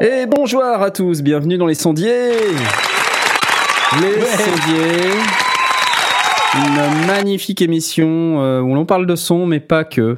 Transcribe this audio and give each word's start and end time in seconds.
Et 0.00 0.26
bonjour 0.26 0.62
à 0.62 0.90
tous, 0.90 1.22
bienvenue 1.22 1.56
dans 1.56 1.66
les 1.66 1.74
sondiers. 1.74 2.32
Les 3.96 4.20
sondiers. 4.26 5.18
Une 6.54 7.06
magnifique 7.06 7.62
émission 7.62 8.42
euh, 8.42 8.60
où 8.60 8.74
l'on 8.74 8.84
parle 8.86 9.06
de 9.06 9.16
son, 9.16 9.46
mais 9.46 9.60
pas 9.60 9.84
que. 9.84 10.16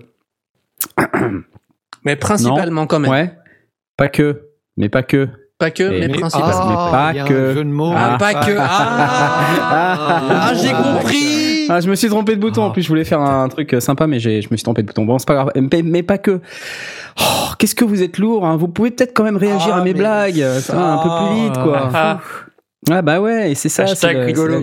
Mais 2.04 2.16
principalement 2.16 2.86
quand 2.86 2.98
même. 2.98 3.10
Ouais. 3.10 3.34
Pas 3.98 4.08
que, 4.08 4.44
mais 4.78 4.88
pas 4.88 5.02
que. 5.02 5.28
Pas 5.58 5.70
que, 5.70 5.82
mais 5.82 6.08
mais- 6.08 6.18
principalement. 6.18 6.86
mais 6.86 6.90
pas 6.90 7.10
il 7.12 7.16
y 7.16 7.20
a 7.20 7.24
que. 7.24 7.50
Un 7.50 7.54
jeu 7.54 7.64
de 7.64 7.68
mots. 7.68 7.92
Ah, 7.94 8.16
pas 8.18 8.32
que. 8.32 8.56
Ah, 8.58 10.22
ah, 10.30 10.52
j'ai 10.54 10.72
compris. 10.72 11.66
Ah, 11.68 11.80
je 11.80 11.90
me 11.90 11.94
suis 11.94 12.08
trompé 12.08 12.34
de 12.36 12.40
bouton. 12.40 12.62
En 12.62 12.70
plus, 12.70 12.80
je 12.82 12.88
voulais 12.88 13.04
faire 13.04 13.20
un 13.20 13.46
truc 13.50 13.74
euh, 13.74 13.80
sympa, 13.80 14.06
mais 14.06 14.18
j'ai, 14.18 14.40
je 14.40 14.48
me 14.50 14.56
suis 14.56 14.64
trompé 14.64 14.80
de 14.80 14.86
bouton. 14.86 15.04
Bon, 15.04 15.18
c'est 15.18 15.28
pas 15.28 15.34
grave. 15.34 15.50
Mais, 15.54 15.82
mais 15.82 16.02
pas 16.02 16.16
que. 16.16 16.40
Oh, 17.20 17.50
qu'est-ce 17.58 17.74
que 17.74 17.84
vous 17.84 18.02
êtes 18.02 18.16
lourd. 18.16 18.46
Hein. 18.46 18.56
Vous 18.56 18.68
pouvez 18.68 18.90
peut-être 18.90 19.12
quand 19.14 19.24
même 19.24 19.36
réagir 19.36 19.72
Ah, 19.74 19.80
à 19.80 19.84
mes 19.84 19.92
blagues. 19.92 20.42
Ça 20.60 20.74
va 20.74 20.92
un 20.94 20.98
peu 21.02 21.26
plus 21.26 21.42
vite, 21.44 21.62
quoi. 21.62 22.20
Ah. 22.88 22.96
Ah 22.96 23.02
bah 23.02 23.20
ouais, 23.20 23.50
et 23.52 23.54
c'est 23.54 23.68
ça. 23.68 23.82
Hashtag 23.82 24.16
le- 24.16 24.24
rigolo. 24.24 24.60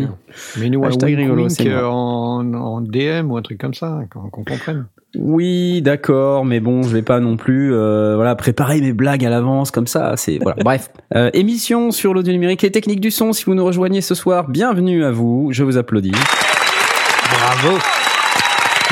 Mais 0.58 0.70
nous, 0.70 0.84
Hashtag 0.84 1.10
wink 1.10 1.20
rigolo, 1.20 1.50
c'est 1.50 1.74
en, 1.76 2.54
en 2.54 2.82
DM 2.82 3.30
ou 3.32 3.38
un 3.38 3.42
truc 3.42 3.60
comme 3.60 3.74
ça, 3.76 4.00
qu'on 4.12 4.30
comprenne. 4.30 4.88
Oui, 5.16 5.82
d'accord, 5.82 6.44
mais 6.44 6.60
bon, 6.60 6.84
je 6.84 6.90
vais 6.90 7.02
pas 7.04 7.20
non 7.20 7.38
plus, 7.38 7.74
euh, 7.74 8.16
voilà, 8.16 8.36
préparer 8.36 8.82
mes 8.82 8.92
blagues 8.92 9.24
à 9.26 9.30
l'avance 9.30 9.72
comme 9.72 9.88
ça. 9.88 10.14
C'est 10.18 10.40
voilà. 10.42 10.58
Bref, 10.64 10.90
Euh, 11.16 11.30
émission 11.34 11.92
sur 11.92 12.14
l'audio 12.14 12.34
numérique, 12.34 12.62
les 12.64 12.72
techniques 12.72 13.00
du 13.02 13.12
son. 13.12 13.34
Si 13.34 13.46
vous 13.46 13.54
nous 13.56 13.66
rejoignez 13.66 14.02
ce 14.02 14.16
soir, 14.16 14.50
bienvenue 14.50 15.04
à 15.06 15.12
vous. 15.12 15.50
Je 15.52 15.64
vous 15.64 15.78
applaudis. 15.78 16.12
Bravo. 17.32 17.78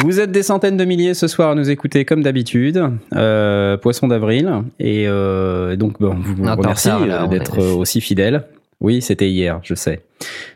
Vous 0.03 0.19
êtes 0.19 0.31
des 0.31 0.43
centaines 0.43 0.77
de 0.77 0.85
milliers 0.85 1.13
ce 1.13 1.27
soir 1.27 1.51
à 1.51 1.55
nous 1.55 1.69
écouter 1.69 2.05
comme 2.05 2.21
d'habitude. 2.21 2.81
Euh, 3.15 3.77
Poisson 3.77 4.07
d'avril. 4.07 4.51
Et 4.79 5.05
euh, 5.07 5.75
donc, 5.75 5.99
bon, 5.99 6.15
vous 6.21 6.43
remercie 6.43 6.89
là, 6.89 7.23
euh, 7.23 7.27
d'être 7.27 7.59
est- 7.59 7.73
aussi 7.73 8.01
fidèles. 8.01 8.43
Oui, 8.85 9.01
c'était 9.01 9.31
hier, 9.31 9.59
je 9.63 9.73
sais. 9.73 10.03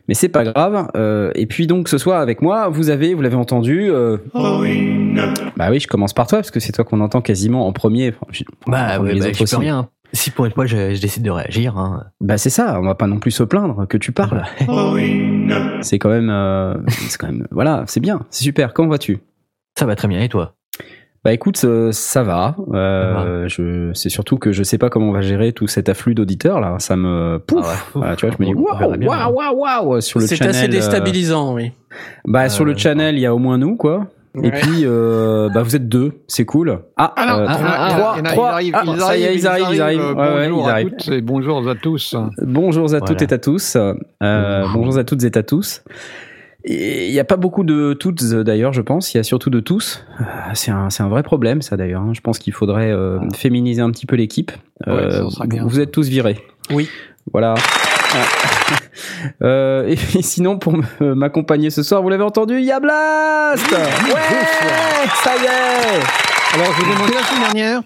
Mais 0.08 0.14
c'est 0.14 0.30
pas 0.30 0.44
grave. 0.44 0.88
Euh, 0.96 1.32
et 1.34 1.48
puis 1.48 1.66
donc 1.66 1.90
ce 1.90 1.98
soir 1.98 2.22
avec 2.22 2.44
moi, 2.44 2.70
vous 2.70 2.92
avez, 2.92 3.16
vous 3.16 3.24
l'avez 3.24 3.36
entendu. 3.36 3.90
euh, 3.90 4.18
Bah 5.58 5.70
oui, 5.72 5.80
je 5.80 5.88
commence 5.88 6.14
par 6.14 6.28
toi 6.28 6.38
parce 6.38 6.52
que 6.52 6.60
c'est 6.60 6.72
toi 6.72 6.86
qu'on 6.86 7.02
entend 7.02 7.22
quasiment 7.22 7.66
en 7.66 7.74
premier. 7.74 8.14
Bah, 8.68 9.00
ouais, 9.00 9.16
les 9.16 9.20
bah, 9.20 9.26
je 9.34 9.44
peux 9.44 9.58
rien. 9.58 9.90
Si 10.14 10.30
pour 10.30 10.46
une 10.46 10.52
fois 10.52 10.68
je, 10.68 10.94
je 10.94 11.02
décide 11.02 11.24
de 11.24 11.32
réagir, 11.32 11.76
hein. 11.78 12.04
Bah 12.22 12.38
c'est 12.38 12.52
ça. 12.52 12.80
On 12.80 12.84
va 12.86 12.94
pas 12.94 13.08
non 13.08 13.18
plus 13.18 13.32
se 13.32 13.42
plaindre 13.42 13.88
que 13.88 13.98
tu 13.98 14.12
parles. 14.12 14.44
C'est 15.82 15.98
quand 15.98 16.10
même, 16.10 16.30
euh, 16.30 16.76
c'est 16.88 17.18
quand 17.18 17.28
même, 17.28 17.48
voilà, 17.50 17.84
c'est 17.88 18.00
bien, 18.00 18.22
c'est 18.30 18.44
super. 18.44 18.74
Comment 18.74 18.90
vas-tu? 18.90 19.20
Ça 19.78 19.88
va 19.88 19.96
très 19.96 20.08
bien. 20.08 20.20
Et 20.22 20.30
toi? 20.30 20.56
Bah 21.26 21.34
écoute, 21.34 21.60
euh, 21.66 21.92
ça 21.92 22.24
va. 22.24 22.56
Euh, 22.74 23.46
je, 23.50 23.92
c'est 23.94 24.08
surtout 24.10 24.38
que 24.38 24.54
je 24.54 24.64
sais 24.64 24.78
pas 24.78 24.90
comment 24.90 25.10
on 25.10 25.12
va 25.12 25.20
gérer 25.22 25.52
tout 25.52 25.68
cet 25.68 25.90
afflux 25.90 26.16
d'auditeurs 26.16 26.62
là. 26.62 26.76
Ça 26.80 26.96
me 26.96 27.40
pouf. 27.46 27.60
Ah 27.66 27.70
ouais. 27.70 27.76
Voilà, 27.96 28.16
tu 28.16 28.26
vois, 28.26 28.36
je 28.40 28.44
me 28.44 28.48
dis 28.48 28.54
verra 29.04 29.30
waouh, 29.30 29.36
waouh, 29.36 29.56
waouh, 29.60 29.90
waouh 29.90 30.02
sur 30.02 30.20
le 30.20 30.28
C'est 30.28 30.38
channel. 30.38 30.56
assez 30.56 30.66
euh, 30.66 30.70
déstabilisant, 30.70 31.54
oui. 31.56 31.72
bah 32.26 32.48
sur 32.48 32.64
le 32.64 32.72
Euh, 32.72 32.78
channel, 32.78 33.16
il 33.18 33.22
y 33.22 33.26
a 33.26 33.36
au 33.36 33.38
moins 33.38 33.58
nous 33.58 33.76
quoi. 33.76 34.08
Et 34.36 34.42
Ouais. 34.42 34.52
puis, 34.52 34.82
euh, 34.86 35.50
bah 35.54 35.64
vous 35.64 35.76
êtes 35.76 35.90
deux, 35.90 36.14
c'est 36.28 36.46
cool. 36.46 36.80
Ah, 36.96 37.12
Ah 37.18 37.26
non, 37.26 37.34
euh, 37.42 37.46
ah, 37.50 37.56
trois, 37.56 38.16
ah, 38.16 38.22
trois, 38.24 38.62
ils 38.62 38.74
arrivent, 38.74 38.76
Ah, 38.76 38.84
ils 38.86 39.00
ça 39.02 39.18
y 39.18 39.24
est, 39.24 39.26
arrivent, 39.26 39.40
ils 39.40 39.48
arrivent, 39.48 39.68
ils 39.74 39.82
arrivent. 39.82 40.00
euh, 40.02 40.14
Ouais, 40.14 40.36
ouais, 40.36 40.50
bonjour 40.50 40.70
à 40.70 40.82
toutes 40.84 41.08
et 41.10 41.22
bonjour 41.22 41.70
à 41.70 41.76
tous. 41.76 42.16
Bonjour 42.44 42.94
à 42.94 43.02
toutes 43.02 43.22
et 43.24 43.34
à 43.34 43.38
tous. 43.40 43.76
Euh, 43.76 44.64
bonjour 44.72 44.98
à 44.98 45.04
toutes 45.04 45.24
et 45.24 45.38
à 45.38 45.44
tous. 45.44 45.84
Et 46.66 47.08
Il 47.08 47.12
n'y 47.14 47.20
a 47.20 47.24
pas 47.24 47.38
beaucoup 47.38 47.64
de 47.64 47.94
toutes 47.94 48.22
euh, 48.24 48.44
d'ailleurs, 48.44 48.74
je 48.74 48.82
pense. 48.82 49.14
Il 49.14 49.18
y 49.18 49.20
a 49.20 49.24
surtout 49.24 49.50
de 49.50 49.60
tous. 49.60 50.04
Euh, 50.20 50.24
C'est 50.54 50.72
un, 50.72 50.90
c'est 50.90 51.04
un 51.04 51.08
vrai 51.10 51.24
problème, 51.24 51.62
ça 51.62 51.78
d'ailleurs. 51.78 52.02
hein. 52.02 52.12
Je 52.14 52.22
pense 52.22 52.38
qu'il 52.40 52.54
faudrait 52.54 52.92
euh, 52.92 53.18
féminiser 53.36 53.82
un 53.82 53.90
petit 53.92 54.06
peu 54.06 54.16
l'équipe. 54.16 54.52
Ouais, 54.86 54.94
Euh, 54.94 55.24
bien. 55.48 55.64
vous 55.66 55.80
êtes 55.80 55.92
tous 55.92 56.08
virés. 56.10 56.40
Oui. 56.72 56.90
Voilà. 57.32 57.56
Euh, 59.42 59.88
et 59.88 59.96
sinon, 60.22 60.58
pour 60.58 60.74
me- 60.76 61.14
m'accompagner 61.14 61.70
ce 61.70 61.84
soir, 61.84 62.02
vous 62.02 62.10
l'avez 62.10 62.24
entendu, 62.24 62.58
il 62.60 62.66
y 62.66 62.72
a 62.72 62.80
Blast 62.80 63.72
Ouais 63.72 65.08
Ça 65.24 65.36
y 65.36 65.46
est 65.46 66.29
Alors, 66.54 66.74
je 66.74 66.82
vous 66.84 66.92
ai 66.92 66.96
demandé 66.96 67.14
la 67.14 67.24
semaine 67.24 67.42
dernière. 67.44 67.82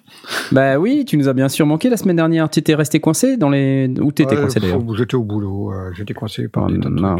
Bah 0.51 0.77
oui, 0.79 1.03
tu 1.05 1.17
nous 1.17 1.27
as 1.27 1.33
bien 1.33 1.49
sûr 1.49 1.65
manqué 1.65 1.89
la 1.89 1.97
semaine 1.97 2.15
dernière. 2.15 2.49
Tu 2.49 2.59
étais 2.59 2.75
resté 2.75 2.99
coincé 3.01 3.35
dans 3.37 3.49
les... 3.49 3.91
Où 3.99 4.11
t'étais 4.11 4.35
Ouais, 4.35 4.41
coincé 4.41 4.59
d'ailleurs 4.61 4.79
J'étais 4.95 5.15
au 5.15 5.23
boulot. 5.23 5.73
euh, 5.73 5.91
J'étais 5.93 6.13
coincé 6.13 6.47
par 6.47 6.65
Oh, 6.67 6.71
des 6.71 6.79
trucs. 6.79 6.97
euh, 6.97 7.15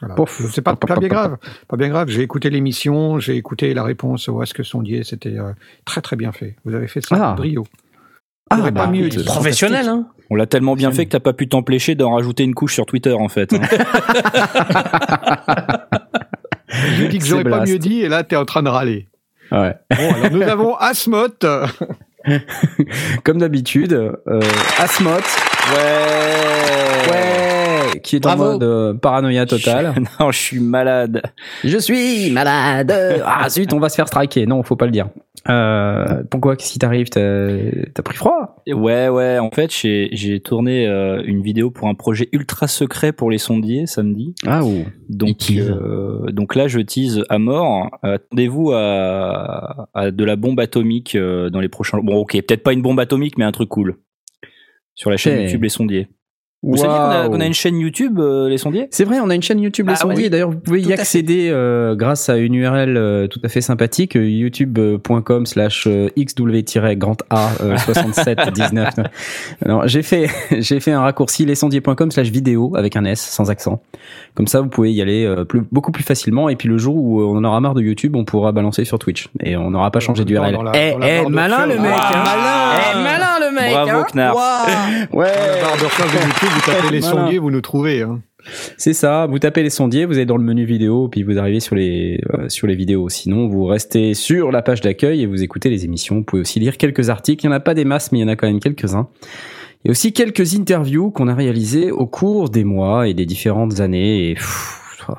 voilà. 0.00 0.14
C'est 0.50 0.62
pas, 0.62 0.76
pas 0.76 0.96
bien 0.96 1.08
grave. 1.08 1.36
Pas 1.68 1.76
bien 1.76 1.88
grave. 1.88 2.08
J'ai 2.08 2.22
écouté 2.22 2.50
l'émission, 2.50 3.18
j'ai 3.18 3.34
écouté 3.36 3.74
la 3.74 3.82
réponse 3.82 4.28
au 4.28 4.42
Est-ce 4.42 4.54
que 4.54 4.62
sondier. 4.62 5.02
C'était 5.02 5.36
euh, 5.36 5.52
très 5.84 6.00
très 6.02 6.14
bien 6.16 6.30
fait. 6.32 6.54
Vous 6.64 6.74
avez 6.74 6.86
fait 6.86 7.00
ça 7.04 7.30
Ah. 7.30 7.34
brio. 7.34 7.66
Ah, 8.48 8.58
J'aurais 8.58 8.70
pas 8.72 8.86
bah, 8.86 8.92
mieux. 8.92 9.08
Professionnel, 9.24 9.88
hein. 9.88 10.06
On 10.30 10.36
l'a 10.36 10.46
tellement 10.46 10.76
bien 10.76 10.92
fait 10.92 11.04
que 11.06 11.10
t'as 11.10 11.20
pas 11.20 11.32
pu 11.32 11.48
t'empêcher 11.48 11.96
d'en 11.96 12.14
rajouter 12.14 12.44
une 12.44 12.54
couche 12.54 12.74
sur 12.74 12.86
Twitter 12.86 13.12
en 13.12 13.28
fait. 13.28 13.52
hein. 13.52 13.60
J'ai 16.96 17.08
dit 17.08 17.18
que 17.18 17.24
j'aurais 17.24 17.44
pas 17.44 17.64
mieux 17.64 17.78
dit 17.78 18.02
et 18.02 18.08
là, 18.08 18.22
t'es 18.22 18.36
en 18.36 18.44
train 18.44 18.62
de 18.62 18.68
râler. 18.68 19.08
Ouais. 19.52 19.74
Bon, 19.96 20.14
alors 20.14 20.30
nous 20.30 20.42
avons 20.42 20.74
Asmoth. 20.76 21.44
Comme 23.24 23.38
d'habitude, 23.38 23.92
euh, 23.92 24.40
Asmoth, 24.78 25.24
ouais. 25.74 27.10
ouais, 27.10 28.00
qui 28.00 28.16
est 28.16 28.20
Bravo. 28.20 28.42
en 28.44 28.52
mode 28.52 28.62
euh, 28.62 28.94
paranoïa 28.94 29.46
totale. 29.46 29.94
non, 30.20 30.30
je 30.30 30.38
suis 30.38 30.60
malade. 30.60 31.22
Je 31.64 31.78
suis 31.78 32.30
malade. 32.30 32.92
Ah 33.24 33.48
zut, 33.48 33.72
on 33.72 33.78
va 33.78 33.88
se 33.88 33.96
faire 33.96 34.06
striker. 34.08 34.46
Non, 34.46 34.62
faut 34.62 34.76
pas 34.76 34.86
le 34.86 34.92
dire. 34.92 35.08
Euh, 35.48 36.22
pourquoi? 36.30 36.56
Qu'est-ce 36.56 36.72
qui 36.72 36.78
t'arrive? 36.78 37.08
T'as 37.08 38.02
pris 38.02 38.16
froid? 38.16 38.62
Ouais, 38.66 39.08
ouais. 39.08 39.38
En 39.38 39.50
fait, 39.50 39.70
j'ai 39.70 40.40
tourné 40.40 40.86
euh, 40.88 41.22
une 41.24 41.42
vidéo 41.42 41.70
pour 41.70 41.88
un 41.88 41.94
projet 41.94 42.28
ultra 42.32 42.66
secret 42.66 43.12
pour 43.12 43.30
les 43.30 43.38
sondiers 43.38 43.86
samedi. 43.86 44.34
Ah 44.46 44.64
ou 44.64 44.84
Donc, 45.08 45.38
tease. 45.38 45.70
euh, 45.70 46.30
donc 46.32 46.54
là, 46.56 46.66
je 46.68 46.80
tease 46.80 47.22
à 47.28 47.38
mort. 47.38 47.90
Attendez-vous 48.02 48.72
à, 48.72 49.88
à 49.94 50.10
de 50.10 50.24
la 50.24 50.36
bombe 50.36 50.58
atomique 50.60 51.14
euh, 51.14 51.48
dans 51.50 51.60
les 51.60 51.68
prochains. 51.68 51.98
Bon, 51.98 52.16
ok, 52.16 52.32
peut-être 52.32 52.62
pas 52.62 52.72
une 52.72 52.82
bombe 52.82 52.98
atomique, 52.98 53.38
mais 53.38 53.44
un 53.44 53.52
truc 53.52 53.68
cool 53.68 53.96
sur 54.96 55.10
la 55.10 55.16
chaîne. 55.16 55.42
YouTube 55.42 55.62
Les 55.62 55.68
Sondiers. 55.68 56.08
Vous 56.62 56.76
saviez 56.78 56.96
qu'on 56.96 57.10
a, 57.10 57.28
qu'on 57.28 57.40
a 57.40 57.46
une 57.46 57.52
chaîne 57.54 57.78
YouTube 57.78 58.18
euh, 58.18 58.48
Les 58.48 58.58
Sondiers? 58.58 58.88
C'est 58.90 59.04
vrai, 59.04 59.18
on 59.22 59.28
a 59.30 59.34
une 59.34 59.42
chaîne 59.42 59.60
YouTube 59.60 59.86
Les 59.88 59.92
Ah 59.92 59.96
Sondiers. 59.96 60.24
oui. 60.24 60.30
D'ailleurs, 60.30 60.50
vous 60.50 60.58
pouvez 60.58 60.82
Tout 60.82 60.88
y 60.88 60.92
accéder 60.94 61.48
euh, 61.50 61.94
grâce 61.94 62.28
à 62.28 62.38
une 62.38 62.54
URL 62.54 62.96
euh, 62.96 63.26
tout 63.28 63.38
à 63.44 63.48
fait 63.48 63.60
sympathique, 63.60 64.16
euh, 64.16 64.28
youtube.com 64.28 65.46
slash 65.46 65.86
euh, 65.86 66.08
xw-grand 66.16 67.18
A 67.30 67.50
euh, 67.60 67.76
67 67.76 68.50
19. 68.52 68.88
Alors, 69.64 69.86
j'ai 69.86 70.02
fait, 70.02 70.28
j'ai 70.58 70.80
fait 70.80 70.92
un 70.92 71.02
raccourci 71.02 71.44
lescendiers.com 71.44 72.10
slash 72.10 72.30
vidéo 72.30 72.72
avec 72.74 72.96
un 72.96 73.04
S 73.04 73.20
sans 73.20 73.50
accent. 73.50 73.80
Comme 74.34 74.48
ça, 74.48 74.60
vous 74.60 74.68
pouvez 74.68 74.90
y 74.92 75.00
aller 75.02 75.24
euh, 75.24 75.44
plus, 75.44 75.62
beaucoup 75.70 75.92
plus 75.92 76.02
facilement. 76.04 76.48
Et 76.48 76.56
puis 76.56 76.68
le 76.68 76.78
jour 76.78 76.96
où 76.96 77.22
on 77.22 77.36
en 77.36 77.44
aura 77.44 77.60
marre 77.60 77.74
de 77.74 77.82
YouTube, 77.82 78.16
on 78.16 78.24
pourra 78.24 78.50
balancer 78.52 78.84
sur 78.84 78.98
Twitch. 78.98 79.28
Et 79.44 79.56
on 79.56 79.70
n'aura 79.70 79.90
pas 79.92 80.00
changé 80.00 80.24
d'URL. 80.24 80.56
Eh, 80.74 80.94
eh, 81.02 81.26
malin 81.28 81.66
le 81.66 81.78
mec 81.78 81.92
Ah, 81.94 82.12
hein. 82.14 82.92
Eh, 82.92 83.02
malin 83.02 83.38
le 83.40 83.54
mec 83.54 83.70
Bravo, 83.72 83.90
hein. 84.00 84.06
Knarf. 84.12 84.36
Ouais 85.12 85.32
YouTube, 86.46 86.62
vous 86.64 86.72
tapez 86.72 86.90
les 86.92 87.00
Voilà. 87.00 87.16
sondiers, 87.24 87.38
vous 87.38 87.50
nous 87.50 87.60
trouvez. 87.60 88.02
hein. 88.02 88.20
C'est 88.76 88.92
ça, 88.92 89.26
vous 89.26 89.38
tapez 89.40 89.62
les 89.64 89.70
sondiers, 89.70 90.04
vous 90.04 90.14
allez 90.14 90.24
dans 90.26 90.36
le 90.36 90.44
menu 90.44 90.64
vidéo, 90.64 91.08
puis 91.08 91.24
vous 91.24 91.36
arrivez 91.36 91.58
sur 91.58 91.74
les, 91.74 92.20
euh, 92.34 92.48
sur 92.48 92.68
les 92.68 92.76
vidéos. 92.76 93.08
Sinon, 93.08 93.48
vous 93.48 93.64
restez 93.64 94.14
sur 94.14 94.52
la 94.52 94.62
page 94.62 94.80
d'accueil 94.80 95.22
et 95.22 95.26
vous 95.26 95.42
écoutez 95.42 95.68
les 95.68 95.84
émissions. 95.84 96.16
Vous 96.16 96.22
pouvez 96.22 96.42
aussi 96.42 96.60
lire 96.60 96.76
quelques 96.76 97.10
articles. 97.10 97.44
Il 97.44 97.48
n'y 97.48 97.54
en 97.54 97.56
a 97.56 97.60
pas 97.60 97.74
des 97.74 97.84
masses, 97.84 98.12
mais 98.12 98.18
il 98.18 98.22
y 98.22 98.24
en 98.24 98.28
a 98.28 98.36
quand 98.36 98.46
même 98.46 98.60
quelques-uns. 98.60 99.08
Il 99.84 99.88
y 99.88 99.90
a 99.90 99.92
aussi 99.92 100.12
quelques 100.12 100.54
interviews 100.54 101.10
qu'on 101.10 101.26
a 101.28 101.34
réalisées 101.34 101.90
au 101.90 102.06
cours 102.06 102.48
des 102.48 102.62
mois 102.64 103.08
et 103.08 103.14
des 103.14 103.26
différentes 103.26 103.80
années. 103.80 104.30
Et 104.30 104.34
pff, 104.34 104.80
oh, 105.08 105.14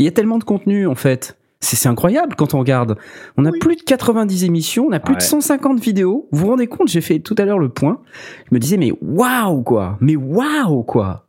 il 0.00 0.04
y 0.04 0.08
a 0.08 0.12
tellement 0.12 0.38
de 0.38 0.44
contenu, 0.44 0.86
en 0.88 0.94
fait. 0.96 1.36
C'est 1.64 1.88
incroyable 1.88 2.36
quand 2.36 2.52
on 2.54 2.58
regarde. 2.58 2.96
On 3.38 3.44
a 3.46 3.50
plus 3.52 3.76
de 3.76 3.82
90 3.82 4.44
émissions, 4.44 4.86
on 4.88 4.92
a 4.92 5.00
plus 5.00 5.14
de 5.14 5.20
Ouais. 5.20 5.26
150 5.26 5.80
vidéos. 5.80 6.28
Vous 6.30 6.40
vous 6.40 6.48
rendez 6.48 6.66
compte, 6.66 6.88
j'ai 6.88 7.00
fait 7.00 7.20
tout 7.20 7.34
à 7.38 7.44
l'heure 7.44 7.58
le 7.58 7.70
point. 7.70 8.00
Je 8.50 8.54
me 8.54 8.60
disais, 8.60 8.76
mais 8.76 8.92
waouh, 9.00 9.62
quoi. 9.62 9.96
Mais 10.00 10.14
waouh, 10.16 10.82
quoi. 10.82 11.28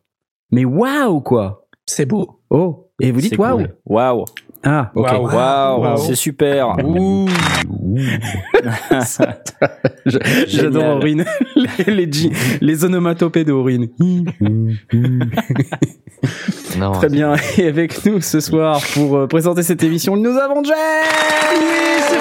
Mais 0.51 0.65
waouh, 0.65 1.21
quoi. 1.21 1.67
C'est 1.85 2.05
beau. 2.05 2.41
Oh, 2.49 2.89
et 2.99 3.11
vous 3.11 3.21
dites 3.21 3.37
waouh. 3.37 3.57
cool. 3.57 3.75
Waouh. 3.85 4.25
Ah, 4.67 4.91
ok. 4.95 5.05
Waouh. 5.11 5.27
Waouh, 5.27 5.81
Waouh. 5.81 5.97
c'est 5.97 6.15
super. 6.15 6.75
Ouh. 6.83 7.29
J'adore. 10.47 10.97
Aurine. 10.97 11.23
les, 11.87 12.09
les, 12.61 12.85
onomatopées 12.85 13.43
d'Aurine. 13.43 13.87
Non, 16.79 16.91
Très 16.93 17.09
bien. 17.09 17.35
Et 17.57 17.67
avec 17.67 18.03
nous 18.05 18.19
ce 18.19 18.39
soir 18.39 18.81
pour 18.93 19.15
euh, 19.15 19.27
présenter 19.27 19.61
cette 19.63 19.83
émission, 19.83 20.17
nous 20.17 20.35
avons 20.37 20.63
Jay 20.63 20.73
Oui, 21.53 21.99
c'est 21.99 22.17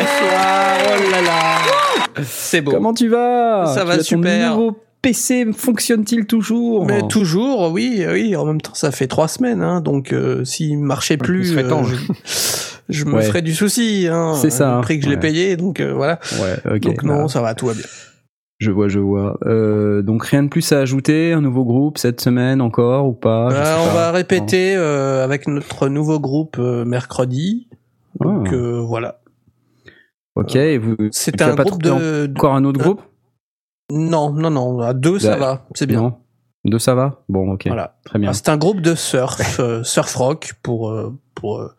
Bonsoir. 0.00 0.76
Oh 0.84 1.10
là 1.10 1.22
là. 1.22 2.22
C'est 2.22 2.60
beau. 2.60 2.70
Comment 2.72 2.92
tu 2.92 3.08
vas? 3.08 3.66
Ça 3.66 3.80
Tu 3.80 3.86
va 3.86 4.02
super. 4.02 4.58
PC 5.02 5.46
fonctionne-t-il 5.52 6.26
toujours 6.26 6.84
Mais 6.86 7.00
toujours, 7.08 7.70
oui, 7.72 8.04
oui. 8.10 8.36
En 8.36 8.44
même 8.44 8.60
temps, 8.60 8.74
ça 8.74 8.90
fait 8.90 9.06
trois 9.06 9.28
semaines, 9.28 9.62
hein, 9.62 9.80
donc 9.80 10.12
euh, 10.12 10.44
s'il 10.44 10.78
marchait 10.78 11.16
plus, 11.16 11.54
temps. 11.68 11.82
euh, 11.82 11.84
je, 11.84 11.96
je 12.90 13.04
me 13.06 13.14
Ouais. 13.14 13.22
ferais 13.22 13.42
du 13.42 13.54
souci. 13.54 14.08
Hein, 14.10 14.34
C'est 14.34 14.50
ça, 14.50 14.76
Le 14.76 14.80
prix 14.82 14.98
que 14.98 15.04
je 15.04 15.08
Ouais. 15.10 15.14
l'ai 15.16 15.20
payé, 15.20 15.56
donc 15.56 15.80
euh, 15.80 15.92
voilà. 15.94 16.18
Ouais, 16.42 16.74
ok. 16.76 16.80
donc 16.80 17.02
non, 17.02 17.28
ça 17.28 17.40
va, 17.40 17.54
tout 17.54 17.66
va 17.66 17.74
bien. 17.74 17.84
Je 18.58 18.70
vois, 18.70 18.88
je 18.88 18.98
vois. 18.98 19.38
Euh, 19.46 20.02
donc 20.02 20.22
rien 20.26 20.42
de 20.42 20.48
plus 20.48 20.70
à 20.72 20.80
ajouter, 20.80 21.32
un 21.32 21.40
nouveau 21.40 21.64
groupe 21.64 21.96
cette 21.96 22.20
semaine 22.20 22.60
encore 22.60 23.06
ou 23.08 23.14
pas, 23.14 23.48
Je 23.48 23.54
sais 23.56 23.72
on 23.82 23.86
pas. 23.86 23.94
va 23.94 24.10
répéter 24.12 24.74
euh, 24.76 25.24
avec 25.24 25.48
notre 25.48 25.88
nouveau 25.88 26.20
groupe 26.20 26.56
euh, 26.58 26.84
mercredi. 26.84 27.68
Donc 28.20 28.48
Ah. 28.50 28.54
euh, 28.54 28.80
voilà. 28.86 29.20
Ok, 30.36 30.56
et 30.56 30.76
vous 30.76 30.94
C'est 31.10 31.40
un 31.40 31.56
pas 31.56 31.64
groupe 31.64 31.82
de. 31.82 32.30
encore 32.36 32.54
un 32.54 32.64
autre 32.64 32.78
groupe? 32.78 33.00
Non, 33.90 34.30
non, 34.32 34.50
non. 34.50 34.80
À 34.80 34.92
deux, 34.94 35.18
ça 35.18 35.32
Bah, 35.32 35.38
va. 35.38 35.66
C'est 35.74 35.86
bien. 35.86 36.00
Non 36.00 36.14
Deux 36.64 36.78
ça 36.78 36.94
va 36.94 37.22
Bon, 37.28 37.52
ok. 37.52 37.66
Voilà. 37.68 37.96
Très 38.04 38.18
bien. 38.18 38.30
Ah, 38.30 38.34
c'est 38.34 38.48
un 38.48 38.56
groupe 38.56 38.80
de 38.80 38.94
surf, 38.94 39.58
euh, 39.60 39.82
surf 39.82 40.14
rock 40.16 40.52
pour 40.62 40.90
euh, 40.90 41.16
pour 41.34 41.58
euh, 41.60 41.74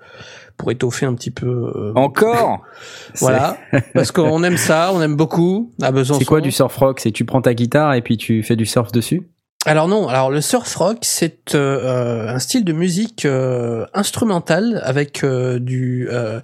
pour 0.58 0.72
étoffer 0.72 1.06
un 1.06 1.13
petit 1.13 1.31
peu. 1.31 1.48
euh, 1.75 1.94
Encore 1.96 2.62
Voilà, 3.19 3.58
parce 3.94 4.12
qu'on 4.12 4.44
aime 4.44 4.58
ça, 4.58 4.92
on 4.94 5.02
aime 5.02 5.16
beaucoup. 5.16 5.72
À 5.81 5.92
Besançon. 5.92 6.19
C'est 6.19 6.25
quoi 6.25 6.42
du 6.42 6.52
surf 6.52 6.75
rock? 6.78 7.00
C'est 7.00 7.12
tu 7.12 7.25
prends 7.25 7.42
ta 7.42 7.54
guitare 7.54 7.94
et 7.94 8.02
puis 8.02 8.18
tu 8.18 8.42
fais 8.44 8.56
du 8.56 8.66
surf 8.66 8.92
dessus? 8.92 9.28
Alors 9.68 9.88
non, 9.88 10.08
alors 10.08 10.31
le 10.31 10.42
surf 10.42 10.74
rock, 10.75 10.98
c'est 11.02 11.54
un 11.54 12.40
style 12.40 12.66
de 12.66 12.74
musique 12.74 13.25
euh, 13.25 13.86
instrumentale 13.94 14.81
avec 14.84 15.24
euh, 15.24 15.60
du 15.60 16.08
euh, 16.12 16.40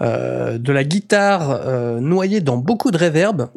euh, 0.00 0.56
de 0.56 0.72
la 0.72 0.84
guitare 0.84 1.50
euh, 1.50 2.00
noyée 2.00 2.40
dans 2.40 2.56
beaucoup 2.56 2.90
de 2.90 2.96
reverb. 2.96 3.48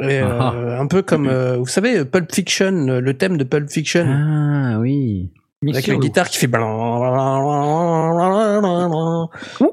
Et, 0.00 0.20
euh, 0.20 0.28
Ah. 0.40 0.80
un 0.80 0.86
peu 0.86 1.02
comme 1.02 1.26
euh, 1.28 1.56
vous 1.56 1.66
savez 1.66 2.04
Pulp 2.04 2.32
Fiction, 2.34 2.70
le 2.86 3.00
le 3.00 3.14
thème 3.14 3.36
de 3.36 3.44
Pulp 3.44 3.68
Fiction 3.70 4.06
Ah 4.08 4.78
oui. 4.78 5.30
avec 5.62 5.74
Mission 5.76 5.94
la 5.94 5.98
guitare 6.00 6.28
qui 6.30 6.38
fait 6.38 6.46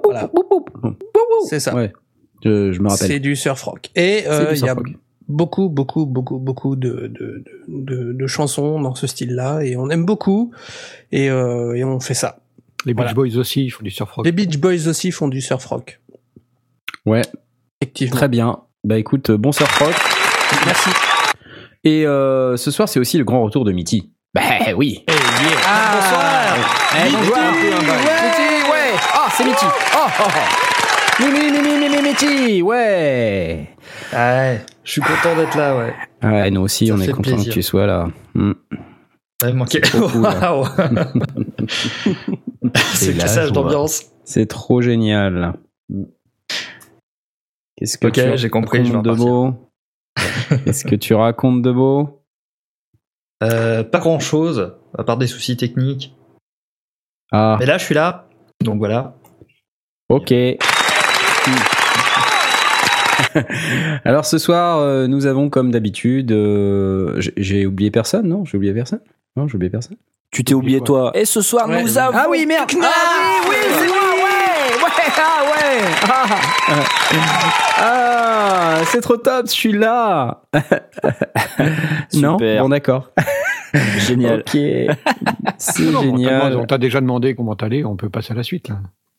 Voilà. 0.04 0.30
c'est 1.48 1.60
ça. 1.60 1.76
Ouais. 1.76 1.94
Je, 2.44 2.72
je 2.72 2.82
me 2.82 2.90
rappelle. 2.90 3.08
C'est 3.08 3.20
du 3.20 3.36
surf 3.36 3.62
rock. 3.64 3.90
Et 3.96 4.24
euh, 4.28 4.54
il 4.54 4.60
y 4.66 4.70
a 4.70 4.74
rock. 4.74 4.88
beaucoup, 5.28 5.70
beaucoup, 5.70 6.06
beaucoup, 6.06 6.38
beaucoup 6.38 6.76
de, 6.76 7.08
de, 7.08 7.44
de, 7.68 8.14
de 8.14 8.28
chansons 8.28 8.80
dans 8.80 8.94
ce 8.96 9.08
style-là 9.08 9.62
et 9.62 9.76
on 9.78 9.90
aime 9.90 10.06
beaucoup 10.06 10.52
et, 11.12 11.30
euh, 11.30 11.74
et 11.76 11.84
on 11.84 12.00
fait 12.00 12.14
ça. 12.14 12.40
Les 12.86 12.94
Beach 12.94 13.14
Voilà. 13.14 13.14
Boys 13.14 13.38
aussi, 13.40 13.70
font 13.72 13.84
du 13.84 13.90
surf 13.90 14.12
rock. 14.12 14.26
Les 14.26 14.32
Beach 14.32 14.58
Boys 14.60 14.88
aussi 14.88 15.12
font 15.12 15.28
du 15.28 15.42
surf 15.42 15.66
rock. 15.66 16.00
Ouais, 17.06 17.22
Effectivement. 17.82 18.16
très 18.16 18.28
bien. 18.28 18.60
Bah 18.84 19.00
écoute, 19.00 19.32
euh, 19.32 19.38
bon 19.38 19.52
surf 19.52 19.76
rock. 19.80 19.94
Merci. 20.66 20.90
Et 21.84 22.06
euh, 22.06 22.58
ce 22.58 22.72
soir, 22.72 22.90
c'est 22.90 23.00
aussi 23.00 23.18
le 23.18 23.24
grand 23.24 23.44
retour 23.44 23.64
de 23.66 23.72
Mitty. 23.72 24.12
Bah 24.34 24.42
oui. 24.76 25.06
Ah, 25.68 25.92
bonsoir. 25.94 26.56
Eh, 26.98 27.12
bonjour. 27.12 27.38
Mitty, 27.38 28.72
ouais. 28.72 28.94
Ah, 29.14 29.28
c'est 29.32 29.46
Mitty. 29.46 29.66
Oh, 29.66 30.00
oh, 30.20 30.24
oh. 30.28 31.24
Mimi, 31.24 31.52
Mimi, 31.52 31.78
Mimi, 31.78 32.02
Mitty, 32.02 32.62
ouais. 32.62 33.68
Ouais, 34.14 34.62
je 34.84 34.92
suis 34.92 35.02
content 35.02 35.36
d'être 35.36 35.56
là, 35.56 35.78
ouais. 35.78 35.94
Ouais, 36.24 36.52
nous 36.52 36.62
aussi, 36.62 36.88
Ça 36.88 36.94
on 36.96 37.00
est 37.00 37.08
content 37.08 37.22
plaisir. 37.22 37.50
que 37.50 37.54
tu 37.54 37.64
sois 37.64 37.86
là. 37.86 38.10
Hmm. 38.34 38.54
Ça 39.42 39.52
cool, 39.52 40.22
Waouh 40.22 40.66
C'est 42.94 43.18
cassage 43.18 43.48
joie. 43.50 43.54
d'ambiance. 43.54 44.06
C'est 44.24 44.48
trop 44.48 44.82
génial. 44.82 45.54
Qu'est-ce 47.78 47.98
que 47.98 48.08
Ok, 48.08 48.14
tu 48.14 48.38
j'ai 48.38 48.50
compris, 48.50 48.80
je 48.86 48.92
vais 48.92 48.98
racontes 48.98 49.06
de 49.06 49.10
repartir. 49.12 49.54
Qu'est-ce 50.66 50.86
que 50.86 50.96
tu 50.96 51.14
racontes 51.14 51.62
de 51.62 51.72
beau? 51.72 52.22
Euh, 53.44 53.84
pas 53.84 54.00
grand 54.00 54.20
chose, 54.20 54.74
à 54.98 55.04
part 55.04 55.18
des 55.18 55.28
soucis 55.28 55.58
techniques. 55.58 56.16
Ah, 57.32 57.58
Mais 57.60 57.66
là, 57.66 57.78
je 57.78 57.84
suis 57.86 57.96
là, 57.96 58.28
donc 58.64 58.78
voilà. 58.78 59.16
ok. 60.10 60.32
Alors 64.06 64.26
ce 64.26 64.38
soir, 64.38 64.80
euh, 64.80 65.08
nous 65.08 65.26
avons 65.26 65.50
comme 65.50 65.72
d'habitude, 65.72 66.32
euh, 66.32 67.20
j'ai- 67.38 67.66
oublié 67.66 67.92
personne, 67.92 68.28
non? 68.28 68.46
J'ai 68.46 68.58
oublié 68.58 68.74
personne? 68.74 69.02
Non, 69.36 69.48
j'ai 69.48 69.56
oublié 69.56 69.70
personne? 69.70 69.98
Tu 70.32 70.44
t'es 70.44 70.54
oublié 70.54 70.82
toi. 70.82 71.12
Et 71.14 71.26
ce 71.26 71.42
soir, 71.42 71.68
Ouais. 71.70 71.82
nous 71.82 71.98
avons. 71.98 72.18
Ah 72.18 72.28
oui, 72.30 72.46
merde 72.46 72.70
Ah 72.82 73.42
oui, 73.50 73.56
oui, 73.56 73.56
c'est 73.72 73.88
moi, 73.88 73.98
ouais 74.76 74.84
Ouais, 74.84 74.92
ah 75.18 75.44
ouais 75.52 76.82
Ah, 77.78 78.78
Ah, 78.78 78.82
c'est 78.86 79.02
trop 79.02 79.18
top, 79.18 79.48
je 79.48 79.52
suis 79.52 79.72
là 79.74 80.42
Non? 82.14 82.38
Super. 82.38 82.64
Bon, 82.64 82.70
d'accord. 82.70 83.12
Génial. 83.98 84.40
Ok. 84.48 84.58
C'est 85.58 85.84
Non, 85.84 86.00
on 86.00 86.02
t'a 86.02 86.06
génial. 86.18 86.58
On 86.58 86.66
t'a 86.66 86.78
déjà 86.78 87.02
demandé 87.02 87.36
comment 87.36 87.56
t'allais, 87.56 87.84
on 87.84 87.96
peut 87.96 88.10
passer 88.10 88.34
à 88.34 88.36
la 88.36 88.44
suite. 88.44 88.70
Là. 88.70 88.78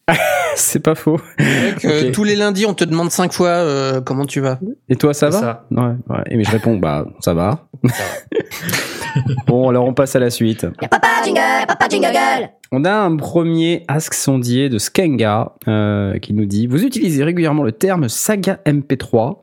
C'est 0.57 0.81
pas 0.81 0.95
faux. 0.95 1.21
Donc, 1.39 1.85
euh. 1.85 2.13
Tous 2.13 2.25
les 2.25 2.37
lundis, 2.37 2.65
on 2.67 2.75
te 2.75 2.85
demande 2.85 3.11
cinq 3.11 3.33
fois 3.33 3.49
euh, 3.49 4.01
comment 4.01 4.25
tu 4.25 4.41
vas. 4.41 4.59
Et 4.89 4.97
toi, 4.97 5.13
ça 5.13 5.29
va 5.31 5.39
ça. 5.39 5.67
Ouais, 5.71 5.83
ouais. 6.09 6.23
Et 6.31 6.37
mais 6.37 6.45
je 6.45 6.51
réponds, 6.51 6.77
bah, 6.77 7.07
ça 7.21 7.35
va. 7.35 7.67
bon, 9.47 9.69
alors 9.69 9.85
on 9.87 9.95
passe 9.95 10.17
à 10.17 10.19
la 10.19 10.31
suite. 10.31 10.67
Papa 10.91 11.09
jingle, 11.25 11.41
papa 11.67 11.89
jingle. 11.89 12.17
On 12.73 12.85
a 12.85 12.93
un 12.93 13.17
premier 13.17 13.85
ask 13.89 14.15
sondier 14.15 14.69
de 14.69 14.79
Skenga 14.79 15.53
euh, 15.69 16.19
qui 16.19 16.33
nous 16.35 16.47
dit 16.47 16.67
Vous 16.67 16.85
utilisez 16.85 17.23
régulièrement 17.25 17.63
le 17.63 17.73
terme 17.73 18.09
saga 18.09 18.61
MP3. 18.67 19.39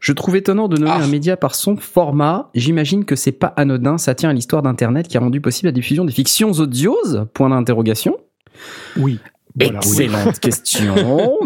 Je 0.00 0.12
trouve 0.12 0.34
étonnant 0.36 0.66
de 0.68 0.76
nommer 0.78 0.92
Ah. 0.94 1.02
un 1.04 1.06
média 1.06 1.36
par 1.36 1.54
son 1.54 1.76
format. 1.76 2.50
J'imagine 2.54 3.04
que 3.04 3.14
c'est 3.14 3.30
pas 3.32 3.52
anodin. 3.56 3.98
Ça 3.98 4.14
tient 4.14 4.30
à 4.30 4.32
l'histoire 4.32 4.62
d'Internet 4.62 5.06
qui 5.06 5.16
a 5.16 5.20
rendu 5.20 5.40
possible 5.40 5.68
la 5.68 5.72
diffusion 5.72 6.04
des 6.04 6.12
fictions 6.12 6.50
audioses 6.52 7.26
Point 7.34 7.50
d'interrogation. 7.50 8.16
Oui. 8.96 9.18
Voilà, 9.54 9.80
oui. 9.84 10.02
Excellente 10.02 10.38
question. 10.40 10.94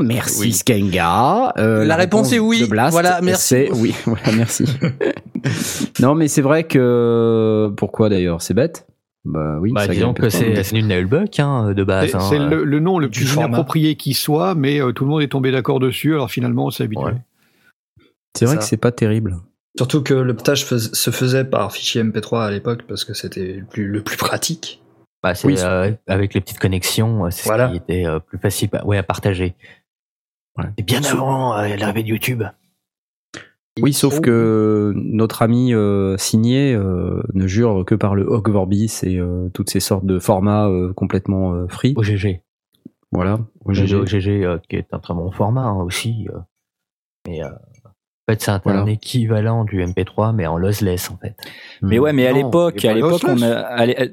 Merci 0.00 0.40
Oui. 0.40 0.52
Skenga. 0.52 1.52
Euh, 1.58 1.84
La 1.84 1.96
réponse 1.96 2.32
est 2.32 2.38
oui. 2.38 2.66
Blast, 2.68 2.92
Voilà, 2.92 3.20
merci. 3.22 3.46
c'est 3.48 3.72
oui. 3.72 3.94
Voilà, 4.04 4.32
merci. 4.36 4.64
non, 6.00 6.14
mais 6.14 6.28
c'est 6.28 6.42
vrai 6.42 6.64
que 6.64 7.72
pourquoi 7.76 8.08
d'ailleurs 8.08 8.42
C'est 8.42 8.54
bête? 8.54 8.86
Bah 9.24 9.58
oui. 9.60 9.72
Bah, 9.72 9.88
disons 9.88 10.14
que 10.14 10.22
MP3. 10.22 10.62
c'est 10.62 10.76
une 10.78 10.86
Nailbuck 10.88 11.40
hein, 11.40 11.72
de 11.74 11.82
base. 11.84 12.10
C'est 12.10 12.16
hein. 12.16 12.20
c'est 12.20 12.38
le, 12.38 12.62
le 12.64 12.78
nom 12.80 13.00
le 13.00 13.10
plus 13.10 13.26
format. 13.26 13.48
inapproprié 13.48 13.96
qui 13.96 14.14
soit, 14.14 14.54
mais 14.54 14.80
euh, 14.80 14.92
tout 14.92 15.04
le 15.04 15.10
monde 15.10 15.22
est 15.22 15.28
tombé 15.28 15.50
d'accord 15.50 15.80
dessus, 15.80 16.12
alors 16.12 16.30
finalement 16.30 16.66
on 16.66 16.70
s'est 16.70 16.84
habitué. 16.84 17.04
Ouais. 17.06 17.14
C'est 18.38 18.44
vrai 18.44 18.54
ça. 18.54 18.58
que 18.60 18.64
c'est 18.66 18.76
pas 18.76 18.92
terrible. 18.92 19.38
Surtout 19.76 20.02
que 20.02 20.14
le 20.14 20.34
ptage 20.34 20.64
se 20.64 21.10
faisait 21.10 21.44
par 21.44 21.72
fichier 21.72 22.02
MP3 22.04 22.46
à 22.46 22.50
l'époque 22.50 22.84
parce 22.86 23.04
que 23.04 23.14
c'était 23.14 23.54
le 23.54 23.64
plus, 23.64 23.88
le 23.88 24.02
plus 24.02 24.16
pratique. 24.16 24.80
Bah, 25.26 25.34
c'est, 25.34 25.46
Oui. 25.48 25.56
euh, 25.58 25.92
avec 26.06 26.34
les 26.34 26.40
petites 26.40 26.60
connexions, 26.60 27.26
euh, 27.26 27.30
c'est 27.30 27.48
Voilà. 27.48 27.66
ce 27.66 27.72
qui 27.72 27.78
était 27.78 28.06
euh, 28.06 28.20
plus 28.20 28.38
facile 28.38 28.68
à, 28.74 28.86
ouais, 28.86 28.96
à 28.96 29.02
partager. 29.02 29.56
Ouais. 30.56 30.66
Et 30.76 30.82
bien 30.84 31.02
avant 31.04 31.58
euh, 31.58 31.74
l'arrivée 31.76 32.04
de 32.04 32.08
YouTube. 32.08 32.44
Oui, 33.82 33.92
sauf 33.92 34.20
que 34.20 34.92
notre 34.94 35.42
ami 35.42 35.74
euh, 35.74 36.16
signé 36.16 36.72
euh, 36.74 37.22
ne 37.34 37.46
jure 37.48 37.84
que 37.84 37.94
par 37.96 38.14
le 38.14 38.22
Hog 38.22 38.48
Vorbis 38.48 39.00
et 39.02 39.18
euh, 39.18 39.48
toutes 39.52 39.68
ces 39.68 39.80
sortes 39.80 40.06
de 40.06 40.18
formats 40.18 40.68
euh, 40.68 40.92
complètement 40.94 41.52
euh, 41.54 41.66
free. 41.68 41.92
OGG. 41.96 42.40
Voilà. 43.12 43.38
OGG, 43.64 43.92
OGG. 43.94 44.14
OGG 44.14 44.28
euh, 44.44 44.58
qui 44.68 44.76
est 44.76 44.94
un 44.94 44.98
très 45.00 45.12
bon 45.12 45.30
format 45.32 45.62
hein, 45.64 45.82
aussi. 45.82 46.28
euh. 46.32 46.38
Mais 47.26 47.42
euh, 47.42 47.50
en 48.28 48.32
fait, 48.32 48.42
c'est 48.42 48.50
un, 48.50 48.60
Voilà. 48.64 48.80
un 48.80 48.86
équivalent 48.86 49.64
du 49.64 49.82
MP3, 49.84 50.34
mais 50.34 50.46
en 50.46 50.56
lossless 50.58 51.10
en 51.10 51.16
fait. 51.16 51.36
Mais 51.82 51.98
ouais, 52.00 52.12
mais 52.12 52.26
à 52.26 52.32
Non, 52.32 52.36
l'époque, 52.44 52.84
à 52.84 52.92
l'époque, 52.94 53.22
on 53.24 53.32
lossless. 53.32 53.42
a. 53.52 53.60
à 53.68 53.82
euh, 53.86 54.06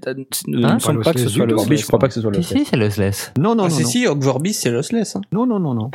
Il 0.47 0.65
Hein 0.65 0.77
pas 0.77 1.13
que 1.13 1.19
ce 1.19 1.23
lossless 1.25 1.27
soit. 1.29 1.45
Vorbis, 1.47 1.77
je 1.77 1.85
crois 1.87 1.99
pas 1.99 2.07
que 2.07 2.13
ce 2.13 2.21
soit 2.21 2.31
le. 2.31 2.41
Si, 2.41 2.59
si, 2.59 2.65
c'est 2.65 2.77
lossless. 2.77 3.33
Non, 3.39 3.55
non, 3.55 3.63
Ah, 3.65 3.69
non, 3.69 3.75
si, 3.75 3.81
non. 3.83 3.87
si, 3.89 4.07
Hog 4.07 4.21
Vorbis, 4.21 4.53
c'est 4.53 4.69
lossless. 4.71 5.15
Hein. 5.15 5.21
non, 5.31 5.45
non, 5.47 5.59
non, 5.59 5.73
non. 5.73 5.91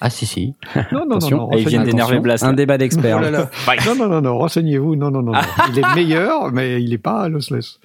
Ah 0.00 0.10
si, 0.10 0.24
si. 0.26 0.54
Non, 0.76 0.82
non, 0.92 0.98
non, 1.06 1.16
Attention. 1.16 1.36
non, 1.38 1.52
Et 1.52 1.60
ils 1.62 1.68
viennent 1.68 1.84
d'énerver 1.84 2.18
Blast. 2.20 2.42
Un 2.44 2.52
débat 2.54 2.76
d'experts. 2.78 3.20
Oh. 3.22 3.70
Non, 3.86 3.94
non, 3.96 4.08
non, 4.08 4.20
non, 4.20 4.38
renseignez-vous. 4.38 4.96
Non, 4.96 5.10
non, 5.10 5.22
non. 5.22 5.32
non. 5.32 5.40
Il 5.72 5.78
est 5.78 5.94
meilleur, 5.94 6.50
mais 6.52 6.82
il 6.82 6.92
est 6.92 6.98
pas 6.98 7.28
lossless. 7.28 7.78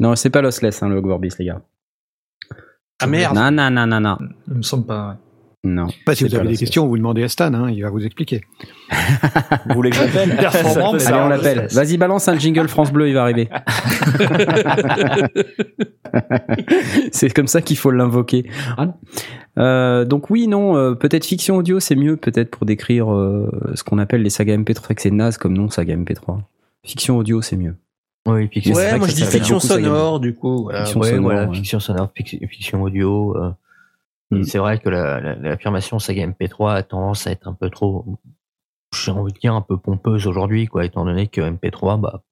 Non, 0.00 0.14
c'est 0.16 0.30
pas 0.30 0.40
lossless, 0.42 0.82
hein, 0.82 0.88
le 0.88 0.96
Hog 0.98 1.06
Vorbis, 1.06 1.30
les 1.38 1.46
gars. 1.46 1.62
Ah 3.00 3.06
merde. 3.06 3.34
Non, 3.36 3.50
non, 3.50 3.70
non, 3.70 3.86
non, 3.86 4.00
non. 4.00 4.18
Il 4.48 4.54
me 4.54 4.62
semble 4.62 4.86
pas. 4.86 5.08
ouais. 5.10 5.14
Non. 5.68 5.88
Pas 6.06 6.14
si 6.14 6.24
vous 6.24 6.34
avez 6.34 6.48
des 6.48 6.56
questions, 6.56 6.86
vous 6.86 6.96
demandez 6.96 7.22
à 7.22 7.28
Stan, 7.28 7.52
hein, 7.52 7.70
il 7.70 7.82
va 7.82 7.90
vous 7.90 8.04
expliquer. 8.04 8.40
Vous 9.68 9.74
voulez 9.74 9.90
que 9.90 9.96
j'appelle 9.96 10.34
Performance, 10.36 11.06
Allez, 11.06 11.18
on 11.18 11.28
l'appelle. 11.28 11.68
Vas-y, 11.70 11.98
balance 11.98 12.26
un 12.26 12.38
jingle 12.38 12.68
France 12.68 12.90
Bleu, 12.90 13.08
il 13.08 13.14
va 13.14 13.22
arriver. 13.22 13.48
c'est 17.12 17.32
comme 17.34 17.48
ça 17.48 17.60
qu'il 17.60 17.76
faut 17.76 17.90
l'invoquer. 17.90 18.48
Euh, 19.58 20.06
donc 20.06 20.30
oui, 20.30 20.48
non, 20.48 20.76
euh, 20.76 20.94
peut-être 20.94 21.26
fiction 21.26 21.56
audio, 21.56 21.80
c'est 21.80 21.96
mieux 21.96 22.16
peut-être 22.16 22.50
pour 22.50 22.64
décrire 22.64 23.12
euh, 23.12 23.50
ce 23.74 23.84
qu'on 23.84 23.98
appelle 23.98 24.22
les 24.22 24.30
sagas 24.30 24.56
MP3, 24.56 24.94
que 24.94 25.02
c'est 25.02 25.10
naze 25.10 25.36
comme 25.36 25.52
nom, 25.52 25.68
saga 25.68 25.94
MP3. 25.96 26.38
Fiction 26.82 27.18
audio, 27.18 27.42
c'est 27.42 27.56
mieux. 27.56 27.76
Oui, 28.26 28.48
fiction. 28.50 28.74
Ouais, 28.74 28.96
moi 28.98 29.06
je 29.06 29.14
dis 29.14 29.24
fiction 29.24 29.60
sonore, 29.60 30.18
du 30.20 30.34
coup. 30.34 30.64
voilà. 30.64 30.84
Fiction 30.84 31.00
ouais, 31.00 31.08
sonore, 31.10 31.22
voilà, 31.24 31.46
ouais. 31.46 31.56
fiction 31.56 31.78
sonore, 31.78 32.08
fic- 32.16 32.48
fiction 32.48 32.82
audio. 32.82 33.36
Mm. 34.30 34.42
C'est 34.44 34.58
vrai 34.58 34.78
que 34.78 34.88
la- 34.88 35.20
la- 35.20 35.34
l'affirmation 35.36 35.98
saga 35.98 36.22
MP3 36.26 36.74
a 36.74 36.82
tendance 36.82 37.26
à 37.26 37.30
être 37.30 37.48
un 37.48 37.54
peu 37.54 37.70
trop, 37.70 38.04
j'ai 38.94 39.10
envie 39.10 39.32
de 39.32 39.38
dire, 39.38 39.54
un 39.54 39.62
peu 39.62 39.76
pompeuse 39.78 40.26
aujourd'hui, 40.26 40.66
quoi, 40.66 40.84
étant 40.84 41.04
donné 41.04 41.26
que 41.28 41.40
MP3, 41.40 42.00
bah, 42.00 42.22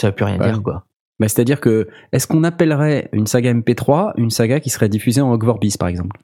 ça 0.00 0.08
veut 0.08 0.14
plus 0.14 0.24
rien 0.24 0.38
Ouais. 0.38 0.50
dire, 0.52 0.62
quoi. 0.62 0.84
Bah, 1.20 1.26
C'est-à-dire 1.28 1.60
que, 1.60 1.88
est-ce 2.12 2.26
qu'on 2.26 2.44
appellerait 2.44 3.08
une 3.12 3.26
saga 3.26 3.52
MP3 3.52 4.12
une 4.16 4.30
saga 4.30 4.60
qui 4.60 4.70
serait 4.70 4.88
diffusée 4.88 5.20
en 5.20 5.32
Hogwarts, 5.32 5.58
par 5.78 5.88
exemple? 5.88 6.20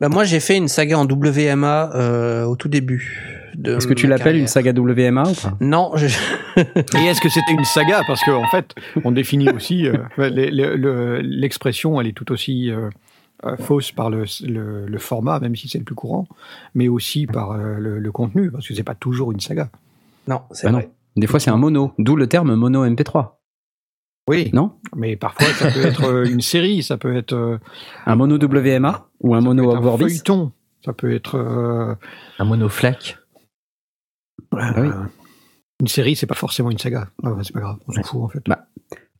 Bah, 0.00 0.08
moi 0.08 0.22
j'ai 0.24 0.38
fait 0.40 0.56
une 0.56 0.68
saga 0.68 0.98
en 0.98 1.04
WMA 1.06 1.90
euh, 1.96 2.44
au 2.44 2.54
tout 2.56 2.68
début. 2.68 3.50
Est-ce 3.64 3.86
que 3.86 3.94
tu 3.94 4.06
l'appelles 4.06 4.36
une 4.36 4.46
saga 4.46 4.72
WMA 4.72 5.22
ou 5.28 5.34
pas? 5.34 5.56
Non, 5.60 5.92
je... 5.96 6.06
Et 6.56 7.04
est-ce 7.06 7.20
que 7.20 7.28
c'était 7.28 7.52
une 7.52 7.64
saga? 7.64 8.02
Parce 8.06 8.22
qu'en 8.22 8.42
en 8.42 8.46
fait, 8.48 8.74
on 9.04 9.10
définit 9.12 9.48
aussi 9.50 9.86
euh, 9.88 9.96
l'expression, 11.22 12.00
elle 12.00 12.06
est 12.08 12.12
tout 12.12 12.30
aussi 12.32 12.70
euh, 12.70 12.88
euh, 13.44 13.56
fausse 13.56 13.92
par 13.92 14.10
le, 14.10 14.24
le- 14.46 14.86
le 14.86 14.98
format, 14.98 15.40
même 15.40 15.54
si 15.56 15.68
c'est 15.68 15.78
le 15.78 15.84
plus 15.84 15.94
courant, 15.94 16.26
mais 16.74 16.88
aussi 16.88 17.26
par 17.26 17.52
euh, 17.52 17.74
le, 17.78 17.98
le 17.98 18.12
contenu, 18.12 18.50
parce 18.50 18.66
que 18.68 18.74
c'est 18.74 18.82
pas 18.84 18.94
toujours 18.94 19.32
une 19.32 19.40
saga. 19.40 19.70
non, 20.28 20.42
c'est 20.52 20.66
non. 20.68 20.78
vrai. 20.78 20.90
Des 21.16 21.26
fois, 21.26 21.38
c'est 21.40 21.50
un 21.50 21.56
mono, 21.56 21.92
d'où 21.98 22.16
le 22.16 22.26
terme 22.26 22.54
mono 22.56 22.84
MP3, 22.86 23.36
Oui, 24.28 24.50
non? 24.52 24.72
Mais 24.96 25.14
parfois 25.16 25.46
ça 25.52 25.70
peut 25.70 25.84
être 25.84 26.04
euh, 26.04 26.24
une 26.24 26.40
série, 26.40 26.82
ça 26.82 26.96
peut 26.96 27.14
être 27.16 27.60
Un 28.06 28.16
mono 28.16 28.36
WMA 28.36 29.08
ou 29.20 29.34
un 29.34 29.40
ça 29.40 29.44
mono 29.44 29.70
peut 29.70 29.76
être 29.78 29.86
un 29.94 29.98
feuilleton, 29.98 30.52
ça 30.84 30.92
peut 30.92 31.14
être 31.14 31.36
euh, 31.36 31.94
Un 32.38 32.44
monoflaque. 32.44 33.18
oui. 34.52 34.58
euh, 34.88 35.04
une 35.80 35.88
série, 35.88 36.16
c'est 36.16 36.26
pas 36.26 36.34
forcément 36.34 36.70
une 36.70 36.78
saga. 36.78 37.08
Ah, 37.22 37.32
c'est 37.42 37.52
pas 37.52 37.60
grave, 37.60 37.76
on 37.86 37.92
s'en 37.92 38.02
fout 38.02 38.22
en 38.22 38.28
fait. 38.28 38.42
Bah, 38.46 38.66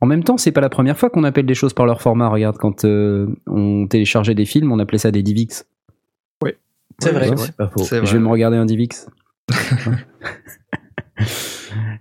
En 0.04 0.06
même 0.06 0.22
temps, 0.22 0.36
c'est 0.36 0.52
pas 0.52 0.60
la 0.60 0.68
première 0.68 0.98
fois 0.98 1.08
qu'on 1.08 1.24
appelle 1.24 1.46
des 1.46 1.54
choses 1.54 1.72
par 1.72 1.86
leur 1.86 2.02
format. 2.02 2.28
Regarde, 2.28 2.58
quand 2.58 2.84
euh, 2.84 3.26
on 3.46 3.86
téléchargeait 3.86 4.34
des 4.34 4.44
films, 4.44 4.70
on 4.70 4.78
appelait 4.78 4.98
ça 4.98 5.10
des 5.10 5.22
DivX. 5.22 5.64
C'est 7.00 7.10
vrai. 7.10 7.30
Ouais, 7.30 7.36
C'est 7.38 7.56
pas 7.56 7.68
faux. 7.68 7.82
C'est 7.82 7.96
Je 7.96 8.02
vrai. 8.02 8.12
vais 8.12 8.18
me 8.18 8.28
regarder 8.28 8.58
un 8.58 8.66
DivX. 8.66 9.08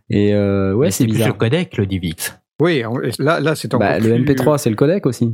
Et 0.10 0.34
euh, 0.34 0.74
ouais, 0.74 0.92
c'est 0.92 1.06
bizarre. 1.06 1.30
le 1.30 1.34
codec, 1.36 1.78
le 1.78 1.86
DivX. 1.86 2.38
Oui, 2.62 2.84
là, 3.20 3.40
là 3.40 3.56
c'est 3.56 3.74
encore 3.74 3.80
Bah, 3.88 3.98
le 4.00 4.22
plus- 4.22 4.36
MP3, 4.36 4.58
c'est 4.58 4.70
le 4.70 4.76
codec 4.76 5.06
aussi. 5.06 5.34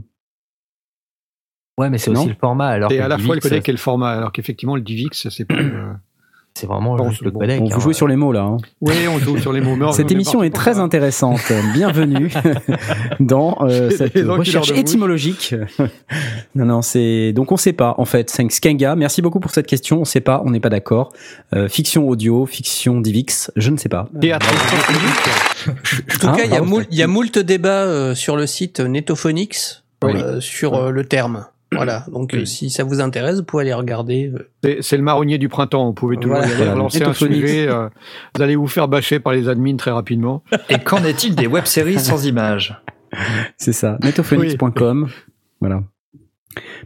Ouais, 1.80 1.90
mais 1.90 1.98
c'est 1.98 2.12
aussi 2.12 2.28
le 2.30 2.36
format. 2.36 2.68
Alors 2.68 2.92
C'est 2.92 2.98
que 3.00 3.02
à 3.04 3.08
la 3.08 3.18
fois 3.18 3.34
le 3.34 3.42
codec 3.42 3.68
et 3.68 3.72
le 3.72 3.78
format, 3.80 4.12
alors 4.12 4.32
qu'effectivement 4.32 4.76
le 4.76 4.82
DivX, 4.82 5.28
c'est 5.30 5.46
pas. 5.46 5.56
C'est 6.56 6.68
vraiment 6.68 6.96
Bon, 6.96 7.10
le 7.22 7.32
bon. 7.32 7.39
codec. 7.39 7.62
On 7.62 7.65
vous 7.68 7.75
hein. 7.75 7.79
jouez 7.79 7.94
sur 7.94 8.08
les 8.08 8.15
mots 8.18 8.34
là. 8.34 8.41
hein. 8.41 8.58
Oui, 8.82 8.94
on 9.10 9.18
joue 9.20 9.38
sur 9.38 9.53
les 9.53 9.62
mots. 9.62 9.75
mais 9.77 9.91
Cette 9.94 10.12
émission 10.12 10.44
est 10.44 10.53
très 10.53 10.77
intéressante. 10.79 11.39
Bienvenue 11.74 12.29
dans 13.22 13.58
euh, 13.62 13.89
cette 13.91 14.18
recherche 14.18 14.72
étymologique. 14.72 15.56
non, 16.56 16.65
non, 16.65 16.82
c'est 16.82 17.32
donc 17.34 17.51
on 17.53 17.58
sait 17.58 17.72
pas 17.74 17.96
en 17.98 18.06
fait. 18.06 18.29
C'est 18.29 18.50
Skanga. 18.51 18.96
Merci 18.96 19.22
beaucoup 19.22 19.39
pour 19.39 19.51
cette 19.51 19.68
question. 19.68 20.01
On 20.01 20.06
sait 20.06 20.20
pas, 20.22 20.41
on 20.46 20.50
n'est 20.51 20.60
pas 20.60 20.70
d'accord. 20.70 21.13
Euh, 21.56 21.70
fiction 21.70 22.08
audio, 22.10 22.46
fiction 22.46 23.00
DivX, 23.00 23.51
je 23.56 23.70
ne 23.72 23.77
sais 23.77 23.89
pas. 23.89 24.10
Théâtre 24.20 24.48
En 24.50 25.72
tout 26.20 26.27
Hein, 26.27 26.34
cas, 26.36 26.44
il 26.46 26.98
y 26.98 27.01
a 27.03 27.08
moult, 27.08 27.39
débats 27.39 27.84
euh, 27.86 28.15
sur 28.15 28.36
le 28.36 28.48
site 28.48 28.79
Netophonix 28.79 29.84
Oui. 30.03 30.13
euh, 30.15 30.39
sur 30.41 30.75
euh, 30.75 30.91
le 30.91 31.06
terme. 31.06 31.46
Voilà, 31.72 32.06
donc 32.12 32.34
euh, 32.34 32.46
si 32.46 32.70
ça 32.70 32.84
vous 32.84 33.00
intéresse, 33.02 33.38
vous 33.38 33.44
pouvez 33.44 33.62
aller 33.64 33.74
regarder. 33.74 34.32
euh. 34.66 34.78
C'est 34.82 34.98
le 34.98 35.04
marronnier 35.04 35.38
du 35.38 35.50
printemps. 35.50 35.86
Vous 35.86 35.94
pouvez 35.94 36.16
toujours 36.18 36.38
Voilà. 36.38 36.52
y 36.52 36.56
aller 36.62 36.70
relancer 36.72 37.04
un 37.04 37.14
sujet. 37.14 37.68
euh, 37.68 37.90
vous 38.36 38.42
allez 38.42 38.56
vous 38.56 38.68
faire 38.68 38.88
bâcher 38.88 39.20
par 39.20 39.34
les 39.34 39.48
admins 39.50 39.76
très 39.78 39.92
rapidement. 39.92 40.44
Et 40.70 40.80
qu'en 40.80 41.04
est-il 41.04 41.36
des 41.36 41.48
web-séries 41.48 42.00
sans 42.00 42.26
images 42.26 42.82
C'est 43.58 43.74
ça. 43.74 43.98
Netophonix.com. 44.04 45.10
Voilà. 45.62 45.84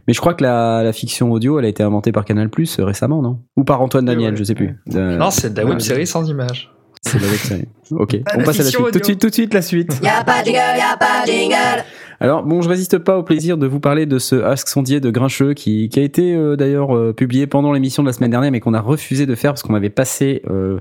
Mais 0.06 0.12
je 0.12 0.20
crois 0.20 0.34
que 0.34 0.42
la, 0.44 0.82
la 0.84 0.92
fiction 0.92 1.32
audio, 1.32 1.58
elle 1.58 1.64
a 1.64 1.68
été 1.68 1.82
inventée 1.82 2.12
par 2.12 2.24
Canal 2.26 2.50
Plus 2.50 2.78
récemment, 2.80 3.22
non? 3.22 3.40
Ou 3.56 3.64
par 3.64 3.80
Antoine 3.80 4.04
Daniel, 4.04 4.32
ouais. 4.32 4.36
je 4.38 4.44
sais 4.44 4.54
plus. 4.54 4.78
Euh, 4.94 5.16
Non, 5.16 5.30
c'est 5.30 5.52
de 5.54 5.58
la 5.60 5.66
web-série 5.66 6.06
sans 6.06 6.28
images. 6.28 6.70
c'est 7.02 7.18
la 7.20 7.26
web-série. 7.28 7.68
Ok, 7.90 8.16
on 8.36 8.42
passe 8.42 8.60
à 8.60 8.62
la 8.64 8.68
suite. 8.70 8.92
Tout 8.92 8.98
de 8.98 9.04
suite, 9.04 9.20
tout 9.20 9.28
de 9.28 9.34
suite 9.34 9.54
la 9.54 9.62
suite. 9.62 9.98
Y'a 10.02 10.22
pas 10.24 10.40
de 10.42 10.46
jingle, 10.46 10.58
y'a 10.58 10.96
pas 10.98 11.24
de 11.26 11.30
jingle. 11.32 11.84
Alors 12.24 12.42
bon, 12.42 12.62
je 12.62 12.70
résiste 12.70 12.96
pas 12.96 13.18
au 13.18 13.22
plaisir 13.22 13.58
de 13.58 13.66
vous 13.66 13.80
parler 13.80 14.06
de 14.06 14.18
ce 14.18 14.36
Ask 14.36 14.66
Sondier 14.68 14.98
de 14.98 15.10
Grincheux 15.10 15.52
qui, 15.52 15.90
a 15.94 16.00
été 16.00 16.34
euh, 16.34 16.56
d'ailleurs 16.56 16.96
euh, 16.96 17.12
publié 17.12 17.46
pendant 17.46 17.70
l'émission 17.70 18.02
de 18.02 18.08
la 18.08 18.14
semaine 18.14 18.30
dernière, 18.30 18.50
mais 18.50 18.60
qu'on 18.60 18.72
a 18.72 18.80
refusé 18.80 19.26
de 19.26 19.34
faire 19.34 19.50
parce 19.50 19.62
qu'on 19.62 19.74
avait 19.74 19.90
passé 19.90 20.40
euh, 20.48 20.78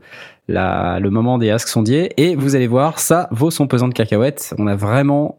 le 0.48 1.10
moment 1.10 1.38
des 1.38 1.50
Ask 1.50 1.68
Sondier. 1.68 2.14
Et 2.16 2.38
vous 2.38 2.56
allez 2.56 2.68
voir, 2.68 2.98
ça 2.98 3.28
vaut 3.32 3.52
son 3.52 3.68
pesant 3.68 3.90
de 3.90 3.94
cacahuètes. 3.94 4.56
On 4.58 4.68
a 4.68 4.78
vraiment 4.78 5.38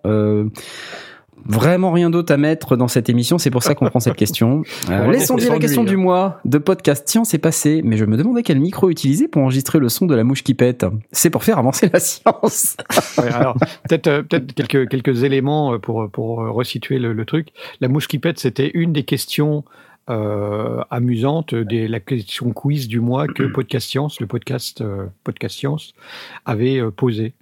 vraiment 1.47 1.93
rien 1.93 2.11
d'autre 2.11 2.33
à 2.33 2.37
mettre 2.37 2.77
dans 2.77 2.89
cette 2.89 3.09
émission. 3.09 3.39
C'est 3.39 3.51
pour 3.51 3.63
ça 3.63 3.75
qu'on 3.75 3.87
prend 3.87 4.01
cette 4.01 4.17
question. 4.17 4.63
Euh, 4.91 5.11
la 5.11 5.59
question 5.59 5.85
du 5.85 5.97
mois 5.97 6.41
de 6.45 6.59
podcast 6.59 7.09
Science 7.09 7.33
est 7.33 7.39
passée, 7.39 7.81
mais 7.85 7.97
je 7.97 8.05
me 8.05 8.17
demandais 8.17 8.43
quel 8.43 8.61
micro 8.61 8.91
utiliser 8.91 9.29
pour 9.29 9.43
enregistrer 9.43 9.79
le 9.79 9.89
son 9.89 10.05
de 10.07 10.15
la 10.15 10.23
mouche 10.23 10.43
qui 10.43 10.55
pète. 10.55 10.85
C'est 11.11 11.31
pour 11.31 11.43
faire 11.43 11.59
avancer 11.59 11.89
la 11.93 12.01
science. 12.01 12.77
Ouais, 13.19 13.33
alors 13.33 13.57
peut-être 13.89 14.09
euh, 14.09 14.23
peut-être 14.23 14.53
quelques 14.53 14.89
quelques 14.89 15.23
éléments 15.23 15.75
euh, 15.75 15.79
pour 15.79 16.11
pour 16.11 16.43
euh, 16.43 16.51
resituer 16.51 16.99
le, 16.99 17.13
le 17.13 17.25
truc. 17.25 17.49
La 17.81 17.89
mouche 17.89 18.09
qui 18.09 18.19
pète, 18.19 18.39
c'était 18.39 18.71
une 18.75 18.93
des 18.93 19.05
questions 19.05 19.65
euh, 20.11 20.83
amusantes, 20.91 21.55
des, 21.55 21.89
la 21.89 21.99
question 21.99 22.53
quiz 22.53 22.89
du 22.89 23.01
mois 23.01 23.27
que 23.27 23.43
Podcast 23.55 23.89
Science, 23.89 24.21
le 24.21 24.27
podcast 24.27 24.83
euh, 24.83 25.07
Podcast 25.25 25.57
Science, 25.57 25.95
avait 26.45 26.79
euh, 26.79 26.91
posé. 26.91 27.33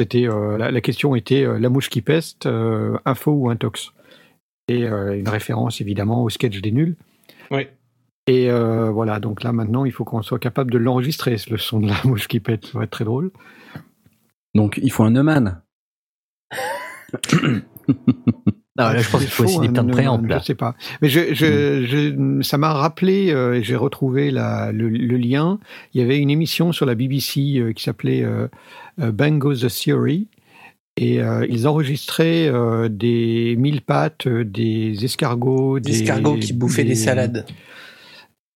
C'était 0.00 0.28
euh, 0.28 0.56
la, 0.56 0.70
la 0.70 0.80
question 0.80 1.16
était 1.16 1.44
euh, 1.44 1.58
la 1.58 1.68
mouche 1.68 1.90
qui 1.90 2.02
peste, 2.02 2.46
euh, 2.46 2.96
info 3.04 3.32
ou 3.32 3.50
intox. 3.50 3.92
Et 4.68 4.84
euh, 4.84 5.18
une 5.18 5.28
référence 5.28 5.80
évidemment 5.80 6.22
au 6.22 6.28
sketch 6.28 6.60
des 6.60 6.70
nuls. 6.70 6.94
Oui. 7.50 7.66
Et 8.28 8.48
euh, 8.50 8.90
voilà, 8.90 9.20
donc 9.20 9.42
là 9.42 9.52
maintenant, 9.52 9.86
il 9.86 9.92
faut 9.92 10.04
qu'on 10.04 10.22
soit 10.22 10.38
capable 10.38 10.70
de 10.70 10.78
l'enregistrer, 10.78 11.36
le 11.50 11.56
son 11.56 11.80
de 11.80 11.88
la 11.88 11.96
mouche 12.04 12.28
qui 12.28 12.40
pète. 12.40 12.66
Ça 12.66 12.78
va 12.78 12.84
être 12.84 12.90
très 12.90 13.04
drôle. 13.04 13.32
Donc 14.54 14.78
il 14.82 14.92
faut 14.92 15.04
un 15.04 15.10
Neumann. 15.10 15.62
Non, 18.78 18.84
là, 18.90 18.98
je 18.98 19.10
pense 19.10 19.20
qu'il 19.22 19.30
faut 19.30 19.44
aussi 19.44 19.58
des 19.58 19.72
temps 19.72 19.82
de. 19.84 19.92
Je 20.40 20.44
sais 20.44 20.54
pas. 20.54 20.74
Mais 21.02 21.08
je, 21.08 21.34
je, 21.34 21.84
je- 21.84 22.42
ça 22.42 22.58
m'a 22.58 22.72
rappelé, 22.72 23.30
euh, 23.32 23.60
j'ai 23.62 23.74
retrouvé 23.76 24.30
la, 24.30 24.70
le, 24.72 24.88
le 24.88 25.16
lien. 25.16 25.58
Il 25.94 26.00
y 26.00 26.04
avait 26.04 26.18
une 26.18 26.30
émission 26.30 26.70
sur 26.72 26.86
la 26.86 26.94
BBC 26.94 27.58
euh, 27.58 27.72
qui 27.72 27.82
s'appelait 27.82 28.22
euh, 28.22 28.46
euh, 29.00 29.10
Bango 29.12 29.54
the 29.54 29.68
Theory. 29.68 30.28
Et 30.96 31.20
euh, 31.20 31.46
ils 31.48 31.68
enregistraient 31.68 32.48
euh, 32.48 32.88
des 32.88 33.54
mille 33.56 33.82
pattes, 33.82 34.26
des 34.26 35.04
escargots, 35.04 35.78
Des 35.80 35.90
escargots 36.02 36.36
qui 36.36 36.52
bouffaient 36.52 36.82
des 36.84 36.94
salades. 36.96 37.46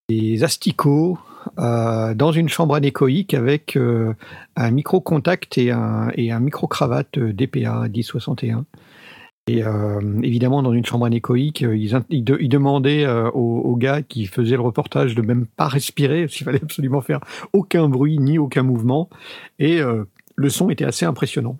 des 0.09 0.43
asticots 0.45 1.19
euh, 1.59 2.15
dans 2.15 2.33
une 2.33 2.49
chambre 2.49 2.75
anéchoïque 2.75 3.35
avec 3.35 3.77
euh, 3.77 4.13
un 4.57 4.71
micro-contact 4.73 5.57
et 5.59 5.71
un, 5.71 6.11
et 6.17 6.31
un 6.33 6.41
micro-cravate 6.41 7.19
DPA 7.19 7.89
1061. 7.89 8.65
Et 9.49 9.65
euh, 9.65 10.01
évidemment, 10.23 10.63
dans 10.63 10.73
une 10.73 10.87
chambre 10.87 11.07
anéchoïque, 11.07 11.65
euh, 11.65 11.77
ils, 11.77 11.97
in- 11.97 12.05
ils, 12.11 12.23
de- 12.23 12.39
ils 12.41 12.49
demandaient 12.49 13.05
euh, 13.05 13.29
aux, 13.31 13.59
aux 13.61 13.77
gars 13.77 14.01
qui 14.03 14.27
faisaient 14.27 14.55
le 14.55 14.63
reportage 14.63 15.15
de 15.17 15.23
même 15.23 15.47
pas 15.47 15.67
respirer, 15.67 16.27
qu'il 16.27 16.45
fallait 16.45 16.63
absolument 16.63 17.01
faire 17.01 17.21
aucun 17.53 17.89
bruit 17.89 18.19
ni 18.19 18.39
aucun 18.39 18.63
mouvement. 18.63 19.09
Et 19.59 19.81
euh, 19.81 20.05
le 20.37 20.49
son 20.49 20.71
était 20.71 20.85
assez 20.85 21.05
impressionnant. 21.07 21.59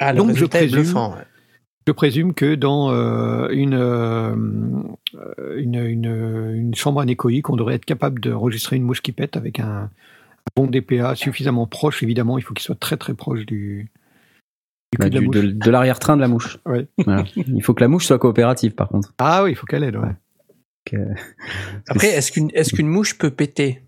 Ah, 0.00 0.12
Donc, 0.12 0.30
je 0.36 0.44
présume- 0.66 0.84
ouais. 1.10 1.22
Je 1.86 1.92
présume 1.92 2.32
que 2.34 2.54
dans 2.54 2.90
une, 3.50 3.74
une, 5.56 5.74
une, 5.76 6.52
une 6.54 6.74
chambre 6.76 7.00
anéchoïque, 7.00 7.50
on 7.50 7.56
devrait 7.56 7.74
être 7.74 7.84
capable 7.84 8.20
d'enregistrer 8.20 8.76
une 8.76 8.84
mouche 8.84 9.02
qui 9.02 9.10
pète 9.12 9.36
avec 9.36 9.58
un, 9.58 9.66
un 9.84 9.90
bon 10.54 10.66
DPA 10.68 11.14
suffisamment 11.16 11.66
proche. 11.66 12.02
Évidemment, 12.04 12.38
il 12.38 12.42
faut 12.42 12.54
qu'il 12.54 12.62
soit 12.62 12.78
très 12.78 12.96
très 12.96 13.14
proche 13.14 13.46
du, 13.46 13.90
Bah, 14.98 15.08
de 15.08 15.14
la 15.14 15.20
du- 15.20 15.26
mouche. 15.26 15.36
de, 15.36 15.42
de 15.52 15.70
l'arrière-train 15.70 16.16
de 16.16 16.20
la 16.20 16.28
mouche. 16.28 16.58
Ouais. 16.66 16.86
Voilà. 17.04 17.24
Il 17.36 17.62
faut 17.62 17.74
que 17.74 17.80
la 17.80 17.88
mouche 17.88 18.06
soit 18.06 18.18
coopérative, 18.18 18.72
par 18.74 18.88
contre. 18.88 19.12
Ah 19.18 19.42
oui, 19.44 19.50
il 19.52 19.54
faut 19.56 19.66
qu'elle 19.66 19.84
aide. 19.84 19.96
Ouais. 19.96 20.12
Après, 21.88 22.08
est-ce 22.08 22.32
qu'une 22.32 22.50
est-ce 22.54 22.74
qu'une 22.74 22.88
mouche 22.88 23.16
peut 23.18 23.30
péter? 23.30 23.82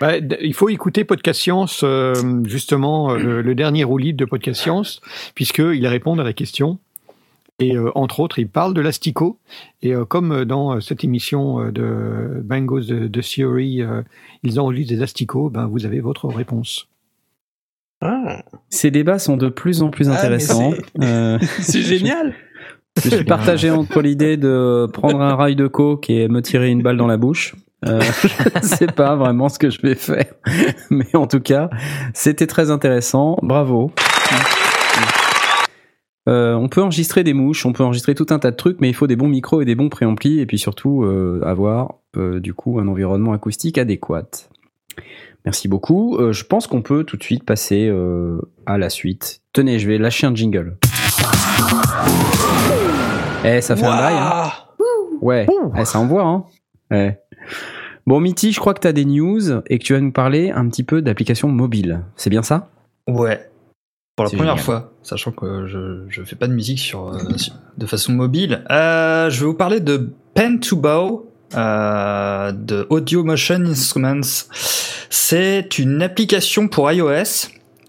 Bah, 0.00 0.18
il 0.18 0.52
faut 0.52 0.68
écouter 0.68 1.04
Podcast 1.04 1.40
Science, 1.40 1.80
euh, 1.82 2.12
justement, 2.44 3.12
euh, 3.12 3.16
le, 3.18 3.42
le 3.42 3.54
dernier 3.54 3.84
roue 3.84 3.96
libre 3.96 4.18
de 4.18 4.24
Podcast 4.26 4.60
Science, 4.60 5.00
puisqu'ils 5.34 5.86
répondent 5.86 6.20
à 6.20 6.24
la 6.24 6.34
question. 6.34 6.78
Et 7.58 7.74
euh, 7.74 7.90
entre 7.94 8.20
autres, 8.20 8.38
il 8.38 8.48
parle 8.48 8.74
de 8.74 8.82
l'asticot. 8.82 9.38
Et 9.80 9.94
euh, 9.94 10.04
comme 10.04 10.32
euh, 10.32 10.44
dans 10.44 10.74
euh, 10.74 10.80
cette 10.80 11.02
émission 11.04 11.60
euh, 11.62 11.70
de 11.72 12.42
Bangos 12.42 12.80
de, 12.82 13.08
de 13.08 13.20
Theory, 13.22 13.80
euh, 13.80 14.02
ils 14.42 14.60
enregistrent 14.60 14.92
des 14.94 15.00
asticots, 15.02 15.48
ben, 15.48 15.66
vous 15.66 15.86
avez 15.86 16.00
votre 16.00 16.26
réponse. 16.28 16.88
Ah, 18.00 18.42
Ces 18.68 18.90
débats 18.90 19.18
sont 19.18 19.36
de 19.36 19.48
plus 19.48 19.82
en 19.82 19.90
plus 19.90 20.08
Ah, 20.08 20.14
intéressants. 20.14 20.72
Euh, 21.02 21.38
c'est 21.60 21.82
génial. 21.82 22.34
je 23.02 23.10
suis 23.10 23.24
partagé 23.24 23.70
entre 23.70 24.00
l'idée 24.00 24.36
de 24.36 24.86
prendre 24.92 25.20
un 25.20 25.34
rail 25.34 25.56
de 25.56 25.66
coke 25.66 26.10
et 26.10 26.28
me 26.28 26.40
tirer 26.42 26.70
une 26.70 26.82
balle 26.82 26.96
dans 26.96 27.06
la 27.06 27.16
bouche. 27.16 27.54
Euh, 27.86 28.00
je 28.22 28.58
ne 28.58 28.64
sais 28.64 28.86
pas 28.86 29.16
vraiment 29.16 29.48
ce 29.48 29.58
que 29.58 29.70
je 29.70 29.80
vais 29.82 29.94
faire, 29.94 30.32
mais 30.90 31.14
en 31.14 31.26
tout 31.26 31.40
cas, 31.40 31.70
c'était 32.14 32.46
très 32.46 32.70
intéressant. 32.70 33.38
Bravo. 33.42 33.92
Euh, 36.28 36.54
on 36.54 36.68
peut 36.68 36.82
enregistrer 36.82 37.22
des 37.22 37.34
mouches, 37.34 37.66
on 37.66 37.72
peut 37.72 37.84
enregistrer 37.84 38.14
tout 38.14 38.26
un 38.30 38.38
tas 38.38 38.50
de 38.50 38.56
trucs, 38.56 38.80
mais 38.80 38.88
il 38.88 38.94
faut 38.94 39.06
des 39.06 39.14
bons 39.16 39.28
micros 39.28 39.62
et 39.62 39.64
des 39.64 39.76
bons 39.76 39.88
préamplis, 39.88 40.40
et 40.40 40.46
puis 40.46 40.58
surtout 40.58 41.04
euh, 41.04 41.40
avoir 41.44 42.00
euh, 42.16 42.40
du 42.40 42.52
coup 42.52 42.80
un 42.80 42.88
environnement 42.88 43.32
acoustique 43.32 43.78
adéquat. 43.78 44.28
Merci 45.44 45.68
beaucoup. 45.68 46.16
Euh, 46.16 46.32
je 46.32 46.44
pense 46.44 46.66
qu'on 46.66 46.82
peut 46.82 47.04
tout 47.04 47.16
de 47.16 47.22
suite 47.22 47.44
passer 47.44 47.86
euh, 47.88 48.40
à 48.66 48.78
la 48.78 48.90
suite. 48.90 49.42
Tenez, 49.52 49.78
je 49.78 49.86
vais 49.86 49.96
lâcher 49.98 50.26
un 50.26 50.34
jingle. 50.34 50.76
Eh, 53.44 53.60
ça 53.60 53.76
fait 53.76 53.86
un 53.86 53.96
bail. 53.96 54.16
Hein. 54.18 54.50
Ouais, 55.20 55.46
eh, 55.78 55.84
ça 55.84 56.00
envoie. 56.00 56.24
Hein. 56.24 56.44
Ouais. 56.90 57.20
Bon, 58.06 58.20
Mitty, 58.20 58.52
je 58.52 58.60
crois 58.60 58.74
que 58.74 58.80
tu 58.80 58.88
as 58.88 58.92
des 58.92 59.04
news 59.04 59.62
et 59.66 59.78
que 59.78 59.84
tu 59.84 59.92
vas 59.92 60.00
nous 60.00 60.12
parler 60.12 60.50
un 60.50 60.68
petit 60.68 60.82
peu 60.82 61.00
d'applications 61.00 61.48
mobiles. 61.48 62.02
C'est 62.16 62.30
bien 62.30 62.42
ça? 62.42 62.68
Ouais. 63.08 63.48
Pour 64.16 64.24
la 64.24 64.30
première 64.30 64.56
génial. 64.56 64.58
fois, 64.58 64.92
sachant 65.02 65.30
que 65.30 65.66
je, 65.66 66.04
je 66.08 66.22
fais 66.22 66.36
pas 66.36 66.48
de 66.48 66.54
musique 66.54 66.78
sur, 66.78 67.08
euh, 67.08 67.18
de 67.76 67.86
façon 67.86 68.12
mobile, 68.12 68.64
je 68.70 69.38
vais 69.38 69.46
vous 69.46 69.54
parler 69.54 69.78
de 69.78 70.10
Pen 70.34 70.58
to 70.58 70.76
Bow, 70.76 71.30
euh, 71.54 72.52
de 72.52 72.86
Audio 72.90 73.24
Motion 73.24 73.62
Instruments. 73.66 74.46
C'est 75.10 75.78
une 75.78 76.02
application 76.02 76.68
pour 76.68 76.90
iOS 76.90 77.48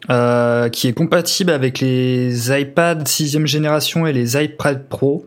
euh, 0.09 0.69
qui 0.69 0.87
est 0.87 0.93
compatible 0.93 1.51
avec 1.51 1.79
les 1.79 2.51
iPad 2.61 3.07
6 3.07 3.45
génération 3.45 4.05
et 4.05 4.13
les 4.13 4.41
iPad 4.41 4.87
Pro 4.87 5.25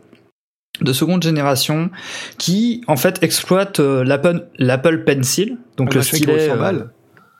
de 0.79 0.93
seconde 0.93 1.21
génération 1.21 1.89
qui 2.37 2.81
en 2.87 2.95
fait 2.95 3.21
exploite 3.21 3.79
euh, 3.79 4.03
l'Apple 4.03 5.03
Pencil 5.03 5.57
donc 5.77 5.93
Le 5.93 5.99
le 5.99 5.99
machin 5.99 6.17
qui 6.17 6.25
vaut 6.25 6.31
stylet 6.31 6.47
100 6.47 6.57
balles. 6.57 6.89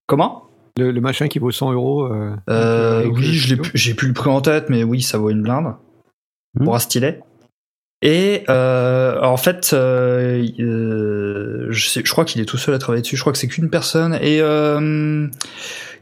comment? 0.06 0.44
Le, 0.78 0.92
le 0.92 1.02
machin 1.02 1.28
qui 1.28 1.40
vaut 1.40 1.52
100 1.52 1.72
euros. 1.74 2.10
oui, 2.48 3.34
j'ai 3.74 3.94
plus 3.94 4.08
le 4.10 4.14
prix 4.14 4.30
en 4.30 4.42
tête, 4.42 4.70
mais 4.70 4.84
oui, 4.84 5.02
ça 5.02 5.18
vaut 5.18 5.30
une 5.30 5.42
blinde 5.42 5.74
Hmm. 6.54 6.66
pour 6.66 6.76
un 6.76 6.80
stylet. 6.80 7.22
Et 8.02 8.44
euh, 8.50 9.22
en 9.22 9.38
fait, 9.38 9.72
euh, 9.74 10.48
euh, 10.60 11.68
je, 11.70 11.88
sais, 11.88 12.02
je 12.04 12.12
crois 12.12 12.26
qu'il 12.26 12.42
est 12.42 12.46
tout 12.46 12.58
seul 12.58 12.74
à 12.74 12.80
travailler 12.80 13.04
dessus. 13.04 13.16
Je 13.16 13.22
crois 13.22 13.32
que 13.32 13.38
c'est 13.38 13.48
qu'une 13.48 13.70
personne. 13.70 14.18
Et 14.22 14.42
euh, 14.42 15.28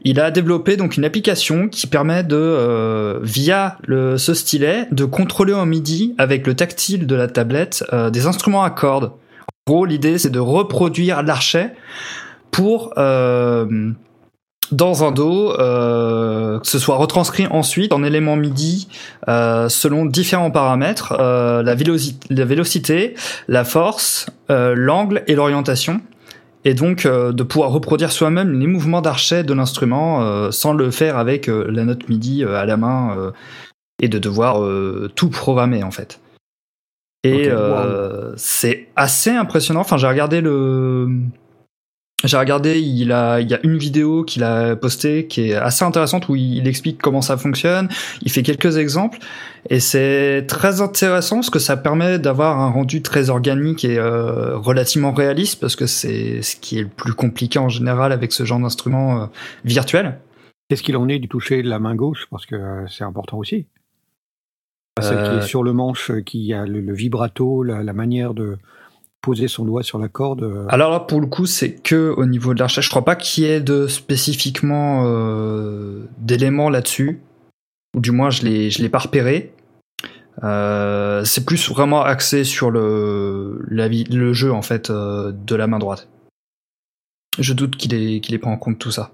il 0.02 0.18
a 0.18 0.30
développé 0.30 0.78
donc 0.78 0.96
une 0.96 1.04
application 1.04 1.68
qui 1.68 1.86
permet 1.86 2.24
de, 2.24 2.36
euh, 2.36 3.18
via 3.22 3.76
le, 3.86 4.16
ce 4.16 4.32
stylet, 4.32 4.88
de 4.90 5.04
contrôler 5.04 5.52
en 5.52 5.66
MIDI 5.66 6.14
avec 6.16 6.46
le 6.46 6.54
tactile 6.54 7.06
de 7.06 7.14
la 7.14 7.28
tablette 7.28 7.84
euh, 7.92 8.08
des 8.08 8.26
instruments 8.26 8.62
à 8.62 8.70
cordes. 8.70 9.12
En 9.66 9.72
gros, 9.72 9.84
l'idée 9.84 10.16
c'est 10.16 10.30
de 10.30 10.38
reproduire 10.38 11.22
l'archet 11.22 11.74
pour 12.50 12.94
dans 14.72 15.04
un 15.04 15.10
dos, 15.10 15.52
euh, 15.58 16.60
que 16.60 16.66
ce 16.66 16.78
soit 16.78 16.96
retranscrit 16.96 17.46
ensuite 17.50 17.92
en 17.92 18.02
éléments 18.04 18.36
MIDI 18.36 18.88
euh, 19.28 19.68
selon 19.68 20.04
différents 20.06 20.50
paramètres, 20.50 21.16
euh, 21.18 21.62
la, 21.62 21.74
véloci- 21.74 22.16
la 22.30 22.44
vélocité, 22.44 23.14
la 23.48 23.64
force, 23.64 24.26
l'angle 24.48 25.22
et 25.26 25.34
l'orientation. 25.34 26.00
Et 26.64 26.74
donc 26.74 27.06
de 27.06 27.42
pouvoir 27.42 27.70
reproduire 27.70 28.12
soi-même 28.12 28.58
les 28.60 28.66
mouvements 28.66 29.00
d'archet 29.00 29.44
de 29.44 29.54
l'instrument 29.54 30.50
sans 30.52 30.74
le 30.74 30.90
faire 30.90 31.16
avec 31.16 31.46
la 31.46 31.84
note 31.84 32.06
MIDI 32.08 32.44
à 32.44 32.66
la 32.66 32.76
main 32.76 33.32
et 34.02 34.08
de 34.08 34.18
devoir 34.18 34.60
tout 35.14 35.30
programmer 35.30 35.82
en 35.82 35.90
fait. 35.90 36.20
Et 37.24 37.48
c'est 38.36 38.88
assez 38.94 39.30
impressionnant. 39.30 39.80
Enfin, 39.80 39.96
j'ai 39.96 40.06
regardé 40.08 40.42
le, 40.42 41.08
j'ai 42.24 42.36
regardé, 42.36 42.80
il 42.80 43.12
a, 43.12 43.40
il 43.40 43.50
y 43.50 43.54
a 43.54 43.60
une 43.62 43.78
vidéo 43.78 44.24
qu'il 44.24 44.44
a 44.44 44.76
postée 44.76 45.26
qui 45.26 45.50
est 45.50 45.54
assez 45.54 45.84
intéressante 45.84 46.28
où 46.28 46.36
il 46.36 46.68
explique 46.68 47.00
comment 47.00 47.22
ça 47.22 47.36
fonctionne. 47.36 47.88
Il 48.22 48.30
fait 48.30 48.42
quelques 48.42 48.76
exemples 48.76 49.18
et 49.68 49.80
c'est 49.80 50.44
très 50.46 50.80
intéressant 50.80 51.36
parce 51.36 51.50
que 51.50 51.58
ça 51.58 51.76
permet 51.76 52.18
d'avoir 52.18 52.60
un 52.60 52.70
rendu 52.70 53.00
très 53.02 53.30
organique 53.30 53.84
et 53.84 53.98
euh, 53.98 54.56
relativement 54.58 55.12
réaliste 55.12 55.60
parce 55.60 55.76
que 55.76 55.86
c'est 55.86 56.42
ce 56.42 56.56
qui 56.56 56.78
est 56.78 56.82
le 56.82 56.88
plus 56.88 57.14
compliqué 57.14 57.58
en 57.58 57.68
général 57.68 58.12
avec 58.12 58.32
ce 58.32 58.44
genre 58.44 58.60
d'instrument 58.60 59.22
euh, 59.22 59.26
virtuel. 59.64 60.18
Qu'est-ce 60.68 60.82
qu'il 60.82 60.96
en 60.96 61.08
est 61.08 61.18
du 61.18 61.28
toucher 61.28 61.62
de 61.62 61.68
la 61.68 61.78
main 61.78 61.94
gauche? 61.94 62.26
Parce 62.30 62.46
que 62.46 62.54
euh, 62.54 62.86
c'est 62.88 63.04
important 63.04 63.38
aussi. 63.38 63.66
Celle 65.00 65.22
qui 65.22 65.30
Euh, 65.30 65.38
est 65.38 65.42
sur 65.46 65.62
le 65.62 65.72
manche, 65.72 66.10
euh, 66.10 66.20
qui 66.20 66.52
a 66.52 66.66
le, 66.66 66.80
le 66.80 66.92
vibrato, 66.92 67.62
la, 67.62 67.82
la 67.82 67.92
manière 67.94 68.34
de 68.34 68.58
poser 69.20 69.48
son 69.48 69.64
doigt 69.64 69.82
sur 69.82 69.98
la 69.98 70.08
corde. 70.08 70.42
euh, 70.42 70.66
Alors 70.68 70.90
là, 70.90 71.00
pour 71.00 71.20
le 71.20 71.26
coup, 71.26 71.46
c'est 71.46 71.72
que 71.72 72.14
au 72.16 72.26
niveau 72.26 72.54
de 72.54 72.58
l'archet. 72.60 72.82
Je 72.82 72.88
crois 72.88 73.04
pas 73.04 73.16
qu'il 73.16 73.44
y 73.44 73.46
ait 73.46 73.60
de 73.60 73.86
spécifiquement 73.86 75.04
euh, 75.06 76.06
d'éléments 76.18 76.70
là-dessus. 76.70 77.20
Ou 77.96 78.00
du 78.00 78.12
moins, 78.12 78.30
je 78.30 78.42
l'ai, 78.42 78.70
l'ai 78.70 78.88
pas 78.88 78.98
repéré. 78.98 79.52
Euh, 80.42 81.24
c'est 81.24 81.44
plus 81.44 81.68
vraiment 81.68 82.02
axé 82.02 82.44
sur 82.44 82.70
le, 82.70 83.62
la 83.68 83.88
vie, 83.88 84.04
le 84.04 84.32
jeu 84.32 84.52
en 84.52 84.62
fait 84.62 84.90
de 84.90 85.54
la 85.54 85.66
main 85.66 85.78
droite. 85.78 86.08
Je 87.38 87.52
doute 87.52 87.76
qu'il 87.76 87.94
ait, 87.94 88.20
qu'il 88.20 88.34
ait 88.34 88.38
pris 88.38 88.50
en 88.50 88.56
compte 88.56 88.78
tout 88.78 88.90
ça. 88.90 89.10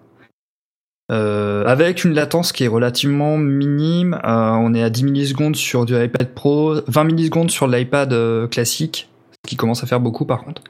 Avec 1.09 2.05
une 2.05 2.15
latence 2.15 2.53
qui 2.53 2.65
est 2.65 2.69
relativement 2.69 3.39
minime, 3.39 4.21
on 4.25 4.75
est 4.75 4.83
à 4.83 4.91
10 4.91 5.05
millisecondes 5.05 5.57
sur 5.57 5.85
du 5.87 5.95
iPad 6.01 6.29
Pro, 6.35 6.77
20 6.87 7.05
millisecondes 7.05 7.51
sur 7.51 7.67
l'iPad 7.67 8.49
classique, 8.51 9.09
qui 9.47 9.57
commence 9.57 9.83
à 9.83 9.87
faire 9.87 10.01
beaucoup 10.01 10.27
par 10.27 10.45
contre. 10.45 10.63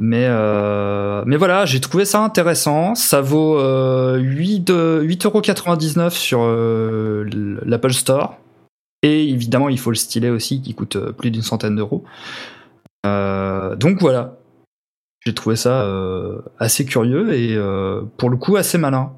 Mais, 0.00 0.26
euh, 0.26 1.22
mais 1.26 1.36
voilà, 1.36 1.64
j'ai 1.64 1.80
trouvé 1.80 2.04
ça 2.04 2.24
intéressant. 2.24 2.94
Ça 2.96 3.20
vaut 3.20 3.58
euh, 3.58 4.16
8 4.18 4.60
de- 4.60 5.00
8,99€ 5.04 6.10
sur 6.10 6.40
euh, 6.42 7.24
l'Apple 7.64 7.92
Store. 7.92 8.36
Et 9.02 9.28
évidemment, 9.28 9.68
il 9.68 9.78
faut 9.78 9.90
le 9.90 9.96
stylet 9.96 10.30
aussi 10.30 10.60
qui 10.62 10.74
coûte 10.74 10.96
euh, 10.96 11.12
plus 11.12 11.30
d'une 11.30 11.42
centaine 11.42 11.76
d'euros. 11.76 12.04
Euh, 13.06 13.76
donc 13.76 14.00
voilà. 14.00 14.38
J'ai 15.24 15.34
trouvé 15.34 15.54
ça 15.54 15.82
euh, 15.84 16.40
assez 16.58 16.84
curieux 16.84 17.32
et 17.34 17.54
euh, 17.54 18.02
pour 18.16 18.28
le 18.28 18.36
coup 18.36 18.56
assez 18.56 18.78
malin. 18.78 19.12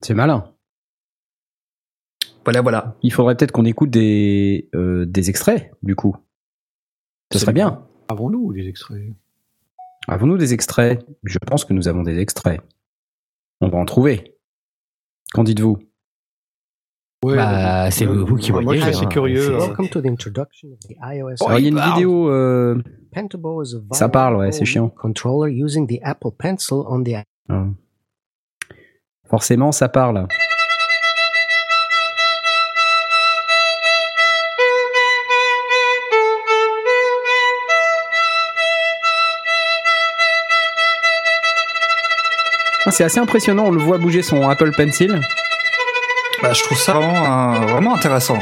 C'est 0.00 0.14
malin. 0.14 0.52
Voilà, 2.44 2.60
voilà. 2.60 2.94
Il 3.02 3.12
faudrait 3.12 3.36
peut-être 3.36 3.50
qu'on 3.50 3.64
écoute 3.64 3.90
des, 3.90 4.68
euh, 4.76 5.04
des 5.06 5.30
extraits, 5.30 5.72
du 5.82 5.96
coup. 5.96 6.16
Ce 7.32 7.38
serait 7.38 7.52
bien. 7.52 7.84
Avons-nous 8.08 8.52
des 8.52 8.68
extraits? 8.68 9.12
Avons-nous 10.08 10.36
des 10.38 10.54
extraits? 10.54 11.04
Je 11.24 11.38
pense 11.38 11.64
que 11.64 11.72
nous 11.72 11.88
avons 11.88 12.02
des 12.02 12.18
extraits. 12.18 12.60
On 13.60 13.68
va 13.68 13.78
en 13.78 13.84
trouver. 13.84 14.34
Qu'en 15.32 15.42
dites-vous? 15.42 15.78
Ouais, 17.24 17.34
Bah, 17.34 17.86
euh, 17.86 17.90
c'est 17.90 18.04
vous 18.04 18.36
qui 18.36 18.52
moi, 18.52 18.62
voyez, 18.62 18.80
je 18.80 18.86
suis 18.86 18.94
assez 18.96 19.04
hein. 19.06 19.08
curieux. 19.08 19.40
C'est-. 19.40 19.66
Welcome 19.66 19.88
to 19.88 20.00
the 20.00 20.06
introduction 20.06 20.68
of 20.72 20.78
the 20.80 20.94
iOS. 21.02 21.44
Alors, 21.44 21.58
il 21.58 21.64
y 21.64 21.66
a 21.66 21.70
une 21.70 21.94
vidéo. 21.94 22.30
euh, 22.30 22.80
Ça 23.92 24.08
parle, 24.08 24.36
ouais, 24.36 24.52
c'est 24.52 24.64
chiant. 24.64 24.90
Controller 24.90 25.52
using 25.52 25.88
the 25.88 25.98
Apple 26.02 26.30
Pencil 26.38 26.82
on 26.88 27.02
the 27.02 27.16
euh, 27.50 27.64
forcément, 29.24 29.72
ça 29.72 29.88
parle. 29.88 30.28
C'est 42.90 43.04
assez 43.04 43.18
impressionnant, 43.18 43.64
on 43.66 43.70
le 43.70 43.80
voit 43.80 43.98
bouger 43.98 44.22
son 44.22 44.48
Apple 44.48 44.70
Pencil. 44.76 45.20
Bah, 46.42 46.52
je 46.52 46.62
trouve 46.62 46.78
ça 46.78 46.92
vraiment, 46.94 47.54
euh, 47.54 47.66
vraiment 47.66 47.94
intéressant. 47.94 48.38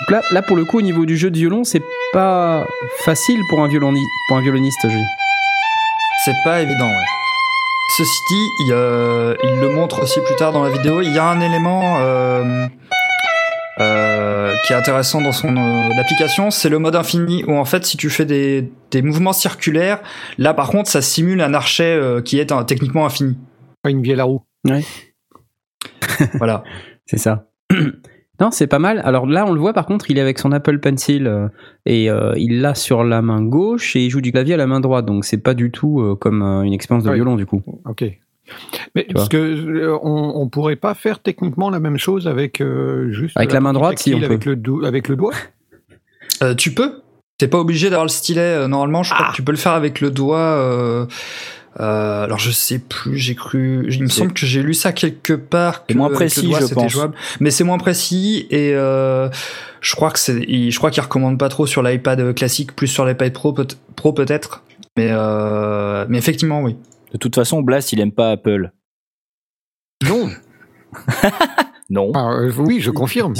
Donc 0.00 0.10
là, 0.10 0.22
là, 0.30 0.42
pour 0.42 0.56
le 0.56 0.64
coup, 0.64 0.78
au 0.78 0.82
niveau 0.82 1.04
du 1.04 1.16
jeu 1.16 1.30
de 1.30 1.36
violon, 1.36 1.64
c'est 1.64 1.82
pas 2.12 2.66
facile 3.04 3.40
pour 3.48 3.60
un, 3.62 3.68
violoni- 3.68 4.06
pour 4.28 4.36
un 4.36 4.40
violoniste, 4.42 4.78
je 4.84 4.88
dis. 4.88 5.04
C'est 6.24 6.34
pas 6.44 6.60
évident, 6.60 6.86
ouais. 6.88 7.04
Ceci 7.98 8.20
dit, 8.28 8.48
il, 8.66 8.72
euh, 8.72 9.34
il 9.42 9.58
le 9.58 9.68
montre 9.70 10.02
aussi 10.02 10.20
plus 10.20 10.36
tard 10.36 10.52
dans 10.52 10.62
la 10.62 10.70
vidéo. 10.70 11.00
Il 11.02 11.12
y 11.14 11.18
a 11.18 11.24
un 11.24 11.40
élément 11.40 11.98
euh, 12.00 12.66
euh, 13.80 14.05
qui 14.66 14.72
est 14.72 14.76
intéressant 14.76 15.20
dans 15.20 15.32
son 15.32 15.56
euh, 15.56 16.00
application, 16.00 16.50
c'est 16.50 16.68
le 16.68 16.78
mode 16.78 16.96
infini 16.96 17.44
où 17.44 17.52
en 17.52 17.64
fait, 17.64 17.84
si 17.84 17.96
tu 17.96 18.10
fais 18.10 18.24
des, 18.24 18.70
des 18.90 19.00
mouvements 19.02 19.32
circulaires, 19.32 20.00
là 20.38 20.54
par 20.54 20.70
contre, 20.70 20.90
ça 20.90 21.02
simule 21.02 21.40
un 21.40 21.54
archet 21.54 21.94
euh, 21.96 22.20
qui 22.20 22.38
est 22.38 22.52
techniquement 22.66 23.06
infini. 23.06 23.36
Pas 23.82 23.90
une 23.90 24.00
bielle 24.00 24.20
à 24.20 24.24
roue. 24.24 24.42
voilà. 26.34 26.64
C'est 27.06 27.18
ça. 27.18 27.46
non, 28.40 28.50
c'est 28.50 28.66
pas 28.66 28.78
mal. 28.80 29.00
Alors 29.04 29.26
là, 29.26 29.46
on 29.46 29.52
le 29.52 29.60
voit 29.60 29.72
par 29.72 29.86
contre, 29.86 30.10
il 30.10 30.18
est 30.18 30.20
avec 30.20 30.38
son 30.38 30.50
Apple 30.52 30.80
Pencil 30.80 31.26
euh, 31.26 31.48
et 31.84 32.10
euh, 32.10 32.32
il 32.36 32.60
l'a 32.60 32.74
sur 32.74 33.04
la 33.04 33.22
main 33.22 33.42
gauche 33.42 33.94
et 33.96 34.04
il 34.04 34.10
joue 34.10 34.20
du 34.20 34.32
clavier 34.32 34.54
à 34.54 34.56
la 34.56 34.66
main 34.66 34.80
droite. 34.80 35.06
Donc 35.06 35.24
c'est 35.24 35.38
pas 35.38 35.54
du 35.54 35.70
tout 35.70 36.00
euh, 36.00 36.16
comme 36.16 36.42
euh, 36.42 36.62
une 36.62 36.72
expérience 36.72 37.04
de 37.04 37.10
Oui. 37.10 37.16
violon 37.16 37.36
du 37.36 37.46
coup. 37.46 37.62
Ok. 37.84 38.04
Mais 38.94 39.06
parce 39.12 39.28
que 39.28 39.36
euh, 39.36 39.98
on, 40.02 40.32
on 40.40 40.48
pourrait 40.48 40.76
pas 40.76 40.94
faire 40.94 41.18
techniquement 41.20 41.70
la 41.70 41.80
même 41.80 41.98
chose 41.98 42.28
avec 42.28 42.60
euh, 42.60 43.10
juste 43.12 43.36
Avec 43.36 43.52
la 43.52 43.60
main 43.60 43.72
droite, 43.72 43.98
si, 43.98 44.14
on 44.14 44.18
peut. 44.20 44.24
avec 44.26 44.44
le 44.44 44.56
dou- 44.56 44.84
avec 44.84 45.08
le 45.08 45.16
doigt. 45.16 45.32
Euh, 46.42 46.54
tu 46.54 46.72
peux. 46.74 47.00
T'es 47.38 47.48
pas 47.48 47.58
obligé 47.58 47.88
d'avoir 47.88 48.04
le 48.04 48.10
stylet. 48.10 48.68
normalement, 48.68 49.02
je 49.02 49.14
crois 49.14 49.28
que 49.30 49.34
tu 49.36 49.42
peux 49.42 49.52
le 49.52 49.58
faire 49.58 49.72
avec 49.72 50.02
le 50.02 50.10
doigt. 50.10 50.36
euh, 50.38 51.06
euh, 51.80 52.24
alors 52.24 52.38
je 52.38 52.50
sais 52.50 52.78
plus, 52.78 53.16
j'ai 53.16 53.34
cru, 53.34 53.86
il 53.90 54.02
me 54.02 54.08
semble 54.08 54.32
que 54.34 54.44
j'ai 54.44 54.62
lu 54.62 54.74
ça 54.74 54.92
quelque 54.92 55.32
part. 55.34 55.84
C'est 55.88 55.94
que 55.94 55.98
moins 55.98 56.10
précis, 56.10 56.46
doigt, 56.46 56.60
je 56.60 56.74
pense. 56.74 56.92
jouable. 56.92 57.14
mais 57.40 57.50
c'est 57.50 57.64
moins 57.64 57.78
précis 57.78 58.46
et 58.50 58.72
euh, 58.74 59.28
je 59.80 59.94
crois 59.96 60.10
que 60.10 60.18
c'est, 60.18 60.42
je 60.70 60.76
crois 60.78 60.90
qu'il 60.90 61.02
recommande 61.02 61.38
pas 61.38 61.48
trop 61.48 61.66
sur 61.66 61.82
l'iPad 61.82 62.34
classique, 62.34 62.74
plus 62.76 62.86
sur 62.86 63.06
l'iPad 63.06 63.32
Pro, 63.32 63.52
peut- 63.54 63.66
Pro 63.94 64.12
peut-être. 64.12 64.62
Mais 64.98 65.08
euh, 65.10 66.04
mais 66.08 66.18
effectivement, 66.18 66.60
oui. 66.62 66.76
De 67.12 67.18
toute 67.18 67.34
façon, 67.34 67.62
Blast, 67.62 67.92
il 67.92 68.00
aime 68.00 68.12
pas 68.12 68.32
Apple. 68.32 68.72
Non. 70.04 70.30
Non. 71.88 72.10
Ah, 72.14 72.32
euh, 72.32 72.52
oui, 72.58 72.80
je 72.80 72.90
confirme. 72.90 73.34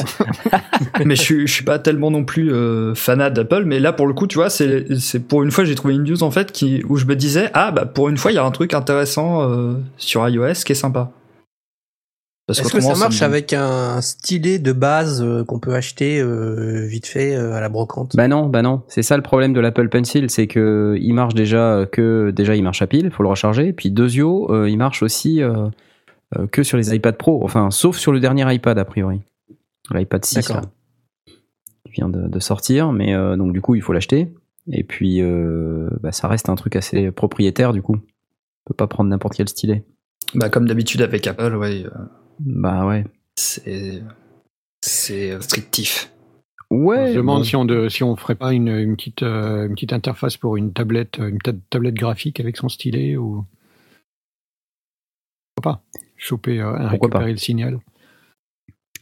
mais 1.04 1.16
je 1.16 1.20
suis, 1.20 1.46
je 1.46 1.52
suis 1.52 1.64
pas 1.64 1.80
tellement 1.80 2.12
non 2.12 2.24
plus 2.24 2.52
euh, 2.52 2.94
fanat 2.94 3.30
d'Apple, 3.30 3.64
mais 3.64 3.80
là 3.80 3.92
pour 3.92 4.06
le 4.06 4.14
coup, 4.14 4.28
tu 4.28 4.36
vois, 4.36 4.50
c'est, 4.50 4.98
c'est 5.00 5.26
pour 5.26 5.42
une 5.42 5.50
fois 5.50 5.64
j'ai 5.64 5.74
trouvé 5.74 5.94
une 5.94 6.04
news 6.04 6.22
en 6.22 6.30
fait 6.30 6.52
qui 6.52 6.84
où 6.88 6.96
je 6.96 7.06
me 7.06 7.16
disais 7.16 7.50
ah 7.54 7.72
bah 7.72 7.86
pour 7.86 8.08
une 8.08 8.16
fois 8.16 8.30
il 8.30 8.36
y 8.36 8.38
a 8.38 8.44
un 8.44 8.50
truc 8.52 8.72
intéressant 8.72 9.42
euh, 9.42 9.74
sur 9.96 10.28
iOS 10.28 10.52
qui 10.64 10.72
est 10.72 10.76
sympa. 10.76 11.10
Parce 12.46 12.60
Est-ce 12.60 12.72
que 12.72 12.80
ça 12.80 12.94
marche 12.94 13.20
me- 13.22 13.26
avec 13.26 13.52
un 13.52 14.00
stylet 14.00 14.60
de 14.60 14.72
base 14.72 15.20
euh, 15.20 15.42
qu'on 15.44 15.58
peut 15.58 15.74
acheter 15.74 16.20
euh, 16.20 16.86
vite 16.86 17.06
fait 17.08 17.34
euh, 17.34 17.54
à 17.54 17.60
la 17.60 17.68
brocante? 17.68 18.14
Bah 18.14 18.28
non, 18.28 18.46
bah 18.46 18.62
non. 18.62 18.82
C'est 18.86 19.02
ça 19.02 19.16
le 19.16 19.22
problème 19.24 19.52
de 19.52 19.58
l'Apple 19.58 19.88
Pencil, 19.88 20.30
c'est 20.30 20.46
que 20.46 20.96
il 21.00 21.12
marche 21.12 21.34
déjà 21.34 21.86
que 21.90 22.30
déjà 22.30 22.54
il 22.54 22.62
marche 22.62 22.82
à 22.82 22.86
pile, 22.86 23.10
faut 23.10 23.24
le 23.24 23.28
recharger. 23.28 23.72
Puis 23.72 23.90
deuxio, 23.90 24.52
euh, 24.52 24.70
il 24.70 24.76
marche 24.76 25.02
aussi 25.02 25.42
euh, 25.42 25.66
euh, 26.38 26.46
que 26.46 26.62
sur 26.62 26.76
les 26.78 26.94
iPad 26.94 27.16
Pro, 27.16 27.42
enfin 27.42 27.72
sauf 27.72 27.96
sur 27.98 28.12
le 28.12 28.20
dernier 28.20 28.54
iPad 28.54 28.78
a 28.78 28.84
priori, 28.84 29.22
l'iPad 29.92 30.24
6 30.24 30.34
D'accord. 30.36 30.56
là, 30.56 30.62
qui 31.84 31.92
vient 31.92 32.08
de, 32.08 32.28
de 32.28 32.38
sortir. 32.38 32.92
Mais 32.92 33.12
euh, 33.12 33.36
donc 33.36 33.52
du 33.54 33.60
coup 33.60 33.74
il 33.74 33.82
faut 33.82 33.92
l'acheter. 33.92 34.32
Et 34.70 34.84
puis 34.84 35.20
euh, 35.20 35.88
bah, 36.00 36.12
ça 36.12 36.28
reste 36.28 36.48
un 36.48 36.54
truc 36.54 36.76
assez 36.76 37.10
propriétaire 37.10 37.72
du 37.72 37.82
coup. 37.82 37.96
On 37.96 38.66
peut 38.66 38.74
pas 38.76 38.86
prendre 38.86 39.10
n'importe 39.10 39.34
quel 39.34 39.48
stylet. 39.48 39.84
Bah, 40.34 40.48
comme 40.48 40.68
d'habitude 40.68 41.02
avec 41.02 41.26
Apple, 41.26 41.56
ouais, 41.56 41.84
euh, 41.86 41.90
Bah 42.40 42.86
ouais. 42.86 43.04
c'est 43.36 44.02
c'est 44.82 45.34
restrictif. 45.36 46.12
Ouais. 46.70 46.98
on 46.98 47.06
se 47.08 47.14
demande 47.16 47.38
bon. 47.40 47.44
si 47.44 47.56
on 47.56 47.64
de, 47.64 47.88
si 47.88 48.02
on 48.02 48.16
ferait 48.16 48.34
pas 48.34 48.52
une, 48.52 48.68
une 48.68 48.96
petite 48.96 49.22
euh, 49.22 49.66
une 49.66 49.74
petite 49.74 49.92
interface 49.92 50.36
pour 50.36 50.56
une 50.56 50.72
tablette 50.72 51.18
une 51.18 51.38
ta- 51.38 51.52
tablette 51.70 51.94
graphique 51.94 52.40
avec 52.40 52.56
son 52.56 52.68
stylet 52.68 53.16
ou 53.16 53.44
pourquoi 55.54 55.74
pas? 55.74 55.84
Choper 56.16 56.60
euh, 56.60 56.72
Pourquoi 56.90 57.08
pas. 57.10 57.18
récupérer 57.18 57.32
le 57.32 57.38
signal. 57.38 57.78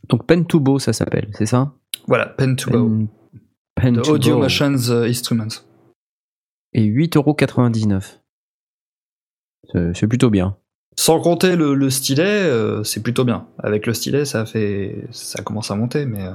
Donc 0.08 0.26
Pen 0.26 0.46
to 0.46 0.60
Bow 0.60 0.78
ça 0.78 0.92
s'appelle, 0.92 1.30
c'est 1.34 1.46
ça? 1.46 1.72
Voilà, 2.06 2.26
Pen 2.26 2.54
to 2.56 2.70
Bow. 2.70 3.08
Pen, 3.74 4.00
to 4.02 4.12
Audio 4.12 4.34
Bow. 4.36 4.42
Motions 4.42 4.90
euh, 4.90 5.08
Instruments. 5.08 5.64
Et 6.74 6.84
8,99€. 6.86 8.18
C'est 9.72 9.94
c'est 9.94 10.06
plutôt 10.06 10.28
bien. 10.30 10.56
Sans 10.96 11.20
compter 11.20 11.56
le, 11.56 11.74
le 11.74 11.90
stylet, 11.90 12.22
euh, 12.24 12.84
c'est 12.84 13.02
plutôt 13.02 13.24
bien. 13.24 13.46
Avec 13.62 13.86
le 13.86 13.94
stylet, 13.94 14.24
ça 14.24 14.46
fait, 14.46 14.96
ça 15.10 15.42
commence 15.42 15.70
à 15.70 15.74
monter, 15.74 16.06
mais 16.06 16.22
euh, 16.22 16.30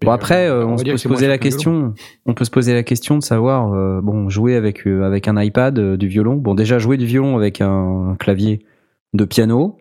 Bon 0.00 0.12
après, 0.12 0.48
Euh, 0.48 0.64
on 0.64 0.76
peut 0.76 0.96
se 0.96 1.08
poser 1.08 1.26
la 1.26 1.38
question. 1.38 1.92
On 2.24 2.34
peut 2.34 2.44
se 2.44 2.50
poser 2.50 2.72
la 2.72 2.82
question 2.84 3.18
de 3.18 3.22
savoir, 3.22 3.72
euh, 3.74 4.00
bon, 4.00 4.28
jouer 4.28 4.54
avec 4.54 4.86
euh, 4.86 5.02
avec 5.02 5.26
un 5.28 5.40
iPad, 5.40 5.78
euh, 5.78 5.96
du 5.96 6.06
violon. 6.06 6.36
Bon, 6.36 6.54
déjà 6.54 6.78
jouer 6.78 6.96
du 6.96 7.06
violon 7.06 7.36
avec 7.36 7.60
un, 7.60 8.10
un 8.10 8.14
clavier 8.16 8.64
de 9.14 9.24
piano, 9.24 9.76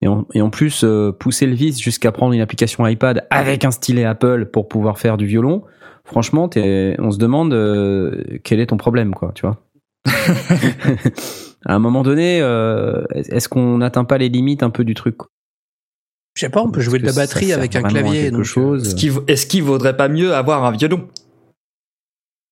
et 0.00 0.08
en, 0.08 0.26
et 0.34 0.42
en 0.42 0.50
plus 0.50 0.82
euh, 0.82 1.12
pousser 1.12 1.46
le 1.46 1.54
vice 1.54 1.80
jusqu'à 1.80 2.10
prendre 2.10 2.32
une 2.32 2.40
application 2.40 2.84
iPad 2.86 3.24
avec 3.30 3.64
un 3.64 3.70
stylet 3.70 4.04
Apple 4.04 4.46
pour 4.46 4.68
pouvoir 4.68 4.98
faire 4.98 5.16
du 5.16 5.26
violon. 5.26 5.62
Franchement, 6.04 6.50
on 6.56 7.10
se 7.12 7.18
demande 7.18 7.54
euh, 7.54 8.24
quel 8.42 8.58
est 8.58 8.66
ton 8.66 8.76
problème, 8.76 9.14
quoi, 9.14 9.30
tu 9.34 9.46
vois. 9.46 9.58
à 11.66 11.74
un 11.74 11.78
moment 11.78 12.02
donné, 12.02 12.40
euh, 12.40 13.04
est-ce 13.14 13.48
qu'on 13.48 13.78
n'atteint 13.78 14.04
pas 14.04 14.18
les 14.18 14.28
limites 14.28 14.62
un 14.62 14.70
peu 14.70 14.84
du 14.84 14.94
truc 14.94 15.16
Je 16.36 16.40
sais 16.40 16.50
pas, 16.50 16.62
on 16.62 16.70
peut 16.70 16.80
jouer 16.80 16.98
de 16.98 17.06
la 17.06 17.12
batterie 17.12 17.52
avec 17.52 17.76
un 17.76 17.82
clavier. 17.82 18.22
quelque 18.24 18.32
donc, 18.32 18.40
euh, 18.40 18.44
chose 18.44 18.86
est-ce 18.88 18.94
qu'il, 18.94 19.12
est-ce 19.28 19.46
qu'il 19.46 19.62
vaudrait 19.62 19.96
pas 19.96 20.08
mieux 20.08 20.34
avoir 20.34 20.64
un 20.64 20.72
violon? 20.72 21.08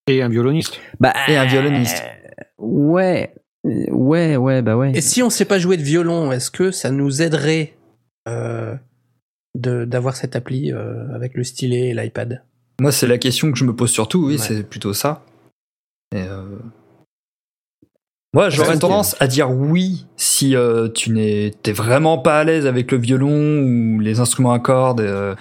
Et 0.07 0.23
un 0.23 0.29
violoniste. 0.29 0.79
Bah, 0.99 1.13
et 1.29 1.37
un 1.37 1.45
violoniste 1.47 2.03
Ouais, 2.59 3.35
Euh, 3.67 3.85
ouais, 3.91 4.37
ouais, 4.37 4.63
bah 4.63 4.77
ouais. 4.77 4.93
Et 4.95 5.01
si 5.01 5.23
on 5.23 5.29
sait 5.31 5.45
pas 5.45 5.59
jouer 5.59 5.77
de 5.77 5.83
violon, 5.83 6.33
est-ce 6.33 6.51
que 6.51 6.71
ça 6.71 6.91
nous 6.91 7.21
aiderait 7.23 7.75
euh, 8.29 8.75
de 9.59 9.85
d'avoir 9.85 10.17
cette 10.17 10.35
appli 10.37 10.73
euh, 10.73 11.15
avec 11.15 11.35
le 11.35 11.45
stylet 11.45 11.89
et 11.91 11.95
l'iPad? 11.95 12.43
Moi, 12.81 12.91
c'est 12.93 13.07
la 13.07 13.19
question 13.19 13.53
que 13.53 13.59
je 13.59 13.65
me 13.65 13.77
pose 13.77 13.91
surtout, 13.91 14.25
oui, 14.27 14.35
Ouais. 14.35 14.39
c'est 14.39 14.63
plutôt 14.63 14.95
ça. 14.95 15.25
Et 16.15 16.23
euh, 16.23 16.45
Moi, 18.33 18.49
j'aurais 18.49 18.71
Ouais, 18.71 18.79
tendance 18.79 19.17
à 19.19 19.27
dire 19.27 19.51
oui 19.51 20.07
si 20.17 20.55
euh, 20.55 20.89
tu 20.89 21.11
n'es 21.11 21.53
vraiment 21.67 22.19
pas 22.19 22.39
à 22.39 22.45
l'aise 22.45 22.67
avec 22.67 22.93
le 22.93 22.99
violon 22.99 23.61
ou 23.61 23.99
les 23.99 24.21
instruments 24.21 24.53
à 24.53 24.61
cordes, 24.61 25.01
euh, 25.01 25.35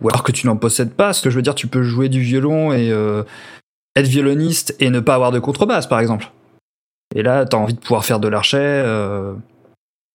ou 0.00 0.08
alors 0.08 0.22
que 0.22 0.32
tu 0.32 0.46
n'en 0.46 0.56
possèdes 0.56 0.94
pas. 0.94 1.12
Ce 1.12 1.20
que 1.20 1.28
je 1.28 1.36
veux 1.36 1.42
dire, 1.42 1.54
tu 1.54 1.66
peux 1.66 1.82
jouer 1.82 2.08
du 2.08 2.22
violon 2.22 2.72
et 2.72 2.90
euh, 2.90 3.24
être 3.94 4.06
violoniste 4.06 4.74
et 4.80 4.88
ne 4.88 5.00
pas 5.00 5.14
avoir 5.14 5.32
de 5.32 5.38
contrebasse, 5.38 5.86
par 5.86 6.00
exemple. 6.00 6.30
Et 7.14 7.22
là, 7.22 7.44
t'as 7.44 7.58
envie 7.58 7.74
de 7.74 7.80
pouvoir 7.80 8.06
faire 8.06 8.20
de 8.20 8.28
l'archet. 8.28 8.84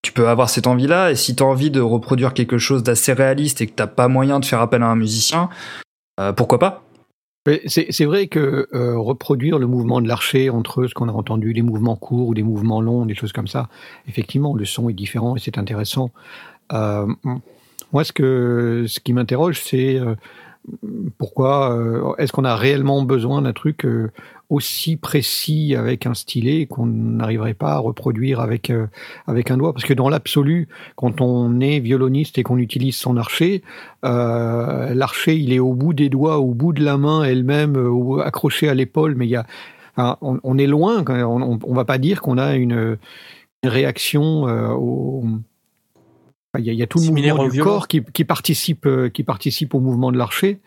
tu 0.02 0.12
peux 0.12 0.28
avoir 0.28 0.50
cette 0.50 0.66
envie-là, 0.66 1.12
et 1.12 1.16
si 1.16 1.36
t'as 1.36 1.46
envie 1.46 1.70
de 1.70 1.82
reproduire 1.82 2.34
quelque 2.34 2.58
chose 2.58 2.82
d'assez 2.82 3.14
réaliste 3.14 3.62
et 3.62 3.68
que 3.68 3.74
t'as 3.74 3.88
pas 3.88 4.08
moyen 4.08 4.40
de 4.40 4.46
faire 4.46 4.62
appel 4.62 4.82
à 4.82 4.88
un 4.88 4.96
musicien, 4.96 5.50
pourquoi 6.36 6.58
pas? 6.58 6.85
C'est 7.68 8.06
vrai 8.06 8.28
que 8.28 8.68
euh, 8.74 8.98
reproduire 8.98 9.60
le 9.60 9.68
mouvement 9.68 10.02
de 10.02 10.08
l'archer 10.08 10.50
entre 10.50 10.88
ce 10.88 10.96
qu'on 10.96 11.10
a 11.10 11.12
entendu, 11.12 11.54
les 11.54 11.62
mouvements 11.62 11.96
courts 11.96 12.30
ou 12.30 12.34
des 12.34 12.42
mouvements 12.42 12.82
longs, 12.82 13.06
des 13.06 13.14
choses 13.14 13.34
comme 13.34 13.48
ça, 13.48 13.70
effectivement, 14.08 14.56
le 14.56 14.66
son 14.66 14.90
est 14.90 14.94
différent 14.94 15.36
et 15.36 15.40
c'est 15.40 15.60
intéressant. 15.60 16.10
Euh, 16.74 17.06
moi, 17.94 18.04
ce, 18.04 19.00
qui 19.00 19.14
m'interroge, 19.14 19.62
c'est 19.62 20.00
euh, 20.00 20.16
pourquoi 21.20 22.16
est-ce 22.18 22.32
qu'on 22.32 22.46
a 22.46 22.56
réellement 22.56 23.04
besoin 23.04 23.44
d'un 23.44 23.54
truc 23.54 23.86
aussi 24.50 24.96
précis 24.98 25.76
avec 25.76 26.06
un 26.06 26.14
stylet 26.14 26.66
qu'on 26.66 26.86
n'arriverait 26.86 27.54
pas 27.54 27.74
à 27.74 27.78
reproduire 27.80 28.40
avec 28.40 28.70
euh, 28.70 28.88
avec 29.28 29.52
un 29.52 29.58
doigt 29.58 29.74
Parce 29.74 29.86
que 29.86 29.94
dans 29.94 30.10
l'absolu, 30.10 30.68
quand 30.96 31.22
on 31.22 31.60
est 31.60 31.80
violoniste 31.80 32.38
et 32.38 32.44
qu'on 32.44 32.58
utilise 32.58 32.96
son 32.96 33.18
archer, 33.18 33.64
euh, 34.04 34.94
l'archer 34.94 35.36
il 35.36 35.52
est 35.54 35.60
au 35.60 35.74
bout 35.74 35.94
des 35.94 36.10
doigts, 36.10 36.40
au 36.40 36.54
bout 36.54 36.74
de 36.74 36.84
la 36.84 36.98
main 36.98 37.24
elle-même, 37.24 37.76
euh, 37.78 38.22
accroché 38.22 38.70
à 38.70 38.74
l'épaule, 38.74 39.16
mais 39.16 39.26
il 39.26 39.32
y 39.32 39.36
a 39.36 39.46
enfin, 39.96 40.18
on, 40.22 40.40
on 40.44 40.58
est 40.58 40.68
loin. 40.68 41.04
On, 41.08 41.60
on 41.64 41.74
va 41.74 41.86
pas 41.86 41.98
dire 41.98 42.22
qu'on 42.22 42.38
a 42.38 42.56
une, 42.56 42.98
une 43.64 43.70
réaction 43.70 44.48
euh, 44.48 44.70
Enfin, 46.54 46.64
Il 46.64 46.66
y, 46.66 46.70
a, 46.70 46.74
il 46.74 46.80
y 46.80 46.84
a 46.84 46.88
tout 46.88 47.00
le 47.00 47.06
mouvement 47.06 47.44
du 47.44 47.50
violon. 47.52 47.70
corps 47.70 47.88
qui, 47.88 48.04
qui 48.14 48.24
participe, 48.24 48.86
euh, 48.86 49.10
qui 49.10 49.24
participe 49.24 49.74
au 49.74 49.80
mouvement 49.80 50.12
de 50.12 50.18
l'archer. 50.18 50.60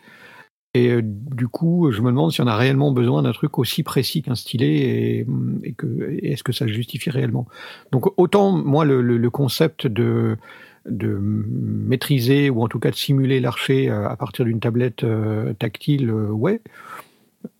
Et 0.75 0.89
euh, 0.89 1.01
du 1.03 1.47
coup, 1.47 1.91
je 1.91 2.01
me 2.01 2.09
demande 2.09 2.31
si 2.31 2.41
on 2.41 2.47
a 2.47 2.55
réellement 2.55 2.91
besoin 2.91 3.23
d'un 3.23 3.31
truc 3.31 3.57
aussi 3.57 3.81
précis 3.81 4.21
qu'un 4.21 4.35
stylet 4.35 4.67
et, 4.67 5.25
et 5.63 6.31
est-ce 6.31 6.43
que 6.43 6.51
ça 6.51 6.65
le 6.65 6.73
justifie 6.73 7.09
réellement? 7.09 7.47
Donc 7.91 8.13
autant 8.19 8.51
moi 8.51 8.85
le, 8.85 9.29
concept 9.29 9.87
de 9.87 10.37
maîtriser 10.85 12.49
ou 12.49 12.61
en 12.61 12.67
tout 12.67 12.79
cas 12.79 12.91
de 12.91 12.95
simuler 12.95 13.39
l'archer 13.39 13.89
euh, 13.89 14.07
à 14.07 14.15
partir 14.15 14.45
d'une 14.45 14.59
tablette 14.59 15.03
euh, 15.03 15.53
tactile, 15.53 16.11
ouais. 16.11 16.61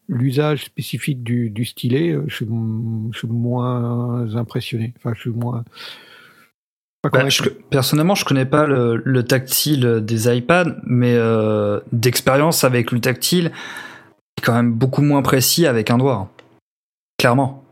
L'usage 0.08 0.66
spécifique 0.66 1.24
du, 1.24 1.52
du 1.52 1.66
stylet, 1.66 2.18
je 2.28 2.36
suis, 2.36 2.48
je 3.12 3.18
suis 3.18 3.28
moins 3.28 4.36
impressionné. 4.36 4.94
Enfin, 4.98 5.14
je 5.16 5.22
suis 5.22 5.30
moins. 5.30 5.64
Bah, 7.04 7.30
je- 7.30 7.44
personnellement, 7.70 8.16
je 8.16 8.26
connais 8.26 8.46
pas 8.46 8.68
le, 8.68 9.02
le 9.06 9.24
tactile 9.24 10.02
des 10.02 10.36
iPads, 10.36 10.76
mais 10.84 11.14
euh, 11.16 11.80
d'expérience 11.94 12.64
avec 12.66 12.92
le 12.92 13.00
tactile, 13.00 13.52
c'est 14.38 14.46
quand 14.46 14.54
même 14.54 14.74
beaucoup 14.74 15.02
moins 15.02 15.22
précis 15.22 15.66
avec 15.66 15.92
un 15.92 15.98
doigt. 15.98 16.30
Clairement. 17.18 17.64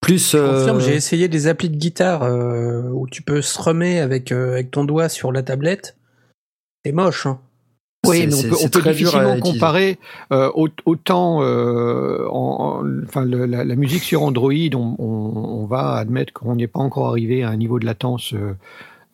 Plus. 0.00 0.32
Je 0.32 0.36
euh, 0.36 0.58
confirme, 0.58 0.80
j'ai 0.80 0.94
essayé 0.94 1.28
des 1.28 1.48
applis 1.48 1.70
de 1.70 1.76
guitare 1.76 2.22
euh, 2.22 2.82
où 2.92 3.08
tu 3.08 3.22
peux 3.22 3.42
strummer 3.42 4.00
avec, 4.00 4.30
euh, 4.32 4.52
avec 4.52 4.70
ton 4.70 4.84
doigt 4.84 5.08
sur 5.08 5.32
la 5.32 5.42
tablette. 5.42 5.96
C'est 6.84 6.92
moche, 6.92 7.26
hein. 7.26 7.40
Oui, 8.04 8.18
mais 8.26 8.34
on 8.34 8.42
peut, 8.48 8.56
on 8.56 8.68
peut 8.68 8.80
difficilement 9.04 9.34
comparer 9.52 9.98
euh, 10.32 10.50
au- 10.54 10.68
autant 10.86 11.38
euh, 11.42 12.26
en, 12.28 12.80
en- 12.82 13.02
enfin 13.04 13.24
le- 13.24 13.46
la, 13.46 13.64
la 13.64 13.76
musique 13.76 14.02
sur 14.02 14.22
Android, 14.22 14.52
on, 14.74 14.96
on- 14.98 15.60
on 15.62 15.66
va 15.66 15.92
admettre 15.94 16.32
qu'on 16.32 16.56
n'est 16.56 16.66
pas 16.66 16.80
encore 16.80 17.08
arrivé 17.08 17.44
à 17.44 17.50
un 17.50 17.56
niveau 17.56 17.78
de 17.78 17.86
latence 17.86 18.34
euh, 18.34 18.54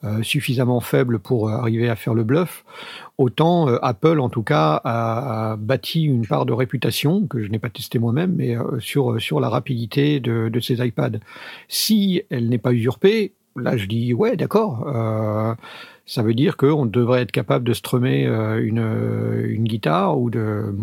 euh, 0.05 0.23
suffisamment 0.23 0.81
faible 0.81 1.19
pour 1.19 1.51
arriver 1.51 1.89
à 1.91 1.97
faire 1.97 2.15
le 2.15 2.23
bluff, 2.25 2.65
autant 3.19 3.69
euh, 3.69 3.79
Apple, 3.83 4.21
en 4.21 4.29
tout 4.29 4.45
cas, 4.45 4.81
a, 4.85 5.51
a 5.53 5.57
bâti 5.57 6.05
une 6.05 6.25
part 6.25 6.47
de 6.47 6.53
réputation, 6.53 7.27
que 7.27 7.43
je 7.43 7.49
n'ai 7.51 7.59
pas 7.59 7.69
testé 7.69 7.99
moi-même, 7.99 8.33
mais 8.37 8.57
euh, 8.57 8.79
sur, 8.79 9.21
sur 9.21 9.41
la 9.41 9.49
rapidité 9.49 10.21
de, 10.21 10.49
de 10.49 10.61
ces 10.61 10.75
iPads. 10.87 11.19
Si 11.67 12.23
elle 12.31 12.49
n'est 12.49 12.59
pas 12.59 12.73
usurpée, 12.73 13.33
là 13.57 13.77
je 13.77 13.87
dis 13.87 14.15
ouais, 14.15 14.37
d'accord. 14.37 14.87
Euh, 16.09 16.13
ça 16.13 16.23
veut 16.23 16.35
dire 16.35 16.57
qu'on 16.57 16.87
devrait 16.87 17.23
être 17.23 17.33
capable 17.33 17.65
de 17.65 17.73
strummer 17.73 18.27
euh, 18.27 18.65
une, 18.65 19.45
une 19.49 19.65
guitare 19.65 20.19
ou 20.19 20.31
de, 20.31 20.75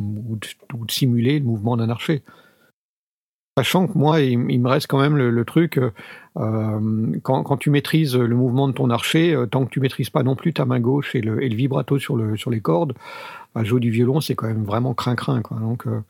simuler 0.89 1.39
le 1.39 1.45
mouvement 1.45 1.77
d'un 1.77 1.89
archer. 1.89 2.23
Sachant 3.57 3.87
que 3.87 3.97
moi, 3.97 4.19
il, 4.19 4.37
me 4.37 4.67
reste 4.67 4.87
quand 4.87 4.99
même 4.99 5.15
le, 5.15 5.45
truc, 5.45 5.79
euh, 6.37 7.19
quand, 7.23 7.57
tu 7.57 7.69
maîtrises 7.69 8.17
le 8.17 8.35
mouvement 8.35 8.67
de 8.67 8.73
ton 8.73 8.89
archer, 8.89 9.33
euh, 9.33 9.45
tant 9.45 9.65
que 9.65 9.69
tu 9.69 9.79
maîtrises 9.79 10.09
pas 10.09 10.23
non 10.23 10.35
plus 10.35 10.51
ta 10.51 10.65
main 10.65 10.81
gauche 10.81 11.15
et 11.15 11.21
le, 11.21 11.39
vibrato 11.39 11.97
sur, 11.97 12.17
le, 12.17 12.35
sur 12.35 12.51
les 12.51 12.59
cordes, 12.59 12.93
bah, 13.53 13.63
jouer 13.63 13.79
du 13.79 13.91
violon, 13.91 14.19
c'est 14.19 14.35
quand 14.35 14.47
même 14.47 14.65
vraiment 14.65 14.93
crin-crin. 14.93 15.41
Donc, 15.61 15.87
euh, 15.87 16.01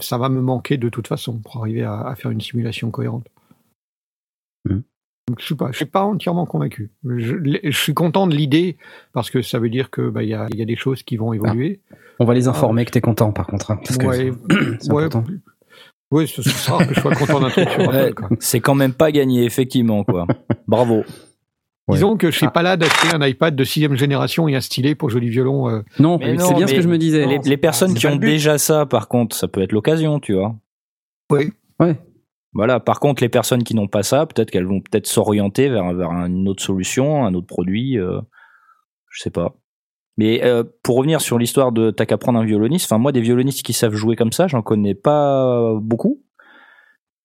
ça, 0.00 0.16
va 0.16 0.30
me 0.30 0.40
manquer 0.40 0.78
de 0.78 0.88
toute 0.88 1.08
façon 1.08 1.38
pour 1.38 1.58
arriver 1.58 1.82
à, 1.82 2.00
à 2.00 2.14
faire 2.14 2.30
une 2.30 2.40
simulation 2.40 2.90
cohérente. 2.90 3.26
Mhm. 4.64 4.82
Donc, 5.30 5.38
je 5.40 5.44
suis 5.46 5.54
pas, 5.54 5.68
je 5.70 5.76
suis 5.76 5.84
pas 5.86 6.02
entièrement 6.02 6.44
convaincu. 6.44 6.90
Je, 7.04 7.36
je 7.62 7.70
suis 7.78 7.94
content 7.94 8.26
de 8.26 8.34
l'idée 8.34 8.76
parce 9.12 9.30
que 9.30 9.42
ça 9.42 9.60
veut 9.60 9.70
dire 9.70 9.90
que 9.90 10.10
bah, 10.10 10.24
il 10.24 10.28
y, 10.28 10.34
a, 10.34 10.48
y 10.54 10.60
a 10.62 10.64
des 10.64 10.74
choses 10.76 11.04
qui 11.04 11.16
vont 11.16 11.32
évoluer. 11.32 11.80
On 12.18 12.24
va 12.24 12.34
les 12.34 12.48
informer 12.48 12.84
que 12.84 12.90
t'es 12.90 13.00
content, 13.00 13.30
par 13.32 13.46
contre. 13.46 13.70
hein, 13.70 13.78
parce 13.84 13.96
que 13.96 14.06
Ouais, 14.06 14.32
c'est 14.80 14.92
ouais, 14.92 15.04
important. 15.04 15.24
ouais, 16.10 16.26
ce 16.26 16.42
sera 16.42 16.84
que 16.84 16.94
je 16.94 17.00
sois 17.00 17.14
content 17.14 17.38
d'un 17.40 17.50
truc 17.50 17.68
c'est 18.40 18.58
quand 18.60 18.74
même 18.74 18.92
pas 18.92 19.12
gagné, 19.12 19.44
effectivement, 19.44 20.02
quoi. 20.04 20.26
Bravo. 20.66 21.04
Ouais. 21.88 21.94
Disons 21.96 22.16
que 22.16 22.30
je 22.30 22.36
suis 22.36 22.48
pas 22.48 22.62
là 22.62 22.76
d'acheter 22.76 23.14
un 23.14 23.24
iPad 23.26 23.54
de 23.54 23.64
sixième 23.64 23.94
génération 23.96 24.48
et 24.48 24.54
un 24.56 24.60
stylet 24.60 24.94
pour 24.94 25.10
jouer 25.10 25.20
du 25.20 25.30
violon. 25.30 25.68
euh, 25.68 25.82
Non, 26.00 26.18
Mais 26.18 26.38
c'est 26.38 26.54
bien 26.54 26.66
ce 26.66 26.74
que 26.74 26.82
je 26.82 26.88
me 26.88 26.98
disais. 26.98 27.26
Les, 27.26 27.38
les 27.44 27.56
personnes 27.56 27.94
qui 27.94 28.06
ont 28.08 28.16
déjà 28.16 28.58
ça, 28.58 28.84
par 28.86 29.06
contre, 29.08 29.34
ça 29.36 29.46
peut 29.48 29.62
être 29.62 29.72
l'occasion, 29.72 30.18
tu 30.20 30.34
vois. 30.34 30.56
Oui. 31.30 31.52
Ouais. 31.78 31.96
Voilà. 32.52 32.80
Par 32.80 33.00
contre, 33.00 33.22
les 33.22 33.28
personnes 33.28 33.62
qui 33.62 33.74
n'ont 33.74 33.88
pas 33.88 34.02
ça, 34.02 34.26
peut-être 34.26 34.50
qu'elles 34.50 34.66
vont 34.66 34.80
peut-être 34.80 35.06
s'orienter 35.06 35.68
vers, 35.68 35.94
vers 35.94 36.10
une 36.10 36.48
autre 36.48 36.62
solution, 36.62 37.24
un 37.24 37.34
autre 37.34 37.46
produit. 37.46 37.98
euh, 37.98 38.20
je 39.10 39.22
sais 39.22 39.30
pas. 39.30 39.56
Mais 40.16 40.44
euh, 40.44 40.64
pour 40.82 40.96
revenir 40.96 41.20
sur 41.20 41.38
l'histoire 41.38 41.72
de 41.72 41.90
t'as 41.90 42.06
qu'à 42.06 42.18
prendre 42.18 42.38
un 42.38 42.44
violoniste. 42.44 42.86
Enfin, 42.86 42.98
moi, 42.98 43.12
des 43.12 43.20
violonistes 43.20 43.62
qui 43.62 43.72
savent 43.72 43.94
jouer 43.94 44.16
comme 44.16 44.32
ça, 44.32 44.46
j'en 44.48 44.62
connais 44.62 44.94
pas 44.94 45.74
beaucoup. 45.80 46.22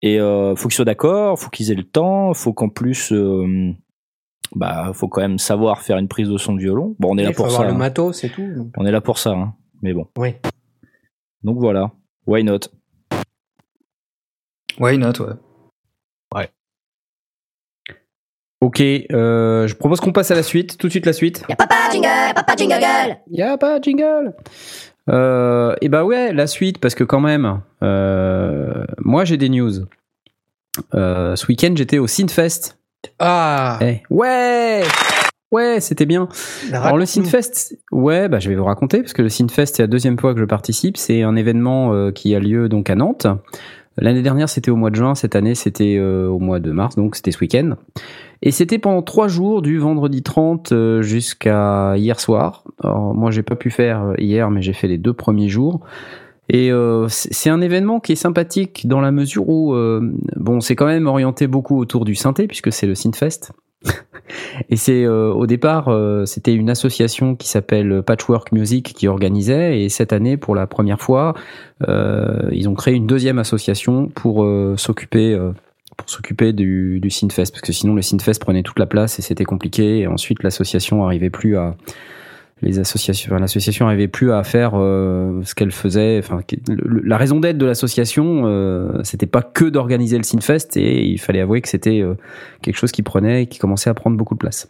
Et 0.01 0.19
euh, 0.19 0.55
faut 0.55 0.67
qu'ils 0.67 0.75
soient 0.75 0.85
d'accord, 0.85 1.39
faut 1.39 1.49
qu'ils 1.49 1.71
aient 1.71 1.75
le 1.75 1.83
temps, 1.83 2.33
faut 2.33 2.53
qu'en 2.53 2.69
plus, 2.69 3.11
euh, 3.11 3.73
bah, 4.55 4.91
faut 4.93 5.07
quand 5.07 5.21
même 5.21 5.39
savoir 5.39 5.81
faire 5.81 5.97
une 5.97 6.07
prise 6.07 6.29
de 6.29 6.37
son 6.37 6.53
de 6.53 6.59
violon. 6.59 6.95
Bon, 6.99 7.13
on 7.13 7.17
est 7.17 7.23
là 7.23 7.31
pour 7.31 7.49
ça. 7.49 7.63
le 7.63 7.71
hein. 7.71 7.73
matos, 7.73 8.19
c'est 8.19 8.29
tout. 8.29 8.47
donc. 8.55 8.71
On 8.77 8.85
est 8.85 8.91
là 8.91 9.01
pour 9.01 9.17
ça, 9.17 9.31
hein. 9.31 9.55
mais 9.81 9.93
bon. 9.93 10.07
Oui. 10.17 10.35
Donc 11.43 11.57
voilà, 11.59 11.91
why 12.27 12.43
not? 12.43 12.59
Why 14.79 14.97
not, 14.97 15.13
ouais. 15.19 15.33
Ok, 18.61 18.81
euh, 18.81 19.67
je 19.67 19.75
propose 19.75 19.99
qu'on 19.99 20.11
passe 20.13 20.31
à 20.31 20.35
la 20.35 20.41
suite, 20.41 20.77
tout 20.77 20.87
de 20.87 20.91
suite 20.91 21.05
la 21.05 21.13
suite. 21.13 21.43
Y'a 21.49 21.55
papa 21.55 21.75
jingle, 21.91 22.07
papa 22.33 22.55
jingle 22.55 22.79
gueule. 22.79 23.17
Y 23.29 23.41
a 23.43 23.57
pas 23.57 23.77
de 23.79 23.83
jingle. 23.83 24.33
Euh, 25.09 25.75
et 25.81 25.89
bah 25.89 26.03
ouais, 26.03 26.33
la 26.33 26.47
suite 26.47 26.79
parce 26.79 26.95
que 26.95 27.03
quand 27.03 27.19
même, 27.19 27.61
euh, 27.83 28.85
moi 28.97 29.23
j'ai 29.23 29.37
des 29.37 29.49
news. 29.49 29.71
Euh, 30.95 31.35
ce 31.35 31.45
week-end 31.47 31.73
j'étais 31.75 31.99
au 31.99 32.07
Synfest. 32.07 32.77
Ah 33.19 33.77
Eh, 33.81 34.01
ouais, 34.09 34.81
ouais, 35.51 35.79
c'était 35.79 36.07
bien. 36.07 36.27
Alors 36.71 36.97
le. 36.97 37.05
Synfest, 37.05 37.77
ouais, 37.91 38.29
bah 38.29 38.39
je 38.39 38.49
vais 38.49 38.55
vous 38.55 38.65
raconter 38.65 39.01
parce 39.01 39.13
que 39.13 39.21
le 39.21 39.29
Synfest 39.29 39.75
c'est 39.75 39.83
la 39.83 39.87
deuxième 39.87 40.17
fois 40.17 40.33
que 40.33 40.39
je 40.39 40.45
participe. 40.45 40.97
C'est 40.97 41.21
un 41.21 41.35
événement 41.35 41.93
euh, 41.93 42.11
qui 42.11 42.33
a 42.33 42.39
lieu 42.39 42.67
donc 42.67 42.89
à 42.89 42.95
Nantes. 42.95 43.27
L'année 43.97 44.21
dernière 44.21 44.49
c'était 44.49 44.71
au 44.71 44.75
mois 44.75 44.89
de 44.89 44.95
juin, 44.95 45.15
cette 45.15 45.35
année 45.35 45.55
c'était 45.55 45.97
euh, 45.97 46.27
au 46.27 46.39
mois 46.39 46.59
de 46.59 46.71
mars, 46.71 46.95
donc 46.95 47.15
c'était 47.15 47.31
ce 47.31 47.39
week-end. 47.39 47.75
Et 48.41 48.51
c'était 48.51 48.77
pendant 48.77 49.01
trois 49.01 49.27
jours, 49.27 49.61
du 49.61 49.77
vendredi 49.77 50.21
30 50.21 50.71
euh, 50.71 51.01
jusqu'à 51.01 51.95
hier 51.97 52.19
soir. 52.19 52.63
Alors, 52.83 53.13
moi 53.15 53.31
j'ai 53.31 53.43
pas 53.43 53.55
pu 53.55 53.71
faire 53.71 54.03
euh, 54.03 54.13
hier, 54.17 54.51
mais 54.51 54.61
j'ai 54.61 54.73
fait 54.73 54.87
les 54.87 54.97
deux 54.97 55.13
premiers 55.13 55.49
jours. 55.49 55.81
Et 56.47 56.69
c'est 57.09 57.49
un 57.49 57.59
événement 57.59 57.99
qui 57.99 58.11
est 58.11 58.15
sympathique 58.15 58.87
dans 58.87 59.01
la 59.01 59.11
mesure 59.11 59.49
où, 59.49 59.73
euh, 59.73 60.13
bon, 60.35 60.59
c'est 60.59 60.75
quand 60.75 60.85
même 60.85 61.07
orienté 61.07 61.47
beaucoup 61.47 61.79
autour 61.79 62.05
du 62.05 62.13
synthé 62.13 62.45
puisque 62.45 62.71
c'est 62.71 62.85
le 62.85 62.93
Synfest. 62.93 63.51
Et 64.69 64.75
c'est 64.75 65.03
euh, 65.03 65.31
au 65.31 65.45
départ, 65.45 65.89
euh, 65.89 66.25
c'était 66.25 66.53
une 66.53 66.69
association 66.69 67.35
qui 67.35 67.47
s'appelle 67.47 68.01
Patchwork 68.03 68.51
Music 68.51 68.93
qui 68.93 69.07
organisait. 69.07 69.81
Et 69.81 69.89
cette 69.89 70.13
année, 70.13 70.37
pour 70.37 70.55
la 70.55 70.67
première 70.67 71.01
fois, 71.01 71.33
euh, 71.87 72.49
ils 72.51 72.69
ont 72.69 72.73
créé 72.73 72.93
une 72.93 73.07
deuxième 73.07 73.39
association 73.39 74.07
pour 74.07 74.45
s'occuper 74.77 75.37
pour 75.97 76.09
s'occuper 76.09 76.51
du, 76.51 76.99
du 76.99 77.09
Synfest 77.09 77.51
parce 77.51 77.61
que 77.61 77.71
sinon 77.71 77.95
le 77.95 78.01
Synfest 78.01 78.39
prenait 78.41 78.63
toute 78.63 78.79
la 78.79 78.85
place 78.85 79.17
et 79.19 79.21
c'était 79.21 79.45
compliqué. 79.45 79.99
Et 79.99 80.07
ensuite, 80.07 80.43
l'association 80.43 81.05
arrivait 81.05 81.29
plus 81.29 81.57
à 81.57 81.75
les 82.61 82.79
associations, 82.79 83.31
enfin, 83.31 83.39
l'association 83.39 83.87
arrivait 83.87 84.07
plus 84.07 84.31
à 84.31 84.43
faire 84.43 84.71
euh, 84.75 85.41
ce 85.43 85.55
qu'elle 85.55 85.71
faisait. 85.71 86.19
Enfin, 86.19 86.39
la 86.67 87.17
raison 87.17 87.39
d'être 87.39 87.57
de 87.57 87.65
l'association, 87.65 88.43
euh, 88.45 89.01
c'était 89.03 89.25
pas 89.27 89.41
que 89.41 89.65
d'organiser 89.65 90.17
le 90.17 90.23
Synfest 90.23 90.77
et 90.77 91.05
il 91.05 91.19
fallait 91.19 91.41
avouer 91.41 91.61
que 91.61 91.67
c'était 91.67 92.01
euh, 92.01 92.15
quelque 92.61 92.77
chose 92.77 92.91
qui 92.91 93.03
prenait, 93.03 93.47
qui 93.47 93.59
commençait 93.59 93.89
à 93.89 93.93
prendre 93.93 94.15
beaucoup 94.15 94.35
de 94.35 94.39
place. 94.39 94.69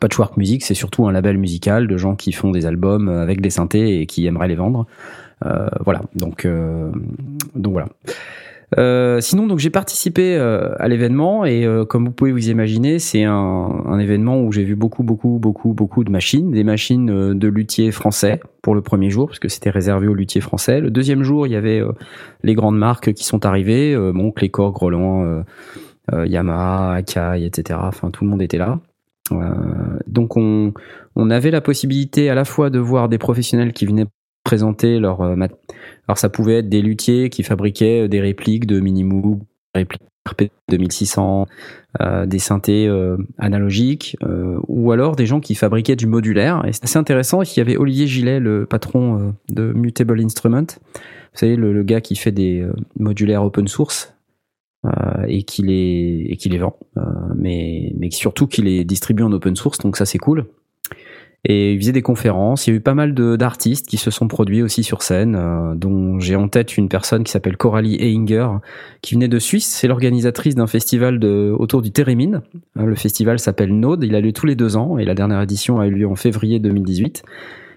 Patchwork 0.00 0.36
Music, 0.38 0.64
c'est 0.64 0.74
surtout 0.74 1.06
un 1.06 1.12
label 1.12 1.36
musical 1.36 1.86
de 1.86 1.96
gens 1.96 2.16
qui 2.16 2.32
font 2.32 2.50
des 2.50 2.66
albums 2.66 3.08
avec 3.08 3.40
des 3.40 3.50
synthés 3.50 4.00
et 4.00 4.06
qui 4.06 4.26
aimeraient 4.26 4.48
les 4.48 4.56
vendre. 4.56 4.86
Euh, 5.44 5.68
voilà, 5.80 6.02
donc, 6.14 6.44
euh, 6.44 6.90
donc 7.54 7.72
voilà. 7.72 7.88
Euh, 8.78 9.20
sinon, 9.20 9.46
donc 9.46 9.58
j'ai 9.58 9.70
participé 9.70 10.36
euh, 10.36 10.74
à 10.78 10.88
l'événement 10.88 11.44
et 11.44 11.64
euh, 11.64 11.84
comme 11.84 12.06
vous 12.06 12.12
pouvez 12.12 12.32
vous 12.32 12.48
imaginer, 12.48 12.98
c'est 12.98 13.24
un, 13.24 13.32
un 13.32 13.98
événement 13.98 14.40
où 14.40 14.52
j'ai 14.52 14.64
vu 14.64 14.74
beaucoup, 14.74 15.02
beaucoup, 15.02 15.38
beaucoup, 15.38 15.74
beaucoup 15.74 16.04
de 16.04 16.10
machines, 16.10 16.50
des 16.50 16.64
machines 16.64 17.10
euh, 17.10 17.34
de 17.34 17.48
luthiers 17.48 17.92
français 17.92 18.40
pour 18.62 18.74
le 18.74 18.82
premier 18.82 19.10
jour 19.10 19.26
parce 19.26 19.38
que 19.38 19.48
c'était 19.48 19.70
réservé 19.70 20.08
aux 20.08 20.14
luthiers 20.14 20.40
français. 20.40 20.80
Le 20.80 20.90
deuxième 20.90 21.22
jour, 21.22 21.46
il 21.46 21.52
y 21.52 21.56
avait 21.56 21.80
euh, 21.80 21.92
les 22.42 22.54
grandes 22.54 22.78
marques 22.78 23.12
qui 23.12 23.24
sont 23.24 23.46
arrivées, 23.46 23.96
bon, 24.12 24.32
Clécor, 24.32 24.72
Roland, 24.72 25.44
euh, 26.12 26.26
Yamaha, 26.26 26.94
Akai, 26.94 27.44
etc. 27.44 27.78
Enfin, 27.82 28.10
tout 28.10 28.24
le 28.24 28.30
monde 28.30 28.42
était 28.42 28.58
là. 28.58 28.80
Donc 30.06 30.36
on, 30.36 30.74
on 31.16 31.30
avait 31.30 31.50
la 31.50 31.62
possibilité 31.62 32.28
à 32.28 32.34
la 32.34 32.44
fois 32.44 32.68
de 32.68 32.78
voir 32.78 33.08
des 33.08 33.16
professionnels 33.16 33.72
qui 33.72 33.86
venaient 33.86 34.04
présenter 34.44 34.98
leur 34.98 35.22
euh, 35.22 35.34
alors 36.06 36.18
ça 36.18 36.28
pouvait 36.28 36.58
être 36.58 36.68
des 36.68 36.82
luthiers 36.82 37.30
qui 37.30 37.42
fabriquaient 37.42 38.08
des 38.08 38.20
répliques 38.20 38.66
de 38.66 38.78
Minimoog, 38.78 39.40
répliques 39.74 40.02
RP 40.28 40.44
2600, 40.70 41.46
euh, 42.00 42.26
des 42.26 42.38
synthés 42.38 42.86
euh, 42.86 43.16
analogiques, 43.38 44.16
euh, 44.22 44.58
ou 44.68 44.90
alors 44.92 45.16
des 45.16 45.26
gens 45.26 45.40
qui 45.40 45.54
fabriquaient 45.54 45.96
du 45.96 46.06
modulaire. 46.06 46.64
Et 46.66 46.72
c'est 46.72 46.84
assez 46.84 46.98
intéressant, 46.98 47.42
il 47.42 47.56
y 47.56 47.60
avait 47.60 47.76
Olivier 47.76 48.06
Gillet, 48.06 48.40
le 48.40 48.66
patron 48.66 49.18
euh, 49.18 49.32
de 49.50 49.72
Mutable 49.72 50.20
Instrument, 50.20 50.66
vous 51.34 51.38
savez, 51.38 51.56
le, 51.56 51.72
le 51.72 51.82
gars 51.82 52.00
qui 52.00 52.16
fait 52.16 52.32
des 52.32 52.60
euh, 52.60 52.72
modulaires 52.98 53.44
open 53.44 53.68
source 53.68 54.14
euh, 54.86 54.90
et 55.26 55.42
qui 55.42 55.62
les, 55.62 56.26
et 56.30 56.36
qui 56.36 56.48
les 56.48 56.58
vend, 56.58 56.78
euh, 56.96 57.02
mais, 57.36 57.92
mais 57.98 58.10
surtout 58.10 58.46
qui 58.46 58.62
les 58.62 58.84
distribue 58.84 59.24
en 59.24 59.32
open 59.32 59.56
source, 59.56 59.78
donc 59.78 59.96
ça 59.96 60.06
c'est 60.06 60.18
cool. 60.18 60.46
Et 61.46 61.74
il 61.74 61.78
faisait 61.78 61.92
des 61.92 62.02
conférences. 62.02 62.66
Il 62.66 62.70
y 62.70 62.72
a 62.72 62.76
eu 62.76 62.80
pas 62.80 62.94
mal 62.94 63.14
d'artistes 63.14 63.86
qui 63.86 63.98
se 63.98 64.10
sont 64.10 64.28
produits 64.28 64.62
aussi 64.62 64.82
sur 64.82 65.02
scène, 65.02 65.36
euh, 65.38 65.74
dont 65.74 66.18
j'ai 66.18 66.36
en 66.36 66.48
tête 66.48 66.78
une 66.78 66.88
personne 66.88 67.22
qui 67.22 67.32
s'appelle 67.32 67.58
Coralie 67.58 67.98
Einger, 68.00 68.48
qui 69.02 69.14
venait 69.14 69.28
de 69.28 69.38
Suisse. 69.38 69.66
C'est 69.66 69.86
l'organisatrice 69.86 70.54
d'un 70.54 70.66
festival 70.66 71.22
autour 71.24 71.82
du 71.82 71.90
Térémine. 71.90 72.40
Euh, 72.78 72.86
Le 72.86 72.94
festival 72.94 73.38
s'appelle 73.38 73.78
Node. 73.78 74.04
Il 74.04 74.14
a 74.14 74.20
lieu 74.20 74.32
tous 74.32 74.46
les 74.46 74.56
deux 74.56 74.76
ans 74.76 74.96
et 74.96 75.04
la 75.04 75.14
dernière 75.14 75.42
édition 75.42 75.80
a 75.80 75.86
eu 75.86 75.90
lieu 75.90 76.08
en 76.08 76.16
février 76.16 76.60
2018. 76.60 77.22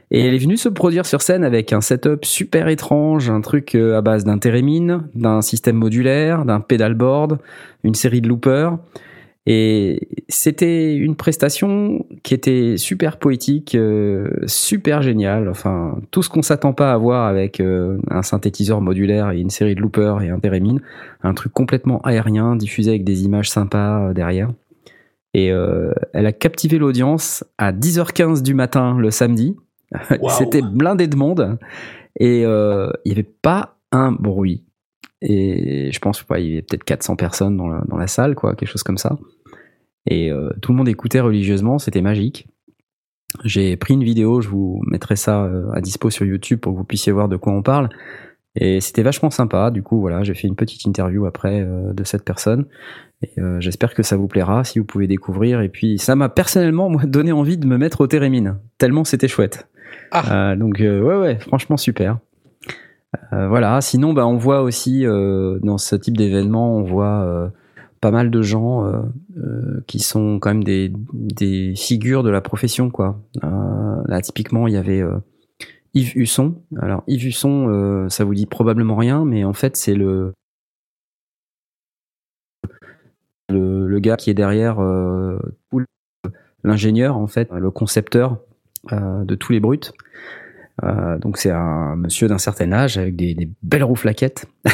Et 0.10 0.25
elle 0.25 0.34
est 0.34 0.39
venue 0.39 0.56
se 0.56 0.69
produire 0.69 1.06
sur 1.06 1.21
scène 1.21 1.43
avec 1.43 1.73
un 1.73 1.82
setup 1.82 2.23
super 2.23 2.69
étrange, 2.69 3.30
un 3.30 3.41
truc 3.41 3.75
euh, 3.75 3.97
à 3.97 4.01
base 4.01 4.23
d'un 4.23 4.38
Térémine, 4.38 5.03
d'un 5.15 5.41
système 5.41 5.75
modulaire, 5.75 6.45
d'un 6.45 6.62
pedalboard, 6.62 7.39
une 7.84 7.95
série 7.95 8.21
de 8.21 8.30
loopers. 8.30 8.77
Et 9.50 10.10
c'était 10.28 10.94
une 10.94 11.16
prestation 11.16 12.06
qui 12.22 12.34
était 12.34 12.76
super 12.76 13.16
poétique, 13.18 13.76
euh, 13.76 14.30
super 14.46 15.02
géniale. 15.02 15.48
Enfin, 15.48 15.98
tout 16.12 16.22
ce 16.22 16.28
qu'on 16.28 16.42
s'attend 16.42 16.74
pas 16.74 16.92
à 16.92 16.98
voir 16.98 17.28
avec 17.28 17.62
euh, 17.62 17.98
un 18.10 18.24
synthétiseur 18.24 18.82
modulaire 18.82 19.32
et 19.32 19.40
une 19.40 19.50
série 19.50 19.74
de 19.74 19.80
loopers 19.80 20.22
et 20.22 20.30
un 20.30 20.40
Térémine. 20.40 20.82
Un 21.24 21.34
truc 21.34 21.54
complètement 21.54 22.02
aérien, 22.02 22.58
diffusé 22.58 22.90
avec 22.90 23.06
des 23.06 23.24
images 23.24 23.50
sympas 23.50 24.10
euh, 24.10 24.14
derrière. 24.14 24.50
Et 25.34 25.50
euh, 25.54 25.94
elle 26.12 26.26
a 26.26 26.34
captivé 26.34 26.78
l'audience 26.78 27.46
à 27.58 27.72
10h15 27.72 28.44
du 28.44 28.54
matin 28.54 28.98
le 29.00 29.12
samedi. 29.12 29.56
C'était 30.28 30.62
blindé 30.62 31.08
de 31.08 31.16
monde. 31.16 31.58
Et 32.20 32.42
il 32.42 32.92
n'y 33.06 33.12
avait 33.14 33.24
pas 33.24 33.78
un 33.94 34.12
bruit. 34.12 34.66
Et 35.22 35.90
je 35.92 36.00
pense, 36.00 36.24
ouais, 36.30 36.44
il 36.44 36.50
y 36.50 36.54
avait 36.54 36.62
peut-être 36.64 36.84
400 36.84 37.16
personnes 37.16 37.56
dans 37.56 37.68
la, 37.68 37.82
dans 37.88 37.98
la 37.98 38.08
salle, 38.08 38.36
quoi, 38.36 38.56
quelque 38.56 38.70
chose 38.70 38.84
comme 38.84 38.98
ça. 38.98 39.18
Et 40.08 40.32
euh, 40.32 40.50
tout 40.62 40.72
le 40.72 40.78
monde 40.78 40.89
écoutait 40.89 41.20
religieusement, 41.20 41.80
c'était 41.80 42.02
magique. 42.02 42.48
J'ai 43.43 43.76
pris 43.76 43.93
une 43.93 44.04
vidéo, 44.04 44.41
je 44.41 44.48
vous 44.48 44.82
mettrai 44.88 45.15
ça 45.15 45.43
euh, 45.43 45.70
à 45.74 45.82
dispo 45.82 46.10
sur 46.10 46.26
YouTube 46.26 46.60
pour 46.60 46.74
que 46.74 46.78
vous 46.78 46.86
puissiez 46.86 47.12
voir 47.12 47.28
de 47.28 47.36
quoi 47.36 47.54
on 47.54 47.62
parle. 47.62 47.89
Et 48.60 48.82
c'était 48.82 49.04
vachement 49.04 49.30
sympa. 49.30 49.70
Du 49.70 49.84
coup, 49.84 50.00
voilà, 50.00 50.24
j'ai 50.24 50.34
fait 50.34 50.48
une 50.48 50.56
petite 50.56 50.86
interview 50.86 51.26
après 51.26 51.62
euh, 51.62 51.93
de 51.93 52.04
cette 52.04 52.24
personne. 52.24 52.65
Et 53.22 53.39
euh, 53.39 53.60
j'espère 53.60 53.93
que 53.93 54.02
ça 54.02 54.17
vous 54.17 54.28
plaira 54.28 54.63
si 54.63 54.80
vous 54.80 54.86
pouvez 54.86 55.08
découvrir. 55.08 55.62
Et 55.62 55.70
puis, 55.70 56.00
ça 56.00 56.15
m'a 56.15 56.30
personnellement 56.30 56.89
moi 56.89 57.06
donné 57.06 57.32
envie 57.32 57.58
de 57.58 57.67
me 57.67 57.78
mettre 57.78 58.02
au 58.02 58.08
térémine, 58.08 58.58
tellement 58.78 59.04
c'était 59.04 59.28
chouette. 59.28 59.67
Ah. 60.12 60.52
Euh, 60.52 60.56
donc, 60.56 60.82
euh, 60.82 61.02
ouais, 61.02 61.17
ouais, 61.17 61.39
franchement 61.39 61.78
super. 61.78 62.17
Euh, 63.34 63.48
voilà. 63.48 63.80
Sinon, 63.82 64.13
bah, 64.13 64.26
on 64.26 64.38
voit 64.38 64.62
aussi 64.62 65.06
euh, 65.06 65.60
dans 65.62 65.78
ce 65.78 65.96
type 65.96 66.17
d'événement, 66.17 66.76
on 66.76 66.84
voit 66.84 67.22
euh, 67.24 67.50
pas 68.02 68.12
mal 68.12 68.30
de 68.30 68.42
gens 68.42 68.86
euh, 68.86 69.02
euh, 69.38 69.84
qui 69.88 70.00
sont 70.00 70.40
quand 70.40 70.54
même 70.54 70.64
des, 70.64 71.74
figures 71.76 72.24
de 72.24 72.30
la 72.30 72.42
profession, 72.42 72.90
quoi. 72.90 73.20
Euh, 73.44 74.02
là, 74.06 74.22
typiquement, 74.22 74.68
il 74.68 74.74
y 74.74 74.78
avait 74.78 75.04
Yves 75.94 76.18
Husson. 76.18 76.56
Alors, 76.82 77.04
Yves 77.08 77.28
Husson, 77.28 78.08
ça 78.10 78.24
vous 78.24 78.36
dit 78.36 78.46
probablement 78.46 78.96
rien, 78.96 79.26
mais 79.26 79.44
en 79.44 79.54
fait, 79.54 79.76
c'est 79.78 79.96
le 79.96 80.34
le, 83.50 83.88
le 83.88 84.00
gars 84.00 84.18
qui 84.18 84.30
est 84.30 84.34
derrière 84.34 84.80
l'ingénieur, 86.64 87.18
en 87.18 87.28
fait, 87.28 87.50
le 87.52 87.72
concepteur 87.72 88.40
de 88.92 89.36
tous 89.36 89.52
les 89.52 89.60
brutes. 89.60 89.94
Euh, 90.84 91.18
donc 91.18 91.38
c'est 91.38 91.50
un 91.50 91.96
monsieur 91.96 92.28
d'un 92.28 92.38
certain 92.38 92.72
âge 92.72 92.98
avec 92.98 93.16
des, 93.16 93.34
des 93.34 93.50
belles 93.63 93.84
roues 93.84 93.96
flaquettes 93.96 94.46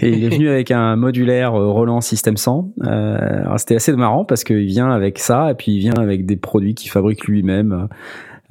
et 0.00 0.10
il 0.10 0.24
est 0.24 0.28
venu 0.28 0.48
avec 0.48 0.70
un 0.70 0.94
modulaire 0.94 1.54
euh, 1.54 1.66
Roland 1.72 2.00
System 2.00 2.36
100. 2.36 2.72
Euh, 2.84 3.56
c'était 3.56 3.76
assez 3.76 3.92
marrant 3.94 4.24
parce 4.24 4.44
qu'il 4.44 4.66
vient 4.66 4.90
avec 4.90 5.18
ça 5.18 5.50
et 5.50 5.54
puis 5.54 5.72
il 5.72 5.80
vient 5.80 5.94
avec 5.98 6.24
des 6.24 6.36
produits 6.36 6.74
qu'il 6.74 6.90
fabrique 6.90 7.26
lui-même. 7.26 7.88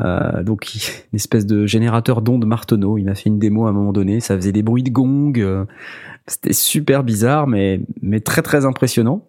Euh, 0.01 0.43
donc 0.43 0.67
une 1.11 1.15
espèce 1.15 1.45
de 1.45 1.65
générateur 1.65 2.21
d'ondes 2.21 2.45
Marteneau. 2.45 2.97
Il 2.97 3.05
m'a 3.05 3.15
fait 3.15 3.29
une 3.29 3.39
démo 3.39 3.65
à 3.65 3.69
un 3.69 3.73
moment 3.73 3.93
donné. 3.93 4.19
Ça 4.19 4.35
faisait 4.35 4.51
des 4.51 4.63
bruits 4.63 4.83
de 4.83 4.91
gong. 4.91 5.33
euh, 5.37 5.65
c'était 6.27 6.53
super 6.53 7.03
bizarre 7.03 7.47
mais 7.47 7.79
mais 8.01 8.19
très 8.19 8.41
très 8.41 8.65
impressionnant. 8.65 9.25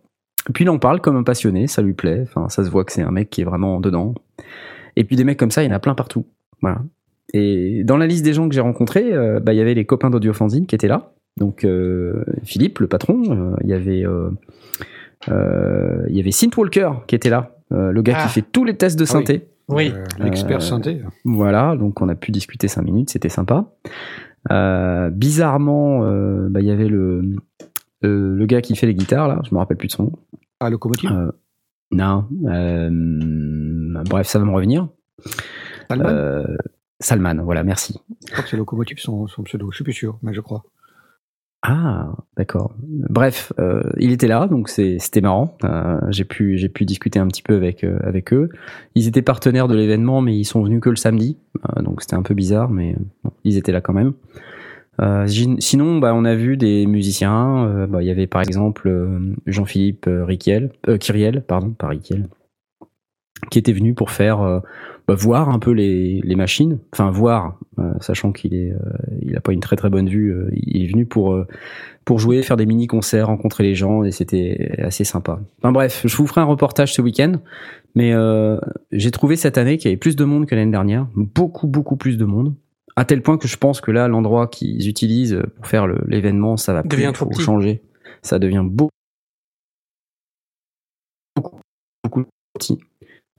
Et 0.48 0.52
puis 0.52 0.64
il 0.64 0.70
en 0.70 0.78
parle 0.78 1.00
comme 1.00 1.16
un 1.16 1.22
passionné. 1.22 1.68
Ça 1.68 1.82
lui 1.82 1.94
plaît. 1.94 2.24
Enfin 2.24 2.48
ça 2.48 2.64
se 2.64 2.70
voit 2.70 2.84
que 2.84 2.92
c'est 2.92 3.02
un 3.02 3.12
mec 3.12 3.30
qui 3.30 3.42
est 3.42 3.44
vraiment 3.44 3.80
dedans. 3.80 4.14
Et 4.96 5.04
puis 5.04 5.14
des 5.14 5.22
mecs 5.22 5.38
comme 5.38 5.52
ça, 5.52 5.62
il 5.62 5.68
y 5.68 5.72
en 5.72 5.76
a 5.76 5.78
plein 5.78 5.94
partout. 5.94 6.26
Voilà. 6.60 6.80
Et 7.34 7.82
dans 7.84 7.96
la 7.96 8.06
liste 8.06 8.24
des 8.24 8.32
gens 8.32 8.48
que 8.48 8.54
j'ai 8.54 8.60
rencontrés, 8.60 9.12
euh, 9.12 9.38
bah, 9.40 9.52
il 9.52 9.56
y 9.56 9.60
avait 9.60 9.74
les 9.74 9.84
copains 9.84 10.10
d'Audiofanzine 10.10 10.66
qui 10.66 10.74
étaient 10.74 10.88
là. 10.88 11.12
Donc 11.36 11.64
euh, 11.64 12.24
Philippe, 12.42 12.78
le 12.80 12.86
patron, 12.88 13.22
euh, 13.30 13.56
il 13.62 13.68
y 13.70 13.74
avait 13.74 14.04
euh, 14.04 14.30
euh, 15.28 16.04
il 16.08 16.16
y 16.16 16.20
avait 16.20 16.30
Synth 16.30 16.56
Walker 16.56 16.90
qui 17.06 17.14
était 17.14 17.30
là, 17.30 17.56
euh, 17.72 17.92
le 17.92 18.02
gars 18.02 18.14
Ah. 18.18 18.22
qui 18.26 18.32
fait 18.32 18.44
tous 18.50 18.64
les 18.64 18.76
tests 18.76 18.98
de 18.98 19.04
Ah 19.04 19.06
oui. 19.06 19.12
synthé. 19.12 19.48
Oui. 19.68 19.92
Euh, 19.94 20.04
L'expert 20.24 20.56
Euh, 20.56 20.60
synthé. 20.60 21.02
Voilà, 21.24 21.76
donc 21.76 22.00
on 22.00 22.08
a 22.08 22.14
pu 22.14 22.32
discuter 22.32 22.66
cinq 22.68 22.82
minutes, 22.82 23.10
c'était 23.10 23.28
sympa. 23.28 23.66
Euh, 24.50 25.10
bizarrement, 25.10 26.04
euh, 26.04 26.48
bah, 26.48 26.60
il 26.60 26.66
y 26.66 26.70
avait 26.70 26.88
le 26.88 27.22
euh, 28.04 28.34
le 28.34 28.46
gars 28.46 28.60
qui 28.62 28.74
fait 28.76 28.86
les 28.86 28.94
guitares 28.94 29.28
là, 29.28 29.40
je 29.48 29.54
me 29.54 29.58
rappelle 29.58 29.76
plus 29.76 29.88
de 29.88 29.92
son 29.92 30.04
nom. 30.04 30.12
Ah, 30.60 30.70
locomotive. 30.70 31.10
Euh, 31.12 31.30
non, 31.92 32.24
euh, 32.46 32.90
bref, 34.08 34.26
ça 34.26 34.38
va 34.38 34.44
me 34.44 34.52
revenir. 34.52 34.88
Salman 35.90 36.04
Euh, 36.08 36.44
Salman, 37.00 37.42
voilà, 37.42 37.62
merci. 37.62 38.00
Je 38.26 38.32
crois 38.32 38.42
que 38.44 38.50
c'est 38.50 38.56
locomotive 38.56 38.98
son, 38.98 39.26
son 39.28 39.42
pseudo. 39.44 39.70
Je 39.70 39.76
suis 39.76 39.84
plus 39.84 39.92
sûr, 39.92 40.18
mais 40.22 40.34
je 40.34 40.40
crois. 40.40 40.64
Ah, 41.62 42.12
d'accord. 42.36 42.72
Bref, 42.82 43.52
euh, 43.58 43.82
il 43.98 44.12
était 44.12 44.28
là, 44.28 44.46
donc 44.46 44.68
c'était 44.68 45.20
marrant. 45.20 45.56
Euh, 45.64 45.98
j'ai 46.08 46.24
pu 46.24 46.56
j'ai 46.56 46.68
pu 46.68 46.84
discuter 46.84 47.18
un 47.18 47.26
petit 47.26 47.42
peu 47.42 47.56
avec 47.56 47.82
euh, 47.82 47.98
avec 48.04 48.32
eux. 48.32 48.48
Ils 48.94 49.08
étaient 49.08 49.22
partenaires 49.22 49.66
de 49.66 49.74
l'événement, 49.74 50.20
mais 50.20 50.36
ils 50.36 50.44
sont 50.44 50.62
venus 50.62 50.80
que 50.80 50.88
le 50.88 50.96
samedi, 50.96 51.36
donc 51.80 52.00
c'était 52.00 52.14
un 52.14 52.22
peu 52.22 52.34
bizarre, 52.34 52.70
mais 52.70 52.94
bon, 53.24 53.32
ils 53.42 53.56
étaient 53.56 53.72
là 53.72 53.80
quand 53.80 53.92
même. 53.92 54.12
Sinon, 55.26 55.98
bah, 55.98 56.12
on 56.14 56.24
a 56.24 56.34
vu 56.34 56.56
des 56.56 56.86
musiciens. 56.86 57.86
bah, 57.88 58.02
Il 58.02 58.06
y 58.06 58.10
avait 58.10 58.26
par 58.26 58.42
exemple 58.42 58.92
Jean-Philippe 59.46 60.06
Riquiel, 60.08 60.72
Kyriel, 61.00 61.42
pardon, 61.42 61.70
pas 61.70 61.88
Riquiel, 61.88 62.28
qui 63.50 63.58
était 63.58 63.72
venu 63.72 63.94
pour 63.94 64.10
faire 64.10 64.62
bah, 65.08 65.14
voir 65.14 65.48
un 65.48 65.58
peu 65.58 65.72
les, 65.72 66.20
les 66.22 66.34
machines. 66.36 66.78
Enfin, 66.92 67.10
voir, 67.10 67.58
euh, 67.78 67.92
sachant 68.00 68.30
qu'il 68.30 68.54
est, 68.54 68.70
euh, 68.72 68.78
il 69.22 69.34
a 69.36 69.40
pas 69.40 69.52
une 69.52 69.60
très 69.60 69.74
très 69.76 69.90
bonne 69.90 70.08
vue. 70.08 70.30
euh, 70.32 70.48
il 70.52 70.84
est 70.84 70.86
venu 70.86 71.06
pour 71.06 71.32
euh, 71.32 71.46
pour 72.04 72.18
jouer, 72.18 72.42
faire 72.42 72.56
des 72.56 72.64
mini 72.66 72.86
concerts, 72.86 73.26
rencontrer 73.26 73.64
les 73.64 73.74
gens, 73.74 74.02
et 74.04 74.12
c'était 74.12 74.72
assez 74.78 75.04
sympa. 75.04 75.40
Enfin 75.58 75.72
bref, 75.72 76.02
je 76.06 76.16
vous 76.16 76.26
ferai 76.26 76.40
un 76.42 76.44
reportage 76.44 76.94
ce 76.94 77.02
week-end. 77.02 77.32
Mais 77.94 78.12
euh, 78.12 78.58
j'ai 78.92 79.10
trouvé 79.10 79.34
cette 79.36 79.58
année 79.58 79.76
qu'il 79.78 79.88
y 79.90 79.92
avait 79.92 79.98
plus 79.98 80.14
de 80.14 80.24
monde 80.24 80.46
que 80.46 80.54
l'année 80.54 80.70
dernière, 80.70 81.06
beaucoup 81.16 81.66
beaucoup 81.66 81.96
plus 81.96 82.16
de 82.16 82.24
monde. 82.24 82.54
À 82.96 83.04
tel 83.04 83.22
point 83.22 83.38
que 83.38 83.48
je 83.48 83.56
pense 83.56 83.80
que 83.80 83.90
là, 83.90 84.08
l'endroit 84.08 84.46
qu'ils 84.46 84.88
utilisent 84.88 85.40
pour 85.56 85.66
faire 85.66 85.86
l'événement, 86.06 86.56
ça 86.56 86.72
va 86.74 86.82
plus, 86.82 86.96
Devient 86.98 87.12
trop 87.14 87.26
petit. 87.26 87.42
changer. 87.42 87.82
Ça 88.22 88.38
devient 88.38 88.64
beaucoup, 88.64 88.90
beaucoup, 91.36 91.60
beaucoup 92.04 92.24
petit. 92.58 92.78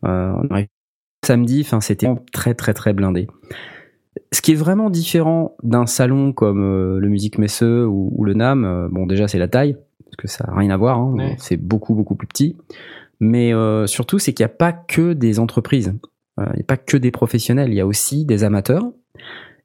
Euh, 0.06 0.34
on 0.36 0.48
arrive 0.54 0.68
samedi, 1.30 1.62
enfin 1.62 1.80
c'était 1.80 2.08
très 2.32 2.54
très 2.56 2.74
très 2.74 2.94
blindé. 2.94 3.28
Ce 4.32 4.42
qui 4.42 4.52
est 4.54 4.56
vraiment 4.56 4.90
différent 4.90 5.56
d'un 5.64 5.86
salon 5.86 6.34
comme 6.34 6.62
euh, 6.64 7.00
le 7.00 7.08
Musique 7.08 7.38
Messeux 7.38 7.86
ou, 7.88 8.12
ou 8.16 8.26
le 8.26 8.34
NAM, 8.34 8.66
euh, 8.66 8.88
bon 8.92 9.06
déjà 9.06 9.28
c'est 9.28 9.38
la 9.40 9.48
taille, 9.48 9.78
parce 10.04 10.16
que 10.18 10.28
ça 10.28 10.46
n'a 10.48 10.56
rien 10.58 10.72
à 10.72 10.78
voir, 10.78 10.98
hein, 10.98 11.14
Ouais. 11.16 11.36
c'est 11.38 11.58
beaucoup 11.58 11.94
beaucoup 11.94 12.16
plus 12.16 12.28
petit. 12.28 12.58
Mais 13.20 13.54
euh, 13.54 13.86
surtout 13.86 14.18
c'est 14.18 14.34
qu'il 14.34 14.44
n'y 14.44 14.52
a 14.52 14.56
pas 14.56 14.74
que 14.74 15.14
des 15.14 15.40
entreprises, 15.40 15.94
il 16.40 16.54
n'y 16.56 16.62
a 16.62 16.66
pas 16.66 16.78
que 16.78 16.98
des 16.98 17.12
professionnels, 17.12 17.70
il 17.70 17.76
y 17.76 17.82
a 17.82 17.86
aussi 17.86 18.26
des 18.26 18.44
amateurs. 18.44 18.86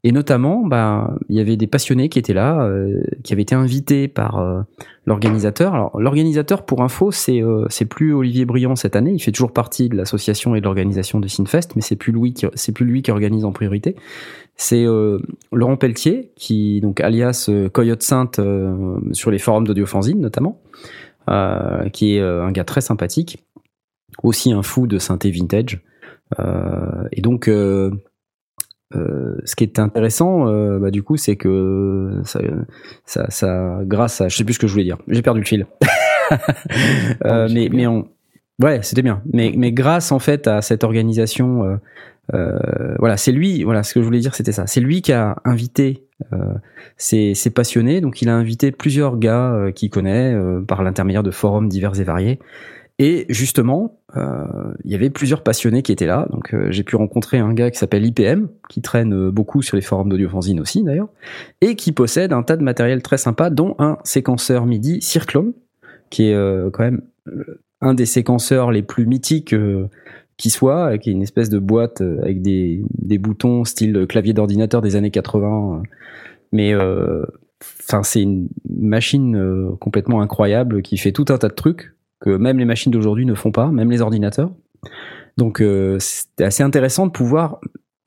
Et 0.06 0.12
notamment, 0.12 0.66
bah, 0.66 1.16
il 1.30 1.36
y 1.36 1.40
avait 1.40 1.56
des 1.56 1.66
passionnés 1.66 2.10
qui 2.10 2.18
étaient 2.18 2.34
là, 2.34 2.62
euh, 2.62 3.02
qui 3.22 3.32
avaient 3.32 3.42
été 3.42 3.54
invités 3.54 4.06
par 4.06 4.38
euh, 4.38 4.60
l'organisateur. 5.06 5.74
Alors, 5.74 5.98
l'organisateur, 5.98 6.66
pour 6.66 6.82
info, 6.82 7.10
c'est 7.10 7.42
euh, 7.42 7.64
c'est 7.70 7.86
plus 7.86 8.12
Olivier 8.12 8.44
Briand 8.44 8.76
cette 8.76 8.96
année. 8.96 9.12
Il 9.12 9.18
fait 9.18 9.32
toujours 9.32 9.52
partie 9.52 9.88
de 9.88 9.96
l'association 9.96 10.54
et 10.54 10.60
de 10.60 10.64
l'organisation 10.64 11.20
de 11.20 11.26
Sinfest, 11.26 11.70
mais 11.74 11.80
c'est 11.80 11.96
plus 11.96 12.12
lui 12.12 12.34
qui 12.34 12.46
c'est 12.54 12.72
plus 12.72 12.84
lui 12.84 13.00
qui 13.00 13.10
organise 13.10 13.46
en 13.46 13.52
priorité. 13.52 13.96
C'est 14.56 14.84
euh, 14.86 15.18
Laurent 15.52 15.76
Pelletier, 15.76 16.30
qui 16.36 16.80
donc 16.80 17.00
alias 17.00 17.46
euh, 17.48 17.68
Coyote 17.68 18.02
Sainte 18.02 18.38
euh, 18.38 18.98
sur 19.12 19.30
les 19.30 19.38
forums 19.38 19.66
d'audiofanzine 19.66 20.20
notamment, 20.20 20.60
qui 21.92 22.16
est 22.16 22.20
un 22.20 22.52
gars 22.52 22.64
très 22.64 22.82
sympathique, 22.82 23.42
aussi 24.22 24.52
un 24.52 24.62
fou 24.62 24.86
de 24.86 24.98
synthé 24.98 25.30
vintage. 25.30 25.80
Et 27.12 27.22
donc 27.22 27.48
euh, 28.96 29.36
ce 29.44 29.56
qui 29.56 29.64
est 29.64 29.78
intéressant, 29.78 30.48
euh, 30.48 30.78
bah, 30.78 30.90
du 30.90 31.02
coup, 31.02 31.16
c'est 31.16 31.36
que 31.36 32.20
ça, 32.24 32.40
ça, 33.04 33.26
ça, 33.30 33.80
grâce 33.82 34.20
à, 34.20 34.28
je 34.28 34.36
sais 34.36 34.44
plus 34.44 34.54
ce 34.54 34.58
que 34.58 34.66
je 34.66 34.72
voulais 34.72 34.84
dire, 34.84 34.98
j'ai 35.08 35.22
perdu 35.22 35.40
le 35.40 35.46
fil. 35.46 35.66
Euh, 37.26 37.48
mais, 37.52 37.68
mais 37.70 37.86
on, 37.86 38.08
ouais, 38.62 38.80
c'était 38.82 39.02
bien. 39.02 39.22
Mais, 39.30 39.52
mais 39.54 39.72
grâce 39.72 40.10
en 40.10 40.18
fait 40.18 40.46
à 40.46 40.62
cette 40.62 40.82
organisation, 40.82 41.64
euh, 41.64 41.76
euh, 42.32 42.94
voilà, 42.98 43.18
c'est 43.18 43.30
lui, 43.30 43.62
voilà, 43.62 43.82
ce 43.82 43.92
que 43.92 44.00
je 44.00 44.06
voulais 44.06 44.20
dire, 44.20 44.34
c'était 44.34 44.52
ça. 44.52 44.66
C'est 44.66 44.80
lui 44.80 45.02
qui 45.02 45.12
a 45.12 45.36
invité 45.44 46.06
ces, 46.96 47.34
ces 47.34 47.50
passionnés. 47.50 48.00
Donc, 48.00 48.22
il 48.22 48.30
a 48.30 48.34
invité 48.34 48.72
plusieurs 48.72 49.18
gars 49.18 49.66
qu'il 49.74 49.90
connaît 49.90 50.34
par 50.66 50.82
l'intermédiaire 50.82 51.22
de 51.22 51.30
forums 51.30 51.68
divers 51.68 52.00
et 52.00 52.04
variés. 52.04 52.38
Et 53.00 53.26
justement, 53.28 53.98
euh, 54.16 54.72
il 54.84 54.92
y 54.92 54.94
avait 54.94 55.10
plusieurs 55.10 55.42
passionnés 55.42 55.82
qui 55.82 55.90
étaient 55.90 56.06
là. 56.06 56.28
Donc 56.30 56.54
euh, 56.54 56.70
j'ai 56.70 56.84
pu 56.84 56.94
rencontrer 56.94 57.38
un 57.38 57.52
gars 57.52 57.70
qui 57.70 57.78
s'appelle 57.78 58.06
IPM, 58.06 58.48
qui 58.68 58.82
traîne 58.82 59.12
euh, 59.12 59.30
beaucoup 59.32 59.62
sur 59.62 59.76
les 59.76 59.82
forums 59.82 60.08
d'audiofanzine 60.08 60.60
aussi 60.60 60.84
d'ailleurs, 60.84 61.08
et 61.60 61.74
qui 61.74 61.90
possède 61.90 62.32
un 62.32 62.44
tas 62.44 62.56
de 62.56 62.62
matériel 62.62 63.02
très 63.02 63.18
sympa, 63.18 63.50
dont 63.50 63.74
un 63.78 63.98
séquenceur 64.04 64.66
MIDI 64.66 65.02
Circlone, 65.02 65.54
qui 66.10 66.28
est 66.28 66.70
quand 66.72 66.84
même 66.84 67.02
un 67.80 67.94
des 67.94 68.06
séquenceurs 68.06 68.70
les 68.70 68.82
plus 68.82 69.04
mythiques 69.06 69.54
qui 70.36 70.50
soit, 70.50 70.96
qui 70.98 71.10
est 71.10 71.12
une 71.12 71.22
espèce 71.22 71.48
de 71.50 71.58
boîte 71.58 72.00
avec 72.00 72.40
des, 72.40 72.82
des 72.98 73.18
boutons 73.18 73.64
style 73.64 74.06
clavier 74.08 74.32
d'ordinateur 74.32 74.80
des 74.80 74.94
années 74.94 75.10
80. 75.10 75.82
euh, 75.82 75.82
mais 76.52 76.74
enfin 77.80 78.04
c'est 78.04 78.22
une 78.22 78.48
machine 78.68 79.76
complètement 79.80 80.20
incroyable 80.20 80.82
qui 80.82 80.98
fait 80.98 81.10
tout 81.10 81.24
un 81.30 81.38
tas 81.38 81.48
de 81.48 81.54
trucs 81.54 81.93
que 82.20 82.30
même 82.30 82.58
les 82.58 82.64
machines 82.64 82.92
d'aujourd'hui 82.92 83.26
ne 83.26 83.34
font 83.34 83.52
pas, 83.52 83.68
même 83.68 83.90
les 83.90 84.00
ordinateurs. 84.00 84.50
Donc 85.36 85.60
euh, 85.60 85.98
c'était 85.98 86.44
assez 86.44 86.62
intéressant 86.62 87.06
de 87.06 87.12
pouvoir 87.12 87.60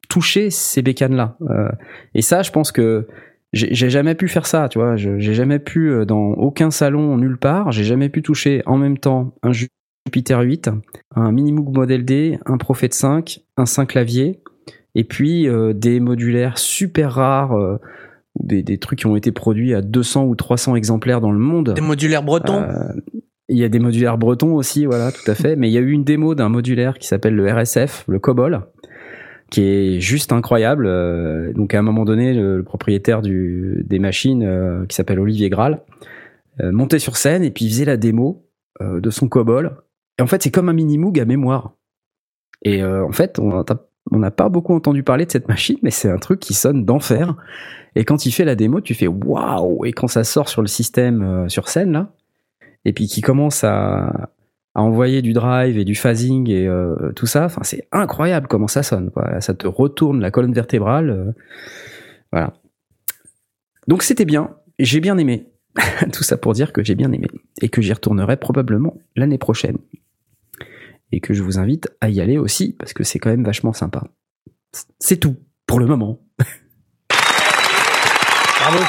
toucher 0.10 0.50
ces 0.50 0.82
bécanes-là. 0.82 1.38
Euh, 1.50 1.70
et 2.14 2.22
ça, 2.22 2.41
je 2.41 2.51
pense 2.51 2.72
que 2.72 3.08
j'ai 3.53 3.89
jamais 3.89 4.16
pu 4.16 4.28
faire 4.28 4.45
ça, 4.45 4.68
tu 4.70 4.78
vois. 4.78 4.95
J'ai 4.97 5.34
jamais 5.34 5.60
pu, 5.60 5.89
euh, 5.89 6.05
dans 6.05 6.32
aucun 6.32 6.70
salon, 6.72 7.18
nulle 7.18 7.38
part, 7.38 7.72
j'ai 7.72 7.84
jamais 7.84 8.10
pu 8.10 8.22
toucher 8.22 8.62
en 8.66 8.78
même 8.78 8.97
temps 8.97 9.34
un 9.41 9.51
Jupiter 9.51 10.41
8, 10.41 10.70
un 11.16 11.32
Minimoog 11.32 11.74
Model 11.74 12.03
D, 12.05 12.39
un 12.45 12.58
Prophet 12.58 12.89
5, 12.91 13.39
un 13.55 13.66
5 13.66 13.88
clavier, 13.88 14.41
et 14.95 15.03
puis 15.03 15.47
euh, 15.47 15.74
des 15.74 15.99
modulaires 15.99 16.58
super 16.58 17.14
rares, 17.14 17.58
euh, 17.58 17.78
des, 18.39 18.64
des 18.64 18.78
trucs 18.78 18.99
qui 18.99 19.08
ont 19.08 19.16
été 19.16 19.32
produits 19.32 19.74
à 19.74 19.82
200 19.82 20.26
ou 20.26 20.36
300 20.36 20.76
exemplaires 20.76 21.22
dans 21.22 21.32
le 21.32 21.39
monde. 21.39 21.74
Des 21.74 21.82
modulaires 21.82 22.24
bretons? 22.24 22.64
Il 23.50 23.58
y 23.58 23.64
a 23.64 23.70
des 23.70 23.80
modulaires 23.80 24.18
bretons 24.18 24.56
aussi, 24.56 24.86
voilà, 24.86 25.12
tout 25.12 25.30
à 25.30 25.36
fait. 25.36 25.56
Mais 25.56 25.70
il 25.70 25.74
y 25.74 25.78
a 25.78 25.82
eu 25.82 25.91
une 25.91 26.04
démo 26.04 26.36
d'un 26.36 26.50
modulaire 26.50 26.98
qui 26.98 27.08
s'appelle 27.08 27.34
le 27.34 27.50
RSF, 27.50 28.04
le 28.08 28.20
COBOL, 28.20 28.64
qui 29.50 29.62
est 29.62 30.00
juste 30.02 30.34
incroyable. 30.34 30.86
Euh, 30.86 31.54
Donc 31.54 31.74
à 31.74 31.80
un 31.80 31.82
moment 31.82 32.04
donné, 32.04 32.34
le, 32.34 32.64
propriétaire 32.64 33.22
des 33.22 34.00
machines, 34.00 34.43
euh, 34.43 34.86
qui 34.86 34.95
s'appelle 34.95 35.20
Olivier 35.20 35.50
Graal, 35.50 35.82
euh, 36.60 36.72
montait 36.74 37.00
sur 37.00 37.16
scène 37.16 37.43
et 37.43 37.52
puis 37.52 37.66
il 37.66 37.70
faisait 37.70 37.86
la 37.86 37.98
démo 37.98 38.43
de 38.80 39.10
son 39.10 39.28
COBOL. 39.28 39.76
Et 40.20 40.22
en 40.22 40.28
fait, 40.28 40.43
c'est 40.43 40.52
comme 40.52 40.70
un 40.70 40.74
mini 40.74 41.00
Moog 41.00 41.20
à 41.20 41.26
mémoire. 41.26 41.72
Et 42.64 42.84
en 42.84 43.12
fait, 43.12 43.39
on 43.39 43.64
n'a 44.12 44.32
pas 44.32 44.50
beaucoup 44.50 44.76
entendu 44.76 45.02
parler 45.02 45.26
de 45.26 45.32
cette 45.32 45.48
machine, 45.48 45.78
mais 45.82 45.89
c'est 45.89 46.12
un 46.12 46.20
truc 46.20 46.39
qui 46.39 46.54
sonne 46.54 46.86
d'enfer. 46.86 47.36
Et 47.95 48.06
quand 48.06 48.28
il 48.28 48.32
fait 48.32 48.45
la 48.45 48.54
démo, 48.54 48.80
tu 48.80 48.93
fais 48.93 49.08
waouh 49.08 49.84
Et 49.86 49.93
quand 49.93 50.08
ça 50.08 50.24
sort 50.24 50.48
sur 50.48 50.62
le 50.62 50.68
système 50.68 51.50
sur 51.50 51.70
scène 51.70 51.91
là, 51.91 52.14
et 52.88 52.94
puis 52.94 53.08
qui 53.08 53.20
commence 53.22 53.64
à, 53.66 54.32
à 54.74 54.82
envoyer 54.82 55.22
du 55.22 55.34
drive 55.34 55.78
et 55.78 55.84
du 55.84 55.94
phasing 55.94 56.50
et 56.50 56.66
euh, 56.68 57.12
tout 57.16 57.26
ça, 57.26 57.46
enfin 57.46 57.62
c'est 57.64 57.88
incroyable 57.92 58.48
comment 58.48 58.68
ça 58.70 58.82
sonne. 58.82 59.12
Quoi. 59.12 59.42
Ça 59.42 59.54
te 59.54 59.68
retourne 59.68 60.22
la 60.22 60.32
colonne 60.32 60.54
vertébrale. 60.54 61.10
euh, 61.10 61.32
voilà. 62.32 62.54
Donc 63.88 64.04
c'était 64.04 64.26
bien. 64.26 64.56
J'ai 64.80 65.00
bien 65.02 65.18
aimé. 65.18 65.48
tout 66.14 66.24
ça 66.24 66.38
pour 66.38 66.54
dire 66.54 66.72
que 66.74 66.84
j'ai 66.84 66.96
bien 66.96 67.12
aimé 67.12 67.28
et 67.62 67.70
que 67.70 67.82
j'y 67.82 67.92
retournerai 67.94 68.38
probablement 68.38 68.98
l'année 69.16 69.38
prochaine. 69.38 69.78
Et 71.12 71.20
que 71.20 71.34
je 71.34 71.44
vous 71.44 71.58
invite 71.60 71.90
à 72.02 72.10
y 72.10 72.20
aller 72.22 72.38
aussi 72.38 72.74
parce 72.74 72.94
que 72.94 73.04
c'est 73.04 73.20
quand 73.20 73.30
même 73.30 73.44
vachement 73.46 73.74
sympa. 73.74 74.04
C'est 75.00 75.18
tout 75.18 75.36
pour 75.66 75.80
le 75.80 75.86
moment. 75.86 76.20
Bravo. 78.60 78.84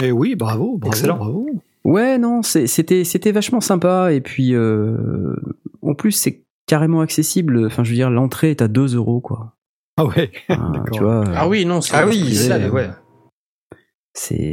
Mais 0.00 0.10
oui, 0.10 0.34
bravo, 0.36 0.78
bravo, 0.78 0.92
Excellent. 0.94 1.16
bravo. 1.18 1.48
Ouais, 1.84 2.16
non, 2.18 2.42
c'était 2.42 3.04
c'était 3.04 3.32
vachement 3.32 3.60
sympa 3.60 4.12
et 4.12 4.20
puis 4.20 4.54
euh, 4.54 5.34
en 5.82 5.94
plus 5.94 6.12
c'est 6.12 6.44
carrément 6.66 7.00
accessible. 7.00 7.66
Enfin, 7.66 7.82
je 7.84 7.90
veux 7.90 7.96
dire, 7.96 8.10
l'entrée 8.10 8.50
est 8.50 8.62
à 8.62 8.68
2 8.68 8.94
euros 8.94 9.20
quoi. 9.20 9.56
Ah 9.98 10.06
ouais, 10.06 10.30
Enfin, 10.48 10.70
D'accord. 10.70 10.90
tu 10.92 11.02
vois, 11.02 11.24
Ah 11.36 11.48
oui, 11.48 11.64
non, 11.66 11.80
c'est 11.80 11.94
Ah 11.96 12.06
oui, 12.06 12.34
c'est- 12.34 12.48
c'est 12.58 12.70
ouais. 12.70 12.90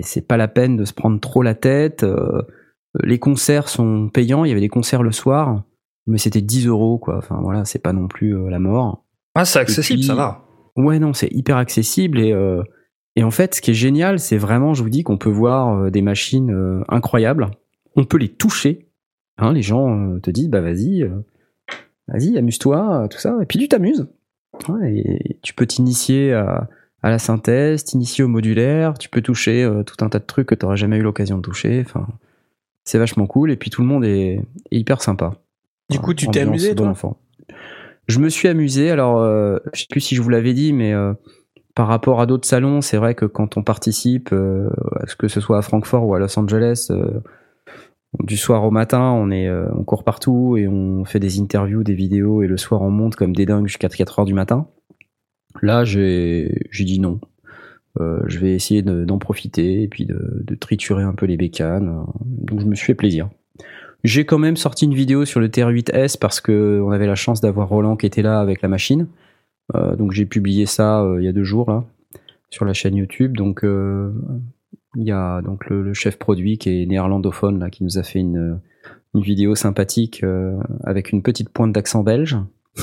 c'est 0.04 0.28
pas 0.28 0.38
la 0.38 0.48
peine 0.48 0.76
de 0.78 0.86
se 0.86 0.94
prendre 0.94 1.20
trop 1.20 1.42
la 1.44 1.56
tête. 1.56 2.04
euh, 2.04 2.42
les 3.04 3.20
concerts 3.20 3.70
sont 3.70 4.10
payants. 4.10 4.44
Il 4.46 4.50
y 4.50 4.52
avait 4.52 4.62
des 4.62 4.68
concerts 4.70 5.04
le 5.04 5.12
soir, 5.12 5.64
mais 6.08 6.18
c'était 6.18 6.42
10 6.42 6.66
euros 6.68 6.98
quoi. 6.98 7.18
Enfin 7.18 7.40
voilà, 7.42 7.64
c'est 7.66 7.80
pas 7.80 7.94
non 7.94 8.08
plus 8.08 8.36
euh, 8.36 8.50
la 8.50 8.60
mort. 8.60 9.06
Ah, 9.36 9.46
c'est 9.46 9.60
accessible, 9.60 10.00
puis- 10.00 10.08
ça 10.08 10.16
va. 10.16 10.46
Ouais, 10.76 10.98
non, 11.00 11.14
c'est 11.14 11.28
hyper 11.32 11.58
accessible 11.58 12.20
et 12.20 12.32
euh, 12.32 12.64
et 13.16 13.24
en 13.24 13.32
fait, 13.32 13.56
ce 13.56 13.62
qui 13.62 13.72
est 13.72 13.76
génial, 13.76 14.20
c'est 14.20 14.38
vraiment, 14.38 14.74
je 14.74 14.84
vous 14.84 14.90
dis, 14.90 15.04
qu'on 15.04 15.18
peut 15.18 15.30
voir 15.30 15.78
euh, 15.78 15.90
des 15.90 16.02
machines 16.02 16.52
euh, 16.52 16.84
incroyables. 16.88 17.50
On 17.96 18.06
peut 18.06 18.18
les 18.18 18.30
toucher. 18.30 18.88
Hein, 19.38 19.54
les 19.54 19.62
gens 19.62 19.90
euh, 19.90 20.20
te 20.20 20.32
disent, 20.32 20.50
bah 20.50 20.62
vas-y, 20.62 21.10
vas-y, 22.08 22.38
amuse-toi, 22.38 23.08
tout 23.10 23.20
ça. 23.20 23.38
Et 23.42 23.46
puis 23.46 23.60
tu 23.60 23.68
t'amuses. 23.68 24.08
Ouais, 24.68 24.98
et 24.98 25.40
tu 25.42 25.54
peux 25.54 25.66
t'initier 25.66 26.34
à, 26.34 26.68
à 27.02 27.10
la 27.10 27.20
synthèse, 27.20 27.84
t'initier 27.84 28.24
au 28.24 28.28
modulaire. 28.28 28.98
Tu 28.98 29.10
peux 29.10 29.22
toucher 29.22 29.64
euh, 29.64 29.84
tout 29.84 30.04
un 30.04 30.10
tas 30.10 30.20
de 30.20 30.26
trucs 30.26 30.48
que 30.48 30.56
tu 30.56 30.66
n'auras 30.66 30.76
jamais 30.76 30.98
eu 30.98 31.02
l'occasion 31.02 31.38
de 31.38 31.42
toucher. 31.42 31.82
Enfin, 31.86 32.08
c'est 32.84 32.98
vachement 32.98 33.28
cool. 33.28 33.52
Et 33.52 33.58
puis 33.58 33.70
tout 33.70 33.82
le 33.82 33.88
monde 33.88 34.06
est, 34.06 34.42
est 34.72 34.78
hyper 34.78 35.02
sympa. 35.02 35.36
Du 35.90 36.00
coup, 36.00 36.14
tu 36.14 36.28
t'es 36.28 36.42
amusé, 36.42 36.76
toi? 36.76 36.88
enfant. 36.88 37.18
Je 38.08 38.20
me 38.20 38.30
suis 38.30 38.48
amusé. 38.48 38.92
Alors, 38.92 39.20
euh, 39.20 39.58
je 39.74 39.82
sais 39.82 39.88
plus 39.90 40.02
si 40.02 40.16
je 40.16 40.22
vous 40.22 40.30
l'avais 40.30 40.54
dit, 40.54 40.74
mais 40.74 40.94
euh, 40.94 41.14
par 41.76 41.88
rapport 41.88 42.20
à 42.22 42.26
d'autres 42.26 42.48
salons, 42.48 42.82
c'est 42.82 42.98
vrai 42.98 43.16
que 43.16 43.26
quand 43.26 43.58
on 43.58 43.64
participe, 43.64 44.30
euh, 44.34 44.70
que 45.18 45.28
ce 45.28 45.40
soit 45.40 45.58
à 45.58 45.62
Francfort 45.62 46.06
ou 46.06 46.14
à 46.16 46.20
Los 46.20 46.38
Angeles, 46.38 46.88
euh, 46.92 47.22
du 48.24 48.38
soir 48.38 48.64
au 48.64 48.72
matin, 48.72 49.12
on 49.12 49.30
est, 49.32 49.48
euh, 49.48 49.68
on 49.76 49.84
court 49.84 50.04
partout 50.04 50.58
et 50.58 50.68
on 50.68 51.06
fait 51.06 51.20
des 51.20 51.40
interviews, 51.40 51.84
des 51.84 51.94
vidéos, 51.94 52.42
et 52.42 52.48
le 52.48 52.58
soir 52.58 52.82
on 52.82 52.90
monte 52.90 53.16
comme 53.16 53.36
des 53.36 53.46
dingues 53.46 53.68
jusqu'à 53.68 53.88
4 53.88 54.20
heures 54.20 54.26
du 54.26 54.34
matin. 54.34 54.68
Là, 55.62 55.84
j'ai, 55.84 56.68
j'ai 56.72 56.86
dit 56.86 57.00
non. 57.00 57.20
Euh, 58.00 58.20
je 58.28 58.40
vais 58.40 58.54
essayer 58.54 58.82
de- 58.82 59.04
d'en 59.04 59.18
profiter 59.18 59.82
et 59.84 59.88
puis 59.88 60.06
de, 60.06 60.44
de 60.46 60.56
triturer 60.56 61.04
un 61.04 61.14
peu 61.14 61.26
les 61.26 61.38
bécanes. 61.38 62.04
Donc 62.26 62.62
je 62.62 62.66
me 62.66 62.76
suis 62.76 62.86
fait 62.86 62.94
plaisir. 62.96 63.30
J'ai 64.04 64.26
quand 64.26 64.38
même 64.38 64.56
sorti 64.58 64.86
une 64.86 64.94
vidéo 64.94 65.26
sur 65.26 65.40
le 65.40 65.50
TR8S 65.50 66.18
parce 66.18 66.40
que 66.40 66.82
on 66.84 66.92
avait 66.92 67.08
la 67.08 67.16
chance 67.16 67.42
d'avoir 67.42 67.68
Roland 67.68 67.96
qui 67.98 68.06
était 68.06 68.22
là 68.22 68.40
avec 68.40 68.62
la 68.62 68.70
machine. 68.70 69.08
Euh, 69.76 69.96
donc 69.96 70.12
j'ai 70.12 70.26
publié 70.26 70.66
ça 70.66 71.02
euh, 71.02 71.22
il 71.22 71.26
y 71.26 71.28
a 71.28 71.32
deux 71.32 71.44
jours 71.44 71.70
là 71.70 71.86
sur 72.50 72.66
la 72.66 72.74
chaîne 72.74 72.96
YouTube. 72.96 73.38
Donc 73.38 73.64
euh, 73.64 74.12
il 74.96 75.04
y 75.04 75.12
a 75.12 75.42
donc 75.42 75.70
le, 75.70 75.84
le 75.84 75.94
chef 75.94 76.18
produit 76.18 76.58
qui 76.58 76.82
est 76.82 76.86
néerlandophone 76.86 77.60
là 77.60 77.70
qui 77.70 77.84
nous 77.84 77.98
a 77.98 78.04
fait 78.04 78.20
une, 78.20 78.60
une 79.14 79.22
vidéo 79.22 79.56
sympathique 79.56 80.24
avec 80.84 81.12
une 81.12 81.22
petite 81.22 81.50
pointe 81.50 81.72
d'accent 81.72 82.04
belge. 82.04 82.38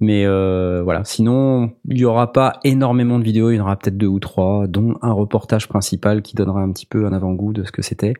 Mais 0.00 0.24
euh, 0.24 0.82
voilà, 0.82 1.04
sinon 1.04 1.72
il 1.88 1.98
y 1.98 2.04
aura 2.04 2.32
pas 2.32 2.60
énormément 2.64 3.18
de 3.18 3.24
vidéos, 3.24 3.50
il 3.50 3.56
y 3.56 3.60
en 3.60 3.64
aura 3.64 3.76
peut-être 3.76 3.96
deux 3.96 4.06
ou 4.06 4.20
trois, 4.20 4.66
dont 4.66 4.96
un 5.02 5.12
reportage 5.12 5.68
principal 5.68 6.22
qui 6.22 6.34
donnera 6.34 6.60
un 6.60 6.72
petit 6.72 6.86
peu 6.86 7.06
un 7.06 7.12
avant-goût 7.12 7.52
de 7.52 7.64
ce 7.64 7.72
que 7.72 7.82
c'était 7.82 8.14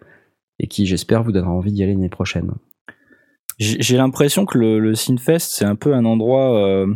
et 0.58 0.66
qui 0.66 0.86
j'espère 0.86 1.22
vous 1.22 1.32
donnera 1.32 1.52
envie 1.52 1.72
d'y 1.72 1.82
aller 1.82 1.94
l'année 1.94 2.08
prochaine. 2.08 2.52
J'ai 3.58 3.96
l'impression 3.96 4.46
que 4.46 4.58
le, 4.58 4.80
le 4.80 4.94
Synfest, 4.96 5.38
c'est 5.38 5.64
un 5.64 5.76
peu 5.76 5.94
un 5.94 6.04
endroit 6.04 6.58
euh, 6.58 6.92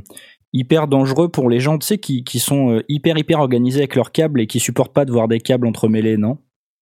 hyper 0.53 0.88
dangereux 0.88 1.28
pour 1.28 1.51
les 1.51 1.61
gens, 1.61 1.78
tu 1.78 1.86
sais, 1.86 1.99
qui, 1.99 2.24
qui 2.24 2.38
sont 2.38 2.72
euh, 2.72 2.82
hyper, 2.88 3.18
hyper 3.18 3.40
organisés 3.40 3.80
avec 3.80 3.94
leurs 3.94 4.12
câbles 4.12 4.40
et 4.40 4.46
qui 4.46 4.61
supportent 4.61 4.92
pas 4.94 5.05
de 5.05 5.12
voir 5.12 5.28
des 5.28 5.40
câbles 5.40 5.66
entremêlés, 5.66 6.16
non? 6.16 6.38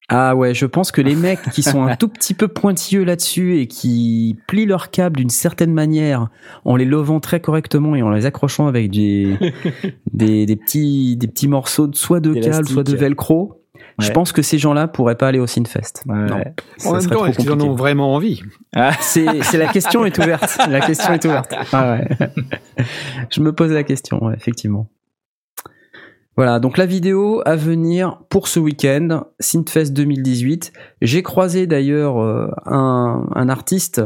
Ah 0.07 0.36
ouais, 0.36 0.53
je 0.53 0.68
pense 0.68 0.91
que 0.91 1.01
les 1.01 1.16
mecs 1.16 1.41
qui 1.51 1.63
sont 1.63 1.82
un 1.82 1.95
tout 1.97 2.07
petit 2.07 2.36
peu 2.36 2.47
pointilleux 2.47 3.03
là-dessus 3.03 3.59
et 3.59 3.68
qui 3.68 4.38
plient 4.47 4.68
leurs 4.68 4.91
câbles 4.91 5.18
d'une 5.18 5.32
certaine 5.32 5.74
manière 5.74 6.30
en 6.63 6.76
les 6.76 6.86
levant 6.86 7.20
très 7.20 7.39
correctement 7.39 7.95
et 7.95 8.03
en 8.03 8.11
les 8.11 8.28
accrochant 8.28 8.68
avec 8.68 8.91
des, 8.91 9.36
des, 10.13 10.45
des 10.45 10.55
petits, 10.55 11.18
des 11.18 11.28
petits 11.28 11.47
morceaux 11.47 11.88
de, 11.88 11.95
soit 11.95 12.20
de 12.20 12.36
câble, 12.36 12.68
soit 12.68 12.84
de 12.84 12.95
velcro, 12.95 13.64
je 13.99 14.11
pense 14.11 14.31
que 14.31 14.41
ces 14.41 14.57
gens-là 14.57 14.87
pourraient 14.87 15.15
pas 15.15 15.27
aller 15.27 15.39
au 15.39 15.47
Synfest. 15.47 16.03
Non, 16.05 16.43
ça 16.77 16.89
En 16.89 16.93
même 16.93 17.07
temps, 17.07 17.25
est-ce 17.25 17.39
qu'ils 17.39 17.51
en 17.51 17.61
ont 17.61 17.73
vraiment 17.73 18.13
envie? 18.13 18.41
C'est, 18.99 19.25
c'est 19.43 19.57
la 19.57 19.67
question 19.67 20.05
est 20.05 20.17
ouverte. 20.17 20.57
La 20.69 20.81
question 20.81 21.13
est 21.13 21.23
ouverte. 21.25 21.53
Ah 21.71 21.93
ouais. 21.93 22.07
Je 23.29 23.39
me 23.41 23.53
pose 23.53 23.71
la 23.71 23.83
question, 23.83 24.23
ouais, 24.23 24.33
effectivement. 24.35 24.87
Voilà, 26.35 26.59
donc 26.59 26.77
la 26.77 26.85
vidéo 26.85 27.41
à 27.45 27.55
venir 27.55 28.19
pour 28.29 28.49
ce 28.49 28.59
week-end, 28.59 29.23
Synthfest 29.39 29.91
2018. 29.91 30.73
J'ai 31.01 31.23
croisé 31.23 31.65
d'ailleurs 31.65 32.21
euh, 32.21 32.51
un, 32.65 33.25
un 33.33 33.47
artiste 33.47 34.01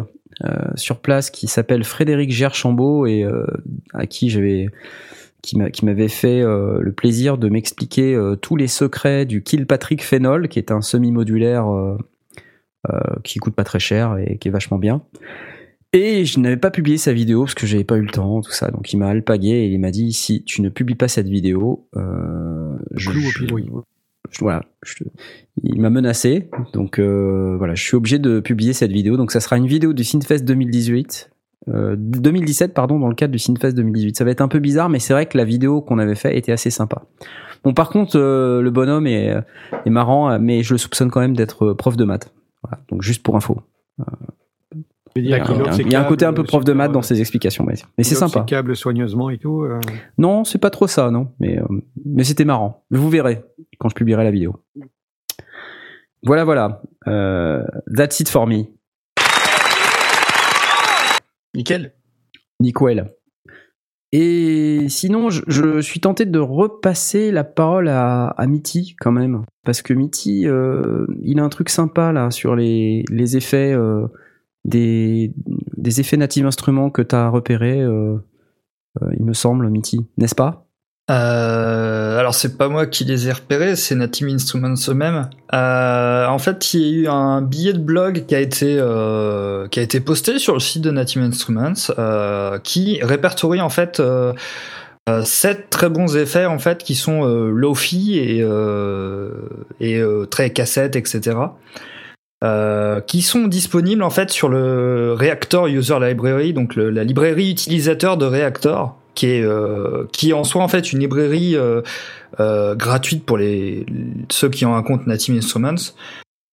euh, 0.46 0.54
sur 0.76 1.02
place 1.02 1.32
qui 1.32 1.48
s'appelle 1.48 1.84
Frédéric 1.84 2.32
Gerchambault 2.32 3.08
et 3.08 3.24
euh, 3.24 3.46
à 3.94 4.06
qui 4.06 4.30
j'avais 4.30 4.68
qui 5.42 5.58
m'a- 5.58 5.70
qui 5.70 5.86
m'avait 5.86 6.08
fait 6.10 6.42
euh, 6.42 6.80
le 6.82 6.92
plaisir 6.92 7.38
de 7.38 7.50
m'expliquer 7.50 8.14
euh, 8.16 8.36
tous 8.36 8.56
les 8.56 8.68
secrets 8.68 9.26
du 9.26 9.42
Kilpatrick 9.44 10.04
Phenol, 10.04 10.48
qui 10.50 10.60
est 10.60 10.72
un 10.72 10.82
semi-modulaire 10.82 11.68
euh, 11.68 11.98
qui 13.24 13.40
coûte 13.40 13.56
pas 13.56 13.64
très 13.64 13.80
cher 13.80 14.18
et 14.18 14.38
qui 14.38 14.48
est 14.48 14.52
vachement 14.52 14.78
bien. 14.78 15.02
Et 15.92 16.24
je 16.26 16.40
n'avais 16.40 16.58
pas 16.58 16.70
publié 16.72 16.98
sa 16.98 17.14
vidéo 17.14 17.42
parce 17.44 17.56
que 17.56 17.66
j'avais 17.66 17.84
pas 17.84 17.98
eu 17.98 18.02
le 18.04 18.12
temps, 18.12 18.42
tout 18.42 18.52
ça. 18.52 18.70
Donc 18.72 18.94
il 18.94 18.98
m'a 18.98 19.08
alpagué 19.10 19.50
et 19.50 19.68
il 19.68 19.80
m'a 19.80 19.92
dit 19.92 20.14
si 20.14 20.44
tu 20.44 20.62
ne 20.62 20.70
publies 20.70 20.96
pas 20.96 21.08
cette 21.08 21.28
vidéo, 21.28 21.88
je, 22.96 23.10
je- 23.32 23.46
je- 24.32 24.40
voilà, 24.42 24.64
je- 24.86 25.04
il 25.64 25.82
m'a 25.82 25.90
menacé. 25.90 26.50
Donc 26.74 27.00
voilà, 27.00 27.74
je 27.76 27.84
suis 27.84 27.96
obligé 27.96 28.20
de 28.20 28.40
publier 28.40 28.74
cette 28.74 28.92
vidéo. 28.92 29.18
Donc 29.18 29.32
ça 29.32 29.40
sera 29.40 29.58
une 29.58 29.66
vidéo 29.68 29.94
du 29.94 30.04
Synfest 30.04 30.44
2018. 30.46 31.32
Euh, 31.68 31.96
2017 31.98 32.74
pardon 32.74 33.00
dans 33.00 33.10
le 33.10 33.16
cadre 33.16 33.32
du 33.34 33.40
Synfest 33.40 33.74
2018 33.74 34.18
ça 34.18 34.24
va 34.24 34.32
être 34.32 34.42
un 34.42 34.48
peu 34.48 34.60
bizarre 34.60 34.90
mais 34.90 35.00
c'est 35.00 35.14
vrai 35.14 35.26
que 35.26 35.38
la 35.38 35.44
vidéo 35.44 35.82
qu'on 35.82 36.00
avait 36.00 36.16
fait 36.16 36.38
était 36.38 36.52
assez 36.52 36.70
sympa. 36.70 37.04
Bon 37.64 37.74
par 37.74 37.90
contre 37.90 38.18
euh, 38.18 38.62
le 38.62 38.72
bonhomme 38.72 39.08
est, 39.08 39.36
est 39.86 39.90
marrant 39.90 40.40
mais 40.40 40.64
je 40.64 40.74
le 40.74 40.78
soupçonne 40.78 41.10
quand 41.12 41.20
même 41.20 41.36
d'être 41.36 41.74
prof 41.74 41.98
de 41.98 42.06
maths. 42.06 42.34
Voilà, 42.64 42.84
donc 42.90 43.02
juste 43.02 43.24
pour 43.24 43.36
info. 43.36 43.62
Il 45.16 45.26
y 45.26 45.34
a, 45.34 45.44
un, 45.44 45.60
offre 45.60 45.74
ses 45.74 45.82
il 45.82 45.92
y 45.92 45.96
a 45.96 46.02
un 46.02 46.06
côté 46.06 46.26
un 46.26 46.34
peu 46.34 46.44
prof 46.44 46.64
de 46.64 46.74
maths 46.74 46.92
dans 46.92 47.00
euh, 47.00 47.04
ses 47.04 47.20
explications 47.20 47.66
mais, 47.66 47.74
mais 47.98 48.04
c'est 48.04 48.16
sympa. 48.16 48.40
ses 48.42 48.46
câbles 48.46 48.76
soigneusement 48.76 49.30
et 49.30 49.38
tout. 49.38 49.64
euh. 49.64 49.80
non 50.18 50.44
c'est 50.44 50.60
pas 50.60 50.70
trop 50.70 50.88
ça 50.88 51.10
non. 51.12 51.30
Mais 51.40 51.60
euh, 51.60 51.66
mais 52.06 52.24
c'était 52.24 52.46
marrant. 52.46 52.86
Vous 52.92 53.10
verrez 53.10 53.44
quand 53.80 53.90
je 53.90 53.96
publierai 53.96 54.24
la 54.24 54.32
vidéo. 54.32 54.58
Voilà 56.24 56.44
voilà. 56.44 56.82
Euh, 57.08 57.64
that's 57.96 58.20
it 58.20 58.30
for 58.30 58.46
me 58.48 58.66
Nickel. 61.56 61.94
Nickel. 62.60 63.08
Et 64.12 64.88
sinon, 64.90 65.30
je, 65.30 65.82
suis 65.82 66.00
tenté 66.00 66.26
de 66.26 66.40
repasser 66.40 67.32
la 67.32 67.44
parole 67.44 67.90
à, 67.90 68.34
Mitty 68.48 68.96
quand 69.00 69.12
même. 69.12 69.46
Parce 69.64 69.82
que 69.84 69.94
Mitty, 69.94 70.48
euh, 70.48 71.06
il 71.22 71.40
a 71.40 71.44
un 71.44 71.50
truc 71.50 71.70
sympa 71.70 72.12
là 72.12 72.32
sur 72.32 72.56
les, 72.56 73.04
effets, 73.38 73.72
euh, 73.72 74.08
des, 74.66 75.32
effets 76.00 76.18
native 76.18 76.48
instruments 76.48 76.90
que 76.90 77.04
tu 77.04 77.16
as 77.16 77.30
repérés, 77.30 77.82
euh, 77.82 78.18
il 79.16 79.24
me 79.26 79.34
semble, 79.34 79.70
Mitty, 79.70 80.00
n'est-ce 80.18 80.36
pas? 80.36 80.69
Euh, 81.10 82.20
alors 82.20 82.36
c'est 82.36 82.56
pas 82.58 82.70
moi 82.70 82.86
qui 82.86 83.04
les 83.04 83.28
ai 83.28 83.32
repérés, 83.32 83.76
c'est 83.76 83.96
Native 83.96 84.28
Instruments 84.28 84.76
eux-mêmes. 84.88 85.30
Euh, 85.54 86.28
en 86.28 86.38
fait, 86.38 86.74
il 86.74 86.82
y 86.82 86.86
a 86.86 87.02
eu 87.02 87.08
un 87.08 87.42
billet 87.42 87.74
de 87.74 87.80
blog 87.80 88.26
qui 88.28 88.36
a 88.36 88.40
été 88.40 88.78
euh, 88.80 89.68
qui 89.68 89.80
a 89.80 89.84
été 89.84 90.00
posté 90.00 90.38
sur 90.38 90.54
le 90.54 90.60
site 90.60 90.84
de 90.84 90.92
Native 90.92 91.24
Instruments, 91.24 91.74
euh, 91.98 92.60
qui 92.60 93.00
répertorie 93.02 93.62
en 93.62 93.70
fait 93.70 94.02
sept 95.24 95.72
très 95.72 95.90
bons 95.90 96.16
effets 96.16 96.46
en 96.46 96.60
fait 96.60 96.84
qui 96.84 96.94
sont 96.94 97.24
lofi 97.24 98.20
et 98.20 98.46
et 99.80 100.04
très 100.30 100.52
cassette, 100.52 100.96
etc. 100.96 101.38
Qui 103.08 103.22
sont 103.24 103.48
disponibles 103.48 104.04
en 104.04 104.12
fait 104.12 104.30
sur 104.30 104.50
le 104.50 105.16
Reactor 105.18 105.66
User 105.66 105.98
Library, 106.00 106.54
donc 106.54 106.76
la 106.76 107.04
librairie 107.04 107.50
utilisateur 107.50 108.18
de 108.18 108.28
Reactor, 108.28 108.99
qui 109.20 109.28
est 109.28 109.42
euh, 109.42 110.06
qui 110.14 110.30
est 110.30 110.34
en 110.34 110.46
soi 110.46 110.64
en 110.64 110.70
fait 110.70 110.94
une 110.94 111.00
librairie 111.00 111.58
euh, 111.58 111.82
euh, 112.40 112.74
gratuite 112.74 113.26
pour 113.26 113.38
les 113.38 113.86
ceux 114.30 114.50
qui 114.50 114.66
ont 114.66 114.76
un 114.76 114.84
compte 114.84 115.08
Native 115.08 115.36
Instruments, 115.36 115.94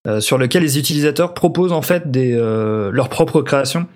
euh, 0.09 0.21
sur 0.21 0.37
lequel 0.37 0.65
les 0.65 0.77
utilisateurs 0.77 1.33
proposent 1.33 1.73
en 1.73 1.83
fait 1.83 2.11
des 2.11 2.33
euh, 2.35 2.91
leurs 2.91 3.09
propres 3.09 3.41
créations 3.43 3.87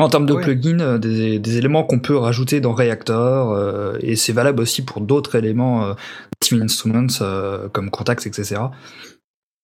en 0.00 0.08
termes 0.08 0.26
de 0.26 0.34
plugins, 0.34 0.98
des, 0.98 1.38
des 1.38 1.56
éléments 1.56 1.84
qu'on 1.84 2.00
peut 2.00 2.16
rajouter 2.16 2.60
dans 2.60 2.72
Reactor, 2.72 3.52
euh, 3.52 3.96
et 4.00 4.16
c'est 4.16 4.32
valable 4.32 4.60
aussi 4.60 4.84
pour 4.84 5.00
d'autres 5.00 5.36
éléments 5.36 5.84
euh, 5.84 5.94
Native 6.42 6.62
Instruments 6.62 7.20
euh, 7.20 7.68
comme 7.68 7.90
Contacts, 7.90 8.26
etc. 8.26 8.56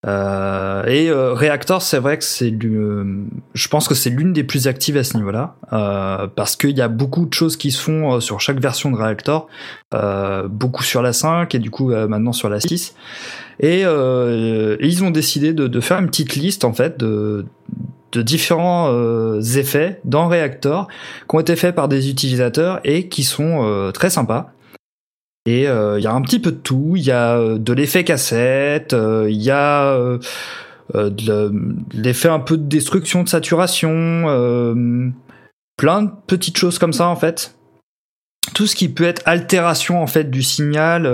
Euh, 0.07 0.84
et 0.86 1.11
euh, 1.11 1.34
Reactor, 1.34 1.82
c'est 1.82 1.98
vrai 1.98 2.16
que 2.16 2.24
c'est, 2.24 2.53
euh, 2.64 3.26
je 3.53 3.68
pense 3.68 3.86
que 3.86 3.94
c'est 3.94 4.09
l'une 4.09 4.32
des 4.32 4.44
plus 4.44 4.66
actives 4.66 4.96
à 4.96 5.05
ce 5.05 5.16
niveau-là, 5.16 5.57
euh, 5.72 6.26
parce 6.34 6.57
qu'il 6.57 6.76
y 6.76 6.80
a 6.80 6.88
beaucoup 6.88 7.26
de 7.26 7.34
choses 7.34 7.57
qui 7.59 7.70
se 7.70 7.82
font 7.82 8.14
euh, 8.14 8.20
sur 8.20 8.40
chaque 8.40 8.61
version 8.61 8.90
de 8.90 8.96
Reactor, 8.96 9.48
euh, 9.92 10.48
beaucoup 10.48 10.82
sur 10.82 11.03
la 11.03 11.12
5 11.12 11.55
et 11.55 11.59
du 11.59 11.70
coup 11.70 11.90
maintenant 11.90 12.32
sur 12.32 12.48
la 12.48 12.61
6. 12.61 12.94
Et, 13.62 13.82
et 13.82 14.86
ils 14.86 15.05
ont 15.05 15.11
décidé 15.11 15.53
de, 15.53 15.66
de 15.66 15.80
faire 15.80 15.98
une 15.98 16.07
petite 16.07 16.34
liste 16.34 16.64
en 16.64 16.72
fait 16.72 16.98
de, 16.98 17.44
de 18.12 18.22
différents 18.22 19.38
effets 19.40 20.01
dans 20.05 20.28
Reactor 20.28 20.88
qui 21.28 21.36
ont 21.36 21.40
été 21.40 21.57
faits 21.57 21.74
par 21.74 21.88
des 21.88 22.09
utilisateurs 22.09 22.80
et 22.84 23.09
qui 23.09 23.22
sont 23.22 23.90
très 23.92 24.09
sympas. 24.09 24.51
Et 25.47 25.66
euh, 25.66 25.99
il 25.99 26.05
y 26.05 26.07
a 26.07 26.12
un 26.12 26.22
petit 26.22 26.38
peu 26.38 26.53
de 26.53 26.57
tout. 26.57 26.93
Il 26.97 27.03
y 27.03 27.11
a 27.11 27.36
euh, 27.36 27.59
de 27.59 27.72
l'effet 27.72 28.05
cassette, 28.05 28.93
euh, 28.93 29.26
il 29.30 29.41
y 29.43 29.51
a 29.51 30.18
de 30.95 31.53
l'effet 31.95 32.28
un 32.28 32.41
peu 32.41 32.57
de 32.57 32.64
destruction, 32.64 33.22
de 33.22 33.28
saturation, 33.28 33.93
plein 35.76 36.03
de 36.03 36.11
petites 36.26 36.57
choses 36.57 36.78
comme 36.78 36.93
ça 36.93 37.07
en 37.07 37.16
fait. 37.16 37.55
Tout 38.55 38.66
ce 38.66 38.74
qui 38.74 38.88
peut 38.88 39.05
être 39.05 39.22
altération 39.24 40.03
en 40.03 40.09
fait 40.09 40.30
du 40.30 40.43
signal 40.43 41.07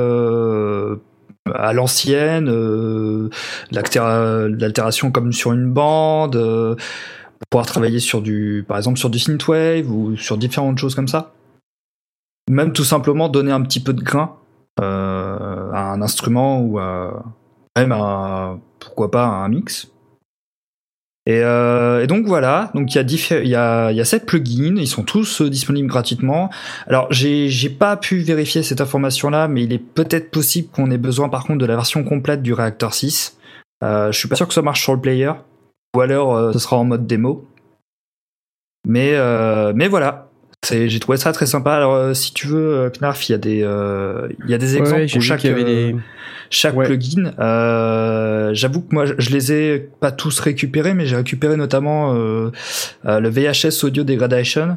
à 1.54 1.72
l'ancienne, 1.74 2.48
l'altéra- 3.70 4.48
l'altération 4.48 5.10
comme 5.10 5.34
sur 5.34 5.52
une 5.52 5.70
bande, 5.70 6.32
pour 6.32 7.46
pouvoir 7.50 7.66
travailler 7.66 8.00
sur 8.00 8.22
du, 8.22 8.64
par 8.66 8.78
exemple 8.78 8.98
sur 8.98 9.10
du 9.10 9.18
synthwave 9.18 9.90
ou 9.90 10.16
sur 10.16 10.38
différentes 10.38 10.78
choses 10.78 10.94
comme 10.94 11.08
ça 11.08 11.34
même 12.50 12.72
tout 12.72 12.84
simplement 12.84 13.28
donner 13.28 13.52
un 13.52 13.62
petit 13.62 13.80
peu 13.80 13.92
de 13.92 14.02
grain 14.02 14.36
euh, 14.80 15.70
à 15.72 15.92
un 15.92 16.02
instrument 16.02 16.60
ou 16.60 16.78
à, 16.78 17.24
même 17.76 17.92
à, 17.92 18.58
pourquoi 18.78 19.10
pas 19.10 19.24
à 19.24 19.44
un 19.44 19.48
mix. 19.48 19.88
Et, 21.28 21.40
euh, 21.42 22.04
et 22.04 22.06
donc 22.06 22.24
voilà, 22.26 22.70
donc 22.74 22.94
il 22.94 22.98
y 22.98 23.00
a 23.00 23.40
il 23.42 23.48
y 23.48 23.56
a 23.56 23.90
il 23.90 23.96
y 23.96 24.00
a 24.00 24.04
sept 24.04 24.26
plugins, 24.26 24.76
ils 24.76 24.86
sont 24.86 25.02
tous 25.02 25.42
euh, 25.42 25.50
disponibles 25.50 25.88
gratuitement. 25.88 26.50
Alors 26.86 27.08
j'ai 27.10 27.48
j'ai 27.48 27.68
pas 27.68 27.96
pu 27.96 28.18
vérifier 28.18 28.62
cette 28.62 28.80
information 28.80 29.28
là, 29.28 29.48
mais 29.48 29.64
il 29.64 29.72
est 29.72 29.78
peut-être 29.78 30.30
possible 30.30 30.68
qu'on 30.68 30.88
ait 30.92 30.98
besoin 30.98 31.28
par 31.28 31.44
contre 31.44 31.58
de 31.58 31.66
la 31.66 31.74
version 31.74 32.04
complète 32.04 32.42
du 32.42 32.52
Reactor 32.52 32.94
6. 32.94 33.36
Euh, 33.82 34.10
je 34.12 34.18
suis 34.18 34.28
pas 34.28 34.36
sûr 34.36 34.48
que 34.48 34.54
ça 34.54 34.62
marche 34.62 34.82
sur 34.82 34.94
le 34.94 35.00
player, 35.00 35.32
ou 35.96 36.00
alors 36.00 36.34
euh, 36.34 36.52
ce 36.52 36.58
sera 36.58 36.76
en 36.76 36.84
mode 36.84 37.06
démo. 37.06 37.44
Mais 38.86 39.14
euh, 39.14 39.72
mais 39.74 39.88
voilà, 39.88 40.25
j'ai 40.72 41.00
trouvé 41.00 41.18
ça 41.18 41.32
très 41.32 41.46
sympa. 41.46 41.72
Alors, 41.74 41.94
euh, 41.94 42.14
si 42.14 42.32
tu 42.32 42.46
veux, 42.46 42.74
euh, 42.74 42.90
Knarf, 42.90 43.28
il 43.28 43.32
y 43.32 43.34
a 43.34 43.38
des, 43.38 43.62
euh, 43.62 44.28
il 44.44 44.50
y 44.50 44.54
a 44.54 44.58
des 44.58 44.76
exemples 44.76 45.00
Ouais, 45.02 45.06
pour 45.06 45.22
chaque, 45.22 45.44
avait 45.44 45.62
euh, 45.62 45.64
des- 45.92 45.96
chaque 46.50 46.76
Ouais. 46.76 46.86
plugin. 46.86 47.32
Euh, 47.38 48.50
J'avoue 48.54 48.80
que 48.82 48.94
moi, 48.94 49.04
je- 49.06 49.30
les 49.30 49.52
ai 49.52 49.78
pas 50.00 50.12
tous 50.12 50.38
récupérés, 50.40 50.94
mais 50.94 51.06
j'ai 51.06 51.16
récupéré 51.16 51.56
notamment 51.56 52.14
euh, 52.14 52.50
le 53.04 53.28
VHS 53.28 53.84
Audio 53.84 54.04
Degradation 54.04 54.76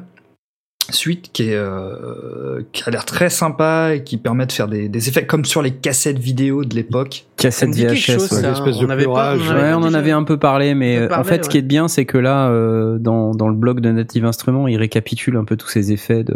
suite 0.94 1.30
qui 1.34 1.44
est 1.50 1.56
euh, 1.56 2.62
qui 2.72 2.84
a 2.86 2.92
l'air 2.92 3.06
très 3.06 3.30
sympa 3.30 3.92
et 3.96 4.04
qui 4.04 4.18
permet 4.18 4.46
de 4.46 4.52
faire 4.52 4.68
des, 4.68 4.90
des 4.90 5.10
effets 5.10 5.26
comme 5.26 5.46
sur 5.46 5.62
les 5.62 5.72
cassettes 5.72 6.20
vidéo 6.20 6.64
de 6.66 6.76
l'époque. 6.76 7.26
Cassette 7.38 7.70
VHS. 7.76 7.96
chose, 7.96 8.32
ouais. 8.32 8.42
ça. 8.42 8.50
L'espèce 8.50 8.78
de 8.80 8.86
On 8.86 8.90
avait 8.90 9.06
pas- 9.06 9.36
on 9.36 9.40
Ouais, 9.40 9.74
on 9.74 9.78
en 9.84 9.94
avait 9.94 10.12
un 10.12 10.24
peu 10.24 10.38
parlé, 10.38 10.76
mais 10.76 10.98
euh, 10.98 11.10
en 11.16 11.24
fait, 11.24 11.46
ce 11.46 11.50
qui 11.50 11.58
est 11.58 11.62
bien, 11.62 11.88
c'est 11.88 12.06
que 12.06 12.18
là, 12.18 12.50
euh, 12.50 12.98
dans, 13.00 13.32
dans 13.36 13.48
le 13.48 13.56
blog 13.56 13.80
de 13.82 13.92
Native 13.92 14.26
Instruments, 14.26 14.68
il 14.68 14.78
récapitule 14.78 15.36
un 15.38 15.44
peu 15.46 15.56
tous 15.56 15.68
ces 15.70 15.92
effets 15.92 16.24
de 16.24 16.36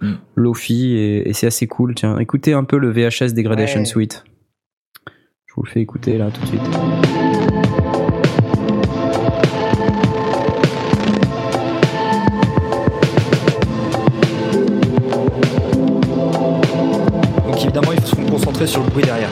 Mm. 0.00 0.14
Lofi 0.34 0.94
et, 0.96 1.28
et 1.28 1.32
c'est 1.32 1.46
assez 1.46 1.68
cool. 1.68 1.94
Tiens, 1.94 2.18
écoutez 2.18 2.54
un 2.54 2.64
peu 2.64 2.76
le 2.76 2.90
VHS 2.90 3.34
Degradation 3.34 3.78
Ouais. 3.80 3.86
Suite. 3.86 4.24
Je 5.46 5.54
vous 5.54 5.62
le 5.62 5.70
fais 5.70 5.80
écouter 5.80 6.18
là 6.18 6.28
tout 6.32 6.40
de 6.40 6.46
suite. 6.46 7.61
Sur 18.66 18.82
le 18.82 18.90
bruit 18.90 19.04
derrière. 19.04 19.30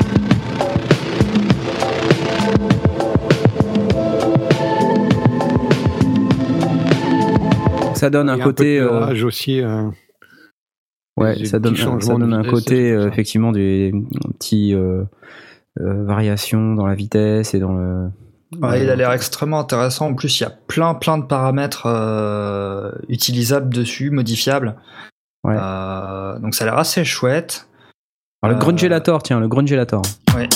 Ça 7.95 8.09
donne 8.11 8.29
Il 8.29 8.31
un 8.31 8.35
peu 8.37 8.41
de 8.41 8.45
côté. 8.45 8.79
euh, 8.81 9.27
aussi. 9.27 9.61
euh, 9.61 9.89
Ouais, 11.17 11.45
ça 11.45 11.59
donne, 11.59 11.77
ça 11.77 12.15
donne 12.15 12.33
un 12.33 12.45
côté, 12.45 12.93
euh, 12.93 13.09
effectivement, 13.09 13.53
des 13.53 13.93
petits 14.39 14.75
euh, 14.75 15.03
euh, 15.79 16.05
variations 16.05 16.75
dans 16.75 16.87
la 16.87 16.95
vitesse 16.95 17.53
et 17.53 17.59
dans 17.59 17.75
le. 17.75 18.09
Ouais, 18.63 18.83
il 18.83 18.89
a 18.89 18.97
l'air 18.97 19.13
extrêmement 19.13 19.61
intéressant. 19.61 20.07
En 20.07 20.15
plus, 20.15 20.41
il 20.41 20.45
y 20.45 20.47
a 20.47 20.51
plein 20.51 20.95
plein 20.95 21.19
de 21.19 21.25
paramètres 21.25 21.85
euh, 21.87 22.91
utilisables 23.11 23.69
dessus, 23.75 24.11
modifiables. 24.11 24.77
Ouais. 25.45 25.57
Euh, 25.59 26.39
donc 26.39 26.55
ça 26.55 26.65
a 26.65 26.69
l'air 26.69 26.79
assez 26.79 27.05
chouette. 27.05 27.69
Alors, 28.43 28.57
le 28.57 28.63
Euh, 28.63 28.65
Grungelator, 28.65 29.23
tiens, 29.23 29.39
le 29.39 29.49
Grungelator. 29.49 30.03
Ouais. 30.35 30.49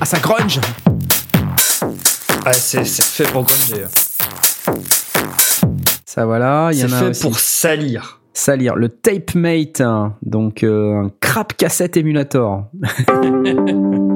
Ah, 0.00 0.04
ça 0.04 0.18
grunge 0.18 0.60
Ouais, 2.46 2.52
c'est 2.52 2.84
c'est 2.84 3.04
fait 3.24 3.30
pour 3.32 3.44
grunger. 3.44 3.84
Ça, 6.06 6.24
voilà, 6.24 6.70
il 6.72 6.78
y 6.78 6.80
C'est 6.80 6.86
en 6.86 6.92
a 6.96 6.98
fait 7.00 7.08
aussi. 7.08 7.22
pour 7.22 7.38
salir. 7.38 8.20
salir. 8.32 8.76
Le 8.76 8.88
Tape 8.88 9.34
Mate, 9.34 9.80
hein, 9.80 10.14
donc 10.22 10.62
euh, 10.62 11.04
un 11.04 11.10
crap 11.20 11.56
cassette 11.56 11.96
émulator. 11.96 12.64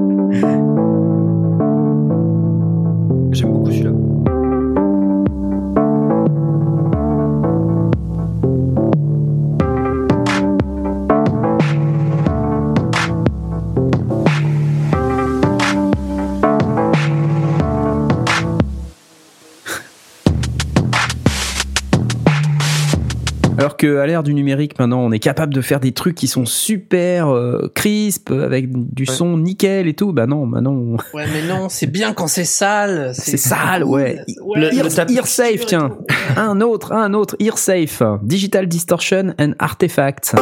Alors 23.83 23.95
que 23.97 23.99
à 24.01 24.07
l'ère 24.07 24.23
du 24.23 24.33
numérique, 24.35 24.79
maintenant, 24.79 25.01
on 25.01 25.11
est 25.13 25.19
capable 25.19 25.53
de 25.53 25.61
faire 25.61 25.81
des 25.81 25.91
trucs 25.93 26.15
qui 26.15 26.29
sont 26.29 26.45
super 26.47 27.29
euh, 27.29 27.71
crisp, 27.75 28.31
avec 28.31 28.71
du 28.71 29.03
Ouais. 29.09 29.13
son 29.15 29.37
nickel 29.39 29.89
et 29.89 29.95
tout. 29.95 30.13
Bah 30.13 30.27
non, 30.27 30.47
bah 30.47 30.61
non, 30.61 30.97
Ouais, 31.15 31.25
mais 31.33 31.43
non, 31.49 31.69
c'est 31.69 31.87
bien 31.89 32.13
quand 32.13 32.29
c'est 32.29 32.45
sale. 32.45 33.11
c'est 33.15 33.37
sale, 33.37 33.83
ouais. 33.85 34.21
Ouais, 34.45 34.75
Ear, 34.75 34.85
le 34.85 35.13
Ear 35.17 35.27
Safe, 35.27 35.67
tiens. 35.67 35.97
un 36.37 36.61
autre, 36.61 36.93
un 36.93 37.13
autre, 37.15 37.35
Ear 37.41 37.59
Safe. 37.59 38.03
Digital 38.23 38.69
Distortion 38.69 39.35
and 39.41 39.53
Artifacts. 39.59 40.35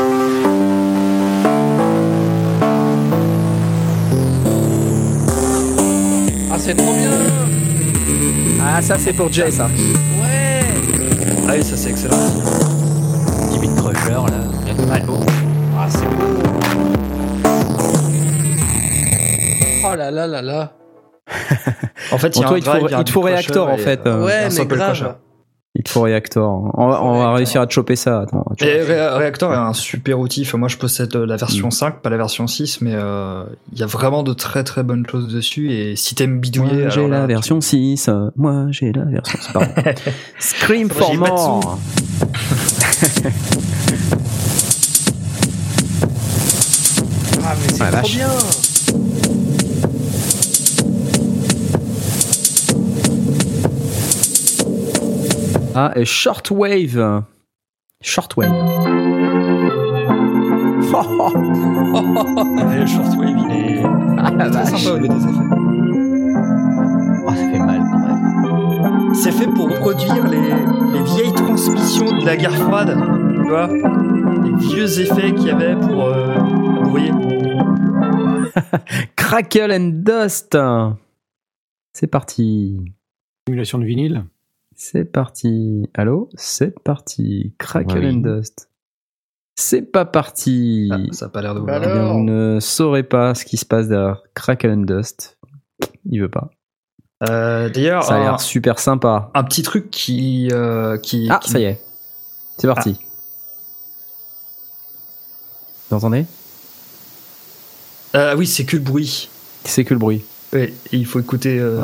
Ah, 6.52 6.56
c'est 6.58 6.74
trop 6.74 6.92
bien. 6.92 7.10
Ah, 8.62 8.82
ça 8.82 8.96
c'est 8.98 9.12
pour 9.12 9.32
Jay, 9.32 9.50
ça. 9.50 9.66
Ouais. 9.66 10.62
Ah 11.48 11.52
oui, 11.56 11.62
ça 11.64 11.76
c'est 11.76 11.90
excellent. 11.90 12.16
Crusher, 13.68 14.12
là. 14.12 14.38
De. 14.74 15.02
Ah, 15.78 15.86
c'est 15.88 16.06
beau. 16.06 16.24
Oh 19.84 19.94
là 19.94 20.10
là 20.10 20.26
là 20.26 20.42
là. 20.42 20.72
En 22.12 22.18
fait, 22.18 22.36
il 22.36 22.40
y 22.40 22.42
Bon, 22.42 22.46
a 22.46 22.48
toi, 22.48 22.54
un 22.54 22.58
il 22.58 22.64
te 22.64 22.70
faut- 22.70 22.88
il 22.88 23.04
te 23.04 23.12
Reactor, 23.20 23.68
en 23.68 23.76
fait. 23.76 24.00
euh, 24.06 24.24
Ouais, 24.24 24.44
un 24.44 24.48
mais 24.48 24.66
grave. 24.66 25.14
Il 25.76 25.84
te 25.84 25.88
faut 25.90 26.00
Reactor. 26.02 26.72
On 26.76 26.88
va, 26.88 27.00
on 27.00 27.12
va 27.12 27.18
Reactor. 27.18 27.34
réussir 27.36 27.60
à 27.60 27.66
te 27.68 27.72
choper 27.72 27.94
ça. 27.94 28.22
Attends, 28.22 28.44
tu 28.58 28.64
Et. 28.64 28.82
Re- 28.82 29.16
Reactor 29.16 29.52
est 29.52 29.56
un 29.56 29.72
super 29.72 30.18
outil. 30.18 30.42
Enfin, 30.42 30.58
moi, 30.58 30.66
je 30.68 30.76
possède 30.76 31.14
la 31.14 31.36
version 31.36 31.68
Mm. 31.68 31.70
5, 31.70 32.00
pas 32.02 32.10
la 32.10 32.16
version 32.16 32.48
6, 32.48 32.80
mais 32.80 32.90
euh, 32.94 33.44
il 33.72 33.78
y 33.78 33.82
a 33.84 33.86
vraiment 33.86 34.24
de 34.24 34.32
très 34.32 34.64
très 34.64 34.82
bonnes 34.82 35.06
choses 35.08 35.32
dessus. 35.32 35.70
Et 35.72 35.94
si 35.94 36.16
t'aimes 36.16 36.40
bidouiller, 36.40 36.80
Moi, 36.82 36.88
j'ai 36.88 37.06
la 37.06 37.20
tu- 37.22 37.26
version 37.28 37.60
6. 37.60 38.08
euh, 38.08 38.30
Moi, 38.36 38.66
j'ai 38.70 38.90
la 38.92 39.04
version 39.04 39.38
6. 39.40 39.52
Pardon. 39.52 39.72
Scream 40.40 40.90
for 40.90 41.14
more. 41.14 41.78
Ah, 47.42 47.54
mais 47.60 47.68
c'est 47.72 47.82
Ouais, 47.82 47.88
trop 47.90 47.96
vache. 48.00 48.16
bien. 48.16 48.28
Ah, 55.74 55.92
et 55.96 56.04
Shortwave. 56.04 57.24
Shortwave. 58.02 58.50
Ouais, 62.66 62.78
le 62.80 62.86
shortwave, 62.86 63.36
il 63.38 63.50
est 63.52 63.82
Ah, 64.18 64.30
très 64.50 64.64
sympa 64.66 64.94
au 64.94 64.98
lieu 64.98 65.08
des 65.08 65.14
effets. 65.14 65.48
Oh, 67.26 67.30
ça 67.30 67.34
fait 67.34 67.58
mal 67.58 67.80
quand 67.90 67.98
même. 67.98 69.14
C'est 69.14 69.32
fait 69.32 69.46
pour 69.46 69.70
reproduire 69.70 70.26
les, 70.28 70.38
les 70.98 71.02
vieilles 71.04 71.32
transmissions 71.34 72.18
de 72.18 72.24
la 72.24 72.36
guerre 72.36 72.54
froide, 72.56 72.96
tu 73.42 73.48
vois 73.48 73.66
Les 73.68 74.56
vieux 74.56 75.00
effets 75.00 75.32
qu'il 75.34 75.46
y 75.46 75.50
avait 75.50 75.76
pour... 75.76 76.04
Euh, 76.06 76.38
vous 76.82 76.90
voyez 76.90 77.12
Crackle 79.16 79.72
and 79.72 79.90
Dust. 80.04 80.56
C'est 81.92 82.06
parti. 82.08 82.80
Simulation 83.46 83.78
de 83.78 83.84
vinyle. 83.84 84.24
C'est 84.82 85.04
parti. 85.04 85.90
Allô? 85.92 86.30
C'est 86.36 86.80
parti. 86.82 87.54
Crackle 87.58 87.98
Oui. 87.98 88.14
and 88.14 88.20
Dust. 88.20 88.70
C'est 89.54 89.82
pas 89.82 90.06
parti. 90.06 90.88
Ah, 90.90 90.96
Ça 91.12 91.26
a 91.26 91.28
pas 91.28 91.42
l'air 91.42 91.54
de 91.54 91.60
bien, 91.60 91.74
alors 91.74 92.14
Vous 92.14 92.24
ne 92.24 92.60
saurez 92.60 93.02
pas 93.02 93.34
ce 93.34 93.44
qui 93.44 93.58
se 93.58 93.66
passe 93.66 93.88
derrière 93.88 94.22
Crackle 94.32 94.70
and 94.70 94.84
Dust. 94.86 95.36
Il 96.06 96.22
veut 96.22 96.30
pas. 96.30 96.48
Euh, 97.28 97.68
D'ailleurs, 97.68 98.04
Ça 98.04 98.14
a 98.16 98.20
l'air 98.20 98.40
super 98.40 98.78
sympa. 98.78 99.30
un 99.34 99.44
petit 99.44 99.62
truc 99.62 99.90
qui... 99.90 100.48
euh, 100.50 100.96
qui 100.96 101.28
Ah, 101.30 101.40
qui- 101.42 101.50
ça 101.50 101.58
y 101.60 101.64
est. 101.64 101.78
C'est 102.56 102.66
parti. 102.66 102.98
Vous 105.90 105.96
entendez? 105.98 106.24
Euh, 108.14 108.34
oui, 108.34 108.46
c'est 108.46 108.64
que 108.64 108.76
le 108.76 108.82
bruit. 108.82 109.28
C'est 109.64 109.84
que 109.84 109.92
le 109.92 110.00
bruit. 110.00 110.24
Oui, 110.54 110.72
et 110.90 110.96
il 110.96 111.04
faut 111.04 111.20
écouter... 111.20 111.58
Euh, 111.58 111.82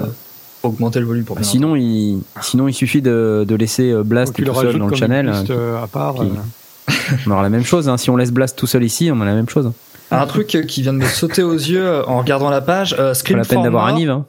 faut 0.66 0.74
augmenter 0.74 1.00
le 1.00 1.06
volume 1.06 1.24
pour 1.24 1.36
bien 1.36 1.44
Sinon, 1.44 1.76
il, 1.76 2.20
sinon, 2.40 2.68
il 2.68 2.72
suffit 2.74 3.02
de, 3.02 3.44
de 3.46 3.54
laisser 3.54 3.90
euh, 3.90 4.02
Blast 4.02 4.34
tout 4.34 4.54
seul 4.54 4.78
dans 4.78 4.86
le 4.88 4.94
channel. 4.96 5.28
hein, 5.28 5.44
euh, 5.50 5.82
à 5.82 5.86
part. 5.86 6.14
qui- 6.14 6.22
euh, 6.22 6.92
On 7.26 7.30
aura 7.32 7.42
la 7.42 7.48
même 7.50 7.64
chose. 7.64 7.88
hein. 7.88 7.96
Si 7.96 8.10
on 8.10 8.16
laisse 8.16 8.30
Blast 8.32 8.56
tout 8.58 8.66
seul 8.66 8.84
ici, 8.84 9.10
on 9.12 9.20
a 9.20 9.24
la 9.24 9.34
même 9.34 9.48
chose. 9.48 9.72
Un 10.10 10.26
truc 10.26 10.54
euh, 10.54 10.62
qui 10.62 10.82
vient 10.82 10.92
de 10.92 10.98
me 10.98 11.06
sauter 11.06 11.42
aux 11.42 11.52
yeux 11.54 11.84
euh, 11.86 12.04
en 12.06 12.18
regardant 12.18 12.48
la 12.50 12.60
page, 12.60 12.94
euh, 12.98 13.08
Pas 13.08 13.14
Scream 13.14 13.38
la 13.38 13.44
peine 13.44 13.56
for 13.56 13.64
d'avoir 13.64 13.86
un 13.86 13.90
More, 13.92 13.98
Yves. 14.00 14.10
hein. 14.10 14.26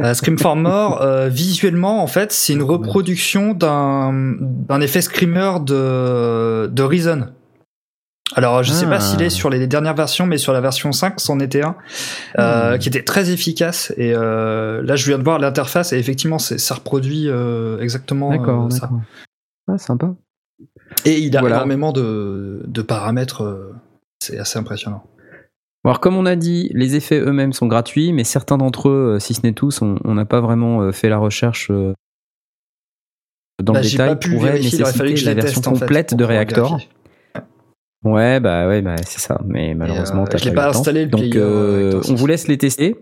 euh, 0.00 0.14
Scream 0.14 0.38
for 0.38 0.56
More, 0.56 1.02
euh, 1.02 1.28
visuellement, 1.28 2.02
en 2.02 2.06
fait, 2.06 2.32
c'est 2.32 2.54
une 2.54 2.62
reproduction 2.62 3.52
d'un 3.52 4.12
d'un 4.40 4.80
effet 4.80 5.02
screamer 5.02 5.60
de, 5.60 6.66
de 6.68 6.82
Reason. 6.82 7.26
Alors, 8.36 8.62
je 8.62 8.72
sais 8.72 8.86
Ah. 8.86 8.90
pas 8.90 9.00
s'il 9.00 9.20
est 9.22 9.30
sur 9.30 9.50
les 9.50 9.66
dernières 9.66 9.94
versions, 9.94 10.24
mais 10.26 10.38
sur 10.38 10.52
la 10.52 10.60
version 10.60 10.92
5, 10.92 11.14
c'en 11.18 11.40
était 11.40 11.62
un, 11.62 11.76
euh, 12.38 12.74
Hmm. 12.74 12.78
qui 12.78 12.88
était 12.88 13.02
très 13.02 13.30
efficace. 13.30 13.92
Et 13.96 14.12
euh, 14.14 14.82
là, 14.82 14.96
je 14.96 15.06
viens 15.06 15.18
de 15.18 15.24
voir 15.24 15.38
l'interface, 15.38 15.92
et 15.92 15.98
effectivement, 15.98 16.38
c'est- 16.38 16.58
ça 16.58 16.74
reproduit 16.74 17.28
euh, 17.28 17.80
exactement 17.80 18.30
ça. 18.32 18.38
d'accord. 18.38 19.00
Ah, 19.68 19.78
sympa. 19.78 20.14
Et 21.04 21.18
il 21.20 21.36
a 21.36 21.40
Voilà. 21.40 21.56
énormément 21.56 21.92
de, 21.92 22.62
de 22.66 22.82
paramètres, 22.82 23.72
c'est 24.20 24.38
assez 24.38 24.58
impressionnant. 24.58 25.02
Alors, 25.84 25.98
comme 26.00 26.16
on 26.16 26.26
a 26.26 26.36
dit, 26.36 26.70
les 26.74 26.94
effets 26.96 27.18
eux-mêmes 27.20 27.52
sont 27.54 27.66
gratuits, 27.66 28.12
mais 28.12 28.22
certains 28.24 28.58
d'entre 28.58 28.88
eux, 28.90 29.18
si 29.18 29.32
ce 29.34 29.40
n'est 29.42 29.54
tous, 29.54 29.80
on 29.82 30.14
n'a 30.14 30.24
pas 30.26 30.40
vraiment 30.40 30.92
fait 30.92 31.08
la 31.08 31.16
recherche 31.18 31.70
dans 33.62 33.72
Bah, 33.72 33.80
le 33.80 33.84
j'ai 33.86 33.92
détail. 33.92 34.08
pas 34.10 34.16
pu 34.16 34.30
pourrait 34.32 34.52
vérifier, 34.52 34.78
il 34.78 34.82
aurait 34.82 34.92
fallu 34.92 35.10
que 35.14 35.20
je 35.20 35.26
la 35.26 35.34
version 35.34 35.54
teste, 35.60 35.68
en 35.68 35.74
fait, 35.74 35.80
complète 35.80 36.14
de 36.14 36.24
Reactor. 36.24 36.68
vérifier. 36.70 36.90
Ouais, 38.04 38.40
bah 38.40 38.66
ouais, 38.66 38.80
bah 38.82 38.96
c'est 39.04 39.20
ça. 39.20 39.40
Mais 39.44 39.74
malheureusement, 39.74 40.22
euh, 40.22 40.26
t'as 40.26 40.38
je 40.38 40.44
l'ai 40.46 40.52
eu 40.52 40.54
pas 40.54 40.72
temps. 40.72 40.78
installé, 40.78 41.04
le 41.04 41.10
Donc, 41.10 41.36
euh, 41.36 41.90
Reactor 41.92 42.10
on 42.10 42.14
vous 42.14 42.26
6. 42.26 42.28
laisse 42.28 42.48
les 42.48 42.58
tester. 42.58 42.96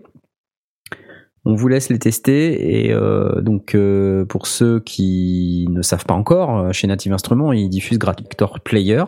On 1.45 1.55
vous 1.55 1.67
laisse 1.69 1.89
les 1.89 1.99
tester 1.99 2.85
et 2.85 2.93
euh, 2.93 3.39
donc 3.41 3.73
euh, 3.73 4.25
pour 4.25 4.45
ceux 4.45 4.81
qui 4.81 5.67
ne 5.69 5.81
savent 5.81 6.05
pas 6.05 6.13
encore, 6.13 6.59
euh, 6.59 6.71
chez 6.73 6.85
Native 6.85 7.13
Instruments, 7.13 7.53
ils 7.53 7.69
diffusent 7.69 7.99
Reactor 8.03 8.59
Player. 8.59 9.03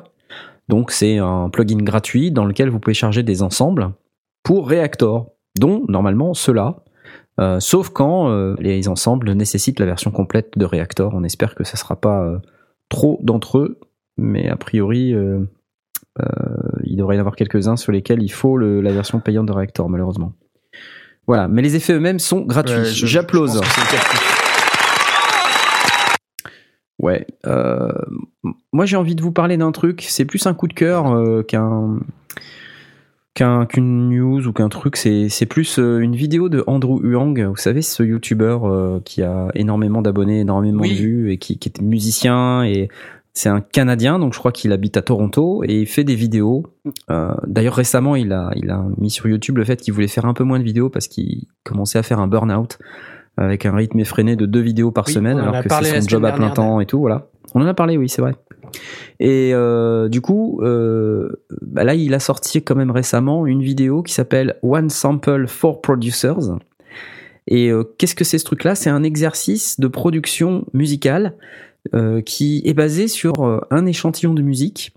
Donc 0.70 0.92
c'est 0.92 1.18
un 1.18 1.50
plugin 1.50 1.84
gratuit 1.84 2.32
dans 2.32 2.46
lequel 2.46 2.70
vous 2.70 2.80
pouvez 2.80 2.94
charger 2.94 3.22
des 3.22 3.42
ensembles 3.42 3.92
pour 4.44 4.70
Reactor, 4.70 5.32
dont 5.60 5.84
normalement 5.90 6.34
ceux-là, 6.34 6.78
euh, 7.40 7.60
sauf 7.60 7.90
quand 7.90 8.30
euh, 8.30 8.56
les 8.60 8.88
ensembles 8.88 9.34
nécessitent 9.34 9.80
la 9.80 9.86
version 9.86 10.12
complète 10.12 10.58
de 10.58 10.64
Reactor. 10.66 11.12
On 11.14 11.24
espère 11.26 11.54
que 11.54 11.66
ça 11.66 11.76
sera 11.76 11.98
pas 12.00 12.24
euh, 12.24 12.40
trop 12.88 13.20
d'entre 13.22 13.58
eux, 13.60 13.80
mais 14.18 14.48
a 14.48 14.56
priori, 14.56 15.14
euh, 15.14 15.40
euh, 15.40 15.46
il 16.84 16.96
devrait 16.98 17.16
y 17.16 17.18
en 17.18 17.22
avoir 17.22 17.36
quelques-uns 17.36 17.76
sur 17.78 17.92
lesquels 17.92 18.22
il 18.22 18.30
faut 18.32 18.58
le- 18.58 18.82
la 18.82 18.92
version 18.92 19.20
payante 19.20 19.46
de 19.48 19.52
Reactor, 19.52 19.90
malheureusement. 19.90 20.34
Voilà, 21.28 21.48
mais 21.48 21.62
les 21.62 21.76
effets 21.76 21.94
eux-mêmes 21.94 22.20
sont 22.20 22.42
gratuits. 22.42 22.84
J'applause. 22.86 23.62
Ouais. 27.00 27.26
euh, 27.48 27.92
moi, 28.72 28.86
j'ai 28.86 28.96
envie 28.96 29.16
de 29.16 29.22
vous 29.24 29.32
parler 29.32 29.58
d'un 29.58 29.72
truc. 29.72 30.06
C'est 30.08 30.26
plus 30.26 30.46
un 30.46 30.54
coup 30.54 30.68
de 30.68 30.74
cœur 30.74 31.12
euh, 31.12 31.42
qu'un 31.42 32.00
qu'un 33.34 33.66
qu'une 33.66 34.10
news 34.10 34.46
ou 34.48 34.54
qu'un 34.54 34.70
truc. 34.70 34.98
C'est 34.98 35.46
plus 35.50 35.80
euh, 35.80 36.00
une 36.00 36.16
vidéo 36.16 36.48
de 36.50 36.64
Andrew 36.68 37.00
Huang. 37.02 37.40
Vous 37.50 37.56
savez, 37.56 37.82
ce 37.82 38.04
YouTuber 38.04 38.58
euh, 38.64 39.00
qui 39.04 39.24
a 39.24 39.48
énormément 39.56 40.02
d'abonnés, 40.04 40.42
énormément 40.42 40.82
Oui. 40.82 40.90
de 40.90 40.96
vues 41.02 41.32
et 41.32 41.38
qui, 41.38 41.58
qui 41.58 41.70
est 41.70 41.82
musicien 41.82 42.64
et 42.64 42.90
c'est 43.34 43.50
un 43.50 43.62
Canadien. 43.62 44.20
Donc, 44.20 44.34
je 44.34 44.40
crois 44.40 44.52
qu'il 44.52 44.72
habite 44.72 44.98
à 44.98 45.02
Toronto 45.02 45.64
et 45.64 45.82
il 45.82 45.88
fait 45.88 46.04
des 46.04 46.16
vidéos. 46.16 46.66
Euh, 47.10 47.34
D'ailleurs, 47.48 47.76
récemment, 47.76 48.16
il 48.16 48.32
a 48.34 48.52
il 48.56 48.70
a 48.70 48.86
mis 48.98 49.10
sur 49.10 49.28
YouTube 49.28 49.58
le 49.58 49.66
fait 49.66 49.80
qu'il 49.82 49.94
voulait 49.94 50.08
faire 50.08 50.26
un 50.26 50.34
peu 50.34 50.44
moins 50.44 50.60
de 50.60 50.64
vidéos 50.64 50.90
parce 50.90 51.08
qu'il 51.08 51.46
commençait 51.64 52.00
à 52.00 52.04
faire 52.04 52.20
un 52.20 52.28
burn-out 52.28 52.78
avec 53.38 53.66
un 53.66 53.76
rythme 53.76 54.00
effréné 54.00 54.36
de 54.36 54.46
deux 54.46 54.60
vidéos 54.60 54.92
par 54.92 55.08
Oui, 55.08 55.14
semaine, 55.14 55.40
alors 55.40 55.56
a 55.56 55.64
que 55.64 55.70
c'est 55.70 56.02
son 56.02 56.08
job 56.08 56.26
à 56.26 56.32
plein 56.32 56.40
dernière, 56.40 56.54
temps 56.54 56.80
et 56.82 56.86
tout, 56.86 57.00
voilà. 57.00 57.28
On 57.56 57.62
en 57.62 57.66
a 57.66 57.74
parlé, 57.74 57.98
oui, 57.98 58.10
c'est 58.10 58.22
vrai. 58.22 58.34
Et 59.20 59.52
euh, 59.54 60.10
du 60.10 60.22
coup, 60.22 60.60
euh, 60.62 61.30
bah 61.62 61.84
là, 61.84 61.96
il 61.96 62.14
a 62.14 62.20
sorti 62.20 62.62
quand 62.62 62.76
même 62.76 62.92
récemment 62.92 63.46
une 63.46 63.62
vidéo 63.62 64.04
qui 64.04 64.14
s'appelle 64.14 64.56
One 64.62 64.90
Sample 64.90 65.48
for 65.48 65.82
Producers. 65.82 66.58
Et 67.48 67.70
euh, 67.70 67.84
qu'est-ce 67.98 68.16
que 68.16 68.24
c'est 68.24 68.38
ce 68.38 68.46
truc-là? 68.46 68.76
C'est 68.76 68.90
un 68.90 69.04
exercice 69.04 69.80
de 69.80 69.88
production 69.88 70.66
musicale 70.74 71.34
euh, 71.34 71.71
qui 72.22 72.62
est 72.66 72.74
basé 72.74 73.08
sur 73.08 73.44
euh, 73.46 73.60
un 73.72 73.86
échantillon 73.86 74.34
de 74.34 74.42
musique. 74.42 74.94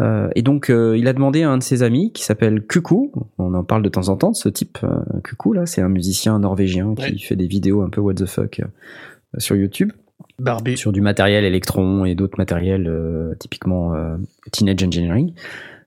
Euh, 0.00 0.28
et 0.34 0.42
donc, 0.42 0.70
euh, 0.70 0.98
il 0.98 1.06
a 1.06 1.12
demandé 1.12 1.42
à 1.44 1.50
un 1.50 1.58
de 1.58 1.62
ses 1.62 1.82
amis 1.84 2.12
qui 2.12 2.24
s'appelle 2.24 2.66
Kuku, 2.66 3.12
on 3.38 3.54
en 3.54 3.62
parle 3.62 3.82
de 3.82 3.88
temps 3.88 4.08
en 4.08 4.16
temps, 4.16 4.34
ce 4.34 4.48
type 4.48 4.78
euh, 4.82 5.20
Kuku 5.22 5.52
là, 5.52 5.66
c'est 5.66 5.80
un 5.82 5.88
musicien 5.88 6.38
norvégien 6.40 6.94
qui 6.96 7.02
Ouais. 7.04 7.18
fait 7.18 7.36
des 7.36 7.46
vidéos 7.46 7.82
un 7.82 7.90
peu 7.90 8.00
what 8.00 8.14
the 8.14 8.26
fuck 8.26 8.60
euh, 8.60 9.38
sur 9.38 9.54
YouTube 9.54 9.92
Barbie. 10.40 10.76
sur 10.76 10.90
du 10.90 11.00
matériel 11.00 11.44
électron 11.44 12.04
et 12.04 12.16
d'autres 12.16 12.38
matériels 12.38 12.88
euh, 12.88 13.34
typiquement 13.38 13.94
euh, 13.94 14.16
teenage 14.50 14.82
engineering. 14.82 15.32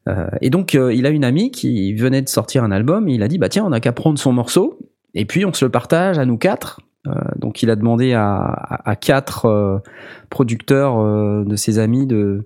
Euh, 0.07 0.27
et 0.39 0.49
donc 0.49 0.73
euh, 0.75 0.93
il 0.93 1.05
a 1.05 1.09
une 1.09 1.25
amie 1.25 1.51
qui 1.51 1.93
venait 1.93 2.21
de 2.21 2.29
sortir 2.29 2.63
un 2.63 2.71
album 2.71 3.09
et 3.09 3.15
il 3.15 3.23
a 3.23 3.27
dit 3.27 3.37
bah 3.37 3.49
tiens 3.49 3.65
on 3.67 3.73
a 3.73 3.81
qu'à 3.81 3.91
prendre 3.91 4.17
son 4.17 4.31
morceau 4.31 4.79
et 5.15 5.25
puis 5.25 5.43
on 5.43 5.51
se 5.51 5.65
le 5.65 5.71
partage 5.71 6.17
à 6.17 6.25
nous 6.25 6.37
quatre. 6.37 6.79
Euh, 7.07 7.13
donc 7.37 7.63
il 7.63 7.69
a 7.69 7.75
demandé 7.75 8.13
à, 8.13 8.97
quatre 8.99 9.45
euh, 9.45 9.79
producteurs 10.29 10.99
euh, 10.99 11.43
de 11.45 11.55
ses 11.55 11.79
amis 11.79 12.07
de 12.07 12.45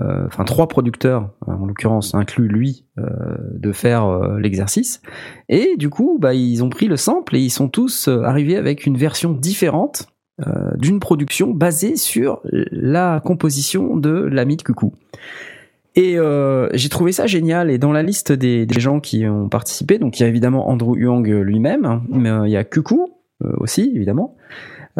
enfin 0.00 0.44
trois 0.44 0.68
producteurs 0.68 1.32
en 1.44 1.66
l'occurrence 1.66 2.14
inclus 2.14 2.46
lui 2.46 2.84
de 2.96 3.72
faire 3.72 4.08
l'exercice 4.38 5.02
et 5.48 5.74
du 5.76 5.90
coup 5.90 6.18
bah 6.20 6.34
ils 6.34 6.62
ont 6.62 6.68
pris 6.68 6.86
le 6.86 6.96
sample 6.96 7.34
et 7.34 7.40
ils 7.40 7.50
sont 7.50 7.68
tous 7.68 8.06
arrivés 8.06 8.56
avec 8.56 8.86
une 8.86 8.96
version 8.96 9.32
différente 9.32 10.06
d'une 10.76 11.00
production 11.00 11.50
basée 11.50 11.96
sur 11.96 12.40
la 12.44 13.20
composition 13.24 13.96
de 13.96 14.10
l'ami 14.10 14.56
de 14.56 14.62
Coucou. 14.62 14.92
Et 15.96 16.16
j'ai 16.74 16.88
trouvé 16.90 17.10
ça 17.10 17.26
génial. 17.26 17.68
Et 17.68 17.78
dans 17.78 17.90
la 17.90 18.04
liste 18.04 18.30
des, 18.30 18.68
gens 18.78 19.00
qui 19.00 19.26
ont 19.26 19.48
participé, 19.48 19.98
donc 19.98 20.20
il 20.20 20.22
y 20.22 20.26
a 20.26 20.28
évidemment 20.28 20.68
Andrew 20.70 20.94
Huang 20.94 21.26
lui-même, 21.26 21.84
hein, 21.84 22.02
mais 22.08 22.30
il 22.44 22.52
y 22.52 22.56
a 22.56 22.62
Coucou 22.62 23.08
euh, 23.08 23.17
aussi, 23.58 23.92
évidemment. 23.94 24.36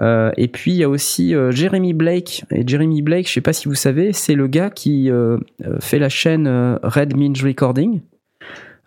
Euh, 0.01 0.31
et 0.37 0.47
puis 0.49 0.71
il 0.73 0.77
y 0.77 0.85
a 0.85 0.89
aussi 0.89 1.35
euh, 1.35 1.51
Jeremy 1.51 1.93
Blake. 1.93 2.45
Et 2.53 2.63
Jeremy 2.67 3.03
Blake, 3.03 3.27
je 3.29 3.33
sais 3.33 3.41
pas 3.41 3.53
si 3.53 3.67
vous 3.69 3.75
savez, 3.75 4.13
c'est 4.13 4.35
le 4.35 4.47
gars 4.47 4.71
qui 4.71 5.11
euh, 5.11 5.39
euh, 5.65 5.77
fait 5.81 5.99
la 5.99 6.09
chaîne 6.09 6.47
euh, 6.47 6.79
Red 6.83 7.17
Minge 7.17 7.43
Recording. 7.45 8.01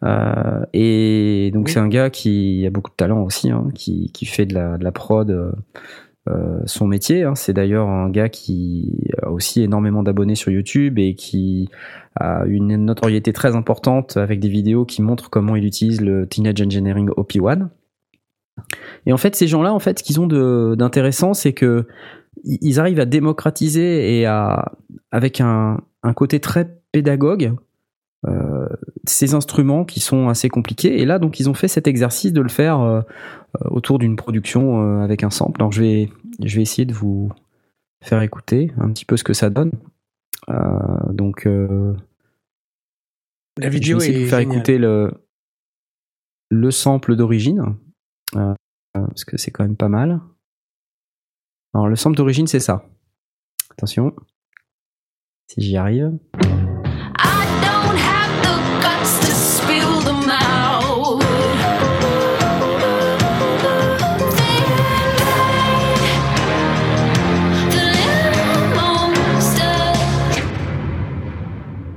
Euh, 0.04 0.64
et 0.74 1.52
donc 1.54 1.66
Oui. 1.68 1.72
c'est 1.74 1.80
un 1.80 1.88
gars 1.90 2.10
qui 2.10 2.66
a 2.66 2.70
beaucoup 2.70 2.90
de 2.92 2.96
talent 2.96 3.22
aussi, 3.24 3.52
hein, 3.52 3.68
qui, 3.76 4.10
qui 4.14 4.26
fait 4.26 4.46
de 4.46 4.54
la, 4.56 4.78
de 4.78 4.84
la 4.84 4.92
prod 4.92 5.30
euh, 5.30 5.52
euh, 6.30 6.60
son 6.66 6.88
métier. 6.88 7.24
hein. 7.24 7.36
C'est 7.36 7.54
d'ailleurs 7.54 7.88
un 7.90 8.10
gars 8.10 8.30
qui 8.30 9.10
a 9.22 9.30
aussi 9.30 9.62
énormément 9.62 10.02
d'abonnés 10.04 10.36
sur 10.36 10.52
YouTube 10.52 10.98
et 10.98 11.14
qui 11.16 11.68
a 12.16 12.46
une 12.46 12.76
notoriété 12.78 13.34
très 13.34 13.56
importante 13.56 14.18
avec 14.18 14.40
des 14.40 14.50
vidéos 14.50 14.86
qui 14.86 15.02
montrent 15.02 15.30
comment 15.30 15.56
il 15.56 15.66
utilise 15.66 16.02
le 16.02 16.26
Teenage 16.28 16.62
Engineering 16.62 17.10
OP1. 17.10 17.68
Et 19.06 19.14
en 19.14 19.18
fait, 19.18 19.36
ces 19.36 19.48
gens-là, 19.48 19.74
en 19.74 19.80
fait, 19.80 20.00
ce 20.00 20.04
qu'ils 20.04 20.20
ont 20.20 20.28
d'intéressant, 20.76 21.34
c'est 21.34 21.54
que 21.54 21.88
ils 22.44 22.80
arrivent 22.80 23.00
à 23.00 23.06
démocratiser 23.06 24.20
et 24.20 24.26
à, 24.26 24.72
avec 25.12 25.42
un, 25.42 25.82
un 26.04 26.14
côté 26.14 26.40
très 26.40 26.78
pédagogue, 26.92 27.54
euh, 28.28 28.68
ces 29.06 29.34
instruments 29.34 29.86
qui 29.86 30.00
sont 30.00 30.30
assez 30.30 30.50
compliqués. 30.50 31.02
Et 31.02 31.06
là, 31.06 31.20
donc, 31.20 31.40
ils 31.40 31.50
ont 31.50 31.54
fait 31.54 31.68
cet 31.68 31.88
exercice 31.88 32.34
de 32.34 32.42
le 32.42 32.50
faire 32.50 32.80
euh, 32.80 33.02
euh, 33.62 33.70
autour 33.70 34.00
d'une 34.00 34.16
production 34.16 34.82
euh, 34.82 35.04
avec 35.04 35.24
un 35.24 35.30
sample. 35.30 35.62
Alors, 35.62 35.72
je 35.72 35.82
vais, 35.82 36.10
je 36.44 36.56
vais 36.56 36.62
essayer 36.62 36.86
de 36.86 36.94
vous 36.94 37.32
faire 38.04 38.22
écouter 38.22 38.72
un 38.80 38.90
petit 38.92 39.06
peu 39.06 39.18
ce 39.18 39.24
que 39.24 39.34
ça 39.34 39.50
donne. 39.50 39.72
Donc, 41.10 41.46
La 41.46 41.52
je 43.58 43.62
vais 43.62 43.70
vidéo 43.70 43.98
essayer 43.98 44.16
est 44.16 44.20
de 44.20 44.24
vous 44.24 44.30
faire 44.30 44.40
écouter 44.40 44.78
le, 44.80 45.12
le 46.50 46.72
sample 46.72 47.16
d'origine, 47.16 47.76
euh, 48.36 48.54
parce 48.94 49.26
que 49.26 49.38
c'est 49.38 49.52
quand 49.52 49.64
même 49.64 49.78
pas 49.78 49.90
mal. 49.90 50.20
Alors, 51.74 51.88
le 51.88 51.96
sample 51.96 52.18
d'origine, 52.18 52.48
c'est 52.48 52.60
ça. 52.60 52.84
Attention. 53.72 54.14
Si 55.48 55.62
j'y 55.62 55.78
arrive. 55.78 56.18
I 56.36 57.46
don't 57.62 57.98
have 57.98 58.42
the 58.42 58.56
guts 58.82 59.20
to 59.20 59.32
spill 59.34 60.02
them 60.04 60.30
out. 60.30 61.22
The 67.70 67.84
little 67.96 68.68
monster. 68.76 69.76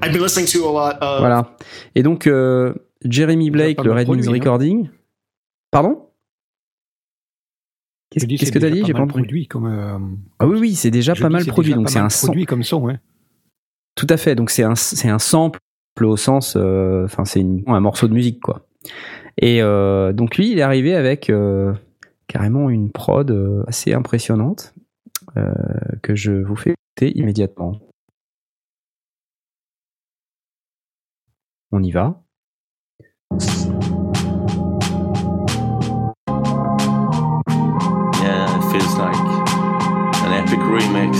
I've 0.02 0.12
been 0.12 0.22
listening 0.22 0.46
to 0.46 0.64
a 0.66 0.70
lot 0.70 0.98
of. 1.00 1.20
Voilà. 1.20 1.56
Et 1.94 2.02
donc, 2.02 2.26
euh, 2.26 2.74
Jeremy 3.02 3.50
Blake, 3.50 3.82
le 3.82 3.92
Red 3.92 4.08
hein. 4.08 4.30
Recording. 4.30 4.88
Pardon? 5.70 6.03
Qu'est-ce 8.20 8.52
que 8.52 8.58
t'as 8.58 8.70
déjà 8.70 8.80
dit 8.82 8.86
J'ai 8.86 8.92
pas 8.92 9.00
entendu. 9.00 9.22
produit 9.22 9.46
comme. 9.48 9.66
euh, 9.66 9.98
Ah 10.38 10.46
oui, 10.46 10.58
oui, 10.60 10.74
c'est 10.74 10.90
déjà 10.90 11.14
pas 11.14 11.28
mal 11.28 11.44
produit. 11.46 11.74
Donc 11.74 11.90
c'est 11.90 11.98
un 11.98 12.08
produit 12.08 12.46
comme 12.46 12.62
son, 12.62 12.80
ouais. 12.82 12.98
Tout 13.96 14.06
à 14.08 14.16
fait. 14.16 14.34
Donc 14.34 14.50
c'est 14.50 14.62
un, 14.64 14.74
c'est 14.74 15.08
un 15.08 15.18
sample 15.18 15.58
au 16.00 16.16
sens, 16.16 16.54
euh, 16.56 17.04
enfin 17.04 17.24
c'est 17.24 17.44
un 17.66 17.80
morceau 17.80 18.08
de 18.08 18.14
musique 18.14 18.40
quoi. 18.40 18.66
Et 19.38 19.62
euh, 19.62 20.12
donc 20.12 20.36
lui, 20.36 20.50
il 20.52 20.58
est 20.58 20.62
arrivé 20.62 20.94
avec 20.94 21.30
carrément 22.26 22.70
une 22.70 22.90
prod 22.90 23.64
assez 23.66 23.92
impressionnante 23.94 24.74
que 26.02 26.14
je 26.14 26.32
vous 26.32 26.56
fais 26.56 26.74
écouter 26.96 27.18
immédiatement. 27.18 27.80
On 31.72 31.82
y 31.82 31.90
va. 31.90 32.22
Like 38.98 39.16
an 40.24 40.32
epic 40.32 40.60
remix. 40.60 41.13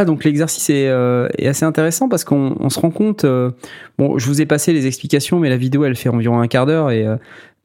Ah, 0.00 0.06
donc 0.06 0.24
l'exercice 0.24 0.70
est, 0.70 0.88
euh, 0.88 1.28
est 1.36 1.46
assez 1.46 1.66
intéressant 1.66 2.08
parce 2.08 2.24
qu'on 2.24 2.56
on 2.58 2.70
se 2.70 2.80
rend 2.80 2.90
compte. 2.90 3.24
euh, 3.24 3.50
bon, 3.98 4.16
je 4.16 4.26
vous 4.28 4.40
ai 4.40 4.46
passé 4.46 4.72
les 4.72 4.86
explications, 4.86 5.38
mais 5.38 5.50
la 5.50 5.58
vidéo 5.58 5.84
elle 5.84 5.94
fait 5.94 6.08
environ 6.08 6.40
un 6.40 6.48
quart 6.48 6.64
d'heure 6.64 6.90
et 6.90 7.06
euh, 7.06 7.16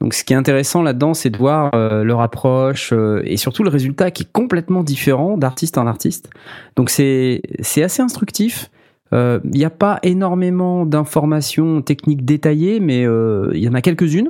donc 0.02 0.12
ce 0.12 0.22
qui 0.22 0.34
est 0.34 0.36
intéressant 0.36 0.82
là-dedans, 0.82 1.14
c'est 1.14 1.30
de 1.30 1.38
voir 1.38 1.70
leur 1.74 2.20
approche 2.20 2.92
et 3.24 3.38
surtout 3.38 3.62
le 3.62 3.70
résultat 3.70 4.10
qui 4.10 4.24
est 4.24 4.30
complètement 4.30 4.82
différent 4.82 5.38
d'artiste 5.38 5.78
en 5.78 5.86
artiste. 5.86 6.28
Donc 6.76 6.90
c'est 6.90 7.40
c'est 7.60 7.82
assez 7.82 8.02
instructif. 8.02 8.70
Il 9.12 9.40
n'y 9.46 9.64
a 9.64 9.70
pas 9.70 9.98
énormément 10.02 10.84
d'informations 10.84 11.80
techniques 11.80 12.26
détaillées, 12.26 12.78
mais 12.78 13.04
il 13.04 13.58
y 13.58 13.66
en 13.66 13.72
a 13.72 13.80
quelques-unes. 13.80 14.28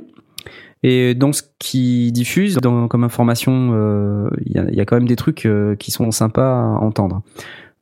Et 0.83 1.13
dans 1.15 1.33
ce 1.33 1.41
qu'ils 1.59 2.13
diffusent 2.13 2.55
dans, 2.55 2.87
comme 2.87 3.03
information, 3.03 4.29
il 4.45 4.53
y, 4.53 4.79
a, 4.79 4.85
quand 4.85 4.95
même 4.95 5.09
des 5.09 5.17
trucs 5.17 5.45
qui 5.79 5.91
sont 5.91 6.11
sympas 6.11 6.61
à 6.61 6.79
entendre. 6.79 7.23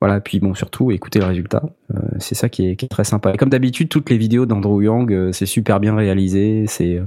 Voilà, 0.05 0.21
puis 0.21 0.39
bon, 0.39 0.53
surtout, 0.53 0.91
écoutez 0.91 1.17
le 1.17 1.25
résultat. 1.25 1.63
Euh, 1.91 1.97
c'est 2.19 2.35
ça 2.35 2.47
qui 2.47 2.67
est, 2.67 2.89
très 2.91 3.03
sympa. 3.03 3.35
Comme 3.37 3.49
d'habitude, 3.49 3.89
toutes 3.89 4.11
les 4.11 4.19
vidéos 4.19 4.45
d'Andrew 4.45 4.83
Yang, 4.83 5.11
euh, 5.11 5.31
c'est 5.31 5.47
super 5.47 5.79
bien 5.79 5.95
réalisé, 5.95 6.65
c'est 6.67 6.99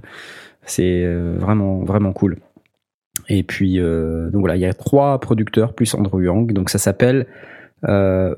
euh, 0.80 1.36
vraiment 1.38 1.84
vraiment 1.84 2.12
cool. 2.12 2.38
Et 3.28 3.44
puis 3.44 3.78
voilà, 4.32 4.56
il 4.56 4.62
y 4.62 4.64
a 4.64 4.74
trois 4.74 5.20
producteurs 5.20 5.74
plus 5.74 5.94
Andrew 5.94 6.24
Yang, 6.24 6.52
donc 6.52 6.70
ça 6.70 6.78
s'appelle 6.78 7.28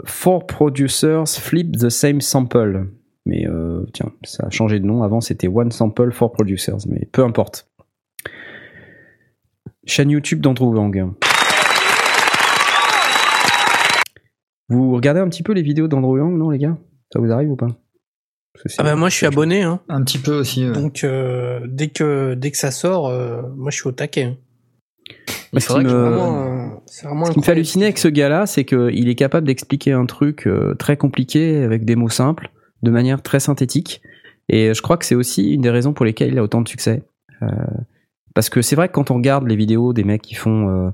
Four 0.05 0.47
Producers 0.47 1.25
Flip 1.27 1.79
the 1.79 1.89
Same 1.89 2.21
Sample. 2.21 2.87
Mais 3.25 3.47
tiens, 3.95 4.13
ça 4.25 4.49
a 4.49 4.51
changé 4.51 4.79
de 4.79 4.85
nom. 4.85 5.03
Avant, 5.03 5.23
c'était 5.23 5.49
One 5.49 5.71
Sample 5.71 6.13
Four 6.13 6.33
Producers, 6.33 6.87
mais 6.87 7.09
peu 7.11 7.25
importe. 7.25 7.67
Chaîne 9.87 10.11
YouTube 10.11 10.41
d'Andrew 10.41 10.77
Yang. 10.77 11.15
Vous 14.71 14.95
regardez 14.95 15.21
un 15.21 15.29
petit 15.29 15.43
peu 15.43 15.53
les 15.53 15.63
vidéos 15.63 15.89
d'Andrew 15.89 16.19
Yang, 16.19 16.37
non 16.39 16.51
les 16.51 16.59
gars? 16.59 16.79
Ça 17.13 17.19
vous 17.21 17.31
arrive 17.31 17.51
ou 17.51 17.57
pas? 17.57 17.69
Ah 18.79 18.83
bah 18.83 18.97
moi 18.97 19.09
je 19.09 19.15
suis 19.17 19.27
abonné, 19.27 19.63
hein. 19.63 19.81
Un 19.89 20.03
petit 20.03 20.19
peu 20.19 20.33
aussi. 20.39 20.67
ouais. 20.67 20.73
donc 20.73 21.05
euh, 21.05 21.61
dès 21.69 21.89
que 21.89 22.35
dès 22.35 22.51
que 22.51 22.57
ça 22.57 22.71
sort, 22.71 23.09
euh, 23.09 23.43
moi 23.57 23.71
je 23.71 23.77
suis 23.77 23.89
au 23.89 23.93
taquet. 23.93 24.25
hein. 24.25 24.37
C'est 25.53 25.61
ce 25.61 25.73
vrai 25.73 25.83
que 25.85 25.89
me- 25.89 25.95
Vraiment, 25.95 26.43
euh, 26.45 26.69
vraiment 27.03 27.25
Ce 27.27 27.33
qui 27.33 27.39
me 27.39 27.45
fait 27.45 27.53
halluciner 27.53 27.85
avec 27.87 27.99
ce 27.99 28.09
gars-là, 28.09 28.47
c'est 28.47 28.65
qu'il 28.65 29.09
est 29.09 29.15
capable 29.15 29.47
d'expliquer 29.47 29.93
un 29.93 30.07
truc 30.07 30.47
euh, 30.47 30.75
très 30.75 30.97
compliqué 30.97 31.63
avec 31.63 31.85
des 31.85 31.97
mots 31.97 32.09
simples, 32.09 32.51
de 32.83 32.91
manière 32.91 33.23
très 33.23 33.41
synthétique. 33.41 34.03
Et 34.49 34.75
je 34.75 34.83
crois 34.83 34.97
que 34.97 35.05
c'est 35.05 35.15
aussi 35.15 35.55
une 35.55 35.63
des 35.63 35.71
raisons 35.71 35.93
pour 35.93 36.05
lesquelles 36.05 36.33
il 36.33 36.39
a 36.39 36.43
autant 36.43 36.61
de 36.61 36.69
succès. 36.69 37.03
Euh, 37.43 37.47
parce 38.35 38.49
que 38.51 38.63
c'est 38.63 38.77
vrai 38.77 38.89
que 38.89 38.93
quand 38.93 39.11
on 39.11 39.15
regarde 39.17 39.47
les 39.47 39.57
vidéos 39.57 39.93
des 39.93 40.05
mecs 40.05 40.23
qui 40.23 40.35
font 40.35 40.69
euh, 40.69 40.91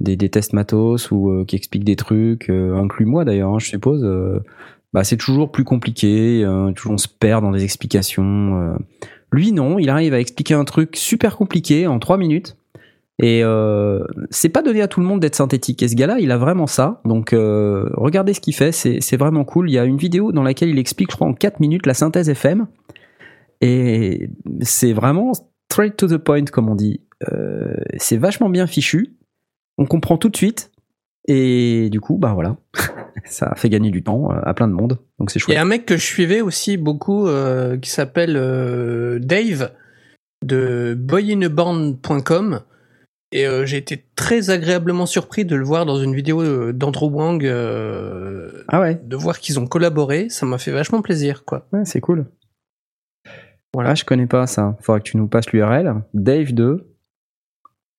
des, 0.00 0.16
des 0.16 0.28
tests 0.28 0.52
matos 0.52 1.10
ou 1.10 1.30
euh, 1.30 1.44
qui 1.44 1.56
expliquent 1.56 1.84
des 1.84 1.96
trucs, 1.96 2.50
euh, 2.50 2.76
inclus 2.76 3.06
moi 3.06 3.24
d'ailleurs, 3.24 3.54
hein, 3.54 3.58
je 3.58 3.66
suppose, 3.66 4.02
euh, 4.04 4.40
bah, 4.92 5.04
c'est 5.04 5.16
toujours 5.16 5.52
plus 5.52 5.64
compliqué, 5.64 6.46
toujours 6.74 6.92
on 6.92 6.98
se 6.98 7.08
perd 7.08 7.42
dans 7.42 7.50
des 7.50 7.62
explications. 7.62 8.78
Lui 9.32 9.52
non, 9.52 9.78
il 9.78 9.90
arrive 9.90 10.14
à 10.14 10.20
expliquer 10.20 10.54
un 10.54 10.64
truc 10.64 10.96
super 10.96 11.36
compliqué 11.36 11.86
en 11.86 11.98
trois 11.98 12.16
minutes. 12.16 12.56
Et 13.20 13.40
euh, 13.42 14.04
c'est 14.30 14.48
pas 14.48 14.62
donné 14.62 14.80
à 14.80 14.88
tout 14.88 15.00
le 15.00 15.06
monde 15.06 15.20
d'être 15.20 15.34
synthétique. 15.34 15.82
Et 15.82 15.88
ce 15.88 15.96
gars-là, 15.96 16.18
il 16.20 16.30
a 16.30 16.38
vraiment 16.38 16.66
ça. 16.66 17.00
Donc 17.04 17.32
euh, 17.32 17.90
regardez 17.94 18.32
ce 18.32 18.40
qu'il 18.40 18.54
fait, 18.54 18.70
c'est 18.70 18.98
c'est 19.00 19.16
vraiment 19.16 19.44
cool. 19.44 19.68
Il 19.68 19.72
y 19.72 19.78
a 19.78 19.84
une 19.84 19.96
vidéo 19.96 20.30
dans 20.30 20.44
laquelle 20.44 20.68
il 20.68 20.78
explique, 20.78 21.10
je 21.10 21.16
crois, 21.16 21.26
en 21.26 21.34
4 21.34 21.58
minutes 21.58 21.86
la 21.86 21.94
synthèse 21.94 22.28
FM. 22.28 22.66
Et 23.60 24.30
c'est 24.62 24.92
vraiment 24.92 25.32
straight 25.70 25.96
to 25.96 26.06
the 26.06 26.18
point, 26.18 26.44
comme 26.44 26.68
on 26.68 26.76
dit. 26.76 27.00
Euh, 27.32 27.74
c'est 27.96 28.16
vachement 28.16 28.50
bien 28.50 28.68
fichu. 28.68 29.16
On 29.78 29.86
comprend 29.86 30.18
tout 30.18 30.28
de 30.28 30.36
suite. 30.36 30.70
Et 31.26 31.88
du 31.90 32.00
coup, 32.00 32.16
bah 32.16 32.32
voilà, 32.34 32.56
ça 33.26 33.52
fait 33.56 33.68
gagner 33.68 33.90
du 33.90 34.02
temps 34.02 34.30
euh, 34.32 34.40
à 34.44 34.54
plein 34.54 34.66
de 34.68 34.72
monde. 34.72 34.98
Donc 35.18 35.30
c'est 35.30 35.38
Il 35.38 35.42
y 35.42 35.44
chouette. 35.44 35.58
a 35.58 35.62
un 35.62 35.66
mec 35.66 35.84
que 35.86 35.96
je 35.96 36.04
suivais 36.04 36.40
aussi 36.40 36.76
beaucoup 36.76 37.26
euh, 37.28 37.76
qui 37.76 37.90
s'appelle 37.90 38.36
euh, 38.36 39.18
Dave 39.18 39.72
de 40.44 40.94
boyinaband.com 40.98 42.60
et 43.32 43.46
euh, 43.46 43.66
j'ai 43.66 43.76
été 43.76 44.06
très 44.16 44.48
agréablement 44.48 45.04
surpris 45.04 45.44
de 45.44 45.54
le 45.54 45.64
voir 45.64 45.84
dans 45.84 45.98
une 46.00 46.14
vidéo 46.14 46.72
d'Andrew 46.72 47.10
Wang, 47.10 47.44
Ah 48.68 48.80
ouais, 48.80 48.94
de 49.04 49.16
voir 49.16 49.38
qu'ils 49.40 49.60
ont 49.60 49.66
collaboré, 49.66 50.30
ça 50.30 50.46
m'a 50.46 50.56
fait 50.56 50.70
vachement 50.72 51.02
plaisir 51.02 51.44
quoi. 51.44 51.66
ouais 51.72 51.84
c'est 51.84 52.00
cool. 52.00 52.24
Voilà, 53.74 53.94
je 53.94 54.04
connais 54.04 54.26
pas 54.26 54.46
ça. 54.46 54.78
Faudra 54.80 54.98
que 55.00 55.04
tu 55.04 55.18
nous 55.18 55.28
passes 55.28 55.52
l'URL. 55.52 56.02
Dave 56.14 56.52
2. 56.54 56.88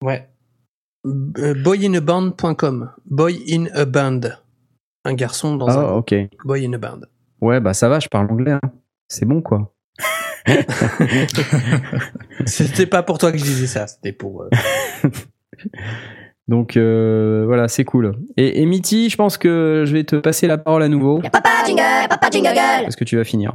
Ouais. 0.03 0.27
Euh, 1.05 1.53
boyinaband.com, 1.63 2.91
boy 3.05 3.43
in 3.49 3.65
a 3.73 3.85
band, 3.85 4.19
un 5.05 5.13
garçon 5.13 5.55
dans 5.55 5.67
Ah 5.67 5.79
un 5.79 5.91
ok. 5.93 6.13
boy 6.43 6.65
in 6.65 6.73
a 6.73 6.77
band. 6.77 7.01
Ouais, 7.41 7.59
bah 7.61 7.73
ça 7.73 7.87
va, 7.87 7.99
je 7.99 8.07
parle 8.09 8.29
anglais. 8.31 8.51
hein. 8.51 8.61
C'est 9.07 9.25
bon, 9.25 9.41
quoi. 9.41 9.73
C'était 12.45 12.85
pas 12.85 13.03
pour 13.03 13.17
toi 13.17 13.31
que 13.31 13.37
je 13.37 13.43
disais 13.43 13.67
ça, 13.67 13.87
c'était 13.87 14.11
pour. 14.11 14.43
euh, 14.43 14.49
Donc 16.47 16.77
euh, 16.77 17.43
voilà, 17.45 17.67
c'est 17.67 17.85
cool. 17.85 18.15
Et, 18.35 18.61
et 18.61 18.65
Mitty, 18.65 19.09
je 19.09 19.15
pense 19.17 19.37
que 19.37 19.83
je 19.85 19.93
vais 19.93 20.03
te 20.03 20.15
passer 20.15 20.47
la 20.47 20.57
parole 20.57 20.81
à 20.83 20.87
nouveau 20.89 21.19
Papa 21.31 21.49
jingle, 21.65 21.81
papa 22.09 22.29
jingle 22.31 22.49
parce 22.55 22.95
que 22.95 23.03
tu 23.03 23.17
vas 23.17 23.23
finir. 23.23 23.53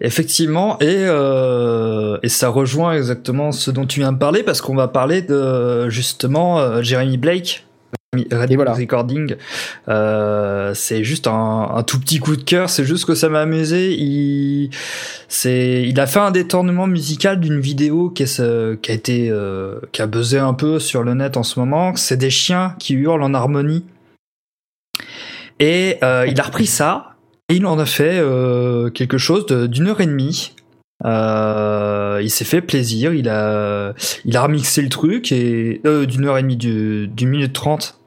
Effectivement, 0.00 0.78
et, 0.80 0.86
euh, 0.88 2.18
et 2.22 2.28
ça 2.28 2.48
rejoint 2.48 2.94
exactement 2.94 3.52
ce 3.52 3.70
dont 3.70 3.86
tu 3.86 4.00
viens 4.00 4.12
de 4.12 4.18
parler, 4.18 4.42
parce 4.42 4.60
qu'on 4.60 4.74
va 4.74 4.88
parler 4.88 5.22
de 5.22 5.88
justement 5.88 6.58
euh, 6.58 6.82
Jeremy 6.82 7.16
Blake, 7.16 7.66
Red 8.32 8.50
Et 8.50 8.56
voilà. 8.56 8.72
Recording. 8.72 9.36
Euh, 9.88 10.72
c'est 10.74 11.04
juste 11.04 11.26
un, 11.26 11.70
un 11.74 11.82
tout 11.82 12.00
petit 12.00 12.18
coup 12.18 12.36
de 12.36 12.42
cœur, 12.42 12.70
c'est 12.70 12.84
juste 12.84 13.04
que 13.04 13.14
ça 13.14 13.28
m'a 13.28 13.40
amusé. 13.40 13.94
Il, 13.94 14.70
c'est, 15.28 15.82
il 15.82 15.98
a 16.00 16.06
fait 16.06 16.20
un 16.20 16.30
détournement 16.30 16.86
musical 16.86 17.40
d'une 17.40 17.60
vidéo 17.60 18.10
qui, 18.10 18.22
est, 18.22 18.80
qui 18.80 18.90
a 18.90 18.94
été, 18.94 19.28
euh, 19.30 19.80
qui 19.92 20.02
a 20.02 20.06
buzzé 20.06 20.38
un 20.38 20.54
peu 20.54 20.78
sur 20.78 21.02
le 21.02 21.14
net 21.14 21.36
en 21.36 21.42
ce 21.42 21.58
moment. 21.58 21.94
C'est 21.96 22.16
des 22.16 22.30
chiens 22.30 22.74
qui 22.78 22.94
hurlent 22.94 23.22
en 23.22 23.34
harmonie. 23.34 23.84
Et 25.58 25.98
euh, 26.02 26.26
il 26.28 26.38
a 26.40 26.44
repris 26.44 26.66
ça 26.66 27.15
et 27.48 27.56
il 27.56 27.66
en 27.66 27.78
a 27.78 27.86
fait 27.86 28.18
euh, 28.18 28.90
quelque 28.90 29.18
chose 29.18 29.46
d'une 29.46 29.88
heure 29.88 30.00
et 30.00 30.06
demie. 30.06 30.52
Euh, 31.04 32.20
il 32.22 32.30
s'est 32.30 32.46
fait 32.46 32.62
plaisir, 32.62 33.12
il 33.12 33.28
a, 33.28 33.92
il 34.24 34.36
a 34.36 34.42
remixé 34.42 34.80
le 34.80 34.88
truc 34.88 35.30
et 35.30 35.80
euh, 35.84 36.06
d'une 36.06 36.24
heure 36.24 36.38
et 36.38 36.42
demie, 36.42 36.56
du- 36.56 37.06
d'une 37.08 37.28
minute 37.28 37.52
trente. 37.52 37.98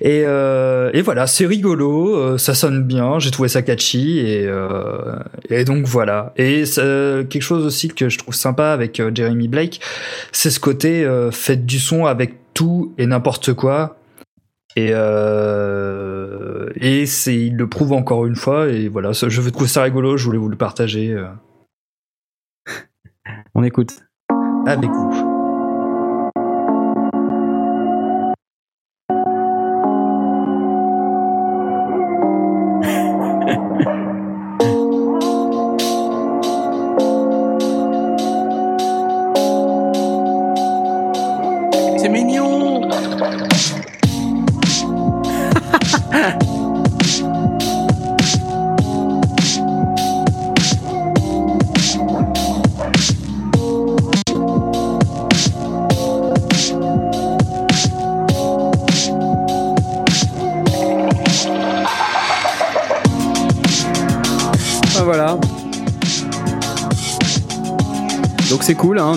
Et, 0.00 0.22
et 0.22 1.02
voilà, 1.02 1.28
c'est 1.28 1.46
rigolo, 1.46 2.36
ça 2.36 2.54
sonne 2.54 2.82
bien, 2.82 3.20
j'ai 3.20 3.30
trouvé 3.30 3.48
ça 3.48 3.62
catchy 3.62 4.18
et, 4.18 4.50
et 5.48 5.64
donc 5.64 5.86
voilà. 5.86 6.32
Et 6.36 6.64
quelque 6.74 7.40
chose 7.40 7.64
aussi 7.64 7.86
que 7.88 8.08
je 8.08 8.18
trouve 8.18 8.34
sympa 8.34 8.70
avec 8.70 9.00
Jeremy 9.14 9.46
Blake, 9.46 9.80
c'est 10.32 10.50
ce 10.50 10.58
côté 10.58 11.08
faites 11.30 11.66
du 11.66 11.78
son 11.78 12.06
avec 12.06 12.34
tout 12.52 12.92
et 12.98 13.06
n'importe 13.06 13.52
quoi. 13.52 13.96
Et, 14.74 14.90
et 16.74 17.06
c'est, 17.06 17.36
il 17.36 17.56
le 17.56 17.68
prouve 17.68 17.92
encore 17.92 18.26
une 18.26 18.36
fois. 18.36 18.68
Et 18.68 18.88
voilà, 18.88 19.12
je 19.12 19.50
trouve 19.50 19.66
ça 19.66 19.82
rigolo. 19.82 20.16
Je 20.16 20.24
voulais 20.24 20.38
vous 20.38 20.48
le 20.48 20.56
partager 20.56 21.12
euh, 21.12 21.28
On 23.54 23.62
écoute. 23.62 23.92
avec 24.66 24.90
vous. 24.90 25.21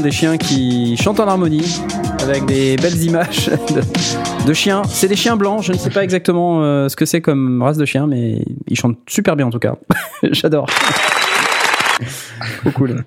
Des 0.05 0.11
chiens 0.11 0.37
qui 0.37 0.95
chantent 0.97 1.19
en 1.19 1.27
harmonie 1.27 1.81
avec 2.21 2.45
des 2.45 2.75
belles 2.75 3.01
images 3.01 3.49
de, 4.45 4.53
chiens. 4.53 4.83
C'est 4.83 5.07
des 5.07 5.15
chiens 5.15 5.35
blancs, 5.35 5.63
je 5.63 5.71
ne 5.71 5.77
sais 5.79 5.89
pas 5.89 6.03
exactement 6.03 6.61
euh, 6.61 6.89
ce 6.89 6.95
que 6.95 7.05
c'est 7.05 7.21
comme 7.21 7.63
race 7.63 7.79
de 7.79 7.85
chien, 7.85 8.05
mais 8.05 8.39
ils 8.67 8.77
chantent 8.77 8.99
super 9.07 9.35
bien 9.35 9.47
en 9.47 9.49
tout 9.49 9.57
cas. 9.57 9.77
J'adore. 10.23 10.67
Cool. 12.75 13.03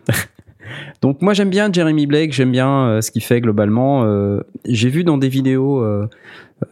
Donc 1.00 1.22
moi 1.22 1.34
j'aime 1.34 1.50
bien 1.50 1.72
Jeremy 1.72 2.08
Blake, 2.08 2.32
j'aime 2.32 2.50
bien 2.50 2.86
euh, 2.88 3.00
ce 3.00 3.12
qu'il 3.12 3.22
fait 3.22 3.40
globalement. 3.40 4.02
Euh, 4.02 4.40
J'ai 4.64 4.88
vu 4.88 5.04
dans 5.04 5.18
des 5.18 5.28
vidéos, 5.28 5.86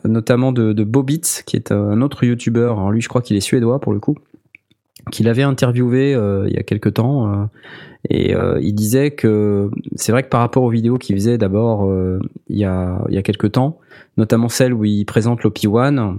notamment 0.04 0.50
de, 0.50 0.72
de 0.72 0.82
Bobitz, 0.82 1.44
qui 1.46 1.54
est 1.54 1.70
un 1.70 2.02
autre 2.02 2.24
YouTuber. 2.24 2.64
Alors 2.72 2.90
lui 2.90 3.00
je 3.00 3.08
crois 3.08 3.22
qu'il 3.22 3.36
est 3.36 3.40
suédois 3.40 3.80
pour 3.80 3.92
le 3.92 4.00
coup 4.00 4.16
qu'il 5.10 5.28
avait 5.28 5.42
interviewé 5.42 6.14
euh, 6.14 6.46
il 6.48 6.54
y 6.54 6.58
a 6.58 6.62
quelque 6.62 6.88
temps 6.88 7.32
euh, 7.32 7.46
et 8.10 8.34
euh, 8.34 8.58
il 8.60 8.74
disait 8.74 9.12
que 9.12 9.70
c'est 9.94 10.12
vrai 10.12 10.22
que 10.22 10.28
par 10.28 10.40
rapport 10.40 10.62
aux 10.62 10.70
vidéos 10.70 10.98
qu'il 10.98 11.16
faisait 11.16 11.38
d'abord 11.38 11.86
euh, 11.86 12.18
il 12.48 12.58
y 12.58 12.64
a 12.64 13.04
il 13.08 13.14
y 13.14 13.18
a 13.18 13.22
quelque 13.22 13.46
temps, 13.46 13.78
notamment 14.16 14.48
celle 14.48 14.72
où 14.74 14.84
il 14.84 15.04
présente 15.04 15.42
l'OP1, 15.42 16.18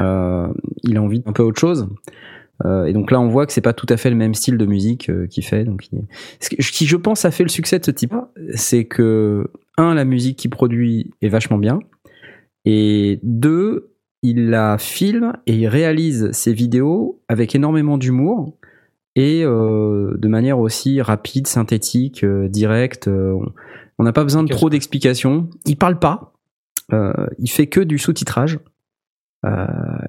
euh, 0.00 0.48
il 0.82 0.96
a 0.96 1.02
envie 1.02 1.20
d'un 1.20 1.32
peu 1.32 1.42
autre 1.42 1.60
chose. 1.60 1.88
Euh, 2.66 2.84
et 2.84 2.92
donc 2.92 3.10
là, 3.10 3.18
on 3.18 3.28
voit 3.28 3.46
que 3.46 3.54
c'est 3.54 3.62
pas 3.62 3.72
tout 3.72 3.86
à 3.88 3.96
fait 3.96 4.10
le 4.10 4.16
même 4.16 4.34
style 4.34 4.58
de 4.58 4.66
musique 4.66 5.10
qu'il 5.28 5.44
fait. 5.44 5.64
Donc, 5.64 5.88
ce 6.40 6.48
qui, 6.48 6.86
je 6.86 6.96
pense, 6.96 7.24
a 7.24 7.30
fait 7.30 7.42
le 7.42 7.48
succès 7.48 7.78
de 7.78 7.84
ce 7.86 7.90
type, 7.90 8.14
c'est 8.54 8.84
que 8.84 9.46
un, 9.78 9.94
la 9.94 10.04
musique 10.04 10.36
qu'il 10.36 10.50
produit 10.50 11.10
est 11.22 11.28
vachement 11.28 11.56
bien, 11.56 11.78
et 12.66 13.18
deux, 13.22 13.89
il 14.22 14.50
la 14.50 14.76
filme 14.78 15.32
et 15.46 15.54
il 15.54 15.66
réalise 15.68 16.30
ses 16.32 16.52
vidéos 16.52 17.20
avec 17.28 17.54
énormément 17.54 17.96
d'humour 17.98 18.54
et 19.16 19.42
euh, 19.44 20.14
de 20.18 20.28
manière 20.28 20.58
aussi 20.58 21.00
rapide, 21.02 21.46
synthétique, 21.46 22.22
euh, 22.24 22.48
directe. 22.48 23.08
euh, 23.08 23.34
on- 23.98 24.04
n'a 24.04 24.12
pas 24.12 24.22
besoin 24.22 24.42
de 24.42 24.48
trop 24.48 24.70
d'explications. 24.70 25.48
Il 25.66 25.76
parle 25.76 25.98
pas. 25.98 26.32
il 27.38 27.50
fait 27.50 27.66
que 27.66 27.80
du 27.80 27.98
sous-titrage. 27.98 28.58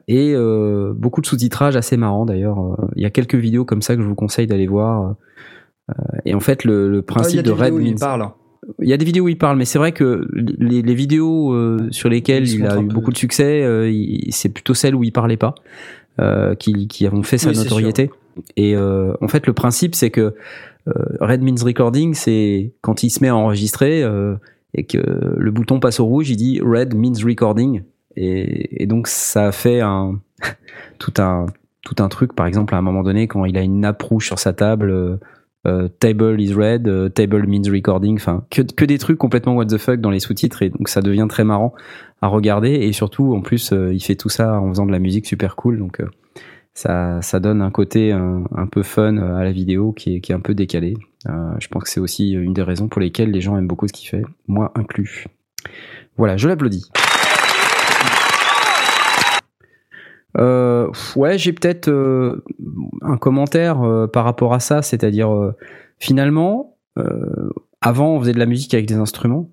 Et 0.08 0.34
beaucoup 0.96 1.22
de 1.22 1.26
sous-titrage 1.26 1.76
assez 1.76 1.98
marrant 1.98 2.26
d'ailleurs. 2.26 2.58
Il 2.96 3.02
y 3.02 3.06
a 3.06 3.10
quelques 3.10 3.36
vidéos 3.36 3.66
comme 3.66 3.82
ça 3.82 3.96
que 3.96 4.02
je 4.02 4.08
vous 4.08 4.16
conseille 4.16 4.48
d'aller 4.48 4.68
voir. 4.68 5.16
Et 6.26 6.34
en 6.34 6.40
fait, 6.40 6.64
le, 6.64 6.90
le 6.90 7.00
Ah, 7.00 7.04
principe 7.04 7.42
de 7.44 7.52
Red 7.52 7.74
où 7.74 7.80
il 7.80 7.92
Means- 7.92 8.00
parle. 8.00 8.28
Il 8.82 8.90
y 8.90 8.94
a 8.94 8.98
des 8.98 9.06
vidéos 9.06 9.26
où 9.26 9.30
il 9.30 9.38
parle, 9.38 9.58
mais 9.58 9.66
c'est 9.66 9.80
vrai 9.80 9.92
que 9.92 10.28
les, 10.34 10.82
les 10.82 10.94
vidéos 10.94 11.54
euh, 11.54 11.88
sur 11.92 12.10
lesquelles 12.10 12.48
Il 12.48 12.66
a 12.66 12.80
eu 12.80 12.88
peu. 12.88 12.94
beaucoup 12.94 13.12
de 13.12 13.18
succès, 13.18 13.64
euh, 13.64 13.92
c'est 14.30 14.50
plutôt 14.50 14.74
celles 14.74 14.96
où 14.96 15.04
il 15.04 15.12
parlait 15.12 15.38
pas, 15.38 15.56
euh, 16.20 16.56
qui, 16.56 16.88
qui 16.88 17.08
ont 17.08 17.24
fait 17.24 17.38
sa 17.38 17.50
Oui, 17.50 17.58
notoriété. 17.58 18.12
Et 18.56 18.78
en 18.78 19.28
fait, 19.28 19.46
le 19.48 19.54
principe, 19.54 19.96
c'est 19.96 20.10
que 20.10 20.34
Red 21.20 21.42
Means 21.42 21.64
Recording, 21.64 22.14
c'est 22.14 22.72
quand 22.82 23.04
il 23.04 23.10
se 23.10 23.22
met 23.22 23.28
à 23.28 23.36
enregistrer 23.36 24.04
et 24.74 24.86
que 24.86 25.00
le 25.38 25.52
bouton 25.52 25.80
passe 25.80 26.00
au 26.00 26.06
rouge, 26.06 26.30
il 26.30 26.38
dit 26.38 26.62
Red 26.62 26.96
Means 26.96 27.26
Recording. 27.26 27.84
Et, 28.16 28.84
et 28.84 28.86
donc, 28.88 29.08
ça 29.08 29.48
a 29.48 29.52
fait 29.52 29.82
un, 29.82 30.20
tout 31.00 31.14
un 31.18 31.48
tout 31.84 31.96
un 32.00 32.10
truc. 32.10 32.34
Par 32.36 32.46
exemple, 32.46 32.74
à 32.74 32.78
un 32.78 32.82
moment 32.82 33.04
donné, 33.04 33.28
quand 33.28 33.44
il 33.46 33.58
a 33.58 33.62
une 33.62 33.82
nappe 33.82 34.02
rouge 34.02 34.28
sur 34.28 34.40
sa 34.40 34.54
table. 34.54 35.20
Euh, 35.68 35.88
table 36.00 36.42
is 36.42 36.54
red, 36.54 36.88
euh, 36.88 37.10
table 37.10 37.46
means 37.48 37.70
recording, 37.72 38.16
enfin 38.16 38.44
que, 38.50 38.86
des 38.86 38.98
trucs 38.98 39.18
complètement 39.20 39.54
what 39.54 39.66
the 39.66 39.78
fuck 39.78 40.02
dans 40.02 40.10
les 40.10 40.20
sous-titres 40.20 40.64
et 40.64 40.70
donc 40.70 40.90
ça 40.90 41.02
devient 41.02 41.28
très 41.30 41.44
marrant 41.44 41.74
à 42.22 42.28
regarder 42.28 42.72
et 42.72 42.92
surtout 42.94 43.36
en 43.36 43.42
plus 43.42 43.72
euh, 43.72 43.94
il 43.94 44.00
fait 44.00 44.16
tout 44.16 44.30
ça 44.30 44.60
en 44.60 44.70
faisant 44.70 44.88
de 44.88 44.92
la 44.92 44.98
musique 44.98 45.28
super 45.28 45.56
cool 45.56 45.78
donc 45.78 46.02
ça, 46.74 47.22
ça 47.22 47.40
donne 47.40 47.62
un 47.62 47.70
côté 47.70 48.12
un, 48.12 48.44
un 48.56 48.66
peu 48.66 48.82
fun 48.82 49.18
à 49.18 49.44
la 49.44 49.52
vidéo 49.52 49.92
qui 49.92 50.16
est, 50.16 50.20
qui 50.22 50.32
est 50.32 50.36
un 50.36 50.40
peu 50.40 50.56
décalé. 50.56 50.96
Je 51.28 51.68
pense 51.68 51.84
que 51.84 51.90
c'est 51.90 52.00
aussi 52.00 52.32
une 52.32 52.54
des 52.54 52.64
raisons 52.64 52.88
pour 52.88 53.02
lesquelles 53.02 53.30
les 53.30 53.42
gens 53.42 53.58
aiment 53.58 53.68
beaucoup 53.68 53.88
ce 53.88 53.94
qu'il 53.94 54.08
fait, 54.08 54.24
moi 54.48 54.72
inclus. 54.76 55.28
Voilà, 56.18 56.38
je 56.38 56.48
l'applaudis. 56.48 56.90
Euh, 60.38 60.90
ouais, 61.16 61.38
j'ai 61.38 61.54
peut-être 61.54 61.90
euh, 61.90 62.44
un 63.02 63.18
commentaire 63.18 63.82
euh, 63.82 64.08
par 64.08 64.24
rapport 64.24 64.54
à 64.54 64.60
ça, 64.60 64.82
c'est-à-dire 64.82 65.34
euh, 65.34 65.56
finalement, 66.00 66.78
euh, 66.98 67.50
avant 67.82 68.16
on 68.16 68.20
faisait 68.20 68.34
de 68.34 68.40
la 68.40 68.46
musique 68.46 68.74
avec 68.74 68.86
des 68.86 68.96
instruments, 68.96 69.52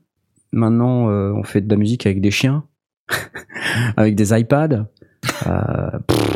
maintenant 0.53 1.11
euh, 1.11 1.33
on 1.33 1.43
fait 1.43 1.61
de 1.61 1.70
la 1.70 1.76
musique 1.76 2.07
avec 2.07 2.20
des 2.20 2.31
chiens, 2.31 2.64
avec 3.97 4.14
des 4.14 4.39
iPads. 4.39 4.87
Pff, 5.22 6.29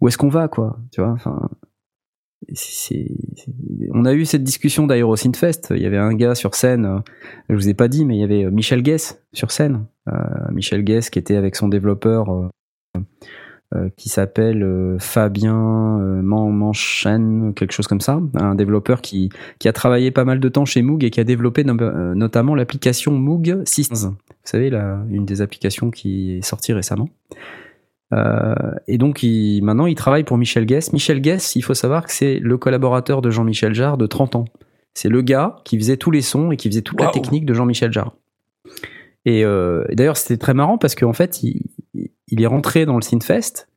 où 0.00 0.08
est-ce 0.08 0.18
qu'on 0.18 0.28
va, 0.28 0.48
quoi 0.48 0.78
Tu 0.92 1.00
vois, 1.00 1.10
enfin. 1.10 1.48
On 3.92 4.06
a 4.06 4.14
eu 4.14 4.24
cette 4.24 4.42
discussion 4.42 4.86
d'ailleurs. 4.86 5.14
Il 5.14 5.76
y 5.76 5.86
avait 5.86 5.98
un 5.98 6.14
gars 6.14 6.34
sur 6.34 6.54
scène, 6.54 7.02
je 7.48 7.54
vous 7.54 7.68
ai 7.68 7.74
pas 7.74 7.86
dit, 7.86 8.06
mais 8.06 8.16
il 8.16 8.20
y 8.20 8.24
avait 8.24 8.50
Michel 8.50 8.82
Guess 8.82 9.22
sur 9.34 9.50
scène. 9.50 9.86
Euh, 10.08 10.14
Michel 10.50 10.82
Guess 10.82 11.10
qui 11.10 11.18
était 11.18 11.36
avec 11.36 11.54
son 11.54 11.68
développeur 11.68 12.50
qui 13.96 14.08
s'appelle 14.08 14.64
euh, 14.64 14.98
Fabien 14.98 15.54
euh, 16.00 16.22
Man- 16.22 16.50
Manchen, 16.52 17.54
quelque 17.54 17.70
chose 17.72 17.86
comme 17.86 18.00
ça, 18.00 18.20
un 18.34 18.56
développeur 18.56 19.00
qui, 19.00 19.28
qui 19.60 19.68
a 19.68 19.72
travaillé 19.72 20.10
pas 20.10 20.24
mal 20.24 20.40
de 20.40 20.48
temps 20.48 20.64
chez 20.64 20.82
Moog 20.82 21.04
et 21.04 21.10
qui 21.10 21.20
a 21.20 21.24
développé 21.24 21.62
no- 21.62 21.80
euh, 21.80 22.14
notamment 22.16 22.56
l'application 22.56 23.12
Moog 23.12 23.62
Systems. 23.64 24.10
Vous 24.10 24.16
savez, 24.42 24.70
la, 24.70 24.98
une 25.08 25.24
des 25.24 25.40
applications 25.40 25.92
qui 25.92 26.32
est 26.38 26.42
sortie 26.42 26.72
récemment. 26.72 27.08
Euh, 28.12 28.54
et 28.88 28.98
donc, 28.98 29.22
il, 29.22 29.60
maintenant, 29.62 29.86
il 29.86 29.94
travaille 29.94 30.24
pour 30.24 30.36
Michel 30.36 30.66
Guess. 30.66 30.92
Michel 30.92 31.20
Guess, 31.20 31.54
il 31.54 31.62
faut 31.62 31.74
savoir 31.74 32.04
que 32.06 32.12
c'est 32.12 32.40
le 32.40 32.58
collaborateur 32.58 33.22
de 33.22 33.30
Jean-Michel 33.30 33.72
Jarre 33.72 33.98
de 33.98 34.06
30 34.06 34.34
ans. 34.34 34.46
C'est 34.94 35.08
le 35.08 35.22
gars 35.22 35.56
qui 35.64 35.78
faisait 35.78 35.96
tous 35.96 36.10
les 36.10 36.22
sons 36.22 36.50
et 36.50 36.56
qui 36.56 36.68
faisait 36.68 36.82
toute 36.82 37.00
la 37.00 37.06
technique 37.12 37.46
de 37.46 37.54
Jean-Michel 37.54 37.92
Jarre. 37.92 38.16
Et, 39.26 39.44
euh, 39.44 39.84
et 39.90 39.94
d'ailleurs, 39.94 40.16
c'était 40.16 40.38
très 40.38 40.54
marrant 40.54 40.76
parce 40.76 40.96
qu'en 40.96 41.12
fait, 41.12 41.44
il, 41.44 41.62
il 42.28 42.42
est 42.42 42.46
rentré 42.46 42.86
dans 42.86 42.96
le 42.96 43.02
Synfest 43.02 43.68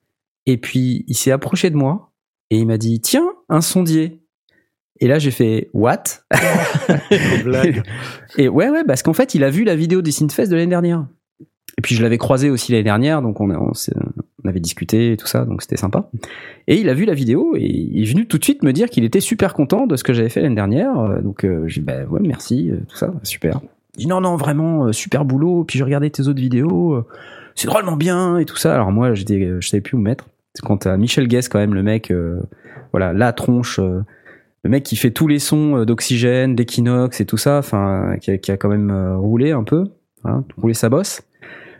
et 0.45 0.57
puis 0.57 1.03
il 1.07 1.15
s'est 1.15 1.31
approché 1.31 1.69
de 1.69 1.75
moi 1.75 2.11
et 2.49 2.57
il 2.57 2.67
m'a 2.67 2.77
dit 2.77 3.01
Tiens, 3.01 3.27
un 3.49 3.61
sondier. 3.61 4.19
Et 4.99 5.07
là, 5.07 5.19
j'ai 5.19 5.31
fait 5.31 5.69
What 5.73 6.03
Et 8.37 8.47
ouais, 8.49 8.69
ouais, 8.69 8.83
parce 8.85 9.03
qu'en 9.03 9.13
fait, 9.13 9.35
il 9.35 9.43
a 9.43 9.49
vu 9.49 9.63
la 9.63 9.75
vidéo 9.75 10.01
du 10.01 10.11
Synfest 10.11 10.47
de 10.49 10.55
l'année 10.55 10.67
dernière. 10.67 11.05
Et 11.77 11.81
puis, 11.81 11.95
je 11.95 12.03
l'avais 12.03 12.19
croisé 12.19 12.49
aussi 12.49 12.71
l'année 12.71 12.83
dernière, 12.83 13.21
donc 13.21 13.41
on, 13.41 13.49
on, 13.49 13.73
s'est- 13.73 13.93
on 14.43 14.47
avait 14.49 14.59
discuté 14.59 15.13
et 15.13 15.17
tout 15.17 15.25
ça, 15.25 15.43
donc 15.45 15.63
c'était 15.63 15.77
sympa. 15.77 16.09
Et 16.67 16.75
il 16.79 16.87
a 16.89 16.93
vu 16.93 17.05
la 17.05 17.15
vidéo 17.15 17.55
et 17.57 17.65
il 17.65 18.03
est 18.03 18.11
venu 18.11 18.27
tout 18.27 18.37
de 18.37 18.43
suite 18.43 18.61
me 18.63 18.71
dire 18.71 18.89
qu'il 18.89 19.03
était 19.03 19.19
super 19.19 19.53
content 19.55 19.87
de 19.87 19.95
ce 19.95 20.03
que 20.03 20.13
j'avais 20.13 20.29
fait 20.29 20.41
l'année 20.41 20.55
dernière. 20.55 20.97
Euh, 20.99 21.21
Donc, 21.21 21.43
euh, 21.43 21.67
j'ai 21.67 21.81
dit, 21.81 21.85
bah 21.87 22.03
ouais, 22.09 22.19
merci, 22.21 22.69
euh, 22.69 22.77
tout 22.87 22.95
ça, 22.95 23.11
super. 23.23 23.59
Il 23.97 24.01
dit, 24.01 24.07
non, 24.07 24.21
non, 24.21 24.35
vraiment, 24.35 24.85
euh, 24.87 24.91
super 24.91 25.25
boulot. 25.25 25.63
Puis, 25.63 25.79
je 25.79 25.83
regardais 25.83 26.11
tes 26.11 26.27
autres 26.27 26.39
vidéos, 26.39 27.03
c'est 27.55 27.67
drôlement 27.67 27.95
bien 27.95 28.37
et 28.37 28.45
tout 28.45 28.57
ça. 28.57 28.73
Alors, 28.73 28.91
moi, 28.91 29.13
j'étais, 29.13 29.49
je 29.59 29.67
savais 29.67 29.81
plus 29.81 29.95
où 29.95 29.99
me 29.99 30.03
mettre. 30.03 30.25
Quand 30.63 30.77
t'as 30.77 30.97
Michel 30.97 31.27
Guest, 31.27 31.51
quand 31.51 31.59
même, 31.59 31.73
le 31.73 31.83
mec, 31.83 32.11
euh, 32.11 32.39
voilà, 32.91 33.13
la 33.13 33.33
tronche. 33.33 33.79
euh, 33.79 34.01
le 34.65 34.69
mec 34.69 34.83
qui 34.83 34.95
fait 34.95 35.11
tous 35.11 35.27
les 35.27 35.39
sons 35.39 35.79
euh, 35.79 35.85
d'oxygène, 35.85 36.55
d'équinoxe 36.55 37.19
et 37.19 37.25
tout 37.25 37.35
ça, 37.37 37.57
enfin, 37.57 38.15
qui, 38.21 38.31
a- 38.31 38.37
qui 38.37 38.49
a 38.51 38.55
quand 38.57 38.69
même 38.69 38.91
euh, 38.91 39.17
roulé 39.17 39.51
un 39.51 39.63
peu, 39.63 39.83
hein, 40.23 40.45
roulé 40.57 40.73
sa 40.73 40.87
bosse, 40.87 41.21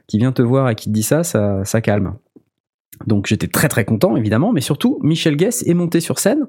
qui 0.07 0.17
vient 0.17 0.33
te 0.33 0.41
voir 0.41 0.69
et 0.69 0.75
qui 0.75 0.89
te 0.89 0.93
dit 0.93 1.03
ça, 1.03 1.23
ça, 1.23 1.63
ça 1.63 1.79
calme. 1.79 2.15
Donc 3.07 3.27
j'étais 3.27 3.47
très 3.47 3.69
très 3.69 3.85
content 3.85 4.15
évidemment, 4.17 4.51
mais 4.53 4.59
surtout 4.61 4.99
Michel 5.01 5.35
Guess 5.37 5.65
est 5.65 5.73
monté 5.73 5.99
sur 5.99 6.19
scène 6.19 6.45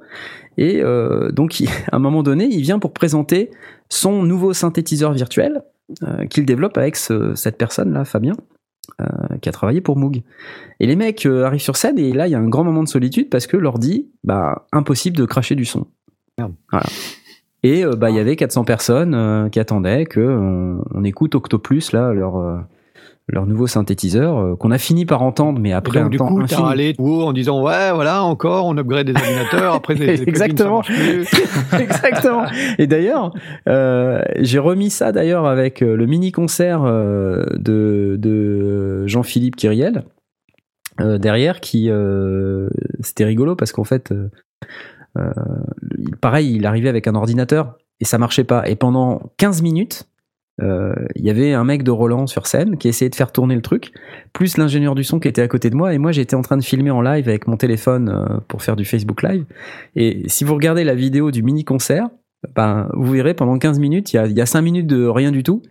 et 0.58 0.82
euh, 0.82 1.30
donc 1.30 1.62
à 1.92 1.96
un 1.96 1.98
moment 1.98 2.22
donné 2.22 2.44
il 2.50 2.60
vient 2.62 2.78
pour 2.78 2.92
présenter 2.92 3.50
son 3.88 4.22
nouveau 4.24 4.52
synthétiseur 4.52 5.12
virtuel 5.12 5.62
euh, 6.02 6.26
qu'il 6.26 6.44
développe 6.44 6.76
avec 6.76 6.96
ce- 6.96 7.34
cette 7.34 7.56
personne 7.56 7.92
là, 7.92 8.04
Fabien, 8.04 8.34
euh, 9.00 9.36
qui 9.40 9.48
a 9.48 9.52
travaillé 9.52 9.80
pour 9.80 9.96
Moog. 9.96 10.22
Et 10.80 10.86
les 10.86 10.96
mecs 10.96 11.26
euh, 11.26 11.44
arrivent 11.44 11.60
sur 11.60 11.76
scène 11.76 11.98
et 11.98 12.12
là 12.12 12.26
il 12.26 12.30
y 12.30 12.34
a 12.34 12.38
un 12.38 12.48
grand 12.48 12.64
moment 12.64 12.82
de 12.82 12.88
solitude 12.88 13.28
parce 13.30 13.46
que 13.46 13.56
leur 13.56 13.78
dit 13.78 14.08
bah 14.24 14.66
impossible 14.72 15.16
de 15.16 15.24
cracher 15.24 15.54
du 15.54 15.64
son. 15.64 15.86
Voilà. 16.38 16.86
Et 17.64 17.84
euh, 17.84 17.96
bah 17.96 18.10
il 18.10 18.16
y 18.16 18.20
avait 18.20 18.36
400 18.36 18.64
personnes 18.64 19.14
euh, 19.14 19.48
qui 19.48 19.58
attendaient 19.58 20.04
que 20.04 20.20
on, 20.20 20.84
on 20.92 21.04
écoute 21.04 21.34
Octoplus 21.34 21.92
là 21.92 22.12
leur 22.12 22.36
euh, 22.36 22.58
leur 23.26 23.46
nouveau 23.46 23.66
synthétiseur 23.66 24.36
euh, 24.38 24.54
qu'on 24.56 24.70
a 24.70 24.76
fini 24.78 25.06
par 25.06 25.22
entendre 25.22 25.58
mais 25.58 25.72
après 25.72 25.98
donc, 26.00 26.06
un 26.06 26.10
du 26.10 26.16
temps 26.18 26.26
coup, 26.28 26.40
infini. 26.40 26.60
râlé 26.62 26.94
tout 26.94 27.04
haut 27.04 27.22
en 27.22 27.32
disant 27.32 27.62
ouais, 27.62 27.90
voilà, 27.92 28.22
encore, 28.22 28.66
on 28.66 28.76
upgrade 28.76 29.06
des 29.06 29.14
ordinateurs. 29.18 29.74
Après, 29.74 29.94
les- 29.94 30.16
les 30.18 30.24
plugins, 30.26 30.34
ça 30.38 30.44
Exactement. 30.44 30.82
Exactement. 31.78 32.44
Et 32.78 32.86
d'ailleurs, 32.86 33.32
euh, 33.68 34.20
j'ai 34.40 34.58
remis 34.58 34.90
ça 34.90 35.10
d'ailleurs 35.12 35.46
avec 35.46 35.82
euh, 35.82 35.96
le 35.96 36.06
mini 36.06 36.32
concert 36.32 36.82
euh, 36.84 37.44
de, 37.56 38.16
de 38.18 39.06
Jean-Philippe 39.06 39.56
Kyriel 39.56 40.04
euh, 41.00 41.18
derrière, 41.18 41.60
qui 41.60 41.88
euh, 41.90 42.68
c'était 43.00 43.24
rigolo 43.24 43.56
parce 43.56 43.72
qu'en 43.72 43.84
fait, 43.84 44.12
euh, 44.12 44.28
euh, 45.18 45.30
il- 45.98 46.16
pareil, 46.16 46.54
il 46.56 46.66
arrivait 46.66 46.88
avec 46.90 47.06
un 47.06 47.14
ordinateur 47.14 47.78
et 48.00 48.04
ça 48.04 48.18
marchait 48.18 48.44
pas. 48.44 48.68
Et 48.68 48.76
pendant 48.76 49.22
15 49.38 49.62
minutes, 49.62 50.04
euh, 50.62 50.94
il 51.16 51.24
y 51.24 51.30
avait 51.30 51.52
un 51.52 51.64
mec 51.64 51.82
de 51.82 51.90
Roland 51.90 52.26
sur 52.26 52.46
scène 52.46 52.76
qui 52.76 52.88
essayait 52.88 53.08
de 53.08 53.14
faire 53.14 53.32
tourner 53.32 53.56
le 53.56 53.62
truc, 53.62 53.92
plus 54.32 54.56
l'ingénieur 54.56 54.94
du 54.94 55.02
son 55.02 55.18
qui 55.18 55.28
était 55.28 55.42
à 55.42 55.48
côté 55.48 55.68
de 55.70 55.76
moi, 55.76 55.94
et 55.94 55.98
moi 55.98 56.12
j'étais 56.12 56.36
en 56.36 56.42
train 56.42 56.56
de 56.56 56.62
filmer 56.62 56.90
en 56.90 57.02
live 57.02 57.28
avec 57.28 57.48
mon 57.48 57.56
téléphone 57.56 58.08
euh, 58.08 58.38
pour 58.46 58.62
faire 58.62 58.76
du 58.76 58.84
Facebook 58.84 59.22
Live. 59.22 59.44
Et 59.96 60.22
si 60.28 60.44
vous 60.44 60.54
regardez 60.54 60.84
la 60.84 60.94
vidéo 60.94 61.30
du 61.30 61.42
mini 61.42 61.64
concert, 61.64 62.08
ben, 62.54 62.88
vous 62.92 63.12
verrez 63.12 63.34
pendant 63.34 63.58
15 63.58 63.78
minutes, 63.78 64.12
il 64.12 64.16
y 64.16 64.18
a, 64.18 64.26
y 64.26 64.40
a 64.40 64.46
5 64.46 64.60
minutes 64.60 64.86
de 64.86 65.06
rien 65.06 65.32
du 65.32 65.42
tout, 65.42 65.62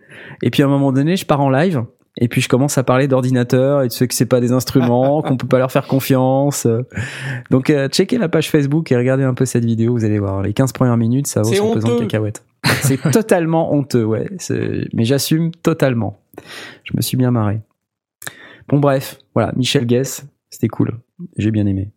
et 0.42 0.50
puis 0.50 0.62
à 0.62 0.66
un 0.66 0.68
moment 0.68 0.92
donné, 0.92 1.16
je 1.16 1.24
pars 1.24 1.40
en 1.40 1.50
live. 1.50 1.82
Et 2.20 2.28
puis 2.28 2.40
je 2.40 2.48
commence 2.48 2.78
à 2.78 2.84
parler 2.84 3.08
d'ordinateur 3.08 3.82
et 3.82 3.88
de 3.88 3.92
ceux 3.92 4.06
que 4.06 4.14
c'est 4.14 4.26
pas 4.26 4.40
des 4.40 4.52
instruments, 4.52 5.20
qu'on 5.26 5.36
peut 5.36 5.48
pas 5.48 5.58
leur 5.58 5.72
faire 5.72 5.86
confiance. 5.88 6.68
Donc 7.50 7.70
euh, 7.70 7.88
checkez 7.88 8.18
la 8.18 8.28
page 8.28 8.50
Facebook 8.50 8.92
et 8.92 8.96
regardez 8.96 9.24
un 9.24 9.34
peu 9.34 9.44
cette 9.44 9.64
vidéo, 9.64 9.94
vous 9.94 10.04
allez 10.04 10.20
voir. 10.20 10.42
Les 10.42 10.52
15 10.52 10.72
premières 10.72 10.96
minutes, 10.96 11.26
ça 11.26 11.42
vaut 11.42 11.52
son 11.52 11.74
pesant 11.74 11.96
de 11.96 12.00
cacahuètes. 12.00 12.44
C'est 12.82 13.00
totalement 13.10 13.72
honteux, 13.74 14.04
ouais. 14.04 14.28
Mais 14.92 15.04
j'assume 15.04 15.50
totalement. 15.52 16.20
Je 16.84 16.96
me 16.96 17.02
suis 17.02 17.16
bien 17.16 17.30
marré. 17.30 17.60
Bon, 18.68 18.78
bref, 18.78 19.18
voilà, 19.34 19.52
Michel 19.56 19.86
Guess, 19.86 20.26
c'était 20.50 20.68
cool. 20.68 20.98
J'ai 21.36 21.50
bien 21.50 21.66
aimé. 21.66 21.90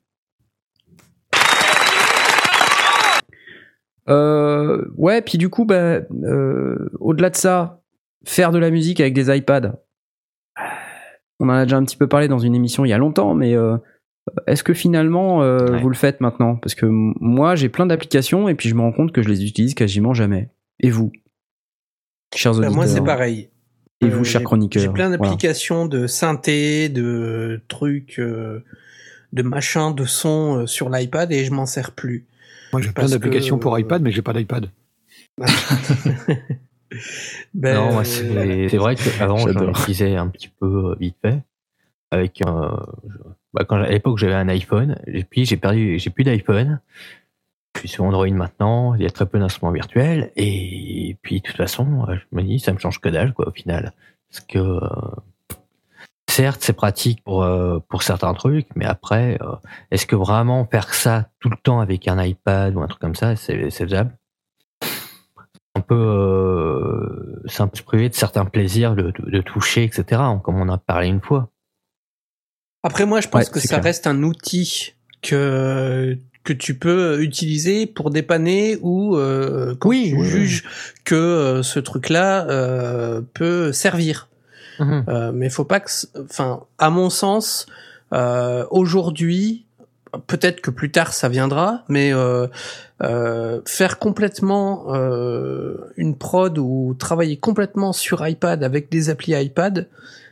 Euh, 4.09 4.85
ouais, 4.95 5.21
puis 5.21 5.37
du 5.37 5.49
coup, 5.49 5.65
bah, 5.65 6.01
euh, 6.23 6.89
au-delà 6.99 7.29
de 7.29 7.35
ça, 7.35 7.81
faire 8.25 8.51
de 8.51 8.57
la 8.57 8.69
musique 8.69 8.99
avec 9.01 9.13
des 9.13 9.35
iPads, 9.35 9.73
on 11.39 11.49
en 11.49 11.53
a 11.53 11.63
déjà 11.63 11.77
un 11.77 11.83
petit 11.83 11.97
peu 11.97 12.07
parlé 12.07 12.27
dans 12.27 12.39
une 12.39 12.55
émission 12.55 12.85
il 12.85 12.89
y 12.89 12.93
a 12.93 12.97
longtemps, 12.97 13.35
mais 13.35 13.55
euh, 13.55 13.77
est-ce 14.47 14.63
que 14.63 14.73
finalement 14.73 15.39
Ouais. 15.39 15.81
vous 15.81 15.89
le 15.89 15.95
faites 15.95 16.21
maintenant? 16.21 16.55
Parce 16.55 16.73
que 16.75 16.85
moi, 16.85 17.55
j'ai 17.55 17.69
plein 17.69 17.85
d'applications 17.85 18.49
et 18.49 18.55
puis 18.55 18.69
je 18.69 18.75
me 18.75 18.81
rends 18.81 18.91
compte 18.93 19.11
que 19.11 19.21
je 19.21 19.29
les 19.29 19.45
utilise 19.45 19.73
quasiment 19.73 20.13
jamais. 20.13 20.49
Et 20.81 20.89
vous 20.89 21.11
Chers 22.35 22.53
auditeurs 22.53 22.73
moi, 22.73 22.87
c'est 22.87 23.03
pareil. 23.03 23.49
Et 24.01 24.05
Euh, 24.05 24.09
vous, 24.09 24.23
chers 24.23 24.41
j'ai- 24.41 24.45
chroniqueurs 24.45 24.81
J'ai 24.83 24.89
plein 24.89 25.07
voilà. 25.07 25.17
d'applications 25.17 25.85
de 25.87 26.05
synthé, 26.07 26.89
de 26.89 27.61
trucs, 27.67 28.19
euh, 28.19 28.63
de 29.33 29.41
machins, 29.41 29.93
de 29.95 30.05
sons 30.05 30.57
euh, 30.59 30.65
sur 30.67 30.89
l'iPad 30.89 31.31
et 31.31 31.45
je 31.45 31.51
m'en 31.51 31.65
sers 31.65 31.91
plus. 31.91 32.25
Moi, 32.73 32.81
j'ai 32.81 32.91
plein 32.91 33.07
d'applications 33.07 33.57
que- 33.57 33.63
pour 33.63 33.79
iPad, 33.79 34.01
mais 34.01 34.11
j'ai 34.11 34.21
pas 34.21 34.33
d'iPad. 34.33 34.69
Ben, 37.53 37.73
non, 37.75 37.99
euh, 37.99 38.03
c'est 38.05 38.77
vrai 38.77 38.95
qu'avant, 38.95 39.37
j'en 39.37 39.69
utilisais 39.69 40.15
un 40.15 40.27
petit 40.29 40.47
peu 40.47 40.91
euh, 40.91 40.95
vite 40.99 41.17
fait. 41.21 41.39
Avec 42.11 42.41
un, 42.45 42.79
bah, 43.53 43.65
quand, 43.67 43.75
à 43.81 43.89
l'époque, 43.89 44.17
j'avais 44.17 44.33
un 44.35 44.47
iPhone, 44.47 44.97
et 45.05 45.25
puis 45.25 45.43
j'ai 45.45 45.57
perdu, 45.57 45.99
j'ai 45.99 46.09
plus 46.09 46.23
d'iPhone. 46.23 46.79
Je 47.77 47.81
suis 47.81 47.89
sur 47.89 48.05
Android 48.05 48.27
maintenant, 48.31 48.95
il 48.95 49.03
y 49.03 49.05
a 49.05 49.11
très 49.11 49.27
peu 49.27 49.37
d'instruments 49.37 49.71
virtuels, 49.71 50.31
et 50.35 51.15
puis 51.21 51.41
de 51.41 51.45
toute 51.45 51.57
façon, 51.57 52.07
euh, 52.09 52.15
je 52.15 52.35
me 52.35 52.41
dis, 52.41 52.59
ça 52.59 52.73
me 52.73 52.79
change 52.79 52.99
que 52.99 53.07
dalle, 53.07 53.33
quoi, 53.33 53.47
au 53.49 53.51
final. 53.51 53.93
Parce 54.31 54.43
que, 54.45 54.57
euh, 54.57 54.79
certes, 56.27 56.61
c'est 56.63 56.73
pratique 56.73 57.23
pour, 57.23 57.43
euh, 57.43 57.77
pour 57.87 58.01
certains 58.01 58.33
trucs, 58.33 58.67
mais 58.75 58.85
après, 58.85 59.37
euh, 59.43 59.53
est-ce 59.91 60.07
que 60.07 60.15
vraiment 60.15 60.65
faire 60.65 60.91
ça 60.95 61.29
tout 61.39 61.49
le 61.51 61.57
temps 61.61 61.79
avec 61.79 62.07
un 62.07 62.19
iPad 62.21 62.75
ou 62.75 62.81
un 62.81 62.87
truc 62.87 62.99
comme 62.99 63.13
ça, 63.15 63.35
c'est 63.35 63.69
faisable? 63.69 64.17
Un 65.75 65.81
peu, 65.81 67.39
c'est 67.45 67.61
un 67.61 67.67
peu 67.67 67.77
se 67.77 67.83
priver 67.83 68.09
de 68.09 68.15
certains 68.15 68.45
plaisirs 68.45 68.95
de, 68.95 69.11
de- 69.11 69.29
de 69.29 69.41
toucher, 69.41 69.83
etc. 69.83 70.19
Comme 70.43 70.55
on 70.55 70.61
en 70.63 70.69
a 70.69 70.79
parlé 70.79 71.07
une 71.09 71.21
fois. 71.21 71.51
Après, 72.81 73.05
moi, 73.05 73.21
je 73.21 73.27
pense 73.27 73.45
Ouais, 73.45 73.51
que 73.51 73.59
ça 73.59 73.67
clair. 73.75 73.83
reste 73.83 74.07
un 74.07 74.23
outil 74.23 74.95
que 75.21 76.17
que 76.47 76.53
tu 76.53 76.75
peux 76.75 77.21
utiliser 77.21 77.87
pour 77.87 78.09
dépanner 78.09 78.77
ou 78.81 79.17
euh, 79.17 79.75
quand 79.77 79.89
Oui, 79.89 80.13
tu 80.15 80.37
oui, 80.37 80.61
que 81.03 81.13
euh, 81.13 81.61
ce 81.61 81.77
truc-là 81.77 82.47
euh, 82.49 83.21
peut 83.33 83.73
servir. 83.73 84.29
Euh, 84.79 85.31
mais 85.33 85.49
faut 85.49 85.65
pas 85.65 85.81
que, 85.81 85.89
enfin, 86.23 86.61
à 86.77 86.89
mon 86.89 87.09
sens, 87.09 87.65
euh, 88.13 88.63
aujourd'hui, 88.71 89.65
peut-être 90.27 90.61
que 90.61 90.71
plus 90.71 90.89
tard 90.89 91.11
ça 91.11 91.27
viendra, 91.27 91.83
mais 91.89 92.13
euh, 92.13 92.47
euh, 93.03 93.59
faire 93.65 93.99
complètement 93.99 94.93
euh, 94.95 95.75
une 95.97 96.15
prod 96.15 96.57
ou 96.59 96.95
travailler 96.97 97.35
complètement 97.35 97.91
sur 97.91 98.25
iPad 98.25 98.63
avec 98.63 98.89
des 98.89 99.09
applis 99.09 99.33
iPad, 99.33 99.89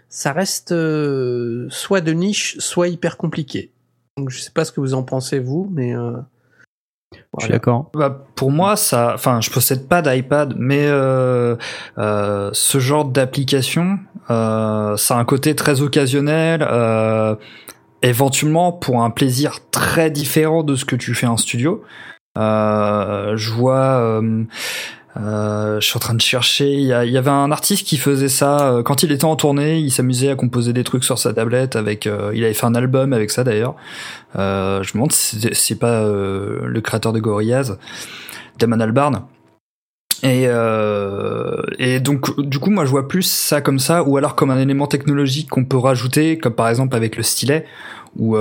ça 0.07 0.31
reste 0.31 0.71
euh, 0.71 1.67
soit 1.69 1.99
de 1.99 2.13
niche, 2.13 2.55
soit 2.59 2.87
hyper 2.87 3.17
compliqué. 3.17 3.69
Donc 4.17 4.29
je 4.29 4.39
sais 4.39 4.51
pas 4.51 4.63
ce 4.63 4.71
que 4.71 4.79
vous 4.79 4.93
en 4.93 5.03
pensez 5.03 5.39
vous, 5.39 5.69
mais 5.73 5.95
euh, 5.95 6.13
Je 7.37 7.45
suis 7.45 7.51
d'accord. 7.51 7.89
Bah, 7.93 8.25
pour 8.35 8.51
moi, 8.51 8.75
ça, 8.77 9.11
enfin, 9.13 9.41
je 9.41 9.49
possède 9.51 9.87
pas 9.87 10.01
d'iPad, 10.01 10.55
mais 10.57 10.85
euh, 10.87 11.55
euh, 11.97 12.49
ce 12.53 12.79
genre 12.79 13.05
d'application, 13.05 13.99
euh, 14.29 14.95
ça 14.95 15.17
a 15.17 15.19
un 15.19 15.25
côté 15.25 15.53
très 15.53 15.81
occasionnel, 15.81 16.65
euh, 16.69 17.35
éventuellement 18.01 18.71
pour 18.71 19.03
un 19.03 19.09
plaisir 19.09 19.59
très 19.69 20.09
différent 20.11 20.63
de 20.63 20.75
ce 20.75 20.85
que 20.85 20.95
tu 20.95 21.13
fais 21.13 21.27
en 21.27 21.37
studio. 21.37 21.83
Euh, 22.37 23.35
je 23.35 23.51
vois, 23.51 24.21
euh, 25.17 25.79
je 25.79 25.85
suis 25.87 25.95
en 25.95 25.99
train 25.99 26.13
de 26.13 26.21
chercher. 26.21 26.73
Il 26.73 26.83
y, 26.83 26.93
a- 26.93 27.05
il 27.05 27.11
y 27.11 27.17
avait 27.17 27.29
un 27.31 27.51
artiste 27.51 27.87
qui 27.87 27.97
faisait 27.97 28.27
ça 28.29 28.69
euh, 28.69 28.83
quand 28.83 29.01
il 29.03 29.11
était 29.11 29.25
en 29.25 29.35
tournée. 29.35 29.79
Il 29.79 29.91
s'amusait 29.91 30.29
à 30.29 30.35
composer 30.35 30.73
des 30.73 30.83
trucs 30.83 31.03
sur 31.05 31.17
sa 31.17 31.33
tablette. 31.33 31.75
Avec, 31.75 32.05
euh, 32.07 32.31
il 32.35 32.43
avait 32.43 32.53
fait 32.53 32.65
un 32.65 32.75
album 32.75 33.13
avec 33.13 33.31
ça 33.31 33.43
d'ailleurs. 33.43 33.75
Euh, 34.37 34.83
je 34.83 34.89
me 34.89 34.93
demande 34.95 35.11
si 35.13 35.39
c'est- 35.39 35.53
si 35.53 35.75
pas 35.75 36.01
euh, 36.01 36.59
le 36.65 36.81
créateur 36.81 37.13
de 37.13 37.19
Gorillaz, 37.19 37.77
Damon 38.59 38.79
Albarn. 38.81 39.21
Et, 40.23 40.43
et 41.77 41.99
donc, 41.99 42.39
du 42.39 42.57
coup, 42.57 42.71
moi, 42.71 42.85
je 42.85 42.89
vois 42.89 43.07
plus 43.07 43.21
ça 43.23 43.61
comme 43.61 43.77
ça, 43.79 44.01
ou 44.03 44.17
alors 44.17 44.33
comme 44.35 44.49
un 44.49 44.57
élément 44.59 44.87
technologique 44.87 45.49
qu'on 45.49 45.65
peut 45.65 45.77
rajouter, 45.77 46.37
comme 46.39 46.53
par 46.55 46.67
exemple 46.69 46.95
avec 46.95 47.15
le 47.15 47.21
stylet, 47.21 47.65
ou 48.17 48.35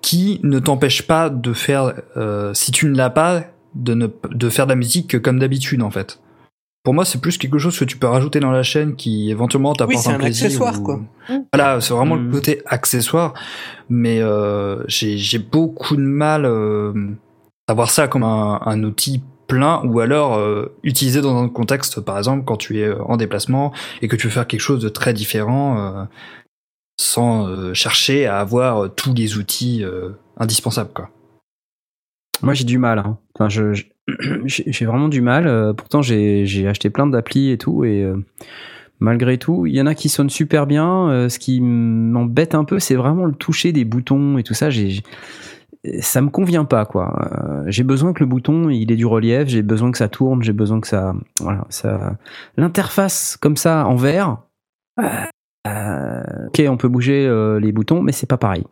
qui 0.00 0.40
ne 0.42 0.58
t'empêche 0.58 1.02
pas 1.02 1.28
de 1.28 1.52
faire, 1.52 1.92
si 2.54 2.70
tu 2.72 2.86
ne 2.86 2.96
l'as 2.96 3.10
pas, 3.10 3.42
de 3.74 3.94
ne 3.94 4.06
de 4.30 4.48
faire 4.50 4.66
de 4.66 4.72
la 4.72 4.76
musique 4.76 5.20
comme 5.22 5.38
d'habitude, 5.38 5.82
en 5.82 5.90
fait. 5.90 6.20
Pour 6.84 6.94
moi, 6.94 7.04
c'est 7.04 7.20
plus 7.20 7.38
quelque 7.38 7.58
chose 7.58 7.78
que 7.78 7.84
tu 7.84 7.96
peux 7.96 8.08
rajouter 8.08 8.40
dans 8.40 8.50
la 8.50 8.64
chaîne 8.64 8.96
qui 8.96 9.30
éventuellement 9.30 9.72
t'apporte 9.72 9.96
Oui, 9.96 10.02
c'est 10.02 10.10
un 10.12 10.18
plaisir. 10.18 10.46
accessoire, 10.46 10.80
ou- 10.80 10.82
quoi. 10.82 11.00
Voilà, 11.52 11.80
c'est 11.80 11.94
vraiment 11.94 12.16
le 12.16 12.28
côté 12.30 12.60
accessoire, 12.66 13.34
mais 13.88 14.20
euh, 14.20 14.82
j'ai 14.88 15.16
j'ai 15.16 15.38
beaucoup 15.38 15.94
de 15.94 16.02
mal 16.02 16.44
euh, 16.44 16.92
à 17.68 17.74
voir 17.74 17.88
ça 17.90 18.08
comme 18.08 18.24
un, 18.24 18.60
un 18.66 18.82
outil 18.82 19.22
plein 19.46 19.80
ou 19.84 20.00
alors 20.00 20.34
euh, 20.34 20.74
utilisé 20.82 21.20
dans 21.20 21.40
un 21.40 21.48
contexte, 21.48 22.00
par 22.00 22.18
exemple, 22.18 22.44
quand 22.44 22.56
tu 22.56 22.80
es 22.80 22.84
euh, 22.88 23.00
en 23.04 23.16
déplacement 23.16 23.72
et 24.00 24.08
que 24.08 24.16
tu 24.16 24.26
veux 24.26 24.32
faire 24.32 24.48
quelque 24.48 24.60
chose 24.60 24.82
de 24.82 24.88
très 24.88 25.12
différent 25.14 25.78
euh, 25.78 26.04
sans 27.00 27.46
euh, 27.48 27.74
chercher 27.74 28.26
à 28.26 28.40
avoir 28.40 28.84
euh, 28.84 28.88
tous 28.88 29.14
les 29.14 29.36
outils 29.36 29.84
euh, 29.84 30.10
indispensables, 30.36 30.90
quoi. 30.92 31.10
Moi, 32.42 32.54
j'ai 32.54 32.64
du 32.64 32.78
mal. 32.78 32.98
hein. 32.98 33.18
Enfin, 33.34 33.48
je, 33.48 33.84
j'ai 34.46 34.84
vraiment 34.84 35.08
du 35.08 35.20
mal. 35.20 35.46
Euh, 35.46 35.72
pourtant, 35.72 36.02
j'ai 36.02 36.66
acheté 36.68 36.90
plein 36.90 37.06
d'applis 37.06 37.50
et 37.50 37.58
tout, 37.58 37.84
et 37.84 38.02
euh, 38.02 38.16
malgré 39.00 39.38
tout, 39.38 39.66
il 39.66 39.74
y 39.74 39.80
en 39.80 39.86
a 39.86 39.94
qui 39.94 40.08
sonnent 40.08 40.30
super 40.30 40.66
bien. 40.66 41.08
Euh, 41.08 41.28
ce 41.28 41.38
qui 41.38 41.60
m'embête 41.60 42.54
un 42.54 42.64
peu, 42.64 42.78
c'est 42.78 42.94
vraiment 42.96 43.24
le 43.26 43.34
toucher 43.34 43.72
des 43.72 43.84
boutons 43.84 44.38
et 44.38 44.42
tout 44.42 44.54
ça. 44.54 44.70
J'ai 44.70 45.02
ça 45.98 46.20
me 46.20 46.30
convient 46.30 46.64
pas, 46.64 46.84
quoi. 46.84 47.64
J'ai 47.66 47.82
besoin 47.82 48.12
que 48.12 48.20
le 48.20 48.26
bouton, 48.26 48.70
il 48.70 48.92
ait 48.92 48.96
du 48.96 49.04
relief. 49.04 49.48
J'ai 49.48 49.62
besoin 49.62 49.90
que 49.90 49.98
ça 49.98 50.08
tourne. 50.08 50.40
J'ai 50.40 50.52
besoin 50.52 50.80
que 50.80 50.86
ça, 50.86 51.12
voilà, 51.40 51.66
ça. 51.70 52.18
L'interface 52.56 53.36
comme 53.36 53.56
ça 53.56 53.84
en 53.88 53.96
vert. 53.96 54.38
ok, 54.96 56.62
on 56.68 56.76
peut 56.76 56.86
bouger 56.86 57.28
les 57.60 57.72
boutons, 57.72 58.00
mais 58.00 58.12
c'est 58.12 58.28
pas 58.28 58.36
pareil. 58.36 58.62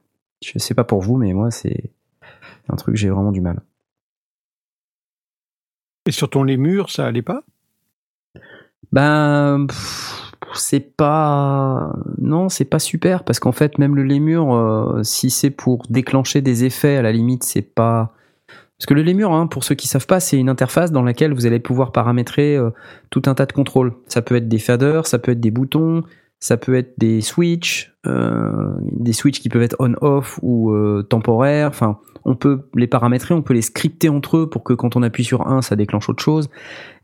Je 0.40 0.56
sais 0.60 0.72
pas 0.74 0.84
pour 0.84 1.00
vous, 1.00 1.16
mais 1.16 1.32
moi, 1.32 1.50
c'est 1.50 1.90
un 2.72 2.76
truc 2.76 2.96
j'ai 2.96 3.10
vraiment 3.10 3.32
du 3.32 3.40
mal. 3.40 3.60
Et 6.06 6.12
sur 6.12 6.30
ton 6.30 6.44
les 6.44 6.56
murs, 6.56 6.90
ça 6.90 7.06
allait 7.06 7.22
pas? 7.22 7.42
Ben, 8.92 9.66
c'est 10.54 10.96
pas. 10.96 11.92
Non, 12.18 12.48
c'est 12.48 12.64
pas 12.64 12.78
super 12.78 13.24
parce 13.24 13.38
qu'en 13.38 13.52
fait, 13.52 13.78
même 13.78 13.94
le 13.94 14.02
lémur, 14.02 14.54
euh, 14.54 15.02
si 15.02 15.30
c'est 15.30 15.50
pour 15.50 15.84
déclencher 15.90 16.40
des 16.40 16.64
effets, 16.64 16.96
à 16.96 17.02
la 17.02 17.12
limite, 17.12 17.44
c'est 17.44 17.62
pas. 17.62 18.14
Parce 18.78 18.86
que 18.86 18.94
le 18.94 19.02
lémur, 19.02 19.32
hein, 19.32 19.46
pour 19.46 19.62
ceux 19.62 19.74
qui 19.74 19.86
savent 19.86 20.06
pas, 20.06 20.20
c'est 20.20 20.38
une 20.38 20.48
interface 20.48 20.90
dans 20.90 21.02
laquelle 21.02 21.34
vous 21.34 21.46
allez 21.46 21.60
pouvoir 21.60 21.92
paramétrer 21.92 22.56
euh, 22.56 22.70
tout 23.10 23.22
un 23.26 23.34
tas 23.34 23.46
de 23.46 23.52
contrôles. 23.52 23.92
Ça 24.06 24.22
peut 24.22 24.36
être 24.36 24.48
des 24.48 24.58
faders, 24.58 25.06
ça 25.06 25.18
peut 25.18 25.32
être 25.32 25.40
des 25.40 25.50
boutons, 25.50 26.02
ça 26.40 26.56
peut 26.56 26.74
être 26.74 26.94
des 26.98 27.20
switches, 27.20 27.94
euh, 28.06 28.72
des 28.80 29.12
switches 29.12 29.40
qui 29.40 29.50
peuvent 29.50 29.62
être 29.62 29.76
on/off 29.78 30.40
ou 30.42 30.72
temporaires. 31.10 31.68
Enfin, 31.68 31.98
on 32.24 32.34
peut 32.34 32.62
les 32.74 32.86
paramétrer, 32.86 33.34
on 33.34 33.42
peut 33.42 33.54
les 33.54 33.62
scripter 33.62 34.08
entre 34.08 34.38
eux 34.38 34.50
pour 34.50 34.62
que 34.62 34.72
quand 34.72 34.96
on 34.96 35.02
appuie 35.02 35.24
sur 35.24 35.46
un, 35.46 35.62
ça 35.62 35.76
déclenche 35.76 36.08
autre 36.08 36.22
chose. 36.22 36.48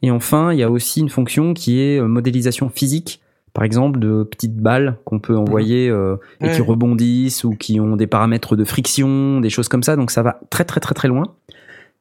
Et 0.02 0.10
enfin, 0.10 0.52
il 0.52 0.58
y 0.58 0.62
a 0.62 0.70
aussi 0.70 1.00
une 1.00 1.08
fonction 1.08 1.54
qui 1.54 1.80
est 1.80 1.98
euh, 1.98 2.06
modélisation 2.06 2.68
physique, 2.68 3.20
par 3.56 3.64
exemple 3.64 3.98
de 3.98 4.22
petites 4.22 4.56
balles 4.56 4.98
qu'on 5.04 5.18
peut 5.18 5.36
envoyer 5.36 5.88
euh, 5.88 6.16
et 6.42 6.50
qui 6.50 6.60
rebondissent 6.60 7.42
ou 7.44 7.52
qui 7.52 7.80
ont 7.80 7.96
des 7.96 8.06
paramètres 8.06 8.54
de 8.54 8.64
friction, 8.64 9.40
des 9.40 9.48
choses 9.48 9.68
comme 9.68 9.82
ça. 9.82 9.96
Donc 9.96 10.10
ça 10.10 10.22
va 10.22 10.40
très 10.50 10.64
très 10.64 10.80
très 10.80 10.94
très 10.94 11.08
loin. 11.08 11.34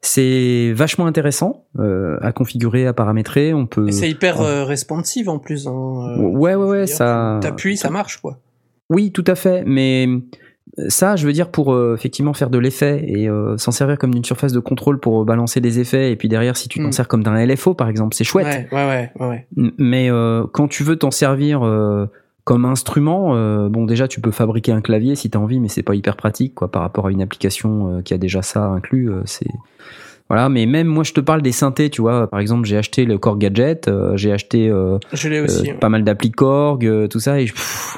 C'est 0.01 0.73
vachement 0.73 1.07
intéressant 1.07 1.63
euh, 1.79 2.17
à 2.21 2.31
configurer, 2.31 2.85
à 2.85 2.93
paramétrer. 2.93 3.53
On 3.53 3.65
peut. 3.65 3.89
C'est 3.89 4.09
hyper 4.09 4.41
euh, 4.41 4.65
responsive 4.65 5.29
en 5.29 5.39
plus. 5.39 5.65
Hein. 5.65 6.17
Ouais 6.19 6.55
ouais 6.55 6.65
ouais, 6.67 6.87
ça. 6.87 7.39
T'appuies, 7.41 7.77
ça 7.77 7.89
marche 7.89 8.17
quoi. 8.17 8.37
Oui, 8.89 9.11
tout 9.11 9.23
à 9.25 9.35
fait. 9.35 9.63
Mais 9.65 10.07
ça, 10.89 11.15
je 11.15 11.25
veux 11.25 11.33
dire, 11.33 11.49
pour 11.49 11.73
euh, 11.73 11.95
effectivement 11.95 12.33
faire 12.33 12.49
de 12.49 12.57
l'effet 12.57 13.03
et 13.07 13.29
euh, 13.29 13.57
s'en 13.57 13.71
servir 13.71 13.97
comme 13.97 14.13
d'une 14.13 14.25
surface 14.25 14.51
de 14.51 14.59
contrôle 14.59 14.99
pour 14.99 15.21
euh, 15.21 15.25
balancer 15.25 15.61
des 15.61 15.79
effets, 15.79 16.11
et 16.11 16.15
puis 16.15 16.27
derrière, 16.27 16.57
si 16.57 16.67
tu 16.67 16.79
t'en 16.79 16.87
Mm. 16.89 16.91
sers 16.91 17.07
comme 17.07 17.23
d'un 17.23 17.35
LFO, 17.45 17.73
par 17.73 17.87
exemple, 17.89 18.15
c'est 18.15 18.23
chouette. 18.23 18.67
Ouais, 18.71 18.85
ouais, 18.85 19.11
ouais, 19.25 19.47
Mais 19.77 20.09
euh, 20.11 20.43
quand 20.51 20.67
tu 20.67 20.83
veux 20.83 20.95
t'en 20.97 21.11
servir 21.11 21.63
euh, 21.65 22.07
comme 22.43 22.65
instrument, 22.65 23.35
euh, 23.35 23.69
bon, 23.69 23.85
déjà, 23.85 24.07
tu 24.07 24.21
peux 24.21 24.31
fabriquer 24.31 24.71
un 24.71 24.81
clavier 24.81 25.15
si 25.15 25.29
tu 25.29 25.37
as 25.37 25.41
envie, 25.41 25.59
mais 25.59 25.67
c'est 25.69 25.81
pas 25.83 25.95
hyper 25.95 26.15
pratique, 26.15 26.53
quoi, 26.55 26.69
par 26.69 26.81
rapport 26.81 27.07
à 27.07 27.11
une 27.11 27.21
application 27.21 27.97
euh, 27.97 28.01
qui 28.01 28.13
a 28.13 28.17
déjà 28.17 28.41
ça 28.41 28.65
inclus. 28.65 29.09
euh, 29.11 29.21
c'est 29.25 29.47
voilà, 30.27 30.49
mais 30.49 30.65
même 30.65 30.87
moi, 30.87 31.03
je 31.03 31.13
te 31.13 31.19
parle 31.21 31.43
des 31.43 31.51
synthés, 31.51 31.91
tu 31.91 32.01
vois. 32.01 32.27
Par 32.27 32.39
exemple, 32.39 32.65
j'ai 32.67 32.77
acheté 32.77 33.05
le 33.05 33.19
Korg 33.19 33.37
Gadget, 33.39 33.87
euh, 33.87 34.17
j'ai 34.17 34.31
acheté 34.31 34.69
euh, 34.69 34.97
Je 35.13 35.43
aussi. 35.43 35.71
pas 35.73 35.87
mal 35.89 36.03
d'applis 36.03 36.31
Korg, 36.31 37.07
tout 37.09 37.19
ça, 37.19 37.39
et 37.39 37.45
je- 37.45 37.53
pff, 37.53 37.97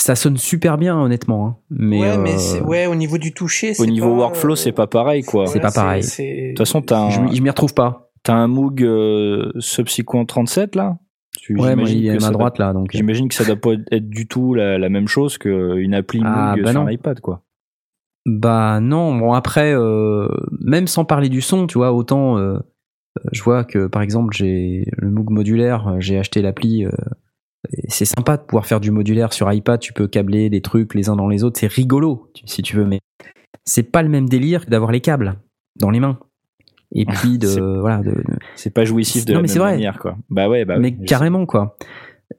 ça 0.00 0.14
sonne 0.14 0.36
super 0.36 0.78
bien, 0.78 0.98
honnêtement. 0.98 1.46
hein. 1.46 1.56
Mais, 1.70 2.00
ouais, 2.00 2.08
euh, 2.08 2.18
mais 2.18 2.60
ouais, 2.62 2.86
au 2.86 2.94
niveau 2.94 3.18
du 3.18 3.32
toucher, 3.32 3.70
Au 3.70 3.74
c'est 3.74 3.86
niveau 3.86 4.10
pas, 4.10 4.16
workflow, 4.16 4.52
euh, 4.52 4.56
c'est 4.56 4.72
pas 4.72 4.86
pareil, 4.86 5.22
quoi. 5.24 5.46
C'est 5.46 5.60
pas 5.60 5.70
pareil. 5.72 6.02
De 6.02 6.48
toute 6.50 6.58
façon, 6.58 6.82
t'as 6.82 7.10
je, 7.10 7.20
un, 7.20 7.24
m'y- 7.24 7.36
je 7.36 7.42
m'y 7.42 7.48
retrouve 7.50 7.74
pas. 7.74 8.10
t'as 8.22 8.34
un 8.34 8.46
Moog 8.48 8.82
euh, 8.82 9.50
Subsequent 9.58 10.24
37 10.24 10.76
là? 10.76 10.98
Tu- 11.38 11.58
Ouais, 11.58 11.76
moi, 11.76 11.88
il 11.88 12.08
à 12.10 12.14
ça 12.14 12.26
ma 12.26 12.30
doit- 12.30 12.38
droite 12.38 12.58
là, 12.58 12.72
donc. 12.72 12.94
euh, 12.94 12.98
J'imagine 12.98 13.28
que 13.28 13.34
ça 13.34 13.44
doit 13.44 13.56
pas 13.56 13.70
être 13.90 14.08
du 14.08 14.26
tout 14.26 14.54
la, 14.54 14.78
la 14.78 14.88
même 14.88 15.08
chose 15.08 15.38
qu'une 15.38 15.94
appli 15.94 16.20
Ah, 16.24 16.52
Moog 16.54 16.64
bah 16.64 16.72
sur 16.72 16.80
non. 16.80 16.86
un 16.86 16.90
iPad, 16.90 17.20
quoi. 17.20 17.42
Bah 18.26 18.80
non, 18.80 19.14
bon 19.16 19.32
après, 19.32 19.72
euh, 19.74 20.28
même 20.60 20.86
sans 20.86 21.04
parler 21.04 21.28
du 21.28 21.40
son, 21.40 21.66
tu 21.66 21.78
vois, 21.78 21.92
autant 21.92 22.36
euh, 22.36 22.54
euh, 22.56 22.60
je 23.32 23.42
vois 23.42 23.64
que 23.64 23.86
par 23.86 24.02
exemple 24.02 24.36
j'ai 24.36 24.84
le 24.98 25.10
Moog 25.10 25.30
modulaire, 25.30 25.88
euh, 25.88 25.96
j'ai 26.00 26.18
acheté 26.18 26.42
l'appli, 26.42 26.84
euh, 26.84 26.90
c'est 27.88 28.04
sympa 28.04 28.36
de 28.36 28.42
pouvoir 28.42 28.66
faire 28.66 28.80
du 28.80 28.90
modulaire 28.90 29.32
sur 29.32 29.52
iPad, 29.52 29.80
tu 29.80 29.92
peux 29.92 30.06
câbler 30.06 30.48
des 30.50 30.60
trucs 30.60 30.94
les 30.94 31.08
uns 31.08 31.16
dans 31.16 31.28
les 31.28 31.44
autres, 31.44 31.58
c'est 31.58 31.66
rigolo 31.72 32.30
si 32.44 32.62
tu 32.62 32.76
veux, 32.76 32.84
mais 32.86 33.00
c'est 33.64 33.82
pas 33.82 34.02
le 34.02 34.08
même 34.08 34.28
délire 34.28 34.64
que 34.66 34.70
d'avoir 34.70 34.92
les 34.92 35.00
câbles 35.00 35.36
dans 35.76 35.90
les 35.90 36.00
mains. 36.00 36.18
Et 36.92 37.04
puis 37.06 37.38
de 37.38 37.46
C'est- 37.46 37.60
voilà, 37.60 37.98
de, 37.98 38.10
de- 38.12 38.22
C'est 38.56 38.70
pas 38.72 38.84
jouissif 38.84 39.24
de 39.24 39.32
Non, 39.32 39.38
la 39.38 39.42
mais 39.42 39.48
même 39.48 39.52
c'est 39.52 39.58
vrai. 39.58 39.72
manière, 39.72 39.98
quoi. 39.98 40.16
Bah 40.30 40.48
ouais, 40.48 40.64
bah 40.64 40.78
mais 40.78 40.88
oui, 40.88 40.94
je 40.94 41.00
sais. 41.00 41.06
carrément 41.06 41.44
quoi. 41.46 41.76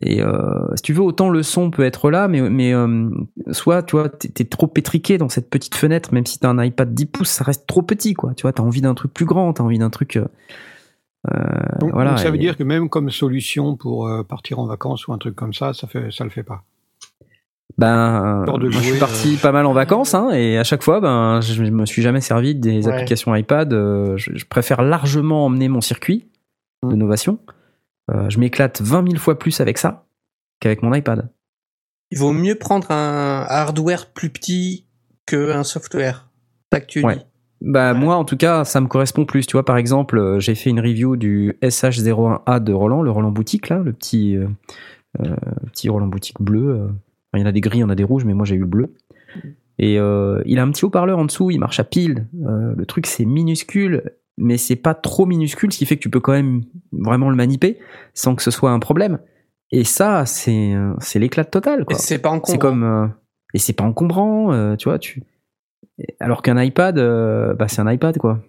Et 0.01 0.21
euh, 0.21 0.31
si 0.75 0.83
tu 0.83 0.93
veux, 0.93 1.01
autant 1.01 1.29
le 1.29 1.41
son 1.43 1.71
peut 1.71 1.83
être 1.83 2.11
là, 2.11 2.27
mais, 2.27 2.41
mais 2.49 2.73
euh, 2.73 3.09
soit 3.51 3.81
tu 3.83 3.95
vois, 3.97 4.07
t'es 4.07 4.45
trop 4.45 4.67
pétriqué 4.67 5.17
dans 5.17 5.29
cette 5.29 5.49
petite 5.49 5.75
fenêtre, 5.75 6.13
même 6.13 6.25
si 6.27 6.39
t'as 6.39 6.49
un 6.49 6.63
iPad 6.63 6.93
10 6.93 7.05
pouces, 7.07 7.29
ça 7.31 7.43
reste 7.43 7.65
trop 7.67 7.81
petit 7.81 8.13
quoi. 8.13 8.33
Tu 8.35 8.43
vois, 8.43 8.53
t'as 8.53 8.63
envie 8.63 8.81
d'un 8.81 8.93
truc 8.93 9.13
plus 9.13 9.25
grand, 9.25 9.51
t'as 9.53 9.63
envie 9.63 9.79
d'un 9.79 9.89
truc. 9.89 10.15
euh, 10.17 10.25
donc, 11.79 11.91
voilà. 11.93 12.11
donc 12.11 12.19
ça 12.19 12.29
veut 12.29 12.35
et- 12.37 12.39
dire 12.39 12.55
que 12.57 12.63
même 12.63 12.89
comme 12.89 13.09
solution 13.11 13.75
pour 13.75 14.07
euh, 14.07 14.23
partir 14.23 14.59
en 14.59 14.65
vacances 14.65 15.07
ou 15.07 15.13
un 15.13 15.17
truc 15.17 15.35
comme 15.35 15.53
ça, 15.53 15.73
ça 15.73 15.87
fait 15.87 16.11
ça 16.11 16.23
le 16.23 16.29
fait 16.29 16.43
pas. 16.43 16.63
Ben, 17.77 18.43
moi, 18.45 18.59
je 18.69 18.77
suis 18.79 18.89
jouer, 18.89 18.99
parti 18.99 19.35
euh, 19.35 19.41
pas 19.41 19.51
mal 19.53 19.65
en 19.65 19.73
vacances, 19.73 20.13
hein, 20.13 20.31
et 20.31 20.57
à 20.57 20.63
chaque 20.63 20.83
fois, 20.83 20.99
ben, 20.99 21.39
je 21.39 21.63
me 21.63 21.85
suis 21.85 22.01
jamais 22.01 22.19
servi 22.19 22.53
des 22.55 22.87
Ouais. 22.87 22.93
applications 22.93 23.33
iPad. 23.35 23.71
euh, 23.73 24.17
je, 24.17 24.31
je 24.35 24.45
préfère 24.45 24.81
largement 24.81 25.45
emmener 25.45 25.69
mon 25.69 25.79
circuit 25.81 26.27
de 26.83 26.93
Mm. 26.95 26.97
novation. 26.97 27.39
Euh, 28.11 28.29
je 28.29 28.39
m'éclate 28.39 28.81
20 28.81 29.03
000 29.07 29.17
fois 29.17 29.37
plus 29.39 29.61
avec 29.61 29.77
ça 29.77 30.05
qu'avec 30.59 30.81
mon 30.83 30.93
iPad. 30.93 31.29
Il 32.11 32.17
vaut 32.17 32.33
mieux 32.33 32.55
prendre 32.55 32.89
un 32.91 33.45
hardware 33.47 34.07
plus 34.11 34.29
petit 34.29 34.85
qu'un 35.25 35.63
software. 35.63 36.27
Ça 36.73 36.81
que 36.81 36.87
tu 36.87 37.03
Ouais. 37.05 37.17
dis? 37.17 37.21
Bah 37.61 37.93
Ouais. 37.93 37.99
moi 37.99 38.15
en 38.15 38.23
tout 38.25 38.37
cas 38.37 38.63
ça 38.63 38.79
me 38.81 38.87
correspond 38.87 39.25
plus. 39.25 39.45
Tu 39.45 39.53
vois 39.53 39.65
par 39.65 39.77
exemple 39.77 40.17
euh, 40.17 40.39
j'ai 40.39 40.55
fait 40.55 40.69
une 40.69 40.79
review 40.79 41.15
du 41.17 41.53
SH01A 41.61 42.59
de 42.63 42.73
Roland, 42.73 43.01
le 43.01 43.11
Roland 43.11 43.31
boutique 43.31 43.69
là, 43.69 43.79
le 43.79 43.91
petit 43.93 44.37
euh, 44.37 44.47
euh, 45.21 45.35
petit 45.71 45.89
Roland 45.89 46.07
boutique 46.07 46.41
bleu. 46.41 46.83
Enfin, 46.85 47.37
il 47.37 47.39
y 47.41 47.43
en 47.43 47.47
a 47.47 47.51
des 47.51 47.61
gris, 47.61 47.79
il 47.79 47.81
y 47.81 47.83
en 47.83 47.89
a 47.89 47.95
des 47.95 48.03
rouges, 48.03 48.25
mais 48.25 48.33
moi 48.33 48.45
j'ai 48.45 48.55
eu 48.55 48.59
le 48.59 48.65
bleu. 48.65 48.93
Et 49.77 49.97
euh, 49.99 50.41
il 50.45 50.59
a 50.59 50.63
un 50.63 50.71
petit 50.71 50.83
haut-parleur 50.85 51.19
en 51.19 51.25
dessous, 51.25 51.51
il 51.51 51.59
marche 51.59 51.79
à 51.79 51.83
pile. 51.83 52.27
Euh, 52.45 52.73
le 52.75 52.85
truc 52.85 53.05
c'est 53.07 53.25
minuscule, 53.25 54.03
mais 54.37 54.57
c'est 54.57 54.75
pas 54.75 54.93
trop 54.93 55.25
minuscule, 55.25 55.71
ce 55.71 55.77
qui 55.77 55.85
fait 55.85 55.95
que 55.95 56.01
tu 56.01 56.09
peux 56.09 56.19
quand 56.19 56.31
même 56.33 56.63
vraiment 56.91 57.29
le 57.29 57.35
maniper 57.35 57.77
sans 58.13 58.35
que 58.35 58.43
ce 58.43 58.51
soit 58.51 58.71
un 58.71 58.79
problème. 58.79 59.19
Et 59.71 59.83
ça 59.83 60.25
c'est 60.25 60.73
c'est 60.99 61.19
l'éclat 61.19 61.45
total. 61.45 61.81
Et 61.81 61.85
Quoi. 61.85 61.95
c'est 61.97 62.19
pas 62.19 62.29
encombrant. 62.29 62.51
C'est 62.53 62.57
comme 62.57 63.13
et 63.53 63.59
c'est 63.59 63.73
pas 63.73 63.83
encombrant, 63.83 64.75
tu 64.77 64.89
vois. 64.89 64.97
Tu 64.99 65.23
alors 66.19 66.41
qu'un 66.41 66.61
iPad, 66.61 66.97
euh, 66.97 67.53
bah 67.53 67.67
c'est 67.67 67.81
un 67.81 67.91
iPad 67.91 68.17
quoi. 68.17 68.41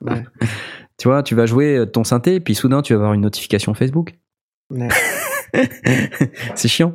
Ouais. 0.00 0.24
tu 0.98 1.08
vois, 1.08 1.22
tu 1.22 1.34
vas 1.34 1.46
jouer 1.46 1.84
ton 1.92 2.04
synthé, 2.04 2.40
puis 2.40 2.54
soudain 2.54 2.82
tu 2.82 2.92
vas 2.94 2.98
avoir 2.98 3.12
une 3.14 3.22
notification 3.22 3.74
Facebook. 3.74 4.18
Ouais. 4.70 4.88
c'est 6.54 6.68
chiant. 6.68 6.94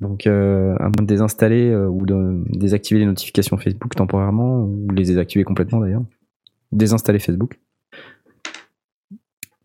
Donc, 0.00 0.26
euh, 0.26 0.74
à 0.78 0.84
moins 0.84 1.00
de 1.00 1.06
désinstaller 1.06 1.70
euh, 1.70 1.86
ou 1.86 2.04
de 2.04 2.42
désactiver 2.50 3.00
les 3.00 3.06
notifications 3.06 3.56
Facebook 3.56 3.94
temporairement, 3.94 4.60
ou 4.60 4.88
les 4.90 5.04
désactiver 5.04 5.44
complètement 5.44 5.80
d'ailleurs. 5.80 6.04
Désinstaller 6.72 7.18
Facebook. 7.18 7.58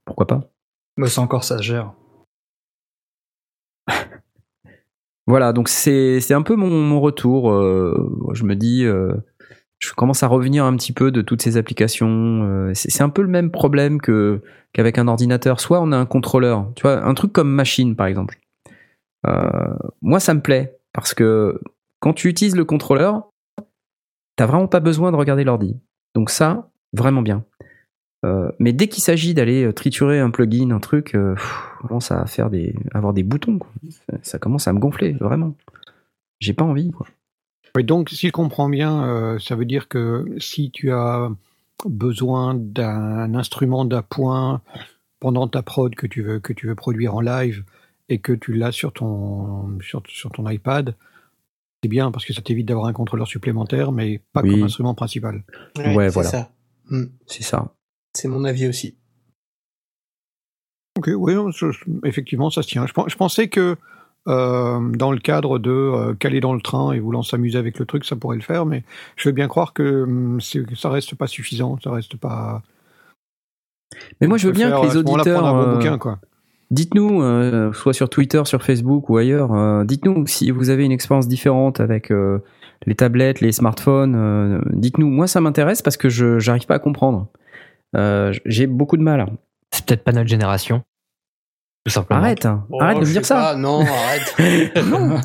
Pourquoi 0.06 0.28
pas? 0.28 0.50
Moi, 0.98 1.10
c'est 1.10 1.20
encore 1.20 1.44
ça, 1.44 1.58
se 1.58 1.64
gère. 1.64 1.94
Voilà, 5.32 5.54
donc 5.54 5.70
c'est 5.70 6.34
un 6.34 6.42
peu 6.42 6.58
mon, 6.58 7.00
retour. 7.00 7.54
euh, 7.54 7.96
je 8.34 8.44
me 8.44 8.54
dis, 8.54 8.84
euh, 8.84 9.14
je 9.80 9.94
commence 9.94 10.24
à 10.24 10.28
revenir 10.28 10.66
un 10.66 10.76
petit 10.76 10.92
peu 10.92 11.10
de 11.10 11.22
toutes 11.22 11.42
ces 11.42 11.56
applications. 11.56 12.44
Euh, 12.44 12.72
c'est 12.74 13.02
un 13.02 13.08
peu 13.08 13.22
le 13.22 13.30
même 13.30 13.50
problème 13.50 14.02
que 14.02 14.42
qu'avec 14.74 14.98
un 14.98 15.08
ordinateur. 15.08 15.62
Soit 15.62 15.80
on 15.80 15.94
a 15.94 15.98
un 15.98 16.06
contrôleur, 16.06 16.70
tu 16.76 16.82
vois, 16.82 17.06
un 17.06 17.14
truc 17.14 17.32
comme 17.32 17.50
machine 17.50 17.96
par 17.96 18.08
exemple. 18.08 18.42
Moi, 20.02 20.20
ça 20.20 20.34
me 20.34 20.42
plaît 20.42 20.78
parce 20.92 21.14
que 21.14 21.62
quand 22.02 22.12
tu 22.12 22.28
utilises 22.28 22.58
le 22.58 22.66
contrôleur, 22.66 23.30
t'as 24.36 24.48
vraiment 24.48 24.68
pas 24.68 24.82
besoin 24.82 25.14
de 25.14 25.16
regarder 25.16 25.46
l'ordi. 25.46 25.80
Donc 26.14 26.30
ça, 26.30 26.70
vraiment 26.92 27.22
bien. 27.22 27.46
Euh, 28.24 28.52
mais 28.60 28.72
dès 28.72 28.88
qu'il 28.88 29.02
s'agit 29.04 29.34
d'aller 29.34 29.64
euh, 29.64 29.74
triturer 29.74 30.20
un 30.20 30.30
plugin, 30.30 30.70
un 30.72 30.80
truc, 30.80 31.16
euh, 31.16 31.34
pff, 31.34 31.64
commence 31.82 32.12
à 32.12 32.26
faire 32.28 32.50
des, 32.50 32.76
avoir 32.94 33.14
des 33.14 33.24
boutons. 33.24 33.58
quoi. 33.58 33.72
Ça 34.22 34.38
commence 34.38 34.68
à 34.68 34.74
me 34.74 34.80
gonfler, 34.80 35.14
vraiment. 35.14 35.56
J'ai 36.40 36.54
pas 36.54 36.64
envie. 36.66 36.92
Quoi. 36.92 37.08
Oui, 37.76 37.84
donc, 37.84 38.10
si 38.10 38.28
je 38.28 38.32
comprends 38.32 38.70
bien, 38.70 39.04
euh, 39.06 39.40
ça 39.40 39.56
veut 39.56 39.66
dire 39.66 39.88
que 39.88 40.26
si 40.38 40.70
tu 40.72 40.92
as 40.92 41.30
besoin 41.86 42.54
d'un 42.54 43.34
instrument 43.34 43.86
d'appoint 43.86 44.62
pendant 45.20 45.48
ta 45.48 45.64
prod 45.64 45.96
que 45.96 46.06
tu 46.06 46.22
veux, 46.22 46.40
que 46.40 46.54
tu 46.54 46.68
veux 46.68 46.76
produire 46.76 47.16
en 47.16 47.22
live 47.22 47.64
et 48.10 48.20
que 48.20 48.34
tu 48.34 48.54
l'as 48.54 48.72
sur 48.72 48.94
ton, 48.94 49.80
sur, 49.82 50.04
sur 50.08 50.32
ton 50.32 50.48
iPad, 50.48 50.96
c'est 51.82 51.90
bien 51.90 52.12
parce 52.12 52.26
que 52.26 52.34
ça 52.34 52.42
t'évite 52.44 52.68
d'avoir 52.68 52.86
un 52.86 52.94
contrôleur 52.94 53.28
supplémentaire, 53.28 53.92
mais 53.92 54.22
pas 54.34 54.42
Oui. 54.44 54.52
comme 54.52 54.64
instrument 54.64 54.94
principal. 54.94 55.44
Ouais, 55.78 56.10
c'est 56.10 56.10
voilà. 56.10 56.30
ça. 56.30 56.52
Hmm. 56.90 57.06
C'est 57.26 57.44
ça. 57.44 57.74
C'est 58.16 58.28
mon 58.28 58.44
avis 58.44 58.68
aussi. 58.68 58.96
Ok, 60.98 61.10
oui, 61.16 61.34
non, 61.34 61.52
je- 61.52 61.72
je- 61.72 61.86
effectivement, 62.04 62.50
ça 62.50 62.62
se 62.62 62.68
tient. 62.68 62.86
Je, 62.86 62.94
pen- 62.94 63.06
je 63.08 63.16
pensais 63.16 63.48
que 63.48 63.78
euh, 64.28 64.80
dans 64.92 65.12
le 65.12 65.20
cadre 65.20 65.58
de 65.58 65.72
euh, 65.72 66.14
caler 66.14 66.42
dans 66.42 66.54
le 66.54 66.62
train 66.62 66.92
et 66.92 67.00
voulant 67.00 67.24
s'amuser 67.24 67.58
avec 67.58 67.80
le 67.80 67.86
truc, 67.86 68.06
ça 68.06 68.16
pourrait 68.16 68.36
le 68.36 68.44
faire, 68.44 68.66
mais 68.66 68.84
je 69.16 69.30
veux 69.30 69.34
bien 69.34 69.48
croire 69.48 69.74
que 69.74 70.04
hum, 70.04 70.40
ça 70.76 70.90
reste 70.90 71.16
pas 71.16 71.28
suffisant, 71.28 71.80
ça 71.84 71.92
reste 71.92 72.18
pas. 72.18 72.62
Mais 74.20 74.28
moi, 74.28 74.38
je 74.38 74.48
veux 74.48 74.54
bien 74.54 74.70
faire, 74.70 74.82
que 74.82 74.88
les 74.88 74.98
auditeurs. 74.98 75.24
prendre 75.42 75.48
un 75.48 75.64
bon 75.64 75.70
euh, 75.72 75.76
bouquin, 75.76 75.98
quoi. 75.98 76.20
Dites-nous, 76.70 77.22
euh, 77.22 77.74
soit 77.74 77.94
sur 77.94 78.10
Twitter, 78.10 78.42
sur 78.46 78.64
Facebook 78.64 79.10
ou 79.10 79.18
ailleurs, 79.18 79.54
euh, 79.54 79.84
dites-nous 79.84 80.26
si 80.28 80.52
vous 80.52 80.70
avez 80.70 80.86
une 80.86 80.92
expérience 80.94 81.28
différente 81.28 81.80
avec 81.82 82.12
euh, 82.12 82.40
les 82.86 82.96
tablettes, 82.96 83.42
les 83.42 83.52
smartphones. 83.52 84.16
euh, 84.16 84.62
dites-nous. 84.72 85.08
Moi, 85.10 85.28
ça 85.28 85.42
m'intéresse 85.42 85.82
parce 85.82 85.98
que 85.98 86.08
je 86.10 86.40
j'arrive 86.40 86.66
pas 86.68 86.76
à 86.76 86.80
comprendre. 86.80 87.28
Euh, 87.96 88.34
J'ai 88.46 88.68
beaucoup 88.68 88.98
de 88.98 89.04
mal. 89.04 89.26
C'est 89.72 89.86
peut-être 89.86 90.04
pas 90.04 90.12
notre 90.12 90.30
génération. 90.30 90.84
Tout 91.86 91.92
simplement. 91.92 92.20
Arrête, 92.22 92.46
hein. 92.46 92.66
Oh, 92.70 92.82
arrête 92.82 93.00
de 93.00 93.06
me 93.06 93.12
dire 93.12 93.26
ça. 93.26 93.36
pas, 93.36 93.56
non, 93.56 93.82
arrête. 93.82 94.36
non. 94.86 95.20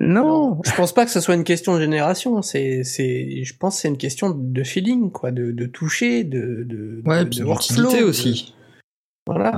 non. 0.00 0.60
Je 0.64 0.74
pense 0.74 0.92
pas 0.92 1.04
que 1.04 1.10
ce 1.10 1.20
soit 1.20 1.34
une 1.34 1.44
question 1.44 1.74
de 1.74 1.80
génération. 1.80 2.42
C'est, 2.42 2.82
c'est, 2.84 3.44
je 3.44 3.56
pense 3.56 3.76
que 3.76 3.80
c'est 3.82 3.88
une 3.88 3.96
question 3.98 4.30
de 4.30 4.62
feeling, 4.64 5.10
quoi, 5.10 5.30
de, 5.30 5.52
de 5.52 5.66
toucher, 5.66 6.24
de, 6.24 6.64
de, 6.66 7.02
Ouais, 7.04 7.24
de, 7.24 7.30
de 7.30 7.44
workflow, 7.44 7.92
de- 7.92 8.04
aussi. 8.04 8.54
Voilà. 9.26 9.52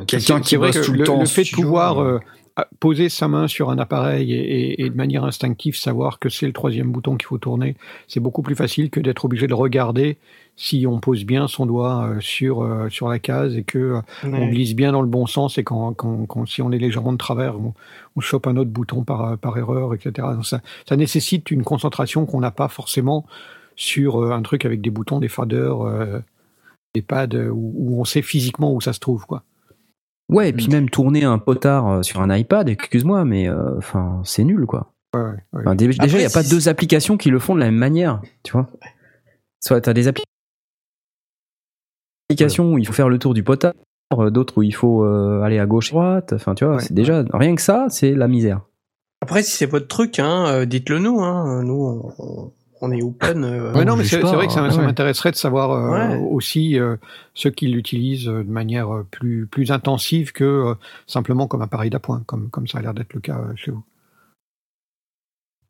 Euh, 0.00 0.04
Quelqu'un 0.04 0.40
qui 0.40 0.56
bosse 0.56 0.76
que 0.76 0.84
tout 0.84 0.92
le, 0.92 1.04
temps. 1.04 1.20
Le 1.20 1.26
fait 1.26 1.44
de 1.44 1.50
pouvoir 1.50 2.02
euh, 2.02 2.18
poser 2.80 3.08
sa 3.08 3.28
main 3.28 3.48
sur 3.48 3.70
un 3.70 3.78
appareil 3.78 4.32
et, 4.32 4.36
et- 4.40 4.82
et 4.84 4.90
de 4.90 4.94
manière 4.96 5.24
instinctive 5.24 5.76
savoir 5.76 6.18
que 6.18 6.28
c'est 6.28 6.46
le 6.46 6.52
troisième 6.52 6.92
bouton 6.92 7.16
qu'il 7.16 7.26
faut 7.26 7.38
tourner, 7.38 7.76
c'est 8.08 8.20
beaucoup 8.20 8.42
plus 8.42 8.54
facile 8.54 8.90
que 8.90 9.00
d'être 9.00 9.24
obligé 9.24 9.46
de 9.46 9.54
regarder 9.54 10.18
si 10.54 10.86
on 10.86 11.00
pose 11.00 11.24
bien 11.24 11.48
son 11.48 11.64
doigt 11.64 12.04
euh, 12.08 12.20
sur, 12.20 12.62
euh, 12.62 12.90
sur 12.90 13.08
la 13.08 13.18
case 13.18 13.56
et 13.56 13.62
que 13.64 13.78
euh, 13.78 14.00
on 14.24 14.48
glisse 14.50 14.74
bien 14.74 14.92
dans 14.92 15.00
le 15.00 15.08
bon 15.08 15.26
sens 15.26 15.56
et 15.56 15.64
quand, 15.64 15.94
quand, 15.94 16.26
quand- 16.26 16.46
si 16.46 16.60
on 16.60 16.70
est 16.72 16.78
légèrement 16.78 17.12
de 17.12 17.16
travers, 17.18 17.58
on, 17.58 17.72
on 18.16 18.20
chope 18.20 18.46
un 18.46 18.56
autre 18.58 18.70
bouton 18.70 19.02
par, 19.02 19.38
par 19.38 19.56
erreur, 19.56 19.94
etc. 19.94 20.28
Donc 20.34 20.44
ça, 20.44 20.60
ça 20.86 20.96
nécessite 20.96 21.50
une 21.50 21.62
concentration 21.64 22.26
qu'on 22.26 22.40
n'a 22.40 22.50
pas 22.50 22.68
forcément 22.68 23.24
sur 23.76 24.30
un 24.30 24.42
truc 24.42 24.66
avec 24.66 24.82
des 24.82 24.90
boutons, 24.90 25.20
des 25.20 25.28
faders, 25.28 25.80
euh, 25.86 26.18
des 26.94 27.00
pads 27.02 27.34
où, 27.50 27.72
où 27.74 28.00
on 28.00 28.04
sait 28.04 28.20
physiquement 28.20 28.74
où 28.74 28.82
ça 28.82 28.92
se 28.92 29.00
trouve. 29.00 29.24
quoi. 29.24 29.42
Ouais, 30.32 30.48
et 30.48 30.52
puis 30.52 30.68
même 30.68 30.88
tourner 30.90 31.24
un 31.24 31.38
potard 31.38 31.88
euh, 31.88 32.02
sur 32.02 32.20
un 32.20 32.34
iPad, 32.34 32.68
excuse-moi, 32.68 33.24
mais 33.24 33.48
euh, 33.48 33.76
enfin, 33.78 34.20
c'est 34.24 34.44
nul, 34.44 34.66
quoi. 34.66 34.92
Ouais, 35.14 35.20
ouais, 35.20 35.28
ouais. 35.52 35.60
Enfin, 35.60 35.74
dé- 35.74 35.86
déjà, 35.88 36.06
il 36.18 36.20
n'y 36.20 36.24
a 36.24 36.30
pas 36.30 36.42
si- 36.42 36.50
deux 36.50 36.68
applications 36.68 37.16
qui 37.16 37.30
le 37.30 37.38
font 37.38 37.54
de 37.54 37.60
la 37.60 37.66
même 37.66 37.76
manière, 37.76 38.20
tu 38.42 38.52
vois. 38.52 38.68
Soit 39.60 39.80
tu 39.82 39.90
as 39.90 39.94
des 39.94 40.08
appli- 40.08 40.22
applications 42.30 42.72
où 42.74 42.78
il 42.78 42.86
faut 42.86 42.92
faire 42.92 43.08
le 43.08 43.18
tour 43.18 43.34
du 43.34 43.42
potard, 43.42 43.74
euh, 44.18 44.30
d'autres 44.30 44.58
où 44.58 44.62
il 44.62 44.74
faut 44.74 45.04
euh, 45.04 45.42
aller 45.42 45.58
à 45.58 45.66
gauche, 45.66 45.90
à 45.90 45.92
droite. 45.94 46.32
Enfin, 46.32 46.54
tu 46.54 46.64
vois, 46.64 46.76
Ouais, 46.76 46.82
c'est 46.82 46.94
déjà 46.94 47.24
rien 47.32 47.54
que 47.54 47.62
ça, 47.62 47.86
c'est 47.90 48.14
la 48.14 48.28
misère. 48.28 48.60
Après, 49.20 49.42
si 49.42 49.56
c'est 49.56 49.66
votre 49.66 49.86
truc, 49.88 50.18
hein, 50.18 50.64
dites-le 50.66 50.98
nous. 50.98 51.20
Hein. 51.20 51.62
Nous, 51.62 52.12
on, 52.18 52.52
on- 52.82 52.92
est 52.92 53.02
open. 53.02 53.44
euh, 53.44 53.72
Ouais, 53.72 53.84
non, 53.84 53.94
on 53.94 53.96
mais 53.96 54.04
c'est 54.04 54.20
vrai 54.20 54.46
que 54.46 54.52
ça, 54.52 54.62
hein. 54.64 54.70
ça 54.70 54.78
Ouais. 54.78 54.84
m'intéresserait 54.86 55.30
de 55.30 55.36
savoir 55.36 55.70
euh, 55.70 55.90
Ouais. 55.90 56.16
aussi 56.30 56.78
euh, 56.78 56.96
ceux 57.34 57.50
qui 57.50 57.68
l'utilisent 57.68 58.28
euh, 58.28 58.42
de 58.44 58.50
manière 58.50 58.88
plus, 59.10 59.46
plus 59.46 59.70
intensive 59.70 60.32
que 60.32 60.44
euh, 60.44 60.74
simplement 61.06 61.46
comme 61.46 61.62
appareil 61.62 61.88
d'appoint, 61.90 62.22
comme, 62.26 62.50
comme 62.50 62.66
ça 62.66 62.78
a 62.78 62.82
l'air 62.82 62.92
d'être 62.94 63.14
le 63.14 63.20
cas 63.20 63.38
euh, 63.38 63.52
chez 63.56 63.70
vous. 63.70 63.82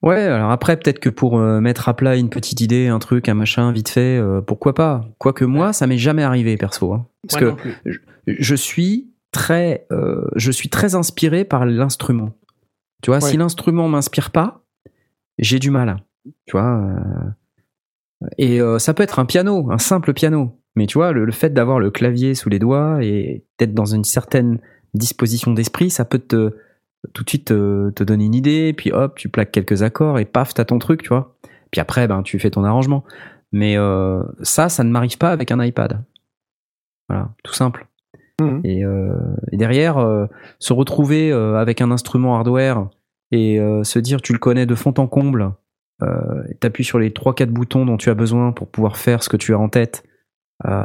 Ouais, 0.03 0.21
alors 0.23 0.51
après, 0.51 0.77
peut-être 0.77 0.99
que 0.99 1.09
pour 1.09 1.39
euh, 1.39 1.61
mettre 1.61 1.89
à 1.89 1.95
plat 1.95 2.17
une 2.17 2.29
petite 2.29 2.61
idée, 2.61 2.89
un 2.89 2.99
truc, 2.99 3.29
un 3.29 3.35
machin, 3.35 3.71
vite 3.71 3.89
fait, 3.89 4.19
euh, 4.19 4.41
pourquoi 4.41 4.75
pas? 4.75 5.05
Quoique 5.19 5.45
moi, 5.45 5.73
ça 5.73 5.87
m'est 5.87 5.99
jamais 5.99 6.25
arrivé, 6.25 6.57
perso. 6.57 6.93
hein. 6.93 7.07
Parce 7.29 7.41
moi 7.41 7.53
que 7.53 7.57
non 7.69 7.75
plus. 7.85 8.03
je 8.27 8.55
suis 8.57 9.13
très, 9.31 9.87
euh, 9.93 10.25
je 10.35 10.51
suis 10.51 10.69
très 10.71 10.97
inspiré 10.97 11.45
par 11.45 11.65
l'instrument. 11.67 12.33
Tu 13.01 13.11
vois, 13.11 13.23
Ouais. 13.23 13.31
si 13.31 13.37
l'instrument 13.37 13.87
m'inspire 13.89 14.33
pas, 14.33 14.65
j'ai 15.39 15.61
du 15.61 15.71
mal. 15.71 16.03
Tu 16.47 16.53
vois. 16.53 16.79
euh, 18.23 18.29
et 18.39 18.61
euh, 18.61 18.79
ça 18.79 18.95
peut 18.95 19.03
être 19.03 19.19
un 19.19 19.25
piano, 19.25 19.71
un 19.71 19.79
simple 19.79 20.13
piano. 20.13 20.59
Mais 20.77 20.87
tu 20.87 20.99
vois, 20.99 21.13
le, 21.13 21.25
le 21.25 21.33
fait 21.33 21.51
d'avoir 21.51 21.79
le 21.79 21.91
clavier 21.91 22.35
sous 22.35 22.49
les 22.49 22.59
doigts 22.59 23.03
et 23.03 23.45
d'être 23.59 23.75
dans 23.75 23.85
une 23.85 24.05
certaine 24.05 24.59
disposition 24.95 25.53
d'esprit, 25.53 25.91
ça 25.91 26.05
peut 26.05 26.19
te 26.19 26.55
tout 27.15 27.25
de 27.25 27.29
suite 27.29 27.47
te, 27.47 27.91
te 27.91 28.05
donner 28.05 28.27
une 28.27 28.35
idée, 28.35 28.73
puis 28.73 28.93
hop, 28.93 29.17
tu 29.17 29.29
plaques 29.29 29.51
quelques 29.51 29.83
accords 29.83 30.19
et 30.19 30.25
paf, 30.25 30.55
t'as 30.55 30.65
ton 30.65 30.79
truc, 30.79 31.03
tu 31.03 31.09
vois. 31.09 31.37
Puis 31.73 31.81
après, 31.81 32.07
ben, 32.07 32.23
tu 32.23 32.39
fais 32.39 32.51
ton 32.51 32.65
arrangement. 32.65 33.03
Mais 33.51 33.77
euh, 33.77 34.23
ça, 34.43 34.69
ça 34.69 34.85
ne 34.85 34.91
m'arrive 34.91 35.19
pas 35.19 35.31
avec 35.31 35.51
un 35.51 35.63
iPad. 35.63 36.03
Voilà, 37.09 37.31
tout 37.43 37.55
simple. 37.55 37.87
Mhm. 38.41 38.61
Et, 38.65 38.85
euh, 38.85 39.15
et 39.51 39.57
derrière, 39.57 39.99
euh, 39.99 40.27
se 40.59 40.73
retrouver 40.73 41.33
euh, 41.33 41.57
avec 41.57 41.81
un 41.81 41.91
instrument 41.91 42.37
hardware 42.37 42.89
et 43.31 43.59
euh, 43.59 43.83
se 43.85 43.99
dire 43.99 44.23
tu 44.23 44.33
le 44.33 44.39
connais 44.39 44.65
de 44.67 44.75
fond 44.75 44.95
en 44.97 45.07
comble, 45.07 45.53
euh, 46.03 46.43
t'appuies 46.61 46.85
sur 46.85 46.99
les 46.99 47.11
3-4 47.11 47.47
boutons 47.47 47.87
dont 47.87 47.97
tu 47.97 48.11
as 48.11 48.15
besoin 48.15 48.53
pour 48.53 48.69
pouvoir 48.69 48.97
faire 48.97 49.23
ce 49.23 49.29
que 49.29 49.37
tu 49.37 49.55
as 49.55 49.59
en 49.59 49.69
tête, 49.69 50.03
euh, 50.67 50.83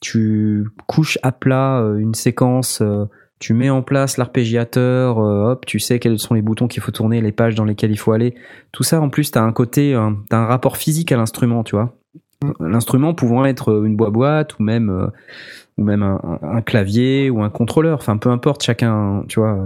tu 0.00 0.66
couches 0.86 1.18
à 1.22 1.32
plat 1.32 1.80
euh, 1.80 1.96
une 1.98 2.14
séquence, 2.14 2.80
euh, 2.80 3.04
tu 3.38 3.54
mets 3.54 3.70
en 3.70 3.82
place 3.82 4.18
l'arpégiateur, 4.18 5.18
hop, 5.18 5.66
tu 5.66 5.80
sais 5.80 5.98
quels 5.98 6.18
sont 6.18 6.34
les 6.34 6.42
boutons 6.42 6.68
qu'il 6.68 6.82
faut 6.82 6.92
tourner, 6.92 7.20
les 7.20 7.32
pages 7.32 7.56
dans 7.56 7.64
lesquelles 7.64 7.90
il 7.90 7.98
faut 7.98 8.12
aller. 8.12 8.36
Tout 8.70 8.84
ça, 8.84 9.00
en 9.00 9.08
plus, 9.08 9.32
t'as 9.32 9.42
un 9.42 9.52
côté, 9.52 10.00
t'as 10.30 10.38
un 10.38 10.46
rapport 10.46 10.76
physique 10.76 11.10
à 11.10 11.16
l'instrument, 11.16 11.64
tu 11.64 11.74
vois. 11.74 11.96
L'instrument 12.60 13.14
pouvant 13.14 13.44
être 13.44 13.84
une 13.84 13.96
boîte 13.96 14.58
ou 14.60 14.62
même 14.62 15.10
ou 15.76 15.82
même 15.82 16.04
un, 16.04 16.20
un- 16.40 16.60
clavier 16.62 17.30
ou 17.30 17.42
un 17.42 17.50
contrôleur. 17.50 17.98
Enfin, 17.98 18.16
peu 18.16 18.30
importe, 18.30 18.62
chacun, 18.62 19.24
tu 19.26 19.40
vois, 19.40 19.58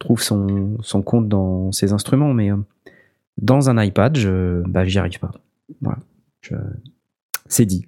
trouve 0.00 0.20
son, 0.20 0.76
son 0.80 1.02
compte 1.02 1.28
dans 1.28 1.70
ses 1.70 1.92
instruments. 1.92 2.34
Mais 2.34 2.50
dans 3.38 3.68
un 3.70 3.82
iPad, 3.82 4.16
je, 4.16 4.62
bah, 4.66 4.84
j'y 4.84 4.98
arrive 4.98 5.18
pas. 5.18 5.32
Voilà. 5.80 5.98
C'est 7.48 7.66
dit. 7.66 7.86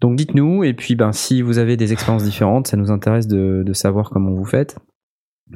Donc 0.00 0.16
dites-nous, 0.16 0.64
et 0.64 0.74
puis 0.74 0.96
ben, 0.96 1.12
si 1.12 1.40
vous 1.40 1.58
avez 1.58 1.76
des 1.76 1.92
expériences 1.92 2.24
différentes, 2.24 2.66
ça 2.66 2.76
nous 2.76 2.90
intéresse 2.90 3.26
de, 3.26 3.72
savoir 3.72 4.10
comment 4.10 4.32
vous 4.32 4.44
faites. 4.44 4.78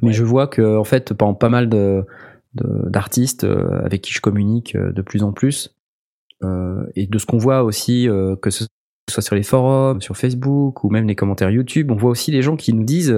Mais 0.03 0.13
je 0.13 0.25
vois 0.25 0.47
que 0.47 0.77
en 0.77 0.85
fait, 0.85 1.13
pas, 1.13 1.33
pas 1.35 1.49
mal 1.49 1.69
d'artistes 2.55 3.45
euh, 3.45 3.85
avec 3.85 4.03
qui 4.03 4.13
je 4.13 4.21
communique 4.21 4.75
euh, 4.75 4.93
de 4.93 5.03
plus 5.03 5.23
en 5.23 5.33
plus, 5.33 5.77
euh, 6.43 6.83
et 6.95 7.07
de 7.07 7.19
ce 7.19 7.27
qu'on 7.27 7.39
voit 7.39 7.63
aussi, 7.63 8.09
que 8.41 8.51
ce 8.51 8.65
soit 9.11 9.23
sur 9.23 9.35
les 9.35 9.43
forums, 9.43 10.01
sur 10.01 10.17
Facebook 10.17 10.85
ou 10.85 10.91
même 10.91 11.07
les 11.07 11.15
commentaires 11.15 11.51
YouTube, 11.51 11.91
on 11.91 11.97
voit 11.97 12.11
aussi 12.11 12.31
les 12.31 12.43
gens 12.43 12.57
qui 12.57 12.73
nous 12.73 12.85
disent 12.85 13.15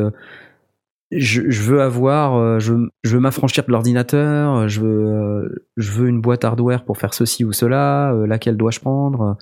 je, 1.10 1.50
je 1.50 1.62
veux 1.62 1.82
avoir, 1.82 2.36
euh, 2.36 2.58
je, 2.58 2.74
je 3.02 3.14
veux 3.14 3.20
m'affranchir 3.20 3.64
de 3.64 3.72
l'ordinateur, 3.72 4.68
je 4.68 4.80
veux, 4.80 5.06
euh, 5.06 5.66
je 5.76 5.90
veux 5.92 6.08
une 6.08 6.20
boîte 6.20 6.44
hardware 6.44 6.84
pour 6.84 6.98
faire 6.98 7.14
ceci 7.14 7.44
ou 7.44 7.52
cela, 7.52 8.12
euh, 8.12 8.26
laquelle 8.26 8.56
dois-je 8.56 8.80
prendre? 8.80 9.36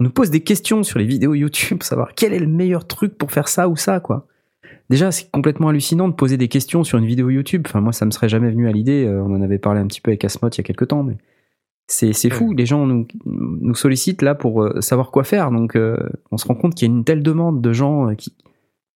On 0.00 0.04
nous 0.04 0.10
pose 0.10 0.30
des 0.30 0.40
questions 0.40 0.82
sur 0.82 0.98
les 0.98 1.04
vidéos 1.04 1.34
YouTube 1.34 1.78
pour 1.78 1.86
savoir 1.86 2.14
quel 2.14 2.32
est 2.32 2.40
le 2.40 2.48
meilleur 2.48 2.86
truc 2.86 3.16
pour 3.16 3.30
faire 3.30 3.48
ça 3.48 3.68
ou 3.68 3.76
ça, 3.76 4.00
quoi. 4.00 4.26
Déjà, 4.90 5.10
c'est 5.10 5.30
complètement 5.30 5.68
hallucinant 5.68 6.08
de 6.08 6.12
poser 6.12 6.36
des 6.36 6.48
questions 6.48 6.84
sur 6.84 6.98
une 6.98 7.06
vidéo 7.06 7.30
YouTube. 7.30 7.62
Enfin, 7.66 7.80
moi, 7.80 7.92
ça 7.92 8.04
me 8.04 8.10
serait 8.10 8.28
jamais 8.28 8.50
venu 8.50 8.68
à 8.68 8.72
l'idée. 8.72 9.06
Euh, 9.06 9.22
On 9.22 9.34
en 9.34 9.40
avait 9.40 9.58
parlé 9.58 9.80
un 9.80 9.86
petit 9.86 10.00
peu 10.00 10.10
avec 10.10 10.24
Asmot 10.24 10.50
il 10.50 10.58
y 10.58 10.60
a 10.60 10.64
quelques 10.64 10.88
temps, 10.88 11.02
mais 11.02 11.16
c'est 11.86 12.12
c'est 12.12 12.30
fou. 12.30 12.52
Les 12.52 12.66
gens 12.66 12.86
nous, 12.86 13.06
nous 13.24 13.74
sollicitent 13.74 14.22
là 14.22 14.34
pour 14.34 14.62
euh, 14.62 14.80
savoir 14.80 15.10
quoi 15.10 15.24
faire. 15.24 15.50
Donc, 15.50 15.76
euh, 15.76 15.96
on 16.30 16.36
se 16.36 16.46
rend 16.46 16.54
compte 16.54 16.74
qu'il 16.74 16.88
y 16.88 16.90
a 16.90 16.94
une 16.94 17.04
telle 17.04 17.22
demande 17.22 17.62
de 17.62 17.72
gens 17.72 18.10
euh, 18.10 18.14
qui, 18.14 18.34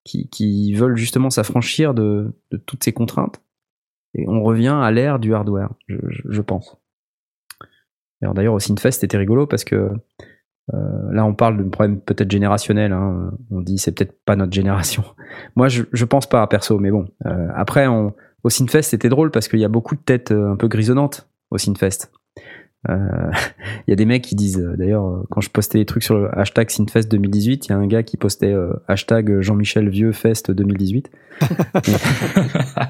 qui, 0.07 0.75
veulent 0.75 0.97
justement 0.97 1.31
s'affranchir 1.31 1.95
de, 1.95 2.33
toutes 2.67 2.85
ces 2.85 2.93
contraintes. 2.93 3.41
Et 4.15 4.27
on 4.29 4.43
revient 4.43 4.79
à 4.81 4.91
l'ère 4.91 5.19
du 5.19 5.35
hardware, 5.35 5.71
je, 5.89 6.41
pense. 6.41 6.77
D'ailleurs, 8.23 8.55
au 8.55 8.61
Synfest, 8.61 9.01
c'était 9.01 9.19
rigolo 9.19 9.47
parce 9.47 9.65
que 9.65 9.91
euh, 10.75 11.13
là, 11.13 11.25
on 11.25 11.35
parle 11.35 11.63
d'un 11.63 11.69
problème 11.69 12.01
peut-être 12.01 12.31
générationnel. 12.31 12.93
hein. 12.93 13.33
On 13.51 13.61
dit 13.61 13.79
c'est 13.79 13.93
peut-être 13.93 14.19
pas 14.25 14.37
notre 14.37 14.53
génération. 14.53 15.05
Moi, 15.57 15.69
je, 15.69 16.05
pense 16.05 16.27
pas, 16.27 16.47
perso, 16.47 16.79
mais 16.79 16.91
bon. 16.91 17.07
Euh, 17.27 17.49
après, 17.55 17.87
au 17.87 18.15
Synfest, 18.49 18.83
c'était 18.83 19.09
drôle 19.09 19.31
parce 19.31 19.49
qu'il 19.49 19.61
y 19.61 19.65
a 19.65 19.69
beaucoup 19.69 19.95
de 19.95 20.01
têtes 20.01 20.33
euh, 20.33 20.53
un 20.53 20.57
peu 20.57 20.69
grisonnantes 20.69 21.29
au 21.51 21.59
Synfest. 21.59 22.11
Euh, 22.89 23.31
Il 23.87 23.91
y 23.91 23.93
a 23.93 23.97
des 23.97 24.07
mecs 24.07 24.23
qui 24.23 24.35
disent, 24.35 24.61
euh, 24.61 24.77
d'ailleurs, 24.77 25.07
euh, 25.07 25.23
quand 25.31 25.41
je 25.41 25.51
postais 25.51 25.79
des 25.79 25.85
trucs 25.85 26.03
sur 26.03 26.19
le 26.19 26.39
hashtag 26.39 26.71
Synfest 26.71 27.09
2018, 27.09 27.67
il 27.67 27.71
y 27.71 27.73
a 27.73 27.79
un 27.79 27.87
gars 27.87 28.03
qui 28.03 28.17
postait 28.17 28.53
euh, 28.53 28.73
hashtag 28.89 29.41
Jean-Michel 29.41 29.89
Vieux 29.89 30.13
Fest 30.13 30.51
2018. 30.51 31.11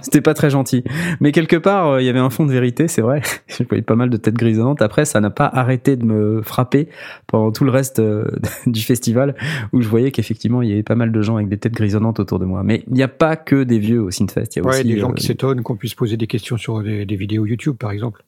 C'était 0.02 0.20
pas 0.20 0.34
très 0.34 0.50
gentil. 0.50 0.84
Mais 1.20 1.32
quelque 1.32 1.56
part, 1.56 1.88
euh, 1.88 2.02
il 2.02 2.06
y 2.06 2.08
avait 2.08 2.18
un 2.20 2.30
fond 2.30 2.46
de 2.46 2.52
vérité, 2.52 2.88
c'est 2.88 3.02
vrai. 3.02 3.22
Je 3.48 3.64
voyais 3.64 3.82
pas 3.82 3.96
mal 3.96 4.10
de 4.10 4.16
têtes 4.16 4.34
grisonnantes. 4.34 4.82
Après, 4.82 5.04
ça 5.04 5.20
n'a 5.20 5.30
pas 5.30 5.46
arrêté 5.46 5.96
de 5.96 6.04
me 6.04 6.42
frapper 6.42 6.88
pendant 7.26 7.52
tout 7.52 7.64
le 7.64 7.70
reste 7.70 7.98
euh, 7.98 8.24
du 8.66 8.80
festival, 8.82 9.34
où 9.72 9.82
je 9.82 9.88
voyais 9.88 10.10
qu'effectivement, 10.10 10.62
il 10.62 10.68
y 10.68 10.72
avait 10.72 10.82
pas 10.82 10.94
mal 10.94 11.12
de 11.12 11.22
gens 11.22 11.36
avec 11.36 11.48
des 11.48 11.58
têtes 11.58 11.74
grisonnantes 11.74 12.20
autour 12.20 12.38
de 12.38 12.44
moi. 12.44 12.62
Mais 12.62 12.84
il 12.88 12.94
n'y 12.94 13.02
a 13.02 13.08
pas 13.08 13.36
que 13.36 13.64
des 13.64 13.78
vieux 13.78 14.00
au 14.02 14.10
Synfest. 14.10 14.56
Il 14.56 14.58
y 14.58 14.62
a 14.62 14.64
Ouais, 14.66 14.74
aussi 14.74 14.84
des 14.84 14.98
gens 14.98 15.10
euh, 15.10 15.14
qui 15.14 15.26
s'étonnent 15.26 15.62
qu'on 15.62 15.76
puisse 15.76 15.94
poser 15.94 16.16
des 16.16 16.26
questions 16.26 16.56
sur 16.56 16.82
des, 16.82 17.06
des 17.06 17.16
vidéos 17.16 17.46
YouTube, 17.46 17.76
par 17.78 17.90
exemple. 17.90 18.22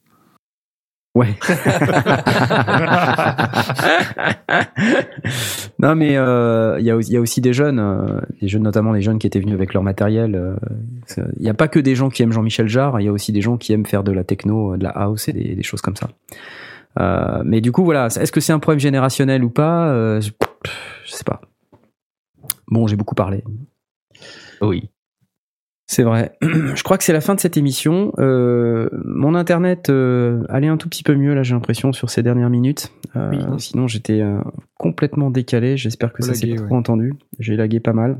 Ouais. 1.15 1.35
non, 5.79 5.95
mais 5.95 6.17
euh, 6.17 6.77
il 6.79 6.85
y, 6.85 6.91
a 6.91 6.95
aussi- 6.95 7.11
il 7.11 7.13
y 7.13 7.17
a 7.17 7.21
aussi 7.21 7.41
des 7.41 7.53
jeunes, 7.53 7.79
euh, 7.79 8.19
des 8.41 8.47
jeunes 8.47 8.63
notamment 8.63 8.91
les 8.91 9.01
jeunes 9.01 9.19
qui 9.19 9.27
étaient 9.27 9.39
venus 9.39 9.55
avec 9.55 9.73
leur 9.73 9.83
matériel. 9.83 10.35
euh, 10.35 10.55
Il 11.37 11.41
n'y 11.43 11.49
a 11.49 11.53
pas 11.53 11.67
que 11.67 11.79
des 11.79 11.95
gens 11.95 12.09
qui 12.09 12.21
aiment 12.23 12.31
Jean-Michel 12.31 12.67
Jarre, 12.67 12.99
il 13.01 13.05
y 13.05 13.07
a 13.07 13.11
aussi 13.11 13.31
des 13.31 13.41
gens 13.41 13.57
qui 13.57 13.73
aiment 13.73 13.85
faire 13.85 14.03
de 14.03 14.11
la 14.11 14.23
techno, 14.23 14.73
euh, 14.73 14.77
de 14.77 14.83
la 14.83 14.89
house 14.91 15.27
et 15.29 15.33
des, 15.33 15.55
des 15.55 15.63
choses 15.63 15.81
comme 15.81 15.95
ça. 15.95 16.09
Euh, 16.99 17.41
mais 17.45 17.61
du 17.61 17.71
coup, 17.71 17.83
voilà, 17.83 18.07
est-ce 18.07 18.31
que 18.31 18.39
c'est 18.39 18.53
un 18.53 18.59
problème 18.59 18.79
générationnel 18.79 19.43
ou 19.43 19.49
pas 19.49 19.87
Euh, 19.89 20.21
je, 20.21 20.31
je 21.05 21.11
sais 21.11 21.23
pas. 21.23 21.41
Bon, 22.67 22.87
j'ai 22.87 22.95
beaucoup 22.95 23.15
parlé. 23.15 23.43
Oui. 24.61 24.89
C'est 25.89 26.03
vrai. 26.03 26.33
Je 26.43 26.83
crois 26.83 26.99
que 26.99 27.03
c'est 27.03 27.13
la 27.13 27.19
fin 27.19 27.33
de 27.33 27.39
cette 27.39 27.57
émission. 27.57 28.13
Euh, 28.19 28.89
mon 28.93 29.33
internet 29.33 29.89
euh, 29.89 30.43
allait 30.47 30.67
un 30.67 30.77
tout 30.77 30.87
petit 30.87 31.01
peu 31.01 31.15
mieux 31.15 31.33
là, 31.33 31.41
j'ai 31.41 31.55
l'impression 31.55 31.93
sur 31.93 32.11
ces 32.11 32.21
dernières 32.21 32.51
minutes. 32.51 32.91
Euh, 33.15 33.57
Sinon, 33.57 33.87
j'étais 33.87 34.23
complètement 34.77 35.31
décalé. 35.31 35.77
J'espère 35.77 36.13
que 36.13 36.21
ça 36.21 36.35
s'est 36.35 36.51
ouais. 36.51 36.57
trop 36.57 36.75
entendu. 36.75 37.15
J'ai 37.39 37.55
lagué 37.55 37.79
pas 37.79 37.93
mal. 37.93 38.19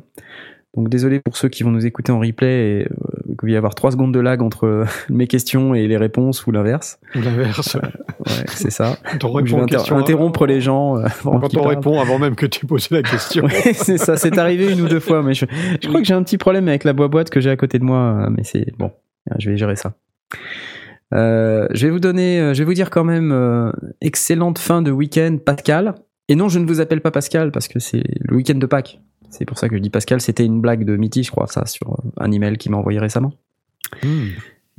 Donc 0.77 0.87
désolé 0.89 1.19
pour 1.19 1.35
ceux 1.35 1.49
qui 1.49 1.63
vont 1.63 1.71
nous 1.71 1.85
écouter 1.87 2.11
en 2.11 2.19
replay 2.19 2.81
et 2.81 2.83
euh, 2.83 3.35
qu'il 3.39 3.49
va 3.49 3.53
y 3.53 3.55
avoir 3.57 3.73
trois 3.73 3.91
secondes 3.91 4.13
de 4.13 4.19
lag 4.19 4.41
entre 4.43 4.65
euh, 4.67 4.85
mes 5.09 5.25
questions 5.25 5.73
et 5.73 5.87
les 5.87 5.97
réponses 5.97 6.45
ou 6.45 6.51
l'inverse. 6.51 6.99
Ou 7.15 7.21
l'inverse. 7.21 7.75
Ouais, 7.75 8.45
c'est 8.47 8.69
ça. 8.69 8.97
On 9.23 9.45
je 9.45 9.55
vais 9.55 9.61
inter- 9.63 9.93
interrompre 9.93 10.45
les 10.45 10.61
gens. 10.61 10.97
euh, 10.97 11.05
avant 11.05 11.39
Quand 11.39 11.57
on 11.57 11.61
parlent. 11.63 11.75
répond 11.75 11.99
avant 11.99 12.19
même 12.19 12.35
que 12.35 12.45
tu 12.45 12.65
posé 12.67 12.87
la 12.91 13.01
question. 13.01 13.45
Ouais, 13.45 13.73
c'est 13.73 13.97
ça, 13.97 14.15
c'est 14.15 14.37
arrivé 14.37 14.71
une 14.71 14.81
ou 14.81 14.87
deux 14.87 14.99
fois, 14.99 15.23
mais 15.23 15.33
je, 15.33 15.45
je 15.81 15.87
crois 15.87 16.01
que 16.01 16.05
j'ai 16.07 16.13
un 16.13 16.21
petit 16.23 16.37
problème 16.37 16.67
avec 16.67 16.83
la 16.83 16.93
boîte 16.93 17.31
que 17.31 17.39
j'ai 17.39 17.49
à 17.49 17.57
côté 17.57 17.79
de 17.79 17.83
moi, 17.83 18.25
euh, 18.27 18.29
mais 18.29 18.43
c'est 18.43 18.67
bon, 18.77 18.91
je 19.39 19.49
vais 19.49 19.57
gérer 19.57 19.75
ça. 19.75 19.95
Euh, 21.15 21.67
je 21.73 21.87
vais 21.87 21.91
vous 21.91 21.99
donner, 21.99 22.39
euh, 22.39 22.53
je 22.53 22.59
vais 22.59 22.65
vous 22.65 22.73
dire 22.75 22.91
quand 22.91 23.03
même 23.03 23.31
euh, 23.31 23.71
excellente 24.01 24.59
fin 24.59 24.81
de 24.83 24.91
week-end, 24.91 25.37
Pascal. 25.43 25.95
Et 26.27 26.35
non, 26.35 26.47
je 26.49 26.59
ne 26.59 26.67
vous 26.67 26.79
appelle 26.79 27.01
pas 27.01 27.09
Pascal 27.09 27.51
parce 27.51 27.67
que 27.67 27.79
c'est 27.79 28.03
le 28.19 28.35
week-end 28.35 28.55
de 28.59 28.65
Pâques. 28.67 28.99
C'est 29.29 29.45
pour 29.45 29.57
ça 29.57 29.69
que 29.69 29.75
je 29.75 29.81
dis 29.81 29.89
Pascal. 29.89 30.21
C'était 30.21 30.45
une 30.45 30.61
blague 30.61 30.83
de 30.85 30.95
Mitty, 30.97 31.23
je 31.23 31.31
crois, 31.31 31.47
ça, 31.47 31.65
sur 31.65 31.91
euh, 31.91 32.09
un 32.17 32.31
email 32.31 32.57
qu'il 32.57 32.71
m'a 32.71 32.77
envoyé 32.77 32.99
récemment. 32.99 33.31
Euh, 34.03 34.29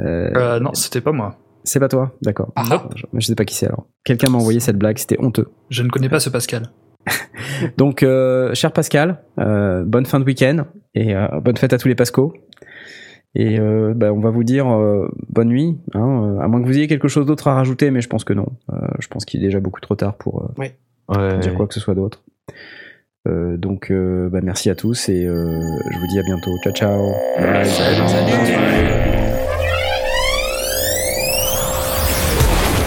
Euh, 0.00 0.60
non, 0.60 0.72
c'était 0.74 1.00
pas 1.00 1.12
moi. 1.12 1.36
c'est 1.64 1.78
pas 1.80 1.88
toi, 1.88 2.12
d'accord. 2.22 2.52
Ah. 2.56 2.88
Je, 2.96 3.04
je 3.12 3.26
sais 3.26 3.34
pas 3.34 3.44
qui 3.44 3.54
c'est 3.54 3.66
alors. 3.66 3.86
Quelqu'un 4.04 4.30
m'a 4.30 4.38
envoyé 4.38 4.60
cette 4.60 4.78
blague, 4.78 4.98
c'était 4.98 5.20
honteux. 5.22 5.48
Je 5.68 5.82
ne 5.82 5.88
connais 5.88 6.08
pas 6.08 6.20
ce 6.20 6.30
Pascal. 6.30 6.70
Donc, 7.76 8.02
euh, 8.02 8.54
cher 8.54 8.72
Pascal, 8.72 9.22
euh, 9.38 9.84
bonne 9.84 10.06
fin 10.06 10.20
de 10.20 10.24
week-end 10.24 10.64
et 10.94 11.14
euh, 11.14 11.26
bonne 11.42 11.56
fête 11.56 11.72
à 11.72 11.78
tous 11.78 11.88
les 11.88 11.94
Pascos. 11.94 12.32
Et 13.34 13.60
euh, 13.60 13.92
bah, 13.94 14.12
on 14.12 14.20
va 14.20 14.30
vous 14.30 14.42
dire 14.42 14.66
euh, 14.68 15.08
bonne 15.28 15.48
nuit, 15.48 15.78
hein, 15.94 16.36
euh, 16.38 16.40
à 16.40 16.48
moins 16.48 16.60
que 16.60 16.66
vous 16.66 16.76
ayez 16.76 16.88
quelque 16.88 17.06
chose 17.08 17.26
d'autre 17.26 17.46
à 17.48 17.54
rajouter, 17.54 17.90
mais 17.90 18.00
je 18.00 18.08
pense 18.08 18.24
que 18.24 18.32
non. 18.32 18.46
Euh, 18.72 18.76
je 18.98 19.06
pense 19.08 19.24
qu'il 19.24 19.40
est 19.42 19.46
déjà 19.46 19.60
beaucoup 19.60 19.80
trop 19.80 19.94
tard 19.94 20.16
pour 20.16 20.42
euh, 20.42 20.48
Oui. 20.58 20.68
Ouais. 21.08 21.38
dire 21.38 21.54
quoi 21.54 21.66
que 21.68 21.74
ce 21.74 21.80
soit 21.80 21.94
d'autre. 21.94 22.22
Euh, 23.28 23.56
donc, 23.58 23.90
euh, 23.90 24.30
bah, 24.30 24.40
merci 24.42 24.70
à 24.70 24.74
tous 24.74 25.08
et 25.10 25.26
euh, 25.26 25.60
je 25.90 25.98
vous 25.98 26.06
dis 26.06 26.18
à 26.18 26.22
bientôt. 26.22 26.56
Ciao, 26.62 26.72
ciao. 26.72 27.12
Bye. 27.36 27.68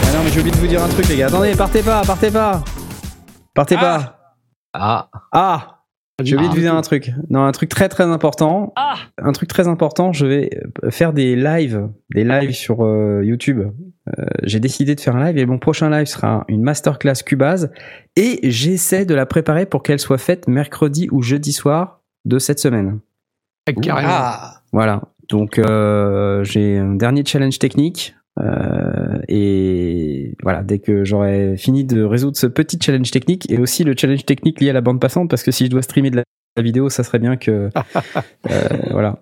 Ah 0.01 0.13
non, 0.13 0.23
mais 0.23 0.31
j'ai 0.31 0.39
oublié 0.39 0.55
de 0.55 0.59
vous 0.59 0.67
dire 0.67 0.83
un 0.83 0.89
truc, 0.89 1.07
les 1.07 1.17
gars. 1.17 1.27
Attendez, 1.27 1.55
partez 1.55 1.83
pas, 1.83 2.01
partez 2.03 2.31
pas. 2.31 2.63
Partez 3.53 3.75
pas. 3.75 4.35
Ah. 4.73 5.07
Ah 5.31 5.82
J'ai 6.21 6.35
oublié 6.35 6.49
de 6.49 6.55
vous 6.55 6.61
dire 6.61 6.75
un 6.75 6.81
truc. 6.81 7.11
Non, 7.29 7.43
un 7.43 7.51
truc 7.51 7.69
très 7.69 7.89
très 7.89 8.03
important. 8.03 8.71
Un 9.17 9.31
truc 9.31 9.49
très 9.49 9.67
important, 9.67 10.13
je 10.13 10.25
vais 10.25 10.49
euh, 10.83 10.91
faire 10.91 11.11
des 11.11 11.35
lives, 11.35 11.89
des 12.13 12.23
lives 12.23 12.53
sur 12.53 12.85
euh, 12.85 13.23
YouTube. 13.23 13.61
Euh, 14.07 14.25
j'ai 14.43 14.59
décidé 14.59 14.95
de 14.95 14.99
faire 14.99 15.15
un 15.15 15.25
live 15.25 15.37
et 15.37 15.45
mon 15.45 15.57
prochain 15.57 15.89
live 15.89 16.05
sera 16.05 16.45
une 16.49 16.61
masterclass 16.61 17.23
Cubase 17.25 17.71
et 18.15 18.39
j'essaie 18.43 19.05
de 19.05 19.15
la 19.15 19.25
préparer 19.25 19.65
pour 19.65 19.81
qu'elle 19.81 19.99
soit 19.99 20.17
faite 20.17 20.47
mercredi 20.47 21.07
ou 21.11 21.21
jeudi 21.21 21.51
soir 21.51 22.01
de 22.25 22.37
cette 22.37 22.59
semaine. 22.59 22.99
Carrément. 23.81 24.09
Ah, 24.11 24.61
Voilà. 24.71 25.01
Donc 25.29 25.57
euh, 25.57 26.43
j'ai 26.43 26.77
un 26.77 26.95
dernier 26.95 27.23
challenge 27.25 27.57
technique. 27.59 28.15
Euh, 28.39 29.19
et 29.27 30.35
voilà, 30.41 30.63
dès 30.63 30.79
que 30.79 31.03
j'aurai 31.03 31.55
fini 31.57 31.83
de 31.83 32.03
résoudre 32.03 32.37
ce 32.37 32.47
petit 32.47 32.79
challenge 32.81 33.11
technique 33.11 33.49
et 33.51 33.59
aussi 33.59 33.83
le 33.83 33.93
challenge 33.97 34.25
technique 34.25 34.59
lié 34.59 34.69
à 34.71 34.73
la 34.73 34.81
bande 34.81 34.99
passante, 34.99 35.29
parce 35.29 35.43
que 35.43 35.51
si 35.51 35.65
je 35.65 35.69
dois 35.69 35.81
streamer 35.81 36.09
de 36.09 36.17
la, 36.17 36.23
vidéo, 36.61 36.89
ça 36.89 37.03
serait 37.03 37.19
bien 37.19 37.35
que 37.35 37.69
euh, 38.51 38.69
voilà, 38.91 39.17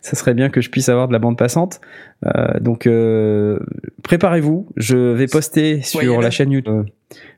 ça 0.00 0.16
serait 0.16 0.34
bien 0.34 0.48
que 0.48 0.60
je 0.60 0.70
puisse 0.70 0.88
avoir 0.88 1.08
de 1.08 1.12
la 1.12 1.18
bande 1.18 1.38
passante. 1.38 1.80
Euh, 2.26 2.58
donc 2.60 2.86
euh, 2.86 3.60
préparez-vous, 4.02 4.68
je 4.76 4.96
vais 4.96 5.26
poster 5.26 5.82
sur 5.82 6.20
la 6.20 6.30
chaîne 6.30 6.50
YouTube. 6.50 6.86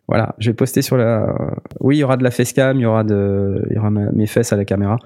voilà, 0.09 0.35
je 0.39 0.51
vais 0.51 0.55
poster 0.55 0.81
sur 0.82 0.97
la. 0.97 1.35
Oui, 1.81 1.97
il 1.97 2.01
y 2.01 2.05
aura 2.05 2.16
de 2.16 2.24
la 2.24 2.31
facecam, 2.31 2.78
il 2.78 2.82
y 2.82 2.87
aura 2.87 3.05
de, 3.05 3.66
il 3.69 3.77
y 3.77 3.78
aura 3.78 3.91
mes 3.91 4.27
fesses 4.27 4.53
à 4.53 4.57
la 4.57 4.65
caméra. 4.65 4.99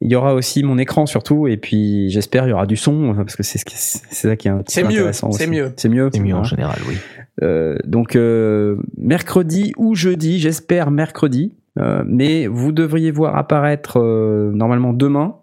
Il 0.00 0.10
y 0.10 0.16
aura 0.16 0.34
aussi 0.34 0.62
mon 0.62 0.78
écran 0.78 1.06
surtout, 1.06 1.46
et 1.46 1.56
puis 1.56 2.10
j'espère 2.10 2.46
il 2.46 2.50
y 2.50 2.52
aura 2.52 2.66
du 2.66 2.76
son, 2.76 3.10
enfin, 3.10 3.24
parce 3.24 3.36
que 3.36 3.42
c'est 3.42 3.58
ce 3.58 3.64
c'est 3.68 4.28
ça 4.28 4.36
qui 4.36 4.48
est 4.48 4.50
un 4.50 4.58
petit 4.58 4.80
peu 4.80 4.88
mieux, 4.88 4.98
intéressant 4.98 5.32
c'est 5.32 5.46
mieux. 5.46 5.72
C'est 5.76 5.88
mieux. 5.88 6.10
C'est 6.12 6.20
mieux 6.20 6.34
en 6.34 6.44
général, 6.44 6.78
oui. 6.88 6.96
Euh, 7.42 7.76
donc 7.84 8.16
euh, 8.16 8.76
mercredi 8.96 9.72
ou 9.76 9.94
jeudi, 9.94 10.38
j'espère 10.38 10.90
mercredi, 10.90 11.54
euh, 11.78 12.04
mais 12.06 12.46
vous 12.46 12.72
devriez 12.72 13.10
voir 13.10 13.36
apparaître 13.36 13.98
euh, 13.98 14.52
normalement 14.52 14.92
demain 14.92 15.36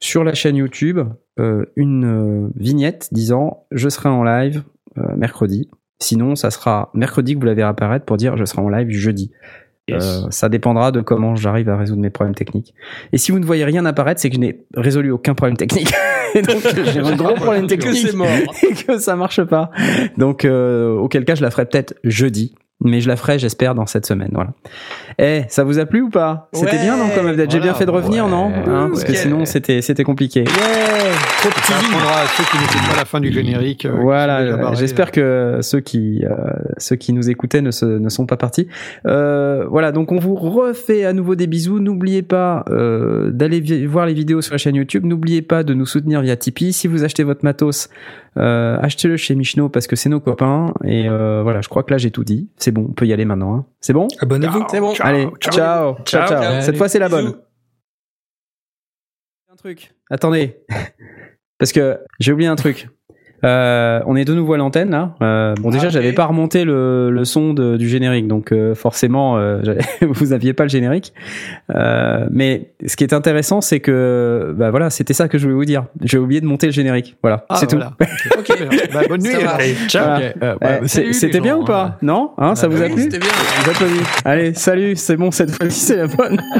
sur 0.00 0.24
la 0.24 0.34
chaîne 0.34 0.56
YouTube 0.56 1.00
euh, 1.38 1.66
une 1.76 2.04
euh, 2.04 2.50
vignette 2.56 3.08
disant 3.12 3.64
je 3.70 3.88
serai 3.88 4.08
en 4.08 4.24
live 4.24 4.62
euh, 4.96 5.14
mercredi. 5.16 5.68
Sinon, 6.00 6.36
ça 6.36 6.50
sera 6.50 6.90
mercredi 6.94 7.34
que 7.34 7.40
vous 7.40 7.46
la 7.46 7.54
verrez 7.54 7.68
apparaître 7.68 8.04
pour 8.04 8.16
dire 8.16 8.36
je 8.36 8.44
serai 8.44 8.62
en 8.62 8.68
live 8.68 8.90
jeudi. 8.90 9.30
Euh, 9.90 10.30
ça 10.30 10.48
dépendra 10.48 10.92
de 10.92 11.00
comment 11.00 11.36
j'arrive 11.36 11.68
à 11.68 11.76
résoudre 11.76 12.00
mes 12.00 12.10
problèmes 12.10 12.34
techniques. 12.34 12.74
Et 13.12 13.18
si 13.18 13.32
vous 13.32 13.38
ne 13.38 13.44
voyez 13.44 13.64
rien 13.64 13.84
apparaître, 13.86 14.20
c'est 14.20 14.28
que 14.28 14.36
je 14.36 14.40
n'ai 14.40 14.60
résolu 14.74 15.10
aucun 15.10 15.34
problème 15.34 15.56
technique. 15.56 15.92
Et 16.34 16.42
donc 16.42 16.62
j'ai 16.92 17.00
un 17.00 17.16
gros 17.16 17.34
problème 17.34 17.66
que 17.66 17.74
technique 17.74 18.06
c'est 18.06 18.16
mort. 18.16 18.28
et 18.62 18.74
que 18.74 18.98
ça 18.98 19.16
marche 19.16 19.42
pas. 19.42 19.70
Donc 20.16 20.44
euh, 20.44 20.94
auquel 20.96 21.24
cas 21.24 21.34
je 21.34 21.42
la 21.42 21.50
ferai 21.50 21.66
peut-être 21.66 21.94
jeudi, 22.04 22.54
mais 22.84 23.00
je 23.00 23.08
la 23.08 23.16
ferai 23.16 23.38
j'espère 23.38 23.74
dans 23.74 23.86
cette 23.86 24.06
semaine. 24.06 24.30
Voilà. 24.32 24.50
Eh, 25.18 25.42
ça 25.48 25.64
vous 25.64 25.78
a 25.78 25.86
plu 25.86 26.02
ou 26.02 26.10
pas? 26.10 26.48
C'était 26.52 26.72
Ouais. 26.76 26.82
bien 26.82 26.96
non 26.96 27.08
comme 27.14 27.26
update. 27.26 27.50
J'ai 27.50 27.58
Voilà. 27.58 27.72
bien 27.72 27.78
fait 27.78 27.86
de 27.86 27.90
revenir 27.90 28.24
Ouais. 28.26 28.30
non? 28.30 28.52
Hein, 28.66 28.88
Parce 28.90 29.04
que 29.04 29.14
sinon 29.14 29.44
c'était 29.44 29.82
c'était 29.82 30.04
compliqué. 30.04 30.44
Ça 30.46 31.76
apprendra 31.76 32.22
à 32.22 32.26
ceux 32.26 32.44
qui 32.44 32.56
n'étaient 32.58 32.86
pas 32.88 32.94
à 32.94 32.96
la 32.96 33.04
fin 33.04 33.20
du 33.20 33.32
générique. 33.32 33.84
euh, 33.86 33.92
Voilà, 34.00 34.74
j'espère 34.74 35.10
que 35.10 35.58
ceux 35.62 35.80
qui 35.80 36.24
euh, 36.24 36.34
ceux 36.78 36.96
qui 36.96 37.12
nous 37.12 37.30
écoutaient 37.30 37.62
ne, 37.62 37.70
se, 37.70 37.84
ne 37.84 38.08
sont 38.08 38.26
pas 38.26 38.36
partis. 38.36 38.68
Euh, 39.06 39.64
voilà, 39.68 39.92
donc 39.92 40.12
on 40.12 40.18
vous 40.18 40.34
refait 40.34 41.04
à 41.04 41.12
nouveau 41.12 41.34
des 41.34 41.46
bisous. 41.46 41.80
N'oubliez 41.80 42.22
pas 42.22 42.64
euh, 42.70 43.30
d'aller 43.30 43.86
voir 43.86 44.06
les 44.06 44.14
vidéos 44.14 44.40
sur 44.40 44.54
la 44.54 44.58
chaîne 44.58 44.74
YouTube. 44.76 45.04
N'oubliez 45.04 45.42
pas 45.42 45.62
de 45.62 45.74
nous 45.74 45.86
soutenir 45.86 46.20
via 46.22 46.36
Tipeee. 46.36 46.72
Si 46.72 46.86
vous 46.88 47.04
achetez 47.04 47.24
votre 47.24 47.44
matos, 47.44 47.88
euh, 48.38 48.78
achetez-le 48.80 49.16
chez 49.16 49.34
Michno 49.34 49.68
parce 49.68 49.86
que 49.86 49.96
c'est 49.96 50.08
nos 50.08 50.20
copains. 50.20 50.72
Et 50.84 51.08
euh, 51.08 51.42
voilà, 51.42 51.60
je 51.60 51.68
crois 51.68 51.82
que 51.82 51.90
là 51.90 51.98
j'ai 51.98 52.10
tout 52.10 52.24
dit. 52.24 52.48
C'est 52.56 52.70
bon, 52.70 52.86
on 52.88 52.92
peut 52.92 53.06
y 53.06 53.12
aller 53.12 53.24
maintenant. 53.24 53.54
hein. 53.56 53.66
C'est 53.80 53.92
bon? 53.92 54.08
Abonnez-vous. 54.20 54.64
C'est 54.70 54.80
bon. 54.80 54.94
Allez, 55.00 55.28
ciao, 55.40 55.52
ciao, 55.52 55.96
ciao. 56.04 56.28
Ciao. 56.28 56.60
Cette 56.62 56.76
fois 56.76 56.88
c'est 56.88 56.98
la 56.98 57.08
bonne. 57.08 57.34
Un 59.52 59.56
truc. 59.56 59.94
Attendez. 60.10 60.60
Parce 61.58 61.72
que 61.72 61.98
j'ai 62.20 62.32
oublié 62.32 62.48
un 62.48 62.56
truc. 62.56 62.88
Euh, 63.44 64.00
on 64.06 64.16
est 64.16 64.24
de 64.24 64.34
nouveau 64.34 64.54
à 64.54 64.56
l'antenne 64.56 64.90
là. 64.90 65.14
Euh, 65.22 65.54
bon 65.60 65.70
déjà 65.70 65.86
Ah, 65.86 65.90
j'avais 65.90 66.12
pas 66.12 66.24
remonté 66.26 66.64
le, 66.64 67.10
le 67.10 67.24
son 67.24 67.54
de- 67.54 67.76
du 67.76 67.88
générique 67.88 68.26
donc 68.26 68.50
euh, 68.52 68.74
forcément 68.74 69.38
euh, 69.38 69.60
vous 70.02 70.32
aviez 70.32 70.52
pas 70.54 70.64
le 70.64 70.68
générique. 70.70 71.12
Euh, 71.74 72.26
mais 72.30 72.70
ce 72.86 72.96
qui 72.96 73.04
est 73.04 73.12
intéressant 73.12 73.60
c'est 73.60 73.80
que 73.80 74.54
bah 74.56 74.70
voilà 74.70 74.90
c'était 74.90 75.14
ça 75.14 75.28
que 75.28 75.38
je 75.38 75.44
voulais 75.44 75.54
vous 75.54 75.64
dire. 75.64 75.84
J'ai 76.02 76.18
oublié 76.18 76.40
de 76.40 76.46
monter 76.46 76.66
le 76.66 76.72
générique. 76.72 77.16
Voilà 77.22 77.44
Ah, 77.48 77.56
c'est 77.56 77.70
voilà. 77.70 77.92
tout. 77.98 78.38
Ok. 78.40 78.58
Bah, 78.92 79.00
bonne 79.08 79.22
nuit. 79.22 79.30
Ciao. 79.88 80.04
Voilà. 80.04 80.32
Euh, 80.42 80.54
bah, 80.60 80.78
C'était 80.86 81.40
bien 81.40 81.54
gens, 81.56 81.60
ou 81.62 81.64
pas 81.64 81.82
hein. 81.84 81.94
Non 82.02 82.32
hein, 82.38 82.54
Ça 82.54 82.66
Ah, 82.66 82.68
vous 82.74 82.82
a 82.82 82.86
oui, 82.86 82.92
plu 82.94 83.02
c'était 83.02 83.18
bien. 83.18 83.28
Vous. 83.28 84.04
Allez 84.24 84.54
salut 84.54 84.96
c'est 84.96 85.16
bon 85.16 85.30
cette 85.30 85.50
fois-ci 85.52 85.78
c'est 85.78 85.96
la 85.96 86.06
bonne. 86.08 86.40